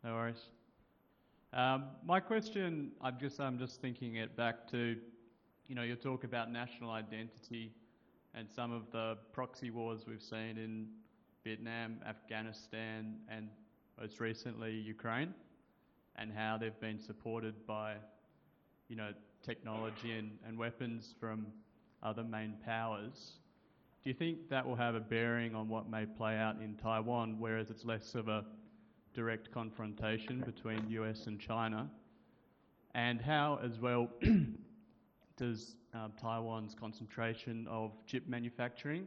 No 0.04 0.14
worries. 0.14 0.40
Um, 1.52 1.86
my 2.04 2.20
question, 2.20 2.92
I'm 3.02 3.18
just, 3.18 3.40
I'm 3.40 3.58
just 3.58 3.80
thinking 3.80 4.14
it 4.14 4.36
back 4.36 4.70
to, 4.70 4.96
you 5.66 5.74
know, 5.74 5.82
your 5.82 5.96
talk 5.96 6.22
about 6.22 6.52
national 6.52 6.92
identity 6.92 7.72
and 8.32 8.48
some 8.48 8.70
of 8.70 8.84
the 8.92 9.18
proxy 9.32 9.70
wars 9.70 10.02
we've 10.06 10.22
seen 10.22 10.56
in 10.56 10.86
Vietnam, 11.42 11.96
Afghanistan, 12.06 13.16
and 13.28 13.48
most 14.00 14.20
recently 14.20 14.72
Ukraine, 14.72 15.34
and 16.14 16.32
how 16.32 16.56
they've 16.56 16.78
been 16.78 17.00
supported 17.00 17.66
by, 17.66 17.94
you 18.88 18.94
know, 18.94 19.10
technology 19.42 20.12
and, 20.12 20.30
and 20.46 20.56
weapons 20.56 21.12
from 21.18 21.46
other 22.02 22.24
main 22.24 22.54
powers. 22.64 23.32
Do 24.02 24.08
you 24.08 24.14
think 24.14 24.48
that 24.48 24.66
will 24.66 24.76
have 24.76 24.94
a 24.94 25.00
bearing 25.00 25.54
on 25.54 25.68
what 25.68 25.90
may 25.90 26.06
play 26.06 26.36
out 26.36 26.56
in 26.62 26.74
Taiwan, 26.76 27.36
whereas 27.38 27.70
it's 27.70 27.84
less 27.84 28.14
of 28.14 28.28
a 28.28 28.44
direct 29.14 29.50
confrontation 29.52 30.40
between 30.40 30.88
US 30.88 31.26
and 31.26 31.38
China? 31.38 31.90
And 32.94 33.20
how, 33.20 33.60
as 33.62 33.78
well, 33.78 34.08
does 35.36 35.76
um, 35.94 36.12
Taiwan's 36.20 36.74
concentration 36.74 37.66
of 37.68 37.92
chip 38.06 38.26
manufacturing 38.26 39.06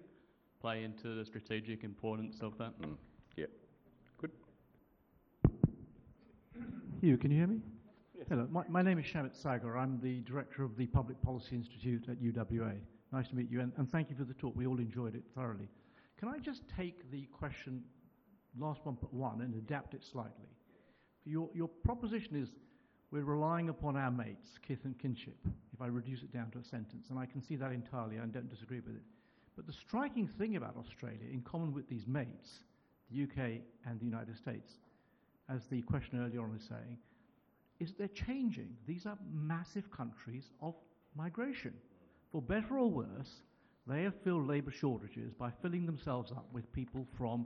play 0.61 0.84
into 0.84 1.15
the 1.15 1.26
strategic 1.26 1.84
importance 1.84 2.41
of 2.41 2.57
that? 2.60 2.80
Mm. 2.82 2.95
Yeah. 3.36 3.45
Good. 4.22 4.32
Hugh, 7.02 7.18
can 7.18 7.32
you 7.32 7.38
hear 7.38 7.48
me? 7.48 7.60
Hello, 8.34 8.48
my, 8.50 8.64
my 8.68 8.82
name 8.82 8.98
is 8.98 9.06
Shamit 9.06 9.40
Saggar. 9.40 9.78
I'm 9.78 10.00
the 10.02 10.22
director 10.22 10.64
of 10.64 10.76
the 10.76 10.88
Public 10.88 11.22
Policy 11.22 11.56
Institute 11.56 12.06
at 12.10 12.18
UWA. 12.18 12.80
Nice 13.12 13.28
to 13.28 13.36
meet 13.36 13.52
you, 13.52 13.62
and, 13.62 13.72
and 13.78 13.88
thank 13.88 14.10
you 14.10 14.16
for 14.16 14.24
the 14.24 14.34
talk. 14.34 14.56
We 14.56 14.66
all 14.66 14.80
enjoyed 14.80 15.14
it 15.14 15.22
thoroughly. 15.36 15.70
Can 16.18 16.30
I 16.30 16.40
just 16.40 16.64
take 16.76 17.12
the 17.12 17.28
question, 17.32 17.84
last 18.58 18.80
one 18.86 18.98
but 19.00 19.14
one, 19.14 19.42
and 19.42 19.54
adapt 19.54 19.94
it 19.94 20.04
slightly? 20.04 20.50
Your, 21.26 21.48
your 21.54 21.68
proposition 21.68 22.36
is 22.36 22.50
we're 23.12 23.24
relying 23.24 23.70
upon 23.70 23.96
our 23.96 24.10
mates, 24.10 24.58
kith 24.68 24.84
and 24.84 24.98
kinship, 24.98 25.38
if 25.72 25.80
I 25.80 25.86
reduce 25.86 26.24
it 26.24 26.34
down 26.34 26.50
to 26.54 26.58
a 26.58 26.64
sentence, 26.64 27.12
and 27.12 27.20
I 27.20 27.28
can 27.28 27.40
see 27.40 27.56
that 27.58 27.72
entirely, 27.72 28.16
and 28.18 28.34
don't 28.34 28.50
disagree 28.50 28.80
with 28.80 28.96
it. 28.96 29.04
But 29.56 29.68
the 29.68 29.74
striking 29.74 30.28
thing 30.28 30.56
about 30.56 30.76
Australia, 30.76 31.30
in 31.32 31.42
common 31.42 31.72
with 31.72 31.88
these 31.88 32.08
mates, 32.08 32.64
the 33.12 33.26
UK 33.26 33.62
and 33.86 34.00
the 34.00 34.06
United 34.06 34.36
States, 34.38 34.80
as 35.50 35.68
the 35.68 35.84
question 35.84 36.20
earlier 36.20 36.42
on 36.42 36.52
was 36.52 36.64
saying, 36.64 36.98
is 37.84 37.94
they're 37.98 38.08
changing. 38.08 38.70
These 38.88 39.06
are 39.06 39.18
massive 39.32 39.92
countries 39.92 40.46
of 40.62 40.74
migration. 41.16 41.74
For 42.32 42.42
better 42.42 42.80
or 42.80 42.90
worse, 42.90 43.42
they 43.86 44.04
have 44.04 44.14
filled 44.24 44.48
labour 44.48 44.72
shortages 44.72 45.34
by 45.34 45.52
filling 45.62 45.86
themselves 45.86 46.32
up 46.32 46.48
with 46.54 46.72
people 46.74 47.06
from 47.18 47.46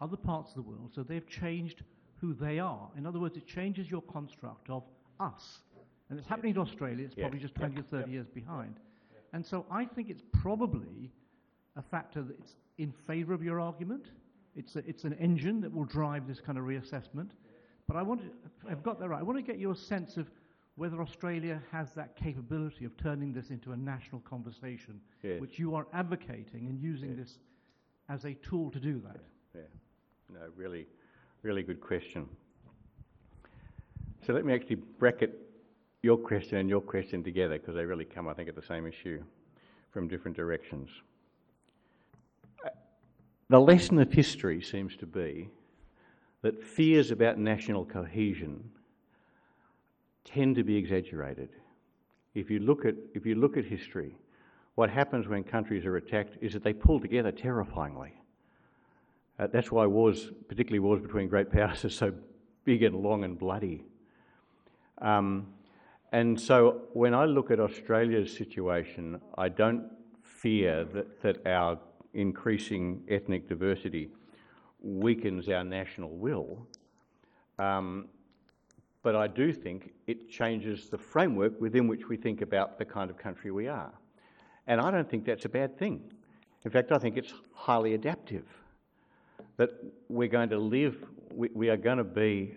other 0.00 0.16
parts 0.16 0.50
of 0.50 0.56
the 0.56 0.62
world, 0.62 0.90
so 0.94 1.02
they've 1.02 1.28
changed 1.28 1.82
who 2.20 2.34
they 2.34 2.58
are. 2.58 2.88
In 2.98 3.06
other 3.06 3.20
words, 3.20 3.36
it 3.36 3.46
changes 3.46 3.90
your 3.90 4.02
construct 4.02 4.68
of 4.68 4.82
us. 5.20 5.60
And 6.10 6.18
it's 6.18 6.28
happening 6.28 6.54
to 6.54 6.60
Australia, 6.60 7.04
it's 7.04 7.14
probably 7.14 7.38
just 7.38 7.54
Yep. 7.58 7.72
20 7.74 7.80
or 7.80 8.00
30 8.00 8.12
years 8.12 8.26
behind. 8.28 8.74
And 9.32 9.44
so 9.44 9.64
I 9.70 9.84
think 9.84 10.10
it's 10.10 10.22
probably 10.32 11.10
a 11.76 11.82
factor 11.82 12.22
that's 12.22 12.56
in 12.78 12.92
favour 13.06 13.32
of 13.34 13.42
your 13.42 13.60
argument. 13.60 14.06
It's, 14.54 14.76
a, 14.76 14.88
it's 14.88 15.04
an 15.04 15.12
engine 15.14 15.60
that 15.60 15.72
will 15.72 15.84
drive 15.84 16.26
this 16.26 16.40
kind 16.40 16.58
of 16.58 16.64
reassessment. 16.64 17.30
But 17.86 17.96
I 17.96 18.02
want 18.02 18.20
to, 18.22 18.70
I've 18.70 18.82
got 18.82 18.98
that 19.00 19.08
right. 19.08 19.20
I 19.20 19.22
want 19.22 19.38
to 19.38 19.42
get 19.42 19.58
your 19.60 19.74
sense 19.76 20.16
of 20.16 20.30
whether 20.74 21.00
Australia 21.00 21.62
has 21.70 21.92
that 21.94 22.16
capability 22.16 22.84
of 22.84 22.96
turning 22.96 23.32
this 23.32 23.50
into 23.50 23.72
a 23.72 23.76
national 23.76 24.20
conversation, 24.22 25.00
Yes. 25.22 25.40
which 25.40 25.58
you 25.58 25.74
are 25.74 25.86
advocating 25.92 26.66
and 26.66 26.78
using 26.80 27.10
Yes. 27.10 27.18
this 27.18 27.38
as 28.08 28.24
a 28.24 28.34
tool 28.34 28.70
to 28.72 28.80
do 28.80 29.00
that. 29.00 29.20
Yeah. 29.54 29.62
No, 30.32 30.40
really, 30.56 30.86
really 31.42 31.62
good 31.62 31.80
question. 31.80 32.28
So 34.26 34.32
let 34.32 34.44
me 34.44 34.52
actually 34.52 34.76
bracket 34.76 35.40
your 36.02 36.18
question 36.18 36.58
and 36.58 36.68
your 36.68 36.80
question 36.80 37.22
together 37.22 37.58
because 37.58 37.74
they 37.74 37.84
really 37.84 38.04
come, 38.04 38.28
I 38.28 38.34
think, 38.34 38.48
at 38.48 38.54
the 38.56 38.62
same 38.62 38.86
issue 38.86 39.22
from 39.92 40.08
different 40.08 40.36
directions. 40.36 40.90
Uh, 42.64 42.70
The 43.48 43.60
lesson 43.60 43.98
of 44.00 44.12
history 44.12 44.60
seems 44.60 44.96
to 44.96 45.06
be 45.06 45.48
that 46.46 46.62
fears 46.62 47.10
about 47.10 47.36
national 47.38 47.84
cohesion 47.84 48.62
tend 50.24 50.54
to 50.54 50.62
be 50.62 50.76
exaggerated. 50.76 51.48
If 52.36 52.52
you 52.52 52.60
look 52.60 52.84
at, 52.84 52.94
if 53.14 53.26
you 53.26 53.34
look 53.34 53.56
at 53.56 53.64
history, 53.64 54.16
what 54.76 54.88
happens 54.88 55.26
when 55.26 55.42
countries 55.42 55.84
are 55.84 55.96
attacked 55.96 56.36
is 56.40 56.52
that 56.52 56.62
they 56.62 56.72
pull 56.72 57.00
together 57.00 57.32
terrifyingly. 57.32 58.12
Uh, 59.40 59.48
that's 59.48 59.72
why 59.72 59.86
wars, 59.86 60.30
particularly 60.46 60.78
wars 60.78 61.02
between 61.02 61.26
great 61.26 61.50
powers, 61.50 61.84
are 61.84 61.90
so 61.90 62.14
big 62.64 62.84
and 62.84 62.94
long 62.94 63.24
and 63.24 63.36
bloody. 63.36 63.84
Um, 64.98 65.48
and 66.12 66.40
so 66.40 66.82
when 66.92 67.12
I 67.12 67.24
look 67.24 67.50
at 67.50 67.58
Australia's 67.58 68.32
situation, 68.32 69.20
I 69.36 69.48
don't 69.48 69.82
fear 70.22 70.84
that, 70.94 71.22
that 71.22 71.44
our 71.44 71.76
increasing 72.14 73.02
ethnic 73.08 73.48
diversity 73.48 74.10
weakens 74.80 75.48
our 75.48 75.64
national 75.64 76.10
will. 76.10 76.66
Um, 77.58 78.08
but 79.02 79.14
I 79.14 79.26
do 79.26 79.52
think 79.52 79.92
it 80.06 80.28
changes 80.30 80.88
the 80.88 80.98
framework 80.98 81.60
within 81.60 81.86
which 81.86 82.08
we 82.08 82.16
think 82.16 82.42
about 82.42 82.78
the 82.78 82.84
kind 82.84 83.10
of 83.10 83.16
country 83.16 83.50
we 83.50 83.68
are. 83.68 83.92
And 84.66 84.80
I 84.80 84.90
don't 84.90 85.08
think 85.08 85.24
that's 85.24 85.44
a 85.44 85.48
bad 85.48 85.78
thing. 85.78 86.02
In 86.64 86.70
fact, 86.70 86.90
I 86.90 86.98
think 86.98 87.16
it's 87.16 87.32
highly 87.54 87.94
adaptive. 87.94 88.44
That 89.56 89.70
we're 90.08 90.28
going 90.28 90.48
to 90.50 90.58
live, 90.58 90.96
we, 91.32 91.48
we 91.54 91.70
are 91.70 91.76
going 91.76 91.98
to 91.98 92.04
be 92.04 92.56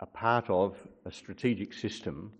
a 0.00 0.06
part 0.06 0.48
of 0.48 0.76
a 1.04 1.12
strategic 1.12 1.72
system 1.72 2.32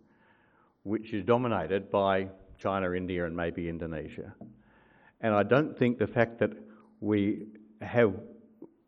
which 0.85 1.13
is 1.13 1.25
dominated 1.25 1.91
by 1.91 2.29
China, 2.59 2.93
India, 2.93 3.27
and 3.27 3.37
maybe 3.37 3.69
Indonesia. 3.69 4.33
And 5.21 5.35
I 5.35 5.43
don't 5.43 5.77
think 5.77 5.99
the 5.99 6.07
fact 6.07 6.39
that 6.39 6.53
we 7.01 7.47
have, 7.81 8.15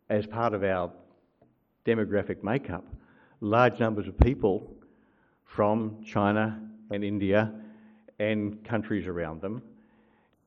as 0.08 0.26
part 0.26 0.54
of 0.54 0.62
our 0.62 0.90
demographic 1.84 2.42
makeup, 2.42 2.84
large 3.40 3.78
numbers 3.78 4.08
of 4.08 4.18
people 4.18 4.74
from 5.44 6.02
China 6.04 6.60
and 6.90 7.04
India 7.04 7.52
and 8.18 8.62
countries 8.64 9.06
around 9.06 9.40
them 9.40 9.62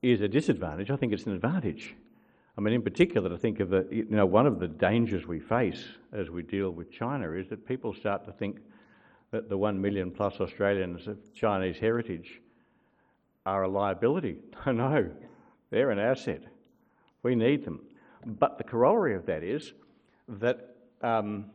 is 0.02 0.22
a 0.22 0.28
disadvantage. 0.28 0.90
I 0.92 0.96
think 0.96 1.14
it's 1.14 1.26
an 1.26 1.34
advantage. 1.34 1.96
I 2.58 2.62
mean, 2.62 2.74
in 2.74 2.82
particular, 2.82 3.30
to 3.30 3.38
think 3.38 3.60
of 3.60 3.70
the, 3.70 3.88
you 3.92 4.08
know, 4.10 4.26
one 4.26 4.48
of 4.48 4.60
the 4.60 4.68
dangers 4.68 5.28
we 5.28 5.40
face 5.40 5.86
as 6.12 6.30
we 6.30 6.42
deal 6.42 6.72
with 6.72 6.92
China 6.92 7.32
is 7.34 7.48
that 7.50 7.68
people 7.68 7.94
start 7.94 8.26
to 8.26 8.32
think 8.32 8.60
that 9.32 9.50
the 9.50 9.58
one 9.58 9.80
million 9.80 10.10
plus 10.10 10.40
Australians 10.40 11.08
of 11.08 11.18
Chinese 11.34 11.78
heritage 11.78 12.42
are 13.46 13.64
a 13.64 13.68
liability. 13.68 14.38
no, 14.66 15.12
they're 15.70 15.92
an 15.92 16.00
asset. 16.00 16.42
We 17.24 17.36
need 17.36 17.64
them. 17.64 17.82
But 18.26 18.58
the 18.58 18.64
corollary 18.64 19.16
of 19.16 19.26
that 19.28 19.44
is 19.44 19.74
that 20.28 20.76
um, 21.02 21.46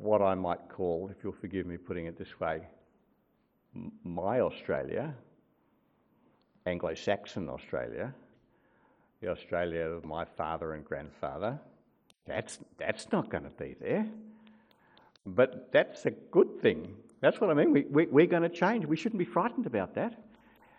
what 0.00 0.22
I 0.22 0.34
might 0.34 0.68
call, 0.68 1.10
if 1.10 1.22
you'll 1.22 1.32
forgive 1.32 1.66
me 1.66 1.76
putting 1.76 2.06
it 2.06 2.18
this 2.18 2.40
way, 2.40 2.62
my 4.04 4.40
Australia, 4.40 5.14
Anglo 6.66 6.94
Saxon 6.94 7.48
Australia, 7.48 8.12
the 9.20 9.28
Australia 9.28 9.82
of 9.82 10.04
my 10.04 10.24
father 10.24 10.74
and 10.74 10.84
grandfather, 10.84 11.58
that's, 12.26 12.58
that's 12.78 13.10
not 13.12 13.30
going 13.30 13.44
to 13.44 13.50
be 13.50 13.74
there. 13.80 14.06
But 15.24 15.70
that's 15.72 16.06
a 16.06 16.10
good 16.10 16.60
thing. 16.60 16.94
That's 17.20 17.40
what 17.40 17.50
I 17.50 17.54
mean. 17.54 17.72
We, 17.72 17.82
we, 17.82 18.06
we're 18.06 18.26
going 18.26 18.42
to 18.42 18.48
change. 18.48 18.84
We 18.84 18.96
shouldn't 18.96 19.18
be 19.18 19.24
frightened 19.24 19.66
about 19.66 19.94
that. 19.94 20.20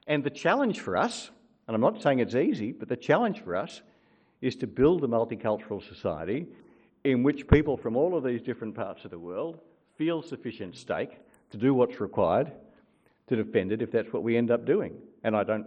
And 0.08 0.24
the 0.24 0.30
challenge 0.30 0.82
for 0.82 0.98
us, 0.98 1.32
and 1.68 1.76
I'm 1.76 1.82
not 1.82 2.02
saying 2.02 2.20
it's 2.20 2.36
easy, 2.36 2.72
but 2.72 2.90
the 2.90 2.98
challenge 2.98 3.42
for 3.42 3.56
us 3.56 3.82
is 4.42 4.56
to 4.58 4.68
build 4.68 5.04
a 5.04 5.08
multicultural 5.08 5.82
society 5.82 6.48
in 7.04 7.24
which 7.24 7.48
people 7.48 7.78
from 7.78 7.96
all 7.96 8.18
of 8.18 8.24
these 8.24 8.42
different 8.42 8.76
parts 8.76 9.06
of 9.06 9.12
the 9.12 9.20
world 9.20 9.60
feel 9.98 10.22
sufficient 10.22 10.76
stake 10.76 11.20
to 11.52 11.58
do 11.58 11.74
what's 11.74 12.02
required 12.02 12.52
to 13.28 13.36
defend 13.36 13.72
it 13.72 13.82
if 13.82 13.92
that's 13.92 14.12
what 14.12 14.24
we 14.24 14.36
end 14.36 14.52
up 14.52 14.66
doing. 14.66 14.94
And 15.24 15.36
I 15.36 15.44
don't, 15.44 15.66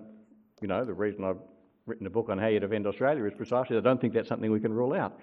you 0.61 0.69
know, 0.69 0.85
the 0.85 0.93
reason 0.93 1.25
I've 1.25 1.39
written 1.87 2.07
a 2.07 2.11
book 2.11 2.29
on 2.29 2.39
how 2.39 2.49
you 2.49 2.61
defend 2.61 2.87
Australia 2.87 3.25
is 3.25 3.35
precisely 3.35 3.77
I 3.77 3.81
don't 3.81 4.01
think 4.01 4.13
that's 4.13 4.29
something 4.29 4.51
we 4.51 4.61
can 4.61 4.73
rule 4.73 4.93
out. 4.93 5.19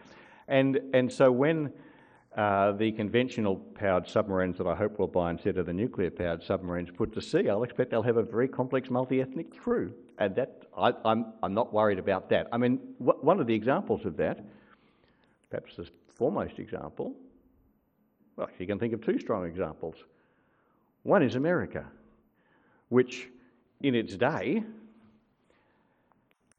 And, 0.47 0.79
and 0.93 1.11
so 1.11 1.31
when 1.31 1.71
uh, 2.35 2.71
the 2.71 2.91
conventional 2.91 3.55
powered 3.55 4.07
submarines 4.07 4.57
that 4.57 4.65
I 4.65 4.73
hope 4.73 4.97
we'll 4.97 5.07
buy 5.07 5.29
instead 5.29 5.57
of 5.57 5.67
the 5.67 5.73
nuclear 5.73 6.09
powered 6.09 6.43
submarines 6.43 6.89
put 6.89 7.13
to 7.13 7.21
sea, 7.21 7.47
I'll 7.49 7.63
expect 7.63 7.91
they'll 7.91 8.01
have 8.01 8.17
a 8.17 8.23
very 8.23 8.47
complex 8.47 8.89
multi 8.89 9.21
ethnic 9.21 9.55
crew. 9.55 9.93
And 10.17 10.35
that, 10.35 10.63
I, 10.75 10.89
am 10.89 10.95
I'm, 11.05 11.25
I'm 11.43 11.53
not 11.53 11.73
worried 11.73 11.99
about 11.99 12.29
that. 12.29 12.47
I 12.51 12.57
mean, 12.57 12.79
one 12.97 13.39
of 13.39 13.45
the 13.45 13.53
examples 13.53 14.05
of 14.05 14.17
that, 14.17 14.43
perhaps 15.49 15.75
the 15.75 15.87
foremost 16.15 16.57
example, 16.57 17.13
well, 18.35 18.49
you 18.57 18.65
can 18.65 18.79
think 18.79 18.93
of 18.93 19.01
two 19.05 19.19
strong 19.19 19.45
examples. 19.45 19.95
One 21.03 21.21
is 21.21 21.35
America, 21.35 21.85
which 22.89 23.29
in 23.81 23.93
its 23.93 24.15
day 24.15 24.63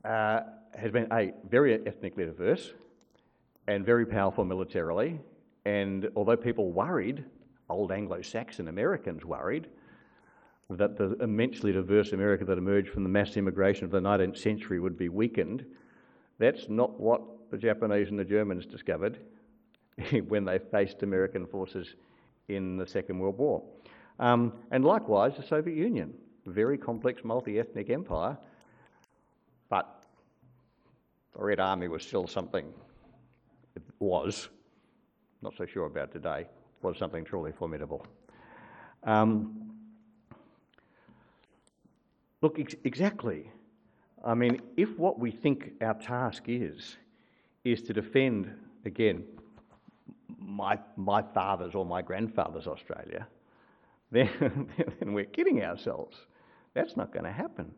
uh, 0.04 0.40
has 0.78 0.92
been 0.92 1.08
a 1.12 1.32
very 1.48 1.74
ethnically 1.86 2.26
diverse 2.26 2.72
and 3.66 3.84
very 3.84 4.06
powerful 4.06 4.44
militarily. 4.44 5.18
And 5.64 6.10
although 6.16 6.36
people 6.36 6.72
worried, 6.72 7.24
old 7.70 7.92
Anglo-Saxon 7.92 8.68
Americans 8.68 9.24
worried, 9.24 9.68
that 10.70 10.96
the 10.96 11.16
immensely 11.22 11.72
diverse 11.72 12.12
America 12.12 12.44
that 12.44 12.58
emerged 12.58 12.90
from 12.90 13.02
the 13.02 13.08
mass 13.08 13.36
immigration 13.36 13.84
of 13.84 13.90
the 13.90 14.00
19th 14.00 14.38
century 14.38 14.80
would 14.80 14.96
be 14.96 15.08
weakened, 15.08 15.64
that's 16.38 16.68
not 16.68 16.98
what 16.98 17.22
the 17.50 17.58
Japanese 17.58 18.08
and 18.08 18.18
the 18.18 18.24
Germans 18.24 18.66
discovered 18.66 19.18
when 20.28 20.44
they 20.44 20.58
faced 20.58 21.02
American 21.02 21.46
forces 21.46 21.94
in 22.48 22.76
the 22.76 22.86
Second 22.86 23.18
World 23.18 23.38
War. 23.38 23.62
Um, 24.18 24.52
and 24.70 24.84
likewise, 24.84 25.36
the 25.36 25.42
Soviet 25.42 25.76
Union, 25.76 26.14
very 26.46 26.78
complex 26.78 27.24
multi 27.24 27.58
ethnic 27.58 27.90
empire, 27.90 28.36
but 29.68 30.04
the 31.36 31.42
Red 31.42 31.60
Army 31.60 31.88
was 31.88 32.02
still 32.02 32.26
something, 32.26 32.72
it 33.74 33.82
was, 33.98 34.48
not 35.44 35.54
so 35.58 35.66
sure 35.66 35.84
about 35.84 36.10
today, 36.10 36.46
was 36.80 36.96
something 36.96 37.22
truly 37.22 37.52
formidable. 37.52 38.04
Um, 39.02 39.70
look, 42.40 42.58
ex- 42.58 42.74
exactly. 42.82 43.50
I 44.24 44.32
mean, 44.32 44.62
if 44.78 44.98
what 44.98 45.18
we 45.18 45.30
think 45.30 45.72
our 45.82 45.92
task 45.92 46.44
is, 46.46 46.96
is 47.62 47.82
to 47.82 47.92
defend, 47.92 48.50
again, 48.86 49.22
my, 50.38 50.78
my 50.96 51.20
father's 51.20 51.74
or 51.74 51.84
my 51.84 52.00
grandfather's 52.00 52.66
Australia, 52.66 53.26
then, 54.10 54.68
then 54.98 55.12
we're 55.12 55.24
kidding 55.26 55.62
ourselves. 55.62 56.16
That's 56.72 56.96
not 56.96 57.12
going 57.12 57.24
to 57.26 57.32
happen. 57.32 57.70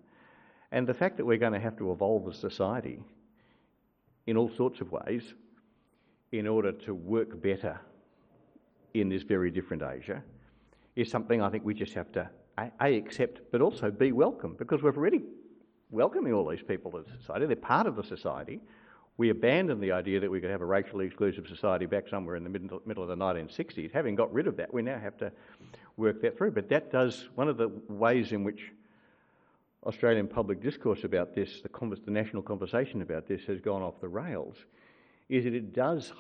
And 0.71 0.87
the 0.87 0.95
fact 0.95 1.17
that 1.17 1.25
we're 1.25 1.37
going 1.37 1.53
to 1.53 1.61
have 1.61 1.77
to 1.79 1.91
evolve 1.91 2.29
as 2.29 2.37
society 2.37 3.01
in 4.29 4.37
all 4.37 4.51
sorts 4.57 4.81
of 4.81 4.93
ways 4.93 5.35
in 6.33 6.47
order 6.47 6.73
to 6.73 6.95
work 6.95 7.41
better 7.41 7.81
in 8.95 9.09
this 9.09 9.23
very 9.23 9.51
different 9.51 9.83
Asia 9.83 10.23
is 10.95 11.11
something 11.11 11.43
I 11.43 11.51
think 11.51 11.65
we 11.65 11.75
just 11.75 11.95
have 11.95 12.11
to 12.13 12.29
A, 12.59 12.97
accept, 12.97 13.41
but 13.53 13.61
also 13.61 13.91
be 13.91 14.13
welcome 14.13 14.55
because 14.59 14.83
we're 14.83 14.97
already 14.97 15.23
welcoming 15.91 16.33
all 16.33 16.49
these 16.49 16.63
people 16.63 16.91
to 16.93 17.03
the 17.03 17.19
society. 17.19 17.47
They're 17.47 17.57
part 17.57 17.87
of 17.87 17.97
the 17.97 18.03
society. 18.03 18.61
We 19.19 19.31
abandoned 19.31 19.83
the 19.83 19.93
idea 19.93 20.21
that 20.21 20.31
we 20.31 20.41
could 20.41 20.51
have 20.51 20.61
a 20.61 20.67
racially 20.67 21.07
exclusive 21.07 21.47
society 21.47 21.87
back 21.87 22.09
somewhere 22.09 22.37
in 22.37 22.45
the 22.45 22.51
middle, 22.51 22.83
middle 22.85 23.03
of 23.03 23.09
the 23.09 23.17
1960s. 23.17 23.93
Having 23.93 24.15
got 24.17 24.33
rid 24.33 24.47
of 24.47 24.57
that, 24.57 24.73
we 24.73 24.83
now 24.83 24.99
have 24.99 25.17
to 25.19 25.33
work 25.97 26.21
that 26.23 26.37
through. 26.37 26.51
But 26.51 26.69
that 26.69 26.91
does, 26.91 27.29
one 27.35 27.49
of 27.49 27.57
the 27.57 27.69
ways 27.89 28.33
in 28.33 28.45
which 28.45 28.73
Australian 29.85 30.27
public 30.27 30.61
discourse 30.61 31.05
about 31.05 31.35
this, 31.35 31.63
the, 31.63 31.97
the 32.05 32.11
national 32.11 32.43
conversation 32.43 33.01
about 33.03 33.27
this 33.27 33.43
has 33.45 33.61
gone 33.61 33.83
off 33.83 34.01
the 34.01 34.09
rails, 34.09 34.57
is 35.29 35.45
that 35.45 35.55
it 35.55 35.75
does, 35.75 36.13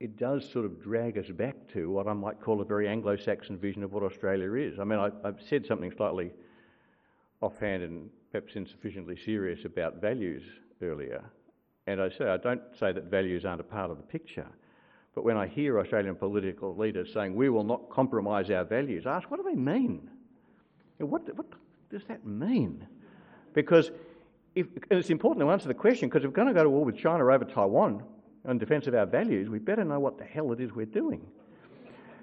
it 0.00 0.16
does 0.16 0.48
sort 0.48 0.64
of 0.64 0.82
drag 0.82 1.18
us 1.18 1.28
back 1.28 1.56
to 1.72 1.90
what 1.90 2.06
I 2.06 2.12
might 2.12 2.40
call 2.40 2.60
a 2.60 2.64
very 2.64 2.88
Anglo-Saxon 2.88 3.58
vision 3.58 3.82
of 3.82 3.92
what 3.92 4.02
Australia 4.02 4.52
is. 4.54 4.78
I 4.78 4.84
mean, 4.84 4.98
I, 4.98 5.10
I've 5.24 5.40
said 5.48 5.66
something 5.66 5.92
slightly 5.96 6.32
offhand 7.40 7.82
and 7.82 8.10
perhaps 8.32 8.56
insufficiently 8.56 9.16
serious 9.16 9.64
about 9.64 10.00
values 10.00 10.42
earlier. 10.82 11.24
And 11.86 12.02
I 12.02 12.10
say, 12.10 12.26
I 12.26 12.36
don't 12.36 12.60
say 12.78 12.92
that 12.92 13.04
values 13.04 13.44
aren't 13.44 13.60
a 13.60 13.64
part 13.64 13.90
of 13.90 13.96
the 13.96 14.02
picture. 14.02 14.46
But 15.14 15.24
when 15.24 15.36
I 15.36 15.46
hear 15.46 15.80
Australian 15.80 16.16
political 16.16 16.76
leaders 16.76 17.12
saying, 17.12 17.34
we 17.34 17.48
will 17.48 17.64
not 17.64 17.88
compromise 17.90 18.50
our 18.50 18.64
values, 18.64 19.06
I 19.06 19.16
ask, 19.16 19.30
what 19.30 19.42
do 19.42 19.48
they 19.48 19.56
mean? 19.56 20.10
What, 20.98 21.34
what 21.36 21.46
does 21.90 22.02
that 22.08 22.26
mean? 22.26 22.86
Because 23.54 23.90
if, 24.54 24.66
it's 24.90 25.10
important 25.10 25.44
to 25.44 25.50
answer 25.50 25.68
the 25.68 25.74
question 25.74 26.08
because 26.08 26.24
if 26.24 26.30
we're 26.30 26.34
going 26.34 26.48
to 26.48 26.54
go 26.54 26.64
to 26.64 26.70
war 26.70 26.84
with 26.84 26.98
China 26.98 27.24
over 27.24 27.44
Taiwan 27.44 28.02
in 28.48 28.58
defence 28.58 28.86
of 28.86 28.94
our 28.94 29.06
values, 29.06 29.48
we 29.48 29.58
better 29.58 29.84
know 29.84 30.00
what 30.00 30.18
the 30.18 30.24
hell 30.24 30.52
it 30.52 30.60
is 30.60 30.72
we're 30.72 30.86
doing. 30.86 31.26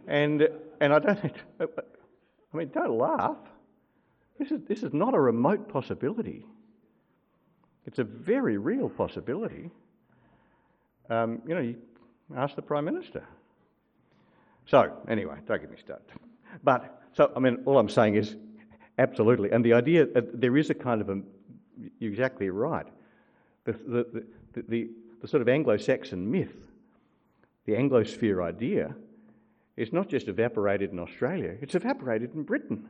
And, 0.08 0.48
and 0.82 0.94
I 0.94 1.00
don't, 1.00 1.20
I 1.60 2.58
mean, 2.58 2.70
don't 2.74 2.98
laugh. 2.98 3.38
This 4.40 4.52
is, 4.52 4.62
this 4.68 4.84
is 4.84 4.94
not 4.94 5.14
a 5.14 5.20
remote 5.20 5.70
possibility. 5.70 6.46
It's 7.86 8.00
a 8.00 8.04
very 8.04 8.58
real 8.58 8.90
possibility. 8.90 9.70
Um, 11.10 11.42
you 11.48 11.56
know, 11.56 11.62
you 11.62 11.76
ask 12.36 12.56
the 12.56 12.62
Prime 12.62 12.86
Minister. 12.86 13.24
So, 14.66 14.98
anyway, 15.08 15.38
don't 15.48 15.62
get 15.62 15.70
me 15.70 15.78
started. 15.78 16.06
But, 16.64 17.04
so, 17.14 17.32
I 17.36 17.40
mean, 17.40 17.60
all 17.66 17.78
I'm 17.78 17.90
saying 17.90 18.16
is 18.16 18.36
Absolutely. 18.98 19.52
And 19.52 19.64
the 19.64 19.74
idea, 19.74 20.08
uh, 20.16 20.22
there 20.34 20.58
is 20.58 20.70
a 20.70 20.74
kind 20.74 21.02
of 21.02 21.10
a, 21.10 21.22
you're 22.00 22.12
exactly 22.12 22.50
right. 22.50 22.86
The, 23.66 23.74
the, 23.74 24.26
the, 24.54 24.64
the, 24.68 24.90
the 25.22 25.28
sort 25.28 25.42
of 25.42 25.50
Anglo 25.50 25.78
Saxon 25.78 26.30
myth, 26.30 26.72
the 27.66 27.74
Anglosphere 27.74 28.44
idea, 28.44 28.96
is 29.78 29.92
not 29.92 30.08
just 30.08 30.28
evaporated 30.28 30.92
in 30.92 31.00
Australia, 31.00 31.56
it's 31.62 31.76
evaporated 31.76 32.34
in 32.34 32.44
Britain. 32.44 32.88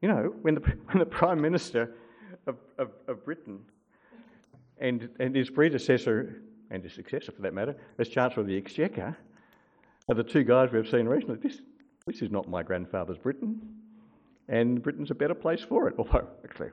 You 0.00 0.08
know, 0.08 0.34
when 0.42 0.56
the, 0.56 0.60
when 0.86 0.98
the 0.98 1.06
Prime 1.06 1.40
Minister 1.40 1.94
of, 2.46 2.56
of, 2.78 2.90
of 3.06 3.24
Britain 3.24 3.60
and, 4.78 5.08
and 5.20 5.34
his 5.34 5.50
predecessor, 5.50 6.42
and 6.70 6.82
his 6.82 6.92
successor 6.92 7.32
for 7.32 7.42
that 7.42 7.54
matter, 7.54 7.76
as 7.98 8.08
Chancellor 8.08 8.42
of 8.42 8.48
the 8.48 8.56
Exchequer, 8.56 9.16
are 10.08 10.14
the 10.14 10.24
two 10.24 10.42
guys 10.42 10.72
we've 10.72 10.88
seen 10.88 11.06
recently. 11.06 11.36
This, 11.36 11.60
this 12.06 12.22
is 12.22 12.30
not 12.30 12.48
my 12.48 12.62
grandfather's 12.62 13.18
Britain 13.18 13.60
and 14.48 14.82
Britain's 14.82 15.10
a 15.10 15.14
better 15.14 15.34
place 15.34 15.62
for 15.62 15.88
it. 15.88 15.94
Although, 15.98 16.28
actually, 16.44 16.70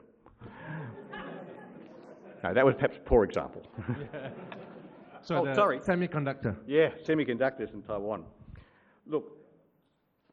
no, 2.43 2.53
that 2.53 2.65
was 2.65 2.75
perhaps 2.75 2.97
a 2.97 3.01
poor 3.01 3.23
example. 3.23 3.61
So 5.21 5.47
oh, 5.47 5.53
sorry. 5.53 5.79
Semiconductor. 5.79 6.55
Yeah, 6.65 6.89
semiconductors 7.05 7.73
in 7.73 7.81
Taiwan. 7.81 8.23
Look, 9.05 9.37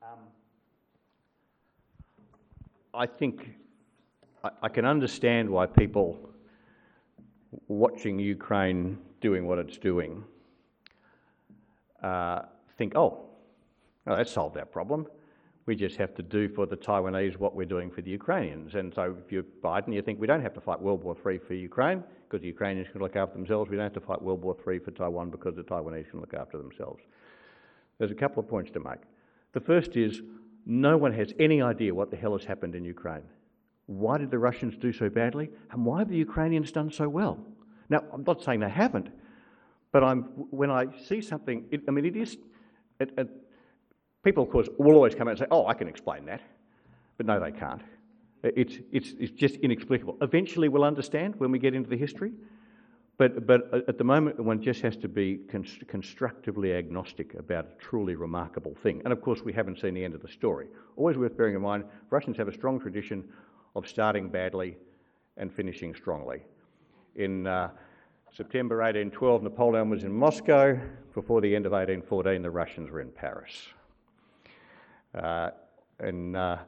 um, 0.03 0.21
I 2.95 3.07
think 3.07 3.51
I, 4.45 4.51
I, 4.63 4.69
can 4.69 4.85
understand 4.85 5.51
why 5.51 5.67
people 5.67 6.31
watching 7.69 8.19
Ukraine 8.19 8.99
doing 9.21 9.47
what 9.47 9.59
it's 9.59 9.79
doing 9.79 10.25
uh, 12.03 12.43
think, 12.79 12.95
oh, 12.97 13.25
that 14.07 14.29
solved 14.29 14.57
our 14.57 14.67
problem 14.67 15.07
We 15.67 15.75
just 15.75 15.97
have 15.97 16.15
to 16.15 16.23
do 16.23 16.49
for 16.49 16.65
the 16.65 16.77
Taiwanese 16.77 17.37
what 17.39 17.57
we're 17.57 17.67
doing 17.67 17.91
for 17.91 18.01
the 18.01 18.11
Ukrainians. 18.11 18.77
And 18.77 18.95
so 18.95 19.17
if 19.25 19.33
you're 19.33 19.43
Biden, 19.43 19.93
you 19.93 20.01
think 20.01 20.21
we 20.21 20.27
don't 20.29 20.41
have 20.41 20.55
to 20.55 20.61
fight 20.61 20.81
World 20.81 21.03
War 21.03 21.17
III 21.27 21.39
for 21.39 21.55
Ukraine 21.55 22.05
because 22.29 22.41
the 22.41 22.47
Ukrainians 22.47 22.89
can 22.93 23.01
look 23.01 23.17
after 23.17 23.37
themselves. 23.37 23.69
We 23.69 23.77
don't 23.77 23.85
have 23.85 23.93
to 23.95 24.01
fight 24.01 24.23
World 24.23 24.43
War 24.43 24.57
III 24.67 24.79
for 24.79 24.93
Taiwan 24.93 25.31
because 25.31 25.57
the 25.57 25.65
Taiwanese 25.65 26.11
can 26.11 26.21
look 26.21 26.35
after 26.35 26.57
themselves. 26.57 27.03
There's 27.99 28.13
a 28.13 28.15
couple 28.15 28.41
of 28.41 28.49
points 28.49 28.71
to 28.73 28.81
make. 28.81 29.01
The 29.55 29.61
first 29.61 29.97
is 29.97 30.23
no 30.67 30.97
one 30.97 31.13
has 31.15 31.33
any 31.41 31.63
idea 31.63 31.95
what 31.95 32.11
the 32.11 32.17
hell 32.17 32.37
has 32.37 32.45
happened 32.45 32.75
in 32.77 32.85
Ukraine. 32.85 33.23
Why 33.87 34.19
did 34.19 34.31
the 34.31 34.39
Russians 34.39 34.77
do 34.77 34.93
so 34.93 35.09
badly? 35.09 35.51
And 35.71 35.85
why 35.85 36.01
have 36.01 36.09
the 36.09 36.17
Ukrainians 36.17 36.71
done 36.73 36.91
so 36.91 37.09
well? 37.09 37.39
Now, 37.89 38.03
I'm 38.13 38.25
not 38.25 38.43
saying 38.43 38.61
they 38.61 38.69
haven't, 38.69 39.09
but 39.93 40.03
I'm, 40.03 40.23
when 40.51 40.71
I 40.71 40.87
see 41.09 41.21
something, 41.21 41.65
it, 41.71 41.83
I 41.89 41.91
mean, 41.93 42.05
it 42.05 42.17
is. 42.17 42.37
It, 42.99 43.13
people, 44.27 44.43
of 44.43 44.51
course, 44.51 44.69
will 44.77 44.97
always 44.97 45.15
come 45.15 45.29
out 45.29 45.33
and 45.33 45.39
say, 45.39 45.47
oh, 45.53 45.69
I 45.69 45.75
can 45.75 45.87
explain 45.87 46.27
that. 46.27 46.41
But 47.17 47.27
no, 47.27 47.39
they 47.39 47.53
can't. 47.53 47.81
It's, 48.43 48.79
it's, 48.91 49.15
it's 49.21 49.31
just 49.31 49.55
inexplicable. 49.57 50.17
Eventually, 50.21 50.69
we'll 50.69 50.85
understand 50.85 51.37
when 51.39 51.53
we 51.53 51.61
get 51.61 51.75
into 51.75 51.89
the 51.89 51.97
history. 51.97 52.33
But, 53.19 53.47
but 53.47 53.73
at 53.89 53.99
the 53.99 54.05
moment, 54.05 54.39
one 54.41 54.61
just 54.61 54.83
has 54.83 54.97
to 54.97 55.09
be 55.09 55.39
const- 55.49 55.87
constructively 55.87 56.75
agnostic 56.75 57.35
about 57.35 57.67
a 57.67 57.81
truly 57.81 58.17
remarkable 58.17 58.75
thing. 58.83 59.01
And 59.05 59.13
of 59.13 59.23
course, 59.23 59.43
we 59.43 59.53
haven't 59.53 59.81
seen 59.81 59.95
the 59.95 60.05
end 60.05 60.15
of 60.15 60.23
the 60.23 60.29
story. 60.29 60.67
Always 60.97 61.17
worth 61.17 61.37
bearing 61.37 61.55
in 61.55 61.63
mind, 61.63 61.85
Russians 62.11 62.37
have 62.37 62.49
a 62.49 62.53
strong 62.53 62.81
tradition 62.81 63.25
of 63.77 63.87
starting 63.87 64.29
badly 64.29 64.77
and 65.37 65.53
finishing 65.53 65.95
strongly. 65.95 66.43
In 67.15 67.47
uh, 67.47 67.71
September 68.33 68.79
1812, 68.79 69.45
Napoleon 69.45 69.89
was 69.89 70.03
in 70.03 70.13
Moscow. 70.13 70.79
Before 71.15 71.41
the 71.41 71.55
end 71.55 71.65
of 71.65 71.73
1814, 71.73 72.43
the 72.43 72.51
Russians 72.51 72.91
were 72.91 73.01
in 73.01 73.11
Paris. 73.11 73.69
Uh, 75.17 75.51
in, 76.01 76.37
uh, 76.37 76.59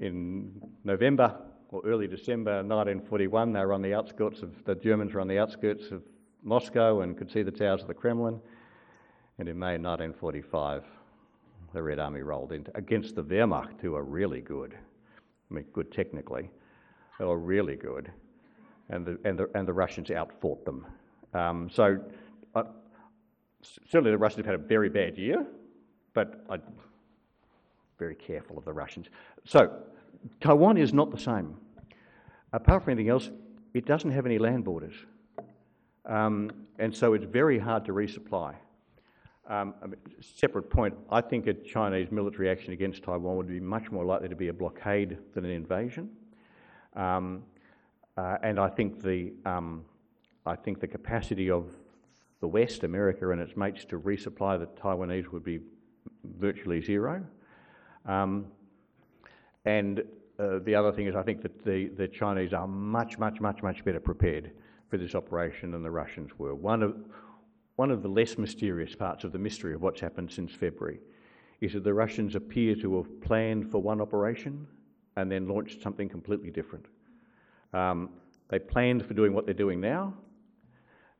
in 0.00 0.52
November 0.84 1.36
or 1.68 1.82
early 1.84 2.06
December 2.06 2.62
1941, 2.62 3.52
they 3.52 3.60
were 3.60 3.72
on 3.72 3.82
the 3.82 3.94
outskirts 3.94 4.42
of 4.42 4.64
the 4.64 4.74
Germans 4.74 5.12
were 5.12 5.20
on 5.20 5.28
the 5.28 5.38
outskirts 5.38 5.90
of 5.90 6.02
Moscow 6.42 7.00
and 7.00 7.16
could 7.16 7.30
see 7.30 7.42
the 7.42 7.50
towers 7.50 7.82
of 7.82 7.88
the 7.88 7.94
Kremlin. 7.94 8.40
And 9.38 9.48
in 9.48 9.58
May 9.58 9.78
1945, 9.78 10.84
the 11.72 11.82
Red 11.82 11.98
Army 11.98 12.20
rolled 12.22 12.52
in 12.52 12.66
against 12.74 13.14
the 13.14 13.22
Wehrmacht, 13.22 13.80
who 13.80 13.94
are 13.94 14.02
really 14.02 14.40
good. 14.40 14.74
I 15.50 15.54
mean, 15.54 15.64
good 15.72 15.92
technically. 15.92 16.50
They 17.18 17.24
were 17.24 17.38
really 17.38 17.76
good. 17.76 18.10
And 18.88 19.06
the, 19.06 19.18
and 19.24 19.38
the, 19.38 19.48
and 19.54 19.68
the 19.68 19.72
Russians 19.72 20.10
outfought 20.10 20.64
them. 20.64 20.86
Um, 21.32 21.70
so, 21.72 21.98
uh, 22.54 22.64
certainly 23.62 24.10
the 24.10 24.18
Russians 24.18 24.46
have 24.46 24.46
had 24.46 24.54
a 24.56 24.66
very 24.66 24.88
bad 24.88 25.16
year, 25.16 25.46
but 26.12 26.44
I'm 26.48 26.62
very 28.00 28.16
careful 28.16 28.58
of 28.58 28.64
the 28.64 28.72
Russians. 28.72 29.06
So, 29.44 29.70
Taiwan 30.40 30.76
is 30.76 30.92
not 30.92 31.12
the 31.12 31.18
same. 31.18 31.54
Apart 32.52 32.82
from 32.82 32.94
anything 32.94 33.10
else, 33.10 33.30
it 33.74 33.86
doesn't 33.86 34.10
have 34.10 34.26
any 34.26 34.38
land 34.38 34.64
borders. 34.64 34.94
Um, 36.06 36.50
and 36.80 36.92
so 36.92 37.12
it's 37.14 37.24
very 37.24 37.58
hard 37.58 37.84
to 37.84 37.92
resupply. 37.92 38.54
Um, 39.48 39.74
I 39.82 39.86
mean, 39.86 40.00
separate 40.20 40.68
point, 40.70 40.94
I 41.10 41.20
think 41.20 41.46
a 41.46 41.54
Chinese 41.54 42.10
military 42.10 42.50
action 42.50 42.72
against 42.72 43.02
Taiwan 43.02 43.36
would 43.36 43.48
be 43.48 43.60
much 43.60 43.90
more 43.90 44.04
likely 44.04 44.28
to 44.28 44.36
be 44.36 44.48
a 44.48 44.52
blockade 44.52 45.18
than 45.34 45.44
an 45.44 45.50
invasion. 45.50 46.10
Um, 46.96 47.42
uh, 48.16 48.38
and 48.42 48.58
I 48.58 48.68
think 48.68 49.02
the 49.02 49.32
um, 49.44 49.84
I 50.46 50.56
think 50.56 50.80
the 50.80 50.88
capacity 50.88 51.50
of 51.50 51.66
the 52.40 52.48
West, 52.48 52.84
America 52.84 53.30
and 53.30 53.40
its 53.40 53.56
mates, 53.56 53.84
to 53.86 53.98
resupply 53.98 54.58
the 54.58 54.66
Taiwanese 54.66 55.28
would 55.32 55.44
be 55.44 55.60
virtually 56.38 56.80
zero. 56.80 57.24
Um, 58.06 58.46
and 59.64 60.02
uh, 60.38 60.58
the 60.64 60.74
other 60.74 60.92
thing 60.92 61.06
is, 61.06 61.14
I 61.14 61.22
think 61.22 61.42
that 61.42 61.64
the, 61.64 61.88
the 61.88 62.08
Chinese 62.08 62.52
are 62.52 62.66
much, 62.66 63.18
much, 63.18 63.40
much, 63.40 63.62
much 63.62 63.84
better 63.84 64.00
prepared 64.00 64.52
for 64.88 64.96
this 64.96 65.14
operation 65.14 65.72
than 65.72 65.82
the 65.82 65.90
Russians 65.90 66.30
were. 66.38 66.54
One 66.54 66.82
of, 66.82 66.96
one 67.76 67.90
of 67.90 68.02
the 68.02 68.08
less 68.08 68.38
mysterious 68.38 68.94
parts 68.94 69.24
of 69.24 69.32
the 69.32 69.38
mystery 69.38 69.74
of 69.74 69.82
what's 69.82 70.00
happened 70.00 70.30
since 70.30 70.52
February 70.52 71.00
is 71.60 71.74
that 71.74 71.84
the 71.84 71.92
Russians 71.92 72.34
appear 72.34 72.74
to 72.76 72.96
have 72.96 73.20
planned 73.20 73.70
for 73.70 73.82
one 73.82 74.00
operation 74.00 74.66
and 75.16 75.30
then 75.30 75.46
launched 75.46 75.82
something 75.82 76.08
completely 76.08 76.50
different. 76.50 76.86
Um, 77.74 78.10
they 78.48 78.58
planned 78.58 79.04
for 79.04 79.14
doing 79.14 79.32
what 79.32 79.44
they're 79.44 79.54
doing 79.54 79.80
now, 79.80 80.14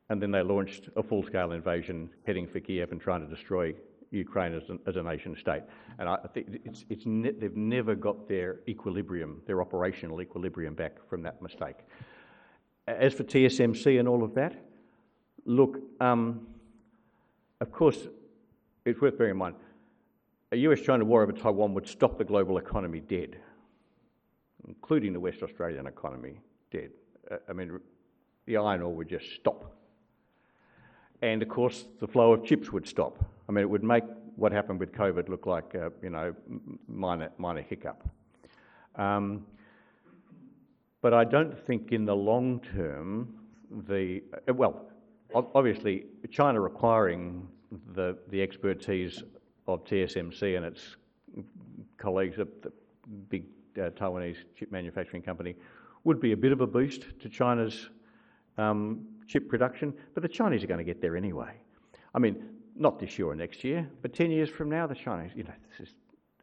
and 0.08 0.20
then 0.20 0.30
they 0.30 0.42
launched 0.42 0.88
a 0.96 1.02
full 1.02 1.22
scale 1.22 1.52
invasion 1.52 2.10
heading 2.26 2.46
for 2.46 2.58
Kiev 2.58 2.90
and 2.90 3.00
trying 3.00 3.20
to 3.20 3.32
destroy 3.32 3.74
Ukraine 4.10 4.54
as, 4.54 4.68
an, 4.68 4.78
as 4.86 4.96
a 4.96 5.02
nation 5.02 5.36
state. 5.36 5.62
And 5.98 6.08
I 6.08 6.16
think 6.34 6.60
it's, 6.64 6.84
it's 6.88 7.06
ne- 7.06 7.32
they've 7.32 7.56
never 7.56 7.94
got 7.94 8.28
their 8.28 8.60
equilibrium, 8.68 9.42
their 9.46 9.60
operational 9.60 10.20
equilibrium 10.20 10.74
back 10.74 10.96
from 11.08 11.22
that 11.22 11.40
mistake. 11.40 11.76
As 12.88 13.14
for 13.14 13.24
TSMC 13.24 14.00
and 14.00 14.08
all 14.08 14.24
of 14.24 14.34
that, 14.34 14.54
look, 15.44 15.78
um, 16.00 16.48
of 17.60 17.70
course, 17.70 18.08
it's 18.84 19.00
worth 19.00 19.16
bearing 19.16 19.32
in 19.32 19.36
mind 19.36 19.54
a 20.52 20.56
US 20.56 20.80
China 20.80 21.04
war 21.04 21.22
over 21.22 21.32
Taiwan 21.32 21.74
would 21.74 21.86
stop 21.86 22.18
the 22.18 22.24
global 22.24 22.58
economy 22.58 23.00
dead, 23.00 23.36
including 24.66 25.12
the 25.12 25.20
West 25.20 25.42
Australian 25.42 25.86
economy 25.86 26.40
dead. 26.72 26.90
Uh, 27.30 27.36
I 27.48 27.52
mean, 27.52 27.78
the 28.46 28.56
iron 28.56 28.82
ore 28.82 28.94
would 28.94 29.08
just 29.08 29.32
stop. 29.34 29.76
And 31.22 31.42
of 31.42 31.48
course, 31.48 31.84
the 32.00 32.08
flow 32.08 32.32
of 32.32 32.44
chips 32.44 32.72
would 32.72 32.88
stop. 32.88 33.24
I 33.50 33.52
mean, 33.52 33.62
it 33.62 33.68
would 33.68 33.82
make 33.82 34.04
what 34.36 34.52
happened 34.52 34.78
with 34.78 34.92
COVID 34.92 35.28
look 35.28 35.44
like 35.44 35.74
a, 35.74 35.90
you 36.04 36.10
know 36.10 36.32
minor 36.86 37.30
minor 37.36 37.62
hiccup. 37.62 38.08
Um, 38.94 39.44
but 41.02 41.12
I 41.12 41.24
don't 41.24 41.58
think 41.66 41.90
in 41.90 42.04
the 42.04 42.14
long 42.14 42.60
term 42.60 43.34
the 43.88 44.22
uh, 44.48 44.54
well, 44.54 44.92
obviously 45.34 46.04
China 46.30 46.60
requiring 46.60 47.48
the 47.92 48.16
the 48.28 48.40
expertise 48.40 49.24
of 49.66 49.84
TSMC 49.84 50.56
and 50.56 50.64
its 50.64 50.96
colleagues 51.98 52.38
at 52.38 52.62
the 52.62 52.70
big 53.30 53.46
uh, 53.76 53.90
Taiwanese 53.90 54.36
chip 54.54 54.70
manufacturing 54.70 55.24
company 55.24 55.56
would 56.04 56.20
be 56.20 56.30
a 56.30 56.36
bit 56.36 56.52
of 56.52 56.60
a 56.60 56.68
boost 56.68 57.18
to 57.18 57.28
China's 57.28 57.90
um, 58.58 59.04
chip 59.26 59.48
production, 59.48 59.92
but 60.14 60.22
the 60.22 60.28
Chinese 60.28 60.62
are 60.62 60.68
going 60.68 60.78
to 60.78 60.84
get 60.84 61.00
there 61.00 61.16
anyway. 61.16 61.50
I 62.14 62.20
mean, 62.20 62.59
not 62.80 62.98
this 62.98 63.18
year 63.18 63.28
or 63.28 63.36
next 63.36 63.62
year, 63.62 63.88
but 64.00 64.14
10 64.14 64.30
years 64.30 64.48
from 64.48 64.70
now, 64.70 64.86
the 64.86 64.94
Chinese, 64.94 65.32
you 65.36 65.44
know, 65.44 65.52
this 65.68 65.88
is, 65.88 65.94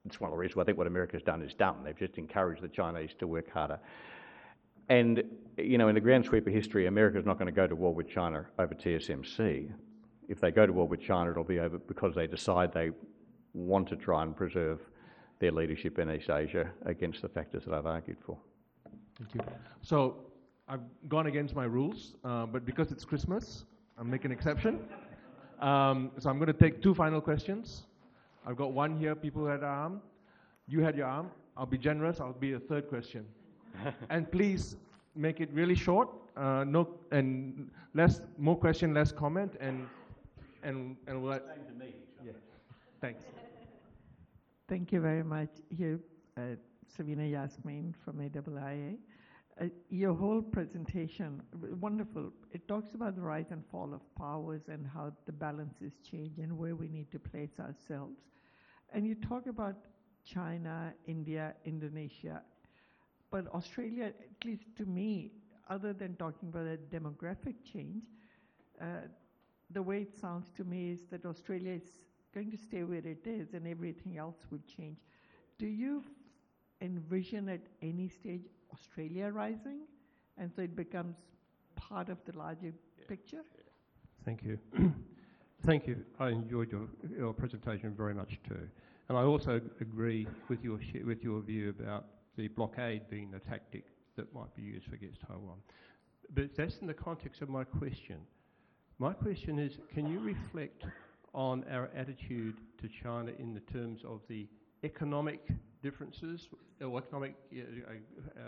it's 0.05 0.21
one 0.21 0.29
of 0.29 0.35
the 0.35 0.37
reasons 0.37 0.55
why 0.55 0.61
I 0.61 0.65
think 0.67 0.77
what 0.77 0.87
America's 0.87 1.23
done 1.23 1.41
is 1.41 1.53
dumb. 1.53 1.77
They've 1.83 1.97
just 1.97 2.17
encouraged 2.17 2.61
the 2.61 2.67
Chinese 2.67 3.09
to 3.19 3.27
work 3.27 3.51
harder. 3.51 3.79
And, 4.87 5.23
you 5.57 5.77
know, 5.79 5.89
in 5.89 5.95
the 5.95 6.01
grand 6.01 6.25
sweep 6.25 6.47
of 6.47 6.53
history, 6.53 6.85
America's 6.85 7.25
not 7.25 7.39
going 7.39 7.47
to 7.47 7.51
go 7.51 7.67
to 7.67 7.75
war 7.75 7.93
with 7.93 8.07
China 8.07 8.45
over 8.59 8.73
TSMC. 8.73 9.69
If 10.29 10.39
they 10.39 10.51
go 10.51 10.65
to 10.65 10.71
war 10.71 10.87
with 10.87 11.01
China, 11.01 11.31
it'll 11.31 11.43
be 11.43 11.59
over 11.59 11.79
because 11.79 12.13
they 12.15 12.27
decide 12.27 12.71
they 12.71 12.91
want 13.53 13.89
to 13.89 13.95
try 13.95 14.21
and 14.21 14.35
preserve 14.35 14.79
their 15.39 15.51
leadership 15.51 15.99
in 15.99 16.09
East 16.11 16.29
Asia 16.29 16.69
against 16.85 17.23
the 17.23 17.29
factors 17.29 17.65
that 17.65 17.73
I've 17.73 17.85
argued 17.85 18.17
for. 18.23 18.37
Thank 19.17 19.35
you. 19.35 19.41
So 19.81 20.17
I've 20.69 20.81
gone 21.09 21.27
against 21.27 21.55
my 21.55 21.65
rules, 21.65 22.15
uh, 22.23 22.45
but 22.45 22.65
because 22.65 22.91
it's 22.91 23.03
Christmas, 23.03 23.65
I'm 23.97 24.09
making 24.09 24.31
an 24.31 24.37
exception. 24.37 24.79
Um, 25.59 26.11
so 26.19 26.29
I'm 26.29 26.37
going 26.37 26.47
to 26.47 26.53
take 26.53 26.81
two 26.81 26.93
final 26.93 27.21
questions. 27.21 27.83
I've 28.45 28.55
got 28.55 28.71
one 28.71 28.97
here, 28.97 29.15
people 29.15 29.45
had 29.45 29.63
arm. 29.63 30.01
You 30.67 30.81
had 30.81 30.95
your 30.95 31.07
arm. 31.07 31.31
I'll 31.55 31.65
be 31.65 31.77
generous. 31.77 32.19
I'll 32.19 32.33
be 32.33 32.53
a 32.53 32.59
third 32.59 32.87
question. 32.87 33.25
and 34.09 34.31
please 34.31 34.75
make 35.15 35.41
it 35.41 35.49
really 35.51 35.75
short. 35.75 36.09
Uh, 36.35 36.63
no, 36.65 36.87
and 37.11 37.69
less, 37.93 38.21
more 38.37 38.55
question, 38.55 38.93
less 38.93 39.11
comment, 39.11 39.53
and 39.59 39.87
and 40.63 40.95
and 41.07 41.23
we'll. 41.23 41.33
Same 41.33 41.65
to 41.67 41.73
me. 41.73 41.93
Yeah. 42.23 42.31
Thanks. 43.01 43.23
Thank 44.67 44.91
you 44.91 45.01
very 45.01 45.23
much. 45.23 45.49
Here, 45.75 45.99
uh, 46.37 46.41
Savina 46.95 47.25
Yasmin 47.25 47.95
from 48.03 48.17
AIIA. 48.17 48.97
Uh, 49.59 49.65
your 49.89 50.13
whole 50.13 50.41
presentation, 50.41 51.41
wonderful. 51.79 52.31
It 52.51 52.67
talks 52.67 52.93
about 52.93 53.15
the 53.15 53.21
rise 53.21 53.47
and 53.49 53.63
fall 53.71 53.91
of 53.91 54.01
powers 54.15 54.61
and 54.67 54.85
how 54.85 55.13
the 55.25 55.31
balances 55.31 55.93
change 56.03 56.37
and 56.37 56.55
where 56.55 56.75
we 56.75 56.87
need 56.87 57.09
to 57.11 57.17
place 57.17 57.59
ourselves. 57.59 58.19
And 58.93 59.07
you 59.07 59.15
talk 59.15 59.47
about 59.47 59.75
China, 60.23 60.93
India, 61.07 61.55
Indonesia, 61.65 62.43
but 63.31 63.47
Australia, 63.47 64.05
at 64.05 64.45
least 64.45 64.65
to 64.77 64.85
me, 64.85 65.31
other 65.69 65.91
than 65.91 66.15
talking 66.17 66.49
about 66.49 66.67
a 66.67 66.77
demographic 66.77 67.55
change, 67.63 68.03
uh, 68.79 69.07
the 69.71 69.81
way 69.81 70.01
it 70.01 70.15
sounds 70.21 70.51
to 70.57 70.63
me 70.63 70.91
is 70.91 70.99
that 71.09 71.25
Australia 71.25 71.73
is 71.73 72.05
going 72.31 72.51
to 72.51 72.57
stay 72.57 72.83
where 72.83 72.99
it 72.99 73.25
is 73.25 73.53
and 73.53 73.67
everything 73.67 74.19
else 74.19 74.37
will 74.51 74.61
change. 74.77 74.97
Do 75.57 75.65
you 75.65 76.03
envision 76.79 77.49
at 77.49 77.61
any 77.81 78.07
stage 78.07 78.45
Australia 78.79 79.29
rising, 79.29 79.79
and 80.37 80.51
so 80.55 80.61
it 80.61 80.75
becomes 80.75 81.15
part 81.75 82.09
of 82.09 82.17
the 82.25 82.37
larger 82.37 82.73
yeah. 82.97 83.05
picture? 83.07 83.41
Thank 84.25 84.43
you. 84.43 84.59
Thank 85.65 85.87
you. 85.87 85.97
I 86.19 86.29
enjoyed 86.29 86.71
your, 86.71 86.87
your 87.17 87.33
presentation 87.33 87.93
very 87.95 88.13
much 88.13 88.39
too. 88.47 88.67
And 89.09 89.17
I 89.17 89.23
also 89.23 89.61
agree 89.81 90.27
with 90.49 90.63
your, 90.63 90.79
sh- 90.81 91.05
with 91.05 91.23
your 91.23 91.41
view 91.41 91.69
about 91.69 92.05
the 92.35 92.47
blockade 92.49 93.09
being 93.09 93.31
the 93.31 93.39
tactic 93.39 93.85
that 94.15 94.33
might 94.33 94.53
be 94.55 94.61
used 94.61 94.91
against 94.93 95.21
Taiwan. 95.21 95.57
But 96.33 96.55
that's 96.55 96.77
in 96.79 96.87
the 96.87 96.93
context 96.93 97.41
of 97.41 97.49
my 97.49 97.63
question. 97.63 98.17
My 98.99 99.13
question 99.13 99.59
is 99.59 99.77
can 99.93 100.07
you 100.07 100.19
reflect 100.19 100.83
on 101.33 101.63
our 101.71 101.89
attitude 101.95 102.55
to 102.81 102.89
China 103.03 103.31
in 103.39 103.53
the 103.53 103.59
terms 103.71 104.01
of 104.05 104.21
the 104.27 104.47
economic 104.83 105.47
differences, 105.87 106.49
economic 106.81 107.33
uh, 107.53 107.59
uh, 107.61 108.41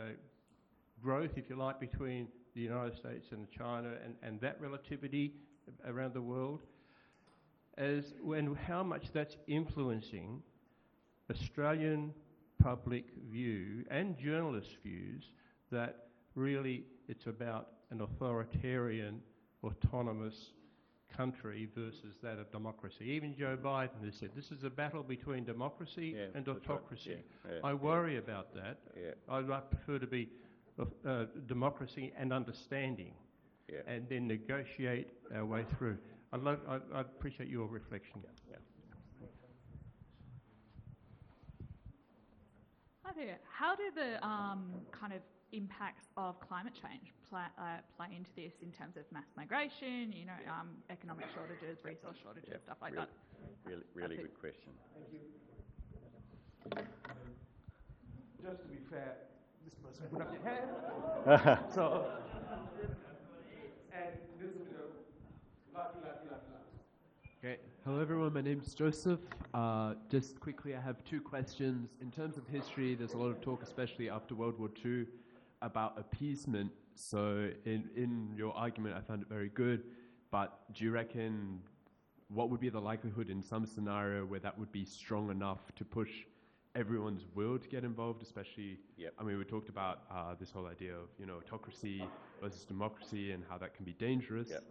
growth, 1.01 1.31
if 1.37 1.49
you 1.49 1.55
like, 1.55 1.79
between 1.79 2.27
the 2.53 2.61
United 2.61 2.97
States 2.97 3.27
and 3.31 3.47
China 3.49 3.91
and, 4.03 4.13
and 4.21 4.41
that 4.41 4.59
relativity 4.59 5.33
around 5.87 6.13
the 6.13 6.21
world, 6.21 6.59
as 7.77 8.03
when 8.21 8.55
how 8.55 8.83
much 8.83 9.05
that's 9.13 9.37
influencing 9.47 10.41
Australian 11.31 12.13
public 12.61 13.05
view 13.31 13.85
and 13.89 14.17
journalist 14.17 14.71
views 14.83 15.23
that 15.71 16.07
really 16.35 16.83
it's 17.07 17.27
about 17.27 17.69
an 17.91 18.01
authoritarian, 18.01 19.21
autonomous 19.63 20.51
country 21.15 21.67
versus 21.75 22.15
that 22.23 22.37
of 22.39 22.51
democracy. 22.51 23.05
Even 23.05 23.35
Joe 23.35 23.57
Biden 23.61 24.03
has 24.05 24.15
said 24.15 24.29
this 24.35 24.51
is 24.51 24.63
a 24.63 24.69
battle 24.69 25.03
between 25.03 25.43
democracy 25.43 26.13
Yeah, 26.15 26.25
and 26.35 26.45
that's 26.45 26.47
right. 26.47 26.69
autocracy. 26.69 27.17
Yeah, 27.45 27.51
yeah, 27.53 27.59
I 27.63 27.69
yeah. 27.69 27.73
worry 27.75 28.17
about 28.17 28.53
that. 28.55 28.77
Yeah. 28.95 29.11
I'd 29.29 29.69
prefer 29.71 29.99
to 29.99 30.07
be 30.07 30.29
uh, 31.05 31.25
democracy 31.47 32.13
and 32.17 32.31
understanding 32.31 33.13
Yeah. 33.67 33.79
and 33.87 34.07
then 34.09 34.27
negotiate 34.27 35.09
our 35.35 35.45
way 35.45 35.65
through. 35.77 35.97
I'd, 36.31 36.41
love, 36.41 36.59
I'd, 36.67 36.81
I'd 36.93 37.05
appreciate 37.05 37.49
your 37.49 37.67
reflection. 37.67 38.23
Hi 43.03 43.11
there. 43.15 43.39
How 43.51 43.75
do 43.75 43.83
the 43.95 44.25
um, 44.25 44.73
kind 44.91 45.13
of 45.13 45.21
impacts 45.51 46.05
of 46.15 46.39
climate 46.39 46.73
change 46.73 47.11
play, 47.29 47.45
uh, 47.57 47.77
play 47.95 48.07
into 48.15 48.31
this 48.35 48.53
in 48.61 48.71
terms 48.71 48.97
of 48.97 49.03
mass 49.11 49.27
migration, 49.37 50.11
you 50.11 50.25
know, 50.25 50.39
um, 50.49 50.69
economic 50.89 51.25
shortages, 51.33 51.83
resource 51.83 52.17
shortages, 52.21 52.49
Yep, 52.51 52.61
stuff 52.65 52.77
like 52.81 52.93
really, 52.93 53.05
that? 53.05 53.69
Really, 53.69 53.83
really 53.93 54.15
That's 54.17 54.27
it. 54.27 54.33
good 54.33 54.39
question. 54.39 54.71
Just 58.43 58.61
to 58.63 58.67
be 58.67 58.77
fair, 58.89 59.15
this 59.65 59.75
person 59.83 60.05
put 60.11 60.21
up 60.21 60.31
their 60.31 60.41
hand. 60.41 61.59
so, 61.73 62.07
and 63.93 64.13
this 64.39 64.51
will 64.55 64.65
be 64.65 64.71
the 64.71 64.85
lucky, 65.77 65.99
lucky, 66.03 66.27
lucky, 66.31 66.49
lucky. 66.51 67.43
Okay. 67.43 67.57
Hello, 67.85 67.99
everyone. 67.99 68.33
My 68.33 68.41
name's 68.41 68.73
Joseph. 68.73 69.19
Uh, 69.53 69.93
just 70.09 70.39
quickly, 70.39 70.75
I 70.75 70.81
have 70.81 71.03
two 71.03 71.21
questions. 71.21 71.89
In 72.01 72.11
terms 72.11 72.37
of 72.37 72.47
history, 72.47 72.95
there's 72.95 73.13
a 73.13 73.17
lot 73.17 73.27
of 73.29 73.41
talk, 73.41 73.61
especially 73.63 74.09
after 74.09 74.35
World 74.35 74.57
War 74.59 74.69
II, 74.85 75.05
about 75.61 75.97
appeasement. 75.97 76.71
So, 76.95 77.49
in, 77.65 77.89
in 77.95 78.33
your 78.35 78.53
argument, 78.53 78.95
I 78.97 79.01
found 79.01 79.21
it 79.21 79.29
very 79.29 79.49
good. 79.49 79.83
But 80.31 80.59
do 80.73 80.83
you 80.83 80.91
reckon 80.91 81.61
what 82.27 82.49
would 82.49 82.59
be 82.59 82.69
the 82.69 82.79
likelihood 82.79 83.29
in 83.29 83.41
some 83.41 83.65
scenario 83.65 84.25
where 84.25 84.39
that 84.39 84.57
would 84.57 84.71
be 84.71 84.85
strong 84.85 85.31
enough 85.31 85.59
to 85.75 85.83
push 85.85 86.09
everyone's 86.75 87.25
will 87.33 87.57
to 87.57 87.67
get 87.67 87.83
involved, 87.83 88.21
especially, 88.21 88.77
Yep. 88.97 89.13
I 89.19 89.23
mean, 89.23 89.37
we 89.37 89.43
talked 89.43 89.69
about 89.69 90.03
uh, 90.11 90.35
this 90.39 90.51
whole 90.51 90.67
idea 90.67 90.93
of, 90.93 91.09
you 91.19 91.25
know, 91.25 91.37
autocracy 91.37 92.03
versus 92.41 92.63
democracy 92.63 93.31
and 93.31 93.43
how 93.49 93.57
that 93.57 93.73
can 93.73 93.85
be 93.85 93.93
dangerous. 93.93 94.49
Yep. 94.49 94.63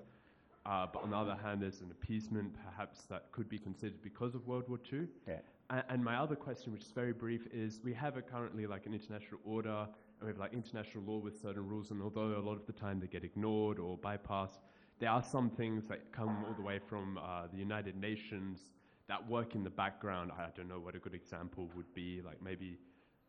Uh, 0.65 0.87
but 0.93 1.03
on 1.03 1.11
the 1.11 1.17
other 1.17 1.35
hand, 1.43 1.63
there's 1.63 1.81
an 1.81 1.91
appeasement 1.91 2.55
perhaps 2.65 3.03
that 3.07 3.33
could 3.33 3.49
be 3.49 3.59
considered 3.59 4.01
because 4.03 4.35
of 4.35 4.47
World 4.47 4.69
War 4.69 4.79
II. 4.93 5.09
Yeah. 5.27 5.39
A- 5.71 5.85
and 5.91 6.05
my 6.05 6.17
other 6.17 6.37
question, 6.37 6.73
which 6.73 6.83
is 6.83 6.93
very 6.93 7.13
brief, 7.13 7.47
is 7.53 7.81
we 7.83 7.95
have 7.95 8.17
a 8.17 8.23
currently 8.23 8.67
like 8.67 8.87
an 8.87 8.93
international 8.95 9.41
order, 9.45 9.79
and 9.81 9.89
we 10.23 10.29
have 10.29 10.39
like 10.39 10.53
international 10.53 11.05
law 11.05 11.19
with 11.19 11.41
certain 11.41 11.67
rules, 11.67 11.91
and 11.91 12.03
although 12.03 12.37
a 12.39 12.41
lot 12.41 12.57
of 12.57 12.67
the 12.67 12.73
time 12.73 13.01
they 13.01 13.07
get 13.07 13.25
ignored 13.25 13.79
or 13.79 13.97
bypassed, 13.99 14.59
there 14.99 15.11
are 15.11 15.23
some 15.23 15.51
things 15.51 15.85
that 15.89 16.11
come 16.13 16.45
all 16.47 16.55
the 16.55 16.63
way 16.63 16.79
from 16.89 17.19
uh, 17.19 17.47
the 17.53 17.59
United 17.59 17.97
Nations 17.97 18.61
that 19.07 19.27
work 19.29 19.55
in 19.55 19.63
the 19.63 19.71
background. 19.71 20.33
I 20.37 20.49
don't 20.57 20.69
know 20.69 20.81
what 20.81 20.97
a 20.97 20.99
good 20.99 21.15
example 21.15 21.71
would 21.77 21.93
be, 21.95 22.21
like 22.25 22.43
maybe 22.43 22.79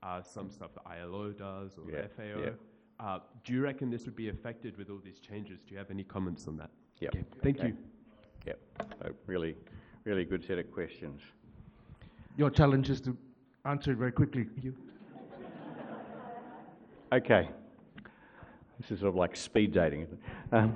uh, 0.02 0.22
some 0.24 0.50
stuff 0.50 0.72
that 0.74 0.84
ILO 0.90 1.32
does 1.32 1.72
or 1.78 1.90
Yeah, 1.92 2.08
FAO. 2.16 2.42
yeah. 2.42 2.50
Uh, 3.00 3.20
do 3.46 3.54
you 3.54 3.62
reckon 3.62 3.90
this 3.90 4.06
would 4.06 4.16
be 4.16 4.30
affected 4.30 4.78
with 4.78 4.90
all 4.90 5.00
these 5.04 5.20
changes? 5.20 5.60
Do 5.66 5.72
you 5.74 5.78
have 5.78 5.90
any 5.92 6.04
comments 6.04 6.48
on 6.48 6.58
that? 6.58 6.70
Yep. 7.00 7.16
Okay, 7.16 7.26
Thank 7.42 7.58
Okay. 7.60 7.68
you. 7.70 7.78
Yep. 8.48 8.60
So 9.02 9.12
really, 9.26 9.56
really 10.06 10.26
good 10.26 10.44
set 10.44 10.58
of 10.58 10.70
questions. 10.72 11.22
Your 12.36 12.50
challenge 12.50 12.90
is 12.90 13.00
to 13.02 13.16
answer 13.66 13.92
it 13.92 13.98
very 13.98 14.12
quickly. 14.12 14.48
You. 14.62 14.76
Okay. 17.12 17.50
This 18.80 18.92
is 18.92 19.00
sort 19.00 19.10
of 19.10 19.16
like 19.16 19.36
speed 19.36 19.74
dating. 19.74 20.06
Um, 20.52 20.76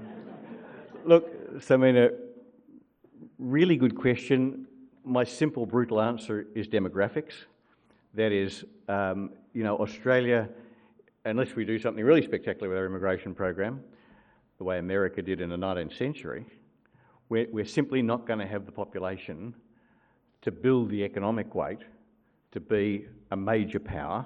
look, 1.06 1.32
so 1.62 1.76
I 1.76 1.78
mean, 1.78 1.96
a 1.96 2.10
really 3.38 3.78
good 3.78 3.96
question. 3.96 4.66
My 5.06 5.26
simple, 5.26 5.68
brutal 5.68 6.02
answer 6.02 6.48
is 6.56 6.68
demographics. 6.68 7.34
That 8.16 8.32
is, 8.32 8.66
um, 8.90 9.30
you 9.54 9.64
know, 9.64 9.78
Australia, 9.78 10.50
unless 11.26 11.56
we 11.56 11.66
do 11.66 11.78
something 11.78 12.04
really 12.04 12.24
spectacular 12.24 12.68
with 12.68 12.80
our 12.80 12.88
immigration 12.88 13.36
program, 13.36 13.82
the 14.58 14.64
way 14.64 14.80
America 14.80 15.22
did 15.22 15.40
in 15.40 15.52
the 15.52 15.58
19th 15.58 15.96
century, 15.96 16.48
we're, 17.30 17.46
we're 17.52 17.64
simply 17.64 18.02
not 18.02 18.26
going 18.26 18.40
to 18.40 18.48
have 18.48 18.66
the 18.66 18.72
population 18.72 19.54
to 20.42 20.52
build 20.52 20.90
the 20.90 21.04
economic 21.04 21.54
weight 21.54 21.82
to 22.54 22.60
be 22.60 23.06
a 23.30 23.36
major 23.36 23.80
power 23.80 24.26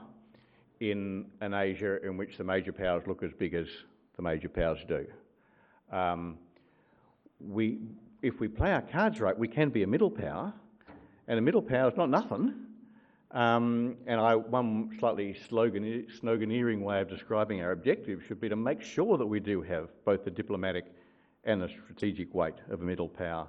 in 0.80 1.26
an 1.42 1.54
Asia 1.54 2.04
in 2.06 2.18
which 2.18 2.38
the 2.38 2.44
major 2.44 2.72
powers 2.72 3.04
look 3.08 3.24
as 3.24 3.32
big 3.34 3.54
as 3.54 3.68
the 4.16 4.22
major 4.22 4.50
powers 4.50 4.80
do. 4.88 5.06
Um, 5.92 6.38
we, 7.40 7.80
if 8.22 8.40
we 8.40 8.48
play 8.48 8.72
our 8.72 8.82
cards 8.82 9.20
right, 9.20 9.38
we 9.38 9.48
can 9.48 9.70
be 9.70 9.84
a 9.84 9.88
middle 9.88 10.12
power, 10.12 10.54
and 11.28 11.40
a 11.40 11.42
middle 11.42 11.62
power 11.62 11.90
is 11.90 11.98
not 11.98 12.10
nothing. 12.10 12.54
Um, 13.32 13.98
and 14.08 14.20
I, 14.20 14.36
one 14.36 14.96
slightly 15.00 15.36
slogan, 15.50 16.08
sloganeering 16.22 16.82
way 16.82 17.02
of 17.02 17.10
describing 17.10 17.62
our 17.62 17.72
objective 17.72 18.24
should 18.26 18.40
be 18.40 18.50
to 18.50 18.56
make 18.56 18.82
sure 18.82 19.18
that 19.18 19.26
we 19.26 19.40
do 19.40 19.62
have 19.62 19.90
both 20.06 20.24
the 20.24 20.32
diplomatic 20.32 20.86
and 21.44 21.62
the 21.62 21.68
strategic 21.68 22.34
weight 22.34 22.56
of 22.70 22.82
a 22.82 22.86
middle 22.86 23.10
power 23.10 23.48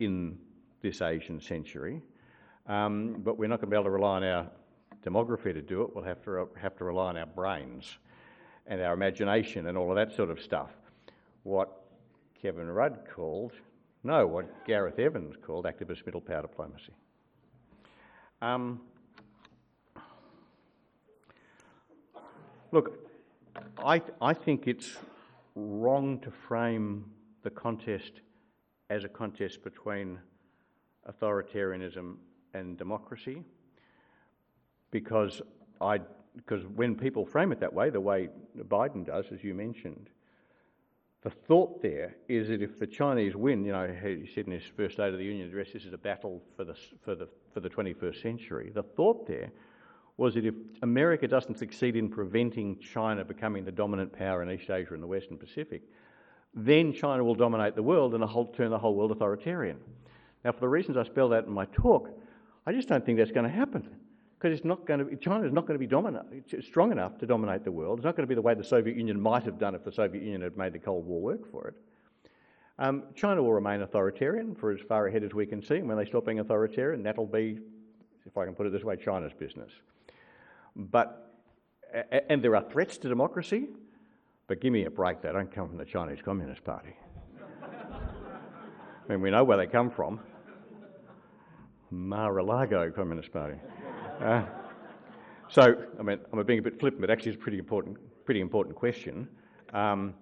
in 0.00 0.38
this 0.82 1.02
Asian 1.02 1.40
century. 1.40 2.00
Um, 2.66 3.20
but 3.22 3.38
we're 3.38 3.48
not 3.48 3.60
going 3.60 3.70
to 3.70 3.74
be 3.74 3.76
able 3.76 3.84
to 3.84 3.90
rely 3.90 4.16
on 4.16 4.24
our 4.24 4.50
demography 5.04 5.52
to 5.52 5.62
do 5.62 5.82
it. 5.82 5.94
We'll 5.94 6.04
have 6.04 6.22
to, 6.24 6.48
have 6.60 6.76
to 6.78 6.84
rely 6.84 7.08
on 7.08 7.16
our 7.16 7.26
brains 7.26 7.98
and 8.66 8.80
our 8.80 8.94
imagination 8.94 9.66
and 9.66 9.76
all 9.76 9.90
of 9.90 9.96
that 9.96 10.14
sort 10.14 10.30
of 10.30 10.40
stuff. 10.40 10.70
What 11.42 11.84
Kevin 12.40 12.70
Rudd 12.70 13.00
called, 13.14 13.52
no, 14.02 14.26
what 14.26 14.66
Gareth 14.66 14.98
Evans 14.98 15.36
called 15.44 15.66
activist 15.66 16.06
middle 16.06 16.20
power 16.20 16.42
diplomacy. 16.42 16.94
Um, 18.40 18.80
look, 22.72 22.98
I, 23.78 24.02
I 24.20 24.34
think 24.34 24.66
it's 24.66 24.96
wrong 25.54 26.18
to 26.20 26.30
frame 26.30 27.04
the 27.42 27.50
contest 27.50 28.20
as 28.90 29.04
a 29.04 29.08
contest 29.08 29.62
between 29.62 30.18
authoritarianism 31.08 32.16
and 32.54 32.76
democracy 32.76 33.42
because 34.94 35.42
I 35.80 35.98
because 36.36 36.64
when 36.66 36.94
people 36.94 37.26
frame 37.26 37.52
it 37.52 37.60
that 37.60 37.74
way, 37.74 37.90
the 37.90 38.00
way 38.00 38.28
Biden 38.68 39.04
does, 39.04 39.26
as 39.32 39.42
you 39.42 39.52
mentioned, 39.52 40.08
the 41.22 41.30
thought 41.30 41.82
there 41.82 42.16
is 42.28 42.48
that 42.48 42.62
if 42.62 42.78
the 42.78 42.86
Chinese 42.86 43.34
win, 43.36 43.64
you 43.64 43.72
know, 43.72 43.88
he 43.88 44.28
said 44.32 44.46
in 44.46 44.52
his 44.52 44.62
first 44.76 44.94
State 44.94 45.12
of 45.12 45.18
the 45.18 45.24
Union 45.24 45.48
address, 45.48 45.68
this 45.72 45.84
is 45.84 45.92
a 45.92 45.98
battle 45.98 46.40
for 46.56 46.64
the 46.64 46.76
for 47.04 47.16
the 47.16 47.28
for 47.52 47.58
the 47.58 47.68
21st 47.68 48.22
century. 48.22 48.70
The 48.72 48.84
thought 48.84 49.26
there 49.26 49.50
was 50.16 50.34
that 50.34 50.46
if 50.46 50.54
America 50.82 51.26
doesn't 51.26 51.58
succeed 51.58 51.96
in 51.96 52.08
preventing 52.08 52.78
China 52.78 53.24
becoming 53.24 53.64
the 53.64 53.72
dominant 53.72 54.12
power 54.12 54.44
in 54.44 54.50
East 54.50 54.70
Asia 54.70 54.94
and 54.94 55.02
the 55.02 55.08
Western 55.08 55.36
Pacific, 55.36 55.82
then 56.54 56.92
China 56.92 57.24
will 57.24 57.34
dominate 57.34 57.74
the 57.74 57.82
world 57.82 58.14
and 58.14 58.22
the 58.22 58.28
whole, 58.28 58.46
turn 58.46 58.70
the 58.70 58.78
whole 58.78 58.94
world 58.94 59.10
authoritarian. 59.10 59.78
Now, 60.44 60.52
for 60.52 60.60
the 60.60 60.68
reasons 60.68 60.96
I 60.96 61.02
spelled 61.02 61.34
out 61.34 61.46
in 61.46 61.52
my 61.52 61.64
talk, 61.64 62.10
I 62.64 62.72
just 62.72 62.86
don't 62.86 63.04
think 63.04 63.18
that's 63.18 63.32
going 63.32 63.50
to 63.50 63.56
happen 63.56 63.88
because 64.44 64.58
it's 64.58 64.66
not 64.66 64.86
going 64.86 65.00
to. 65.00 65.16
China 65.16 65.46
is 65.46 65.54
not 65.54 65.62
going 65.62 65.74
to 65.74 65.78
be 65.78 65.86
dominant, 65.86 66.26
strong 66.62 66.92
enough 66.92 67.16
to 67.16 67.24
dominate 67.24 67.64
the 67.64 67.72
world. 67.72 67.98
It's 67.98 68.04
not 68.04 68.14
going 68.14 68.24
to 68.24 68.28
be 68.28 68.34
the 68.34 68.42
way 68.42 68.52
the 68.52 68.62
Soviet 68.62 68.94
Union 68.94 69.18
might 69.18 69.42
have 69.44 69.58
done 69.58 69.74
if 69.74 69.84
the 69.84 69.90
Soviet 69.90 70.22
Union 70.22 70.42
had 70.42 70.58
made 70.58 70.74
the 70.74 70.78
Cold 70.78 71.06
War 71.06 71.18
work 71.18 71.50
for 71.50 71.68
it. 71.68 71.74
Um, 72.78 73.04
China 73.14 73.42
will 73.42 73.54
remain 73.54 73.80
authoritarian 73.80 74.54
for 74.54 74.70
as 74.70 74.80
far 74.86 75.06
ahead 75.06 75.24
as 75.24 75.32
we 75.32 75.46
can 75.46 75.62
see. 75.62 75.76
And 75.76 75.88
when 75.88 75.96
they 75.96 76.04
stop 76.04 76.26
being 76.26 76.40
authoritarian, 76.40 77.02
that'll 77.02 77.24
be, 77.24 77.58
if 78.26 78.36
I 78.36 78.44
can 78.44 78.54
put 78.54 78.66
it 78.66 78.72
this 78.72 78.84
way, 78.84 78.96
China's 78.96 79.32
business. 79.32 79.70
But 80.76 81.32
and 82.28 82.44
there 82.44 82.54
are 82.54 82.64
threats 82.70 82.98
to 82.98 83.08
democracy, 83.08 83.68
but 84.46 84.60
give 84.60 84.74
me 84.74 84.84
a 84.84 84.90
break. 84.90 85.22
They 85.22 85.32
don't 85.32 85.50
come 85.50 85.68
from 85.68 85.78
the 85.78 85.86
Chinese 85.86 86.18
Communist 86.22 86.62
Party. 86.64 86.94
I 87.62 89.08
mean, 89.08 89.22
we 89.22 89.30
know 89.30 89.42
where 89.42 89.56
they 89.56 89.68
come 89.68 89.90
from. 89.90 90.20
Mar-a-Lago 91.90 92.90
Communist 92.90 93.32
Party. 93.32 93.56
Uh, 94.24 94.42
so, 95.50 95.76
I 96.00 96.02
mean, 96.02 96.18
I'm 96.32 96.42
being 96.46 96.58
a 96.58 96.62
bit 96.62 96.80
flippant, 96.80 97.02
but 97.02 97.10
actually 97.10 97.32
it's 97.32 97.40
a 97.40 97.42
pretty 97.42 97.58
important, 97.58 97.98
pretty 98.24 98.40
important 98.40 98.74
question. 98.74 99.28
Um, 99.74 100.14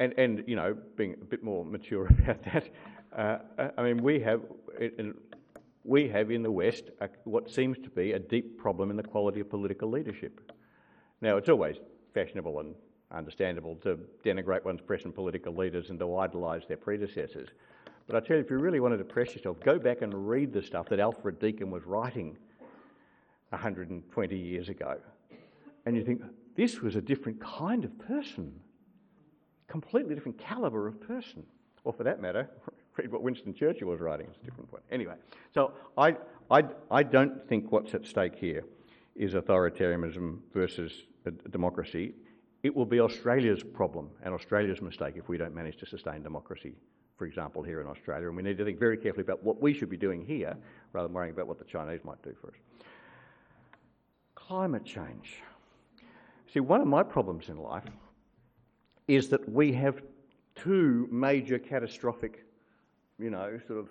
and, 0.00 0.12
and, 0.18 0.42
you 0.48 0.56
know, 0.56 0.76
being 0.96 1.14
a 1.22 1.24
bit 1.24 1.44
more 1.44 1.64
mature 1.64 2.06
about 2.18 2.42
that, 2.52 2.68
uh, 3.16 3.68
I 3.78 3.82
mean, 3.84 4.02
we 4.02 4.18
have, 4.22 4.40
in, 4.80 5.14
we 5.84 6.08
have 6.08 6.32
in 6.32 6.42
the 6.42 6.50
West 6.50 6.90
a, 7.00 7.08
what 7.22 7.48
seems 7.48 7.78
to 7.78 7.90
be 7.90 8.10
a 8.10 8.18
deep 8.18 8.58
problem 8.58 8.90
in 8.90 8.96
the 8.96 9.04
quality 9.04 9.38
of 9.38 9.48
political 9.48 9.88
leadership. 9.88 10.40
Now, 11.20 11.36
it's 11.36 11.48
always 11.48 11.76
fashionable 12.12 12.58
and 12.58 12.74
understandable 13.12 13.76
to 13.84 14.00
denigrate 14.24 14.64
one's 14.64 14.80
present 14.80 15.14
political 15.14 15.54
leaders 15.54 15.90
and 15.90 15.98
to 16.00 16.16
idolise 16.16 16.64
their 16.66 16.76
predecessors. 16.76 17.50
But 18.06 18.16
I 18.16 18.20
tell 18.20 18.36
you, 18.36 18.42
if 18.42 18.50
you 18.50 18.58
really 18.58 18.80
want 18.80 18.94
to 18.94 18.98
depress 18.98 19.34
yourself, 19.34 19.60
go 19.60 19.78
back 19.78 20.02
and 20.02 20.28
read 20.28 20.52
the 20.52 20.62
stuff 20.62 20.88
that 20.88 21.00
Alfred 21.00 21.38
Deakin 21.38 21.70
was 21.70 21.84
writing 21.84 22.36
120 23.50 24.36
years 24.36 24.68
ago. 24.68 24.96
And 25.86 25.96
you 25.96 26.04
think, 26.04 26.22
this 26.56 26.80
was 26.80 26.96
a 26.96 27.00
different 27.00 27.40
kind 27.40 27.84
of 27.84 27.98
person, 27.98 28.52
completely 29.68 30.14
different 30.14 30.38
calibre 30.38 30.88
of 30.88 31.00
person. 31.00 31.44
Or 31.84 31.92
for 31.92 32.04
that 32.04 32.20
matter, 32.20 32.48
read 32.96 33.10
what 33.10 33.22
Winston 33.22 33.54
Churchill 33.54 33.88
was 33.88 34.00
writing, 34.00 34.26
it's 34.28 34.38
a 34.42 34.44
different 34.44 34.70
point. 34.70 34.82
Anyway, 34.90 35.14
so 35.54 35.72
I, 35.96 36.16
I, 36.50 36.64
I 36.90 37.02
don't 37.02 37.46
think 37.48 37.72
what's 37.72 37.94
at 37.94 38.06
stake 38.06 38.36
here 38.36 38.64
is 39.14 39.34
authoritarianism 39.34 40.38
versus 40.52 40.92
democracy. 41.50 42.14
It 42.62 42.74
will 42.74 42.86
be 42.86 43.00
Australia's 43.00 43.62
problem 43.62 44.10
and 44.24 44.32
Australia's 44.32 44.80
mistake 44.80 45.14
if 45.16 45.28
we 45.28 45.36
don't 45.36 45.54
manage 45.54 45.76
to 45.78 45.86
sustain 45.86 46.22
democracy, 46.22 46.74
for 47.22 47.26
example, 47.26 47.62
here 47.62 47.80
in 47.80 47.86
Australia. 47.86 48.26
And 48.26 48.36
we 48.36 48.42
need 48.42 48.58
to 48.58 48.64
think 48.64 48.80
very 48.80 48.96
carefully 48.96 49.22
about 49.22 49.44
what 49.44 49.62
we 49.62 49.72
should 49.72 49.88
be 49.88 49.96
doing 49.96 50.26
here 50.26 50.56
rather 50.92 51.06
than 51.06 51.14
worrying 51.14 51.32
about 51.32 51.46
what 51.46 51.56
the 51.56 51.64
Chinese 51.64 52.00
might 52.02 52.20
do 52.24 52.34
for 52.40 52.48
us. 52.48 52.56
Climate 54.34 54.84
change. 54.84 55.36
See, 56.52 56.58
one 56.58 56.80
of 56.80 56.88
my 56.88 57.04
problems 57.04 57.48
in 57.48 57.58
life 57.58 57.84
is 59.06 59.28
that 59.28 59.48
we 59.48 59.72
have 59.74 60.02
two 60.56 61.06
major 61.12 61.60
catastrophic, 61.60 62.44
you 63.20 63.30
know, 63.30 63.60
sort 63.68 63.78
of 63.78 63.88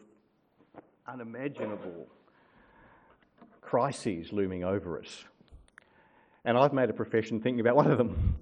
unimaginable 1.08 2.10
crises 3.62 4.34
looming 4.34 4.66
over 4.66 5.00
us. 5.00 5.24
And 6.44 6.58
I've 6.58 6.74
made 6.74 6.90
a 6.90 6.94
profession 6.94 7.40
thinking 7.40 7.62
about 7.62 7.78
one 7.78 7.90
of 7.90 7.98
them. 7.98 8.36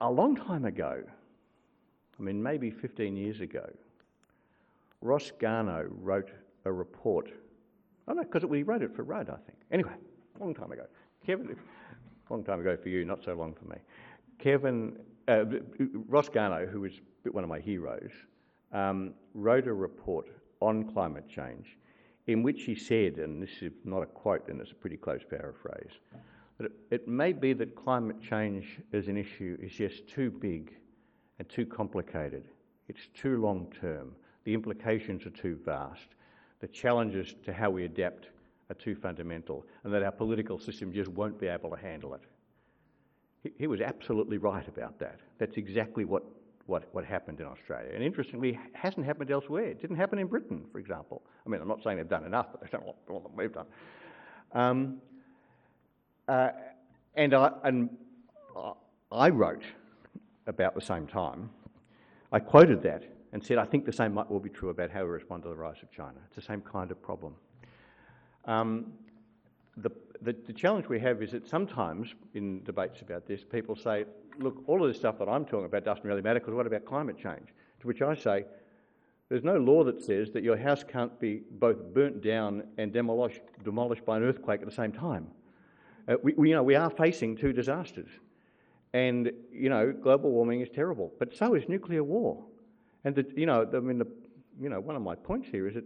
A 0.00 0.10
long 0.10 0.34
time 0.34 0.64
ago, 0.64 1.04
I 2.20 2.22
mean, 2.22 2.42
maybe 2.42 2.70
15 2.70 3.16
years 3.16 3.40
ago, 3.40 3.68
Ross 5.00 5.32
Garnaut 5.40 5.88
wrote 5.90 6.30
a 6.66 6.72
report. 6.72 7.30
Oh 8.06 8.12
no, 8.12 8.22
because 8.22 8.44
we 8.44 8.62
wrote 8.62 8.82
it 8.82 8.94
for 8.94 9.04
Rudd, 9.04 9.30
I 9.30 9.36
think. 9.46 9.58
Anyway, 9.72 9.94
long 10.38 10.54
time 10.54 10.70
ago. 10.70 10.84
Kevin, 11.24 11.56
long 12.28 12.44
time 12.44 12.60
ago 12.60 12.76
for 12.76 12.90
you, 12.90 13.06
not 13.06 13.24
so 13.24 13.32
long 13.32 13.54
for 13.54 13.64
me. 13.64 13.76
Kevin, 14.38 14.98
uh, 15.28 15.44
Ross 16.08 16.28
Garnaut, 16.28 16.68
who 16.68 16.82
was 16.82 16.92
one 17.32 17.42
of 17.42 17.48
my 17.48 17.60
heroes, 17.60 18.10
um, 18.72 19.14
wrote 19.32 19.66
a 19.66 19.72
report 19.72 20.26
on 20.60 20.84
climate 20.92 21.26
change 21.26 21.78
in 22.26 22.42
which 22.42 22.64
he 22.64 22.74
said, 22.74 23.16
and 23.16 23.42
this 23.42 23.62
is 23.62 23.72
not 23.84 24.02
a 24.02 24.06
quote 24.06 24.46
and 24.48 24.60
it's 24.60 24.72
a 24.72 24.74
pretty 24.74 24.96
close 24.96 25.22
paraphrase, 25.28 25.92
that 26.58 26.66
it, 26.66 26.72
it 26.90 27.08
may 27.08 27.32
be 27.32 27.54
that 27.54 27.74
climate 27.74 28.20
change 28.20 28.78
as 28.92 29.08
an 29.08 29.16
issue 29.16 29.56
is 29.60 29.72
just 29.72 30.06
too 30.06 30.30
big 30.30 30.74
and 31.40 31.48
too 31.48 31.64
complicated. 31.64 32.44
It's 32.88 33.08
too 33.14 33.40
long 33.40 33.72
term. 33.80 34.14
The 34.44 34.52
implications 34.52 35.24
are 35.24 35.30
too 35.30 35.58
vast. 35.64 36.08
The 36.60 36.68
challenges 36.68 37.34
to 37.46 37.52
how 37.52 37.70
we 37.70 37.86
adapt 37.86 38.28
are 38.68 38.74
too 38.74 38.94
fundamental, 38.94 39.64
and 39.82 39.92
that 39.92 40.02
our 40.02 40.12
political 40.12 40.58
system 40.58 40.92
just 40.92 41.08
won't 41.08 41.40
be 41.40 41.46
able 41.46 41.70
to 41.70 41.76
handle 41.76 42.12
it. 42.12 42.20
He, 43.42 43.52
he 43.58 43.66
was 43.66 43.80
absolutely 43.80 44.36
right 44.36 44.68
about 44.68 44.98
that. 44.98 45.18
That's 45.38 45.56
exactly 45.56 46.04
what 46.04 46.24
what, 46.66 46.94
what 46.94 47.04
happened 47.04 47.40
in 47.40 47.46
Australia. 47.46 47.90
And 47.94 48.04
interestingly, 48.04 48.56
hasn't 48.74 49.04
happened 49.04 49.30
elsewhere. 49.30 49.64
It 49.64 49.80
didn't 49.80 49.96
happen 49.96 50.20
in 50.20 50.28
Britain, 50.28 50.66
for 50.70 50.78
example. 50.78 51.22
I 51.44 51.48
mean, 51.48 51.60
I'm 51.60 51.66
not 51.66 51.82
saying 51.82 51.96
they've 51.96 52.08
done 52.08 52.26
enough, 52.26 52.48
but 52.52 52.60
they've 52.60 52.70
done 52.70 52.82
a 52.82 52.86
lot 52.86 52.96
more 53.08 53.20
than 53.22 53.34
we've 53.34 53.52
done. 53.52 53.66
Um, 54.52 54.98
uh, 56.28 56.50
and 57.16 57.34
I, 57.34 57.50
and 57.64 57.88
I 59.10 59.30
wrote 59.30 59.64
about 60.50 60.74
the 60.74 60.80
same 60.80 61.06
time. 61.06 61.48
I 62.32 62.40
quoted 62.40 62.82
that 62.82 63.04
and 63.32 63.42
said, 63.42 63.56
I 63.56 63.64
think 63.64 63.86
the 63.86 63.92
same 63.92 64.12
might 64.12 64.30
well 64.30 64.40
be 64.40 64.50
true 64.50 64.68
about 64.68 64.90
how 64.90 65.04
we 65.04 65.10
respond 65.10 65.44
to 65.44 65.48
the 65.48 65.54
rise 65.54 65.76
of 65.82 65.90
China. 65.90 66.18
It's 66.26 66.36
the 66.36 66.42
same 66.42 66.60
kind 66.60 66.90
of 66.90 67.00
problem. 67.00 67.34
Um, 68.44 68.92
the, 69.76 69.90
the, 70.20 70.34
the, 70.46 70.52
challenge 70.52 70.88
we 70.88 70.98
have 71.00 71.22
is 71.22 71.30
that 71.32 71.48
sometimes 71.48 72.14
in 72.34 72.62
debates 72.64 73.00
about 73.00 73.26
this, 73.26 73.44
people 73.44 73.76
say, 73.76 74.04
look, 74.38 74.62
all 74.66 74.82
of 74.82 74.88
this 74.88 74.98
stuff 74.98 75.18
that 75.18 75.28
I'm 75.28 75.44
talking 75.44 75.66
about 75.66 75.84
doesn't 75.84 76.04
really 76.04 76.22
matter 76.22 76.40
because 76.40 76.54
what 76.54 76.66
about 76.66 76.84
climate 76.84 77.16
change? 77.16 77.48
To 77.80 77.86
which 77.86 78.02
I 78.02 78.14
say, 78.14 78.44
there's 79.28 79.44
no 79.44 79.56
law 79.56 79.84
that 79.84 80.02
says 80.02 80.30
that 80.32 80.42
your 80.42 80.56
house 80.56 80.82
can't 80.82 81.18
be 81.20 81.42
both 81.52 81.94
burnt 81.94 82.22
down 82.22 82.64
and 82.78 82.92
demolished, 82.92 83.42
demolished 83.62 84.04
by 84.04 84.16
an 84.16 84.24
earthquake 84.24 84.60
at 84.60 84.66
the 84.66 84.74
same 84.74 84.90
time. 84.90 85.28
Uh, 86.08 86.16
we, 86.22 86.32
we, 86.32 86.48
you 86.48 86.54
know, 86.56 86.64
we 86.64 86.74
are 86.74 86.90
facing 86.90 87.36
two 87.36 87.52
disasters. 87.52 88.08
And, 88.92 89.30
you 89.52 89.68
know, 89.68 89.92
global 89.92 90.30
warming 90.30 90.60
is 90.60 90.68
terrible, 90.74 91.12
but 91.18 91.34
so 91.36 91.54
is 91.54 91.68
nuclear 91.68 92.02
war. 92.02 92.44
And, 93.04 93.14
the, 93.14 93.24
you 93.36 93.46
know, 93.46 93.68
I 93.72 93.80
mean, 93.80 93.98
the, 93.98 94.06
you 94.60 94.68
know, 94.68 94.80
one 94.80 94.96
of 94.96 95.02
my 95.02 95.14
points 95.14 95.48
here 95.48 95.68
is 95.68 95.74
that 95.74 95.84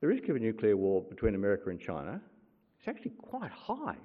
the 0.00 0.06
risk 0.08 0.28
of 0.28 0.36
a 0.36 0.38
nuclear 0.38 0.76
war 0.76 1.02
between 1.02 1.34
America 1.34 1.70
and 1.70 1.80
China 1.80 2.20
is 2.82 2.88
actually 2.88 3.12
quite 3.12 3.50
high. 3.50 3.96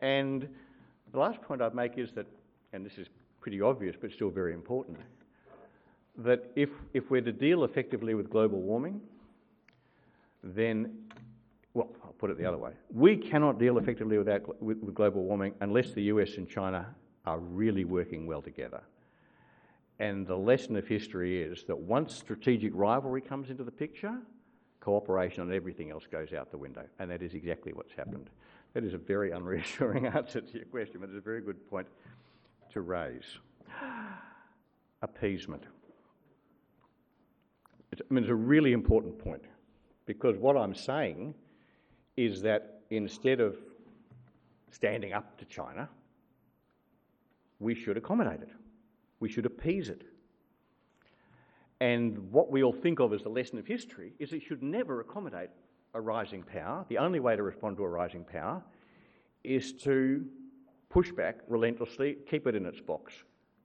And 0.00 0.48
the 1.12 1.18
last 1.18 1.42
point 1.42 1.60
I'd 1.60 1.74
make 1.74 1.98
is 1.98 2.12
that 2.12 2.26
and 2.72 2.84
this 2.84 2.98
is 2.98 3.08
pretty 3.40 3.60
obvious 3.60 3.96
but 4.00 4.12
still 4.12 4.30
very 4.30 4.52
important, 4.52 4.98
that 6.18 6.50
if, 6.56 6.68
if 6.92 7.10
we're 7.10 7.20
to 7.20 7.32
deal 7.32 7.64
effectively 7.64 8.14
with 8.14 8.30
global 8.30 8.60
warming, 8.60 9.00
then, 10.42 10.96
well, 11.74 11.88
I'll 12.02 12.12
put 12.12 12.30
it 12.30 12.38
the 12.38 12.46
other 12.46 12.58
way. 12.58 12.72
We 12.92 13.16
cannot 13.16 13.58
deal 13.58 13.78
effectively 13.78 14.18
with, 14.18 14.28
with, 14.60 14.78
with 14.78 14.94
global 14.94 15.22
warming 15.22 15.54
unless 15.60 15.92
the 15.92 16.02
US 16.04 16.36
and 16.36 16.48
China 16.48 16.94
are 17.26 17.38
really 17.38 17.84
working 17.84 18.26
well 18.26 18.42
together. 18.42 18.82
And 19.98 20.26
the 20.26 20.36
lesson 20.36 20.76
of 20.76 20.88
history 20.88 21.42
is 21.42 21.64
that 21.64 21.78
once 21.78 22.14
strategic 22.14 22.72
rivalry 22.74 23.20
comes 23.20 23.50
into 23.50 23.64
the 23.64 23.70
picture, 23.70 24.18
cooperation 24.80 25.42
on 25.42 25.52
everything 25.52 25.90
else 25.90 26.06
goes 26.10 26.32
out 26.32 26.50
the 26.50 26.58
window. 26.58 26.84
And 26.98 27.10
that 27.10 27.22
is 27.22 27.34
exactly 27.34 27.72
what's 27.72 27.92
happened. 27.92 28.30
That 28.72 28.82
is 28.82 28.94
a 28.94 28.98
very 28.98 29.30
unreassuring 29.30 30.06
answer 30.16 30.40
to 30.40 30.52
your 30.54 30.64
question, 30.66 31.00
but 31.00 31.10
it's 31.10 31.18
a 31.18 31.20
very 31.20 31.42
good 31.42 31.68
point 31.68 31.86
to 32.72 32.80
raise. 32.80 33.38
Appeasement. 35.02 35.64
It's, 37.92 38.00
I 38.00 38.14
mean, 38.14 38.24
it's 38.24 38.30
a 38.30 38.34
really 38.34 38.72
important 38.72 39.18
point 39.18 39.42
because 40.06 40.36
what 40.36 40.56
I'm 40.56 40.74
saying 40.74 41.34
is 42.16 42.42
that 42.42 42.80
instead 42.90 43.40
of 43.40 43.56
standing 44.70 45.12
up 45.12 45.38
to 45.38 45.44
China, 45.44 45.88
we 47.58 47.74
should 47.74 47.96
accommodate 47.96 48.42
it. 48.42 48.50
We 49.20 49.28
should 49.28 49.46
appease 49.46 49.88
it. 49.88 50.02
And 51.80 52.30
what 52.30 52.50
we 52.50 52.62
all 52.62 52.72
think 52.72 53.00
of 53.00 53.12
as 53.12 53.22
the 53.22 53.28
lesson 53.28 53.58
of 53.58 53.66
history 53.66 54.12
is 54.18 54.32
it 54.32 54.42
should 54.42 54.62
never 54.62 55.00
accommodate 55.00 55.50
a 55.94 56.00
rising 56.00 56.42
power. 56.42 56.84
The 56.88 56.98
only 56.98 57.20
way 57.20 57.36
to 57.36 57.42
respond 57.42 57.76
to 57.78 57.84
a 57.84 57.88
rising 57.88 58.24
power 58.24 58.62
is 59.44 59.72
to 59.84 60.24
push 60.90 61.10
back 61.12 61.38
relentlessly, 61.48 62.18
keep 62.28 62.46
it 62.46 62.54
in 62.54 62.66
its 62.66 62.80
box, 62.80 63.12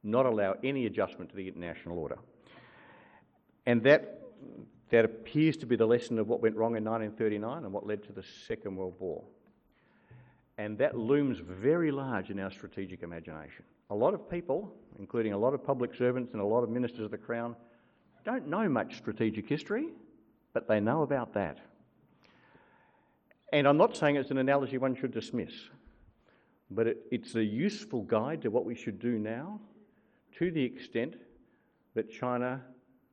not 0.04 0.26
allow 0.26 0.56
any 0.64 0.86
adjustment 0.86 1.30
to 1.32 1.36
the 1.36 1.48
international 1.48 2.00
order. 2.00 2.18
And 3.66 3.84
that, 3.84 4.22
that 4.90 5.06
appears 5.06 5.58
to 5.58 5.66
be 5.66 5.76
the 5.76 5.86
lesson 5.86 6.20
of 6.20 6.28
what 6.28 6.42
went 6.42 6.56
wrong 6.56 6.76
in 6.76 6.84
1939 6.84 7.64
and 7.64 7.74
what 7.74 7.86
led 7.86 8.04
to 8.04 8.14
the 8.14 8.24
Second 8.48 8.76
World 8.76 8.96
War. 9.00 9.24
And 10.58 10.78
that 10.78 10.98
looms 10.98 11.40
very 11.40 11.92
large 11.92 12.30
in 12.30 12.40
our 12.40 12.52
strategic 12.52 13.04
imagination. 13.04 13.66
A 13.90 13.96
lot 13.96 14.14
of 14.14 14.30
people, 14.30 14.74
including 15.00 15.34
a 15.34 15.38
lot 15.38 15.54
of 15.54 15.64
public 15.64 15.94
servants 15.94 16.34
and 16.34 16.42
a 16.42 16.46
lot 16.46 16.64
of 16.64 16.70
ministers 16.70 17.02
of 17.02 17.12
the 17.12 17.18
Crown, 17.18 17.56
don't 18.24 18.48
know 18.48 18.70
much 18.70 18.98
strategic 18.98 19.48
history, 19.48 19.90
but 20.54 20.68
they 20.68 20.80
know 20.80 21.02
about 21.02 21.34
that. 21.34 21.60
And 23.52 23.68
I'm 23.68 23.78
not 23.78 23.96
saying 23.98 24.16
it's 24.16 24.32
an 24.32 24.38
analogy 24.38 24.78
one 24.78 24.96
should 24.96 25.12
dismiss 25.12 25.52
but 26.72 26.88
it, 26.88 26.98
it's 27.12 27.36
a 27.36 27.44
useful 27.44 28.02
guide 28.04 28.42
to 28.42 28.50
what 28.50 28.66
we 28.66 28.76
should 28.76 29.00
do 29.00 29.20
now 29.20 29.60
to 30.38 30.52
the 30.52 30.64
extent 30.64 31.16
that 31.94 32.12
China, 32.12 32.62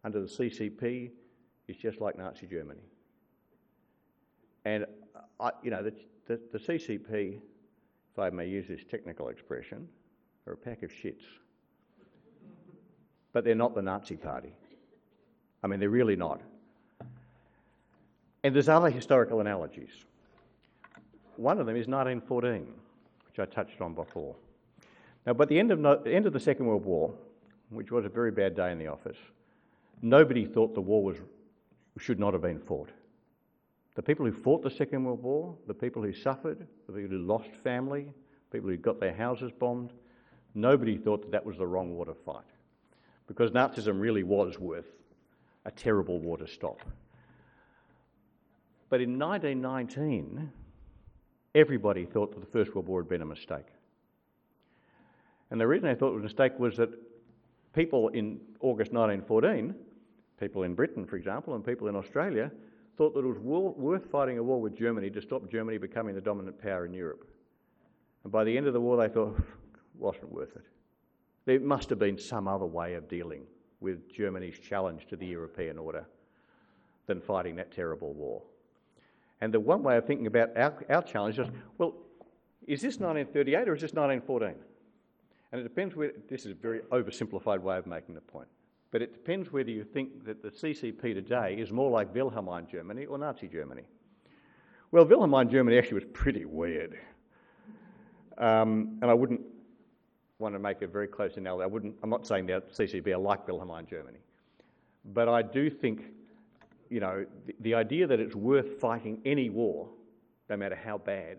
under 0.04 0.20
the 0.20 0.26
CCP, 0.26 1.10
is 1.72 1.78
just 1.78 2.00
like 2.00 2.18
Nazi 2.18 2.46
Germany. 2.46 2.82
And, 4.64 4.84
uh, 5.16 5.20
I, 5.40 5.50
you 5.62 5.70
know, 5.70 5.82
the, 5.82 5.92
the, 6.26 6.40
the 6.52 6.58
CCP, 6.58 7.38
if 8.12 8.18
I 8.18 8.30
may 8.30 8.46
use 8.46 8.68
this 8.68 8.82
technical 8.88 9.28
expression, 9.28 9.88
are 10.46 10.52
a 10.52 10.56
pack 10.56 10.82
of 10.82 10.90
shits. 10.90 11.24
But 13.32 13.44
they're 13.44 13.54
not 13.54 13.74
the 13.74 13.82
Nazi 13.82 14.16
party. 14.16 14.52
I 15.62 15.66
mean, 15.66 15.80
they're 15.80 15.88
really 15.88 16.16
not. 16.16 16.40
And 18.44 18.54
there's 18.54 18.68
other 18.68 18.90
historical 18.90 19.40
analogies. 19.40 19.90
One 21.36 21.58
of 21.58 21.66
them 21.66 21.76
is 21.76 21.86
1914, 21.86 22.66
which 23.26 23.38
I 23.38 23.46
touched 23.46 23.80
on 23.80 23.94
before. 23.94 24.34
Now, 25.26 25.32
by 25.32 25.46
the 25.46 25.58
end 25.58 25.70
of, 25.70 25.78
no, 25.78 25.96
the 25.96 26.12
end 26.12 26.26
of 26.26 26.32
the 26.32 26.40
Second 26.40 26.66
World 26.66 26.84
War, 26.84 27.14
which 27.70 27.90
was 27.90 28.04
a 28.04 28.08
very 28.08 28.30
bad 28.30 28.54
day 28.56 28.72
in 28.72 28.78
the 28.78 28.88
office, 28.88 29.16
nobody 30.02 30.44
thought 30.44 30.74
the 30.74 30.80
war 30.80 31.02
was, 31.02 31.16
should 32.00 32.18
not 32.18 32.32
have 32.32 32.42
been 32.42 32.58
fought. 32.58 32.90
The 33.94 34.02
people 34.02 34.24
who 34.24 34.32
fought 34.32 34.62
the 34.62 34.70
Second 34.70 35.04
World 35.04 35.22
War, 35.22 35.54
the 35.66 35.74
people 35.74 36.02
who 36.02 36.12
suffered, 36.12 36.66
the 36.86 36.92
people 36.92 37.10
who 37.10 37.24
lost 37.26 37.50
family, 37.62 38.10
people 38.50 38.70
who 38.70 38.76
got 38.76 39.00
their 39.00 39.14
houses 39.14 39.52
bombed, 39.58 39.92
nobody 40.54 40.96
thought 40.96 41.22
that 41.22 41.32
that 41.32 41.44
was 41.44 41.58
the 41.58 41.66
wrong 41.66 41.94
war 41.94 42.06
to 42.06 42.14
fight. 42.14 42.44
Because 43.26 43.50
Nazism 43.50 44.00
really 44.00 44.22
was 44.22 44.58
worth 44.58 44.90
a 45.64 45.70
terrible 45.70 46.18
war 46.18 46.38
to 46.38 46.46
stop. 46.46 46.80
But 48.88 49.00
in 49.00 49.18
1919, 49.18 50.50
everybody 51.54 52.04
thought 52.04 52.32
that 52.32 52.40
the 52.40 52.46
First 52.46 52.74
World 52.74 52.88
War 52.88 53.00
had 53.00 53.08
been 53.08 53.22
a 53.22 53.26
mistake. 53.26 53.66
And 55.50 55.60
the 55.60 55.66
reason 55.66 55.88
they 55.88 55.94
thought 55.94 56.10
it 56.10 56.14
was 56.14 56.22
a 56.22 56.24
mistake 56.24 56.58
was 56.58 56.76
that 56.78 56.90
people 57.74 58.08
in 58.08 58.40
August 58.60 58.92
1914, 58.92 59.74
people 60.38 60.62
in 60.62 60.74
Britain, 60.74 61.06
for 61.06 61.16
example, 61.16 61.54
and 61.54 61.64
people 61.64 61.88
in 61.88 61.96
Australia, 61.96 62.50
thought 62.96 63.14
that 63.14 63.20
it 63.20 63.26
was 63.26 63.38
worth 63.76 64.10
fighting 64.10 64.38
a 64.38 64.42
war 64.42 64.60
with 64.60 64.76
Germany 64.76 65.10
to 65.10 65.22
stop 65.22 65.50
Germany 65.50 65.78
becoming 65.78 66.14
the 66.14 66.20
dominant 66.20 66.60
power 66.60 66.84
in 66.84 66.92
Europe. 66.92 67.26
And 68.24 68.32
by 68.32 68.44
the 68.44 68.56
end 68.56 68.66
of 68.66 68.72
the 68.72 68.80
war, 68.80 68.96
they 68.96 69.12
thought 69.12 69.38
it 69.38 69.44
wasn't 69.98 70.32
worth 70.32 70.54
it. 70.56 70.64
There 71.44 71.58
must 71.58 71.90
have 71.90 71.98
been 71.98 72.18
some 72.18 72.46
other 72.46 72.66
way 72.66 72.94
of 72.94 73.08
dealing 73.08 73.42
with 73.80 74.12
Germany's 74.12 74.58
challenge 74.58 75.06
to 75.08 75.16
the 75.16 75.26
European 75.26 75.78
order 75.78 76.06
than 77.06 77.20
fighting 77.20 77.56
that 77.56 77.72
terrible 77.72 78.12
war. 78.14 78.42
And 79.40 79.52
the 79.52 79.58
one 79.58 79.82
way 79.82 79.96
of 79.96 80.06
thinking 80.06 80.28
about 80.28 80.56
our, 80.56 80.84
our 80.88 81.02
challenge 81.02 81.38
is 81.38 81.48
well, 81.78 81.94
is 82.66 82.80
this 82.80 83.00
1938 83.00 83.68
or 83.68 83.74
is 83.74 83.80
this 83.80 83.92
1914? 83.92 84.54
And 85.50 85.60
it 85.60 85.64
depends 85.64 85.96
where, 85.96 86.12
this 86.30 86.46
is 86.46 86.52
a 86.52 86.54
very 86.54 86.80
oversimplified 86.92 87.60
way 87.60 87.76
of 87.76 87.86
making 87.86 88.14
the 88.14 88.20
point, 88.20 88.48
but 88.92 89.02
it 89.02 89.14
depends 89.14 89.50
whether 89.50 89.70
you 89.70 89.82
think 89.82 90.24
that 90.24 90.42
the 90.42 90.50
CCP 90.50 91.14
today 91.14 91.56
is 91.58 91.72
more 91.72 91.90
like 91.90 92.14
Wilhelmine 92.14 92.70
Germany 92.70 93.06
or 93.06 93.18
Nazi 93.18 93.48
Germany. 93.48 93.82
Well, 94.92 95.06
Wilhelmine 95.06 95.50
Germany 95.50 95.78
actually 95.78 95.94
was 95.94 96.10
pretty 96.12 96.44
weird. 96.44 96.98
Um, 98.36 98.98
and 99.00 99.10
I 99.10 99.14
wouldn't 99.14 99.40
want 100.38 100.54
to 100.54 100.58
make 100.58 100.82
a 100.82 100.86
very 100.86 101.08
close 101.08 101.38
analogy. 101.38 101.64
I 101.64 101.66
wouldn't, 101.66 101.96
I'm 102.02 102.10
not 102.10 102.26
saying 102.26 102.46
that 102.46 102.70
CCP 102.70 103.08
are 103.08 103.18
like 103.18 103.46
Wilhelmine 103.46 103.88
Germany. 103.88 104.18
But 105.06 105.28
I 105.28 105.40
do 105.40 105.70
think 105.70 106.04
you 106.90 107.00
know, 107.00 107.24
the, 107.46 107.56
the 107.60 107.74
idea 107.74 108.06
that 108.06 108.20
it's 108.20 108.34
worth 108.34 108.78
fighting 108.78 109.22
any 109.24 109.48
war, 109.48 109.88
no 110.50 110.58
matter 110.58 110.76
how 110.76 110.98
bad, 110.98 111.38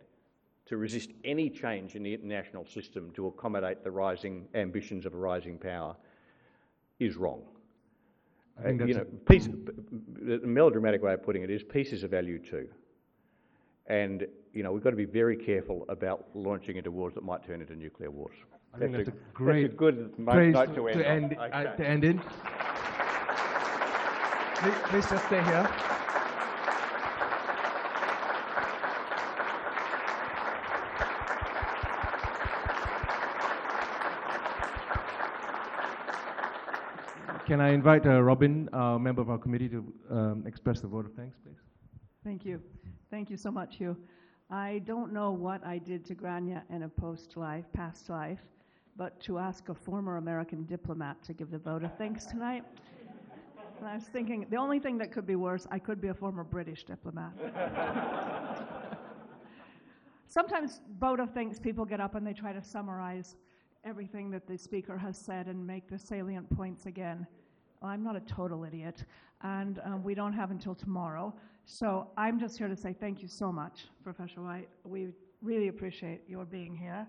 to 0.65 0.77
resist 0.77 1.11
any 1.23 1.47
change 1.47 1.93
in 1.93 2.01
the 2.01 2.11
international 2.11 2.65
system 2.65 3.11
to 3.11 3.27
accommodate 3.27 3.83
the 3.83 3.91
rising 3.91 4.47
ambitions 4.55 5.05
of 5.05 5.13
a 5.13 5.17
rising 5.17 5.59
power 5.59 5.95
is 6.99 7.15
wrong. 7.15 7.41
I 8.59 8.63
think 8.63 8.87
you 8.87 8.93
know, 8.93 9.05
peace, 9.27 9.47
the 9.47 10.39
melodramatic 10.45 11.01
way 11.01 11.13
of 11.13 11.23
putting 11.23 11.43
it 11.43 11.49
is 11.49 11.63
peace 11.63 11.91
is 11.91 12.03
a 12.03 12.07
value 12.07 12.39
too. 12.39 12.67
And, 13.87 14.27
you 14.53 14.63
know, 14.63 14.71
we've 14.71 14.83
got 14.83 14.91
to 14.91 14.95
be 14.95 15.05
very 15.05 15.35
careful 15.35 15.85
about 15.89 16.27
launching 16.33 16.77
into 16.77 16.91
wars 16.91 17.13
that 17.15 17.23
might 17.23 17.45
turn 17.45 17.61
into 17.61 17.75
nuclear 17.75 18.11
wars. 18.11 18.35
I 18.73 18.79
that's 18.79 18.91
think 18.91 19.05
that's 19.05 19.17
a, 19.17 19.19
a 19.19 19.33
great 19.33 19.63
that's 19.63 19.73
a 19.73 19.77
good 19.77 20.19
note 20.19 20.75
to 20.75 20.87
end, 20.87 20.99
to 20.99 21.07
end, 21.07 21.33
okay. 21.33 21.51
uh, 21.51 21.63
to 21.75 21.85
end 21.85 22.03
in. 22.03 22.19
Please, 24.55 24.75
please 24.85 25.09
just 25.09 25.25
stay 25.25 25.43
here. 25.43 25.69
Can 37.53 37.61
I 37.61 37.69
invite 37.69 38.07
uh, 38.07 38.19
Robin, 38.19 38.67
a 38.73 38.79
uh, 38.79 38.97
member 38.97 39.21
of 39.21 39.29
our 39.29 39.37
committee, 39.37 39.69
to 39.69 39.93
um, 40.09 40.43
express 40.47 40.81
the 40.81 40.87
vote 40.87 41.05
of 41.05 41.13
thanks, 41.13 41.37
please? 41.45 41.59
Thank 42.23 42.45
you. 42.45 42.59
Thank 43.11 43.29
you 43.29 43.37
so 43.37 43.51
much, 43.51 43.75
Hugh. 43.75 43.95
I 44.49 44.81
don't 44.85 45.13
know 45.13 45.29
what 45.29 45.63
I 45.63 45.77
did 45.77 46.03
to 46.05 46.15
Grania 46.15 46.63
in 46.71 46.81
a 46.81 46.89
post 46.89 47.37
life, 47.37 47.65
past 47.71 48.09
life, 48.09 48.39
but 48.97 49.19
to 49.25 49.37
ask 49.37 49.69
a 49.69 49.75
former 49.75 50.17
American 50.17 50.63
diplomat 50.63 51.21
to 51.25 51.33
give 51.33 51.51
the 51.51 51.59
vote 51.59 51.83
of 51.83 51.95
thanks 51.95 52.25
tonight 52.25 52.63
and 53.77 53.87
I 53.87 53.93
was 53.93 54.05
thinking, 54.05 54.47
the 54.49 54.57
only 54.57 54.79
thing 54.79 54.97
that 54.97 55.11
could 55.11 55.27
be 55.27 55.35
worse, 55.35 55.67
I 55.69 55.77
could 55.77 56.01
be 56.01 56.07
a 56.07 56.13
former 56.15 56.43
British 56.43 56.85
diplomat. 56.85 57.33
Sometimes 60.27 60.81
vote 60.99 61.19
of 61.19 61.29
thanks 61.35 61.59
people 61.59 61.85
get 61.85 61.99
up 61.99 62.15
and 62.15 62.25
they 62.25 62.33
try 62.33 62.51
to 62.51 62.63
summarize 62.63 63.35
everything 63.83 64.31
that 64.31 64.47
the 64.47 64.57
speaker 64.57 64.97
has 64.97 65.17
said 65.17 65.47
and 65.47 65.67
make 65.67 65.87
the 65.87 65.99
salient 65.99 66.49
points 66.55 66.87
again. 66.87 67.27
I'm 67.83 68.03
not 68.03 68.15
a 68.15 68.21
total 68.21 68.63
idiot, 68.63 69.03
and 69.41 69.79
um, 69.83 70.03
we 70.03 70.15
don't 70.15 70.33
have 70.33 70.51
until 70.51 70.75
tomorrow. 70.75 71.33
So 71.65 72.07
I'm 72.17 72.39
just 72.39 72.57
here 72.57 72.67
to 72.67 72.75
say 72.75 72.93
thank 72.93 73.21
you 73.21 73.27
so 73.27 73.51
much, 73.51 73.85
Professor 74.03 74.41
White. 74.41 74.69
We 74.83 75.09
really 75.41 75.67
appreciate 75.67 76.21
your 76.27 76.45
being 76.45 76.75
here, 76.75 77.07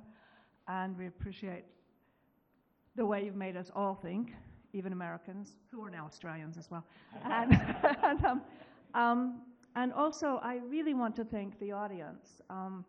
and 0.68 0.96
we 0.96 1.06
appreciate 1.06 1.64
the 2.96 3.04
way 3.04 3.24
you've 3.24 3.36
made 3.36 3.56
us 3.56 3.70
all 3.74 3.94
think 3.94 4.32
even 4.74 4.92
Americans, 4.92 5.56
who 5.70 5.82
are 5.82 5.90
now 5.90 6.04
Australians 6.04 6.58
as 6.58 6.70
well. 6.70 6.84
and, 7.24 7.52
and, 8.02 8.24
um, 8.24 8.42
um, 8.94 9.40
and, 9.76 9.92
also, 9.92 10.40
I 10.42 10.56
really 10.68 10.94
want 10.94 11.16
to 11.16 11.24
thank 11.24 11.58
the 11.60 11.72
audience. 11.72 12.42
Um, 12.50 12.84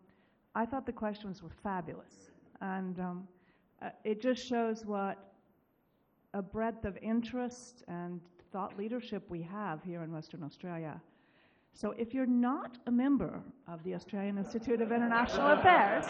I 0.56 0.66
thought 0.66 0.86
the 0.86 0.91
questions 0.91 1.41
were 1.44 1.52
fabulous. 1.64 2.32
And 2.62 2.99
um, 2.99 3.28
uh, 3.82 3.90
it 4.03 4.22
just 4.22 4.45
shows 4.45 4.86
what 4.86 5.35
a 6.36 6.41
breadth 6.41 6.84
of 6.84 6.98
interest 7.02 7.84
and 7.88 8.20
thought 8.52 8.78
leadership 8.78 9.24
we 9.30 9.41
have 9.41 9.82
here 9.84 10.03
in 10.03 10.12
Western 10.12 10.44
Australia. 10.44 11.02
So 11.74 11.91
if 11.98 12.14
you're 12.14 12.26
not 12.26 12.78
a 12.88 12.91
member 12.91 13.41
of 13.70 13.82
the 13.84 13.95
Australian 13.95 14.38
Institute 14.38 14.82
of 14.82 14.91
International 14.91 15.52
Affairs, 15.52 16.06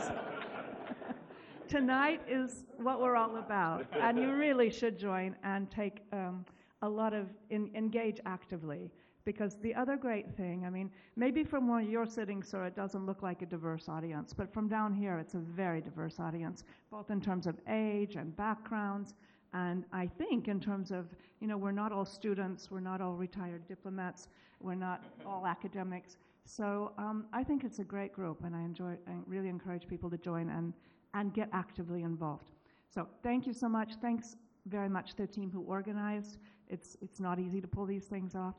tonight 1.68 2.22
is 2.28 2.66
what 2.78 3.02
we're 3.02 3.16
all 3.16 3.38
about, 3.38 3.86
and 4.00 4.18
you 4.18 4.34
really 4.34 4.72
should 4.72 4.98
join 4.98 5.36
and 5.44 5.70
take 5.70 6.02
um, 6.12 6.44
a 6.82 6.90
lot 6.90 7.14
of 7.14 7.28
in, 7.52 7.70
engage 7.76 8.20
actively. 8.26 8.92
Because 9.26 9.58
the 9.62 9.74
other 9.74 9.96
great 9.96 10.36
thing, 10.36 10.66
I 10.68 10.70
mean, 10.70 10.92
maybe 11.16 11.44
from 11.44 11.68
where 11.68 11.82
you're 11.82 12.06
sitting, 12.06 12.44
sir, 12.44 12.66
it 12.66 12.76
doesn't 12.76 13.08
look 13.08 13.24
like 13.24 13.42
a 13.42 13.48
diverse 13.48 13.90
audience, 13.90 14.34
but 14.34 14.54
from 14.54 14.68
down 14.68 14.94
here, 14.94 15.18
it's 15.18 15.34
a 15.34 15.40
very 15.40 15.82
diverse 15.82 16.20
audience, 16.20 16.64
both 16.92 17.10
in 17.10 17.20
terms 17.20 17.48
of 17.48 17.56
age 17.68 18.18
and 18.18 18.36
backgrounds, 18.38 19.16
and 19.56 19.86
I 19.92 20.06
think 20.06 20.48
in 20.48 20.60
terms 20.60 20.92
of, 20.92 21.08
you 21.40 21.48
know, 21.48 21.58
we're 21.58 21.72
not 21.84 21.92
all 21.92 22.06
students, 22.06 22.70
we're 22.70 22.88
not 22.92 23.02
all 23.02 23.16
retired 23.16 23.68
diplomats, 23.68 24.28
we're 24.62 24.76
not 24.76 25.04
all 25.26 25.48
academics. 25.48 26.18
So 26.46 26.92
um, 27.00 27.26
I 27.34 27.44
think 27.44 27.64
it's 27.64 27.80
a 27.80 27.84
great 27.84 28.14
group, 28.14 28.44
and 28.46 28.56
I 28.56 28.62
enjoy. 28.62 28.94
I 29.08 29.14
really 29.26 29.50
encourage 29.50 29.88
people 29.88 30.10
to 30.12 30.18
join 30.18 30.50
and 30.50 30.74
and 31.16 31.34
get 31.34 31.50
actively 31.54 32.04
involved. 32.04 32.52
So 32.94 33.08
thank 33.24 33.48
you 33.48 33.54
so 33.54 33.68
much. 33.68 33.94
Thanks 34.02 34.36
very 34.66 34.90
much 34.90 35.12
to 35.12 35.26
the 35.26 35.28
team 35.28 35.50
who 35.50 35.62
organized. 35.62 36.38
It's, 36.68 36.98
it's 37.02 37.20
not 37.20 37.40
easy 37.40 37.62
to 37.62 37.68
pull 37.68 37.86
these 37.86 38.06
things 38.06 38.36
off. 38.36 38.56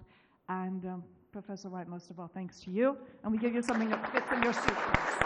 And 0.48 0.84
um, 0.86 1.04
Professor 1.32 1.68
White, 1.68 1.88
most 1.88 2.10
of 2.10 2.18
all, 2.18 2.30
thanks 2.32 2.60
to 2.60 2.70
you. 2.70 2.96
And 3.22 3.32
we 3.32 3.38
give 3.38 3.54
you 3.54 3.62
something 3.62 3.90
that 3.90 4.12
fits 4.12 4.26
in 4.32 4.42
your 4.42 4.52
suitcase. 4.52 5.25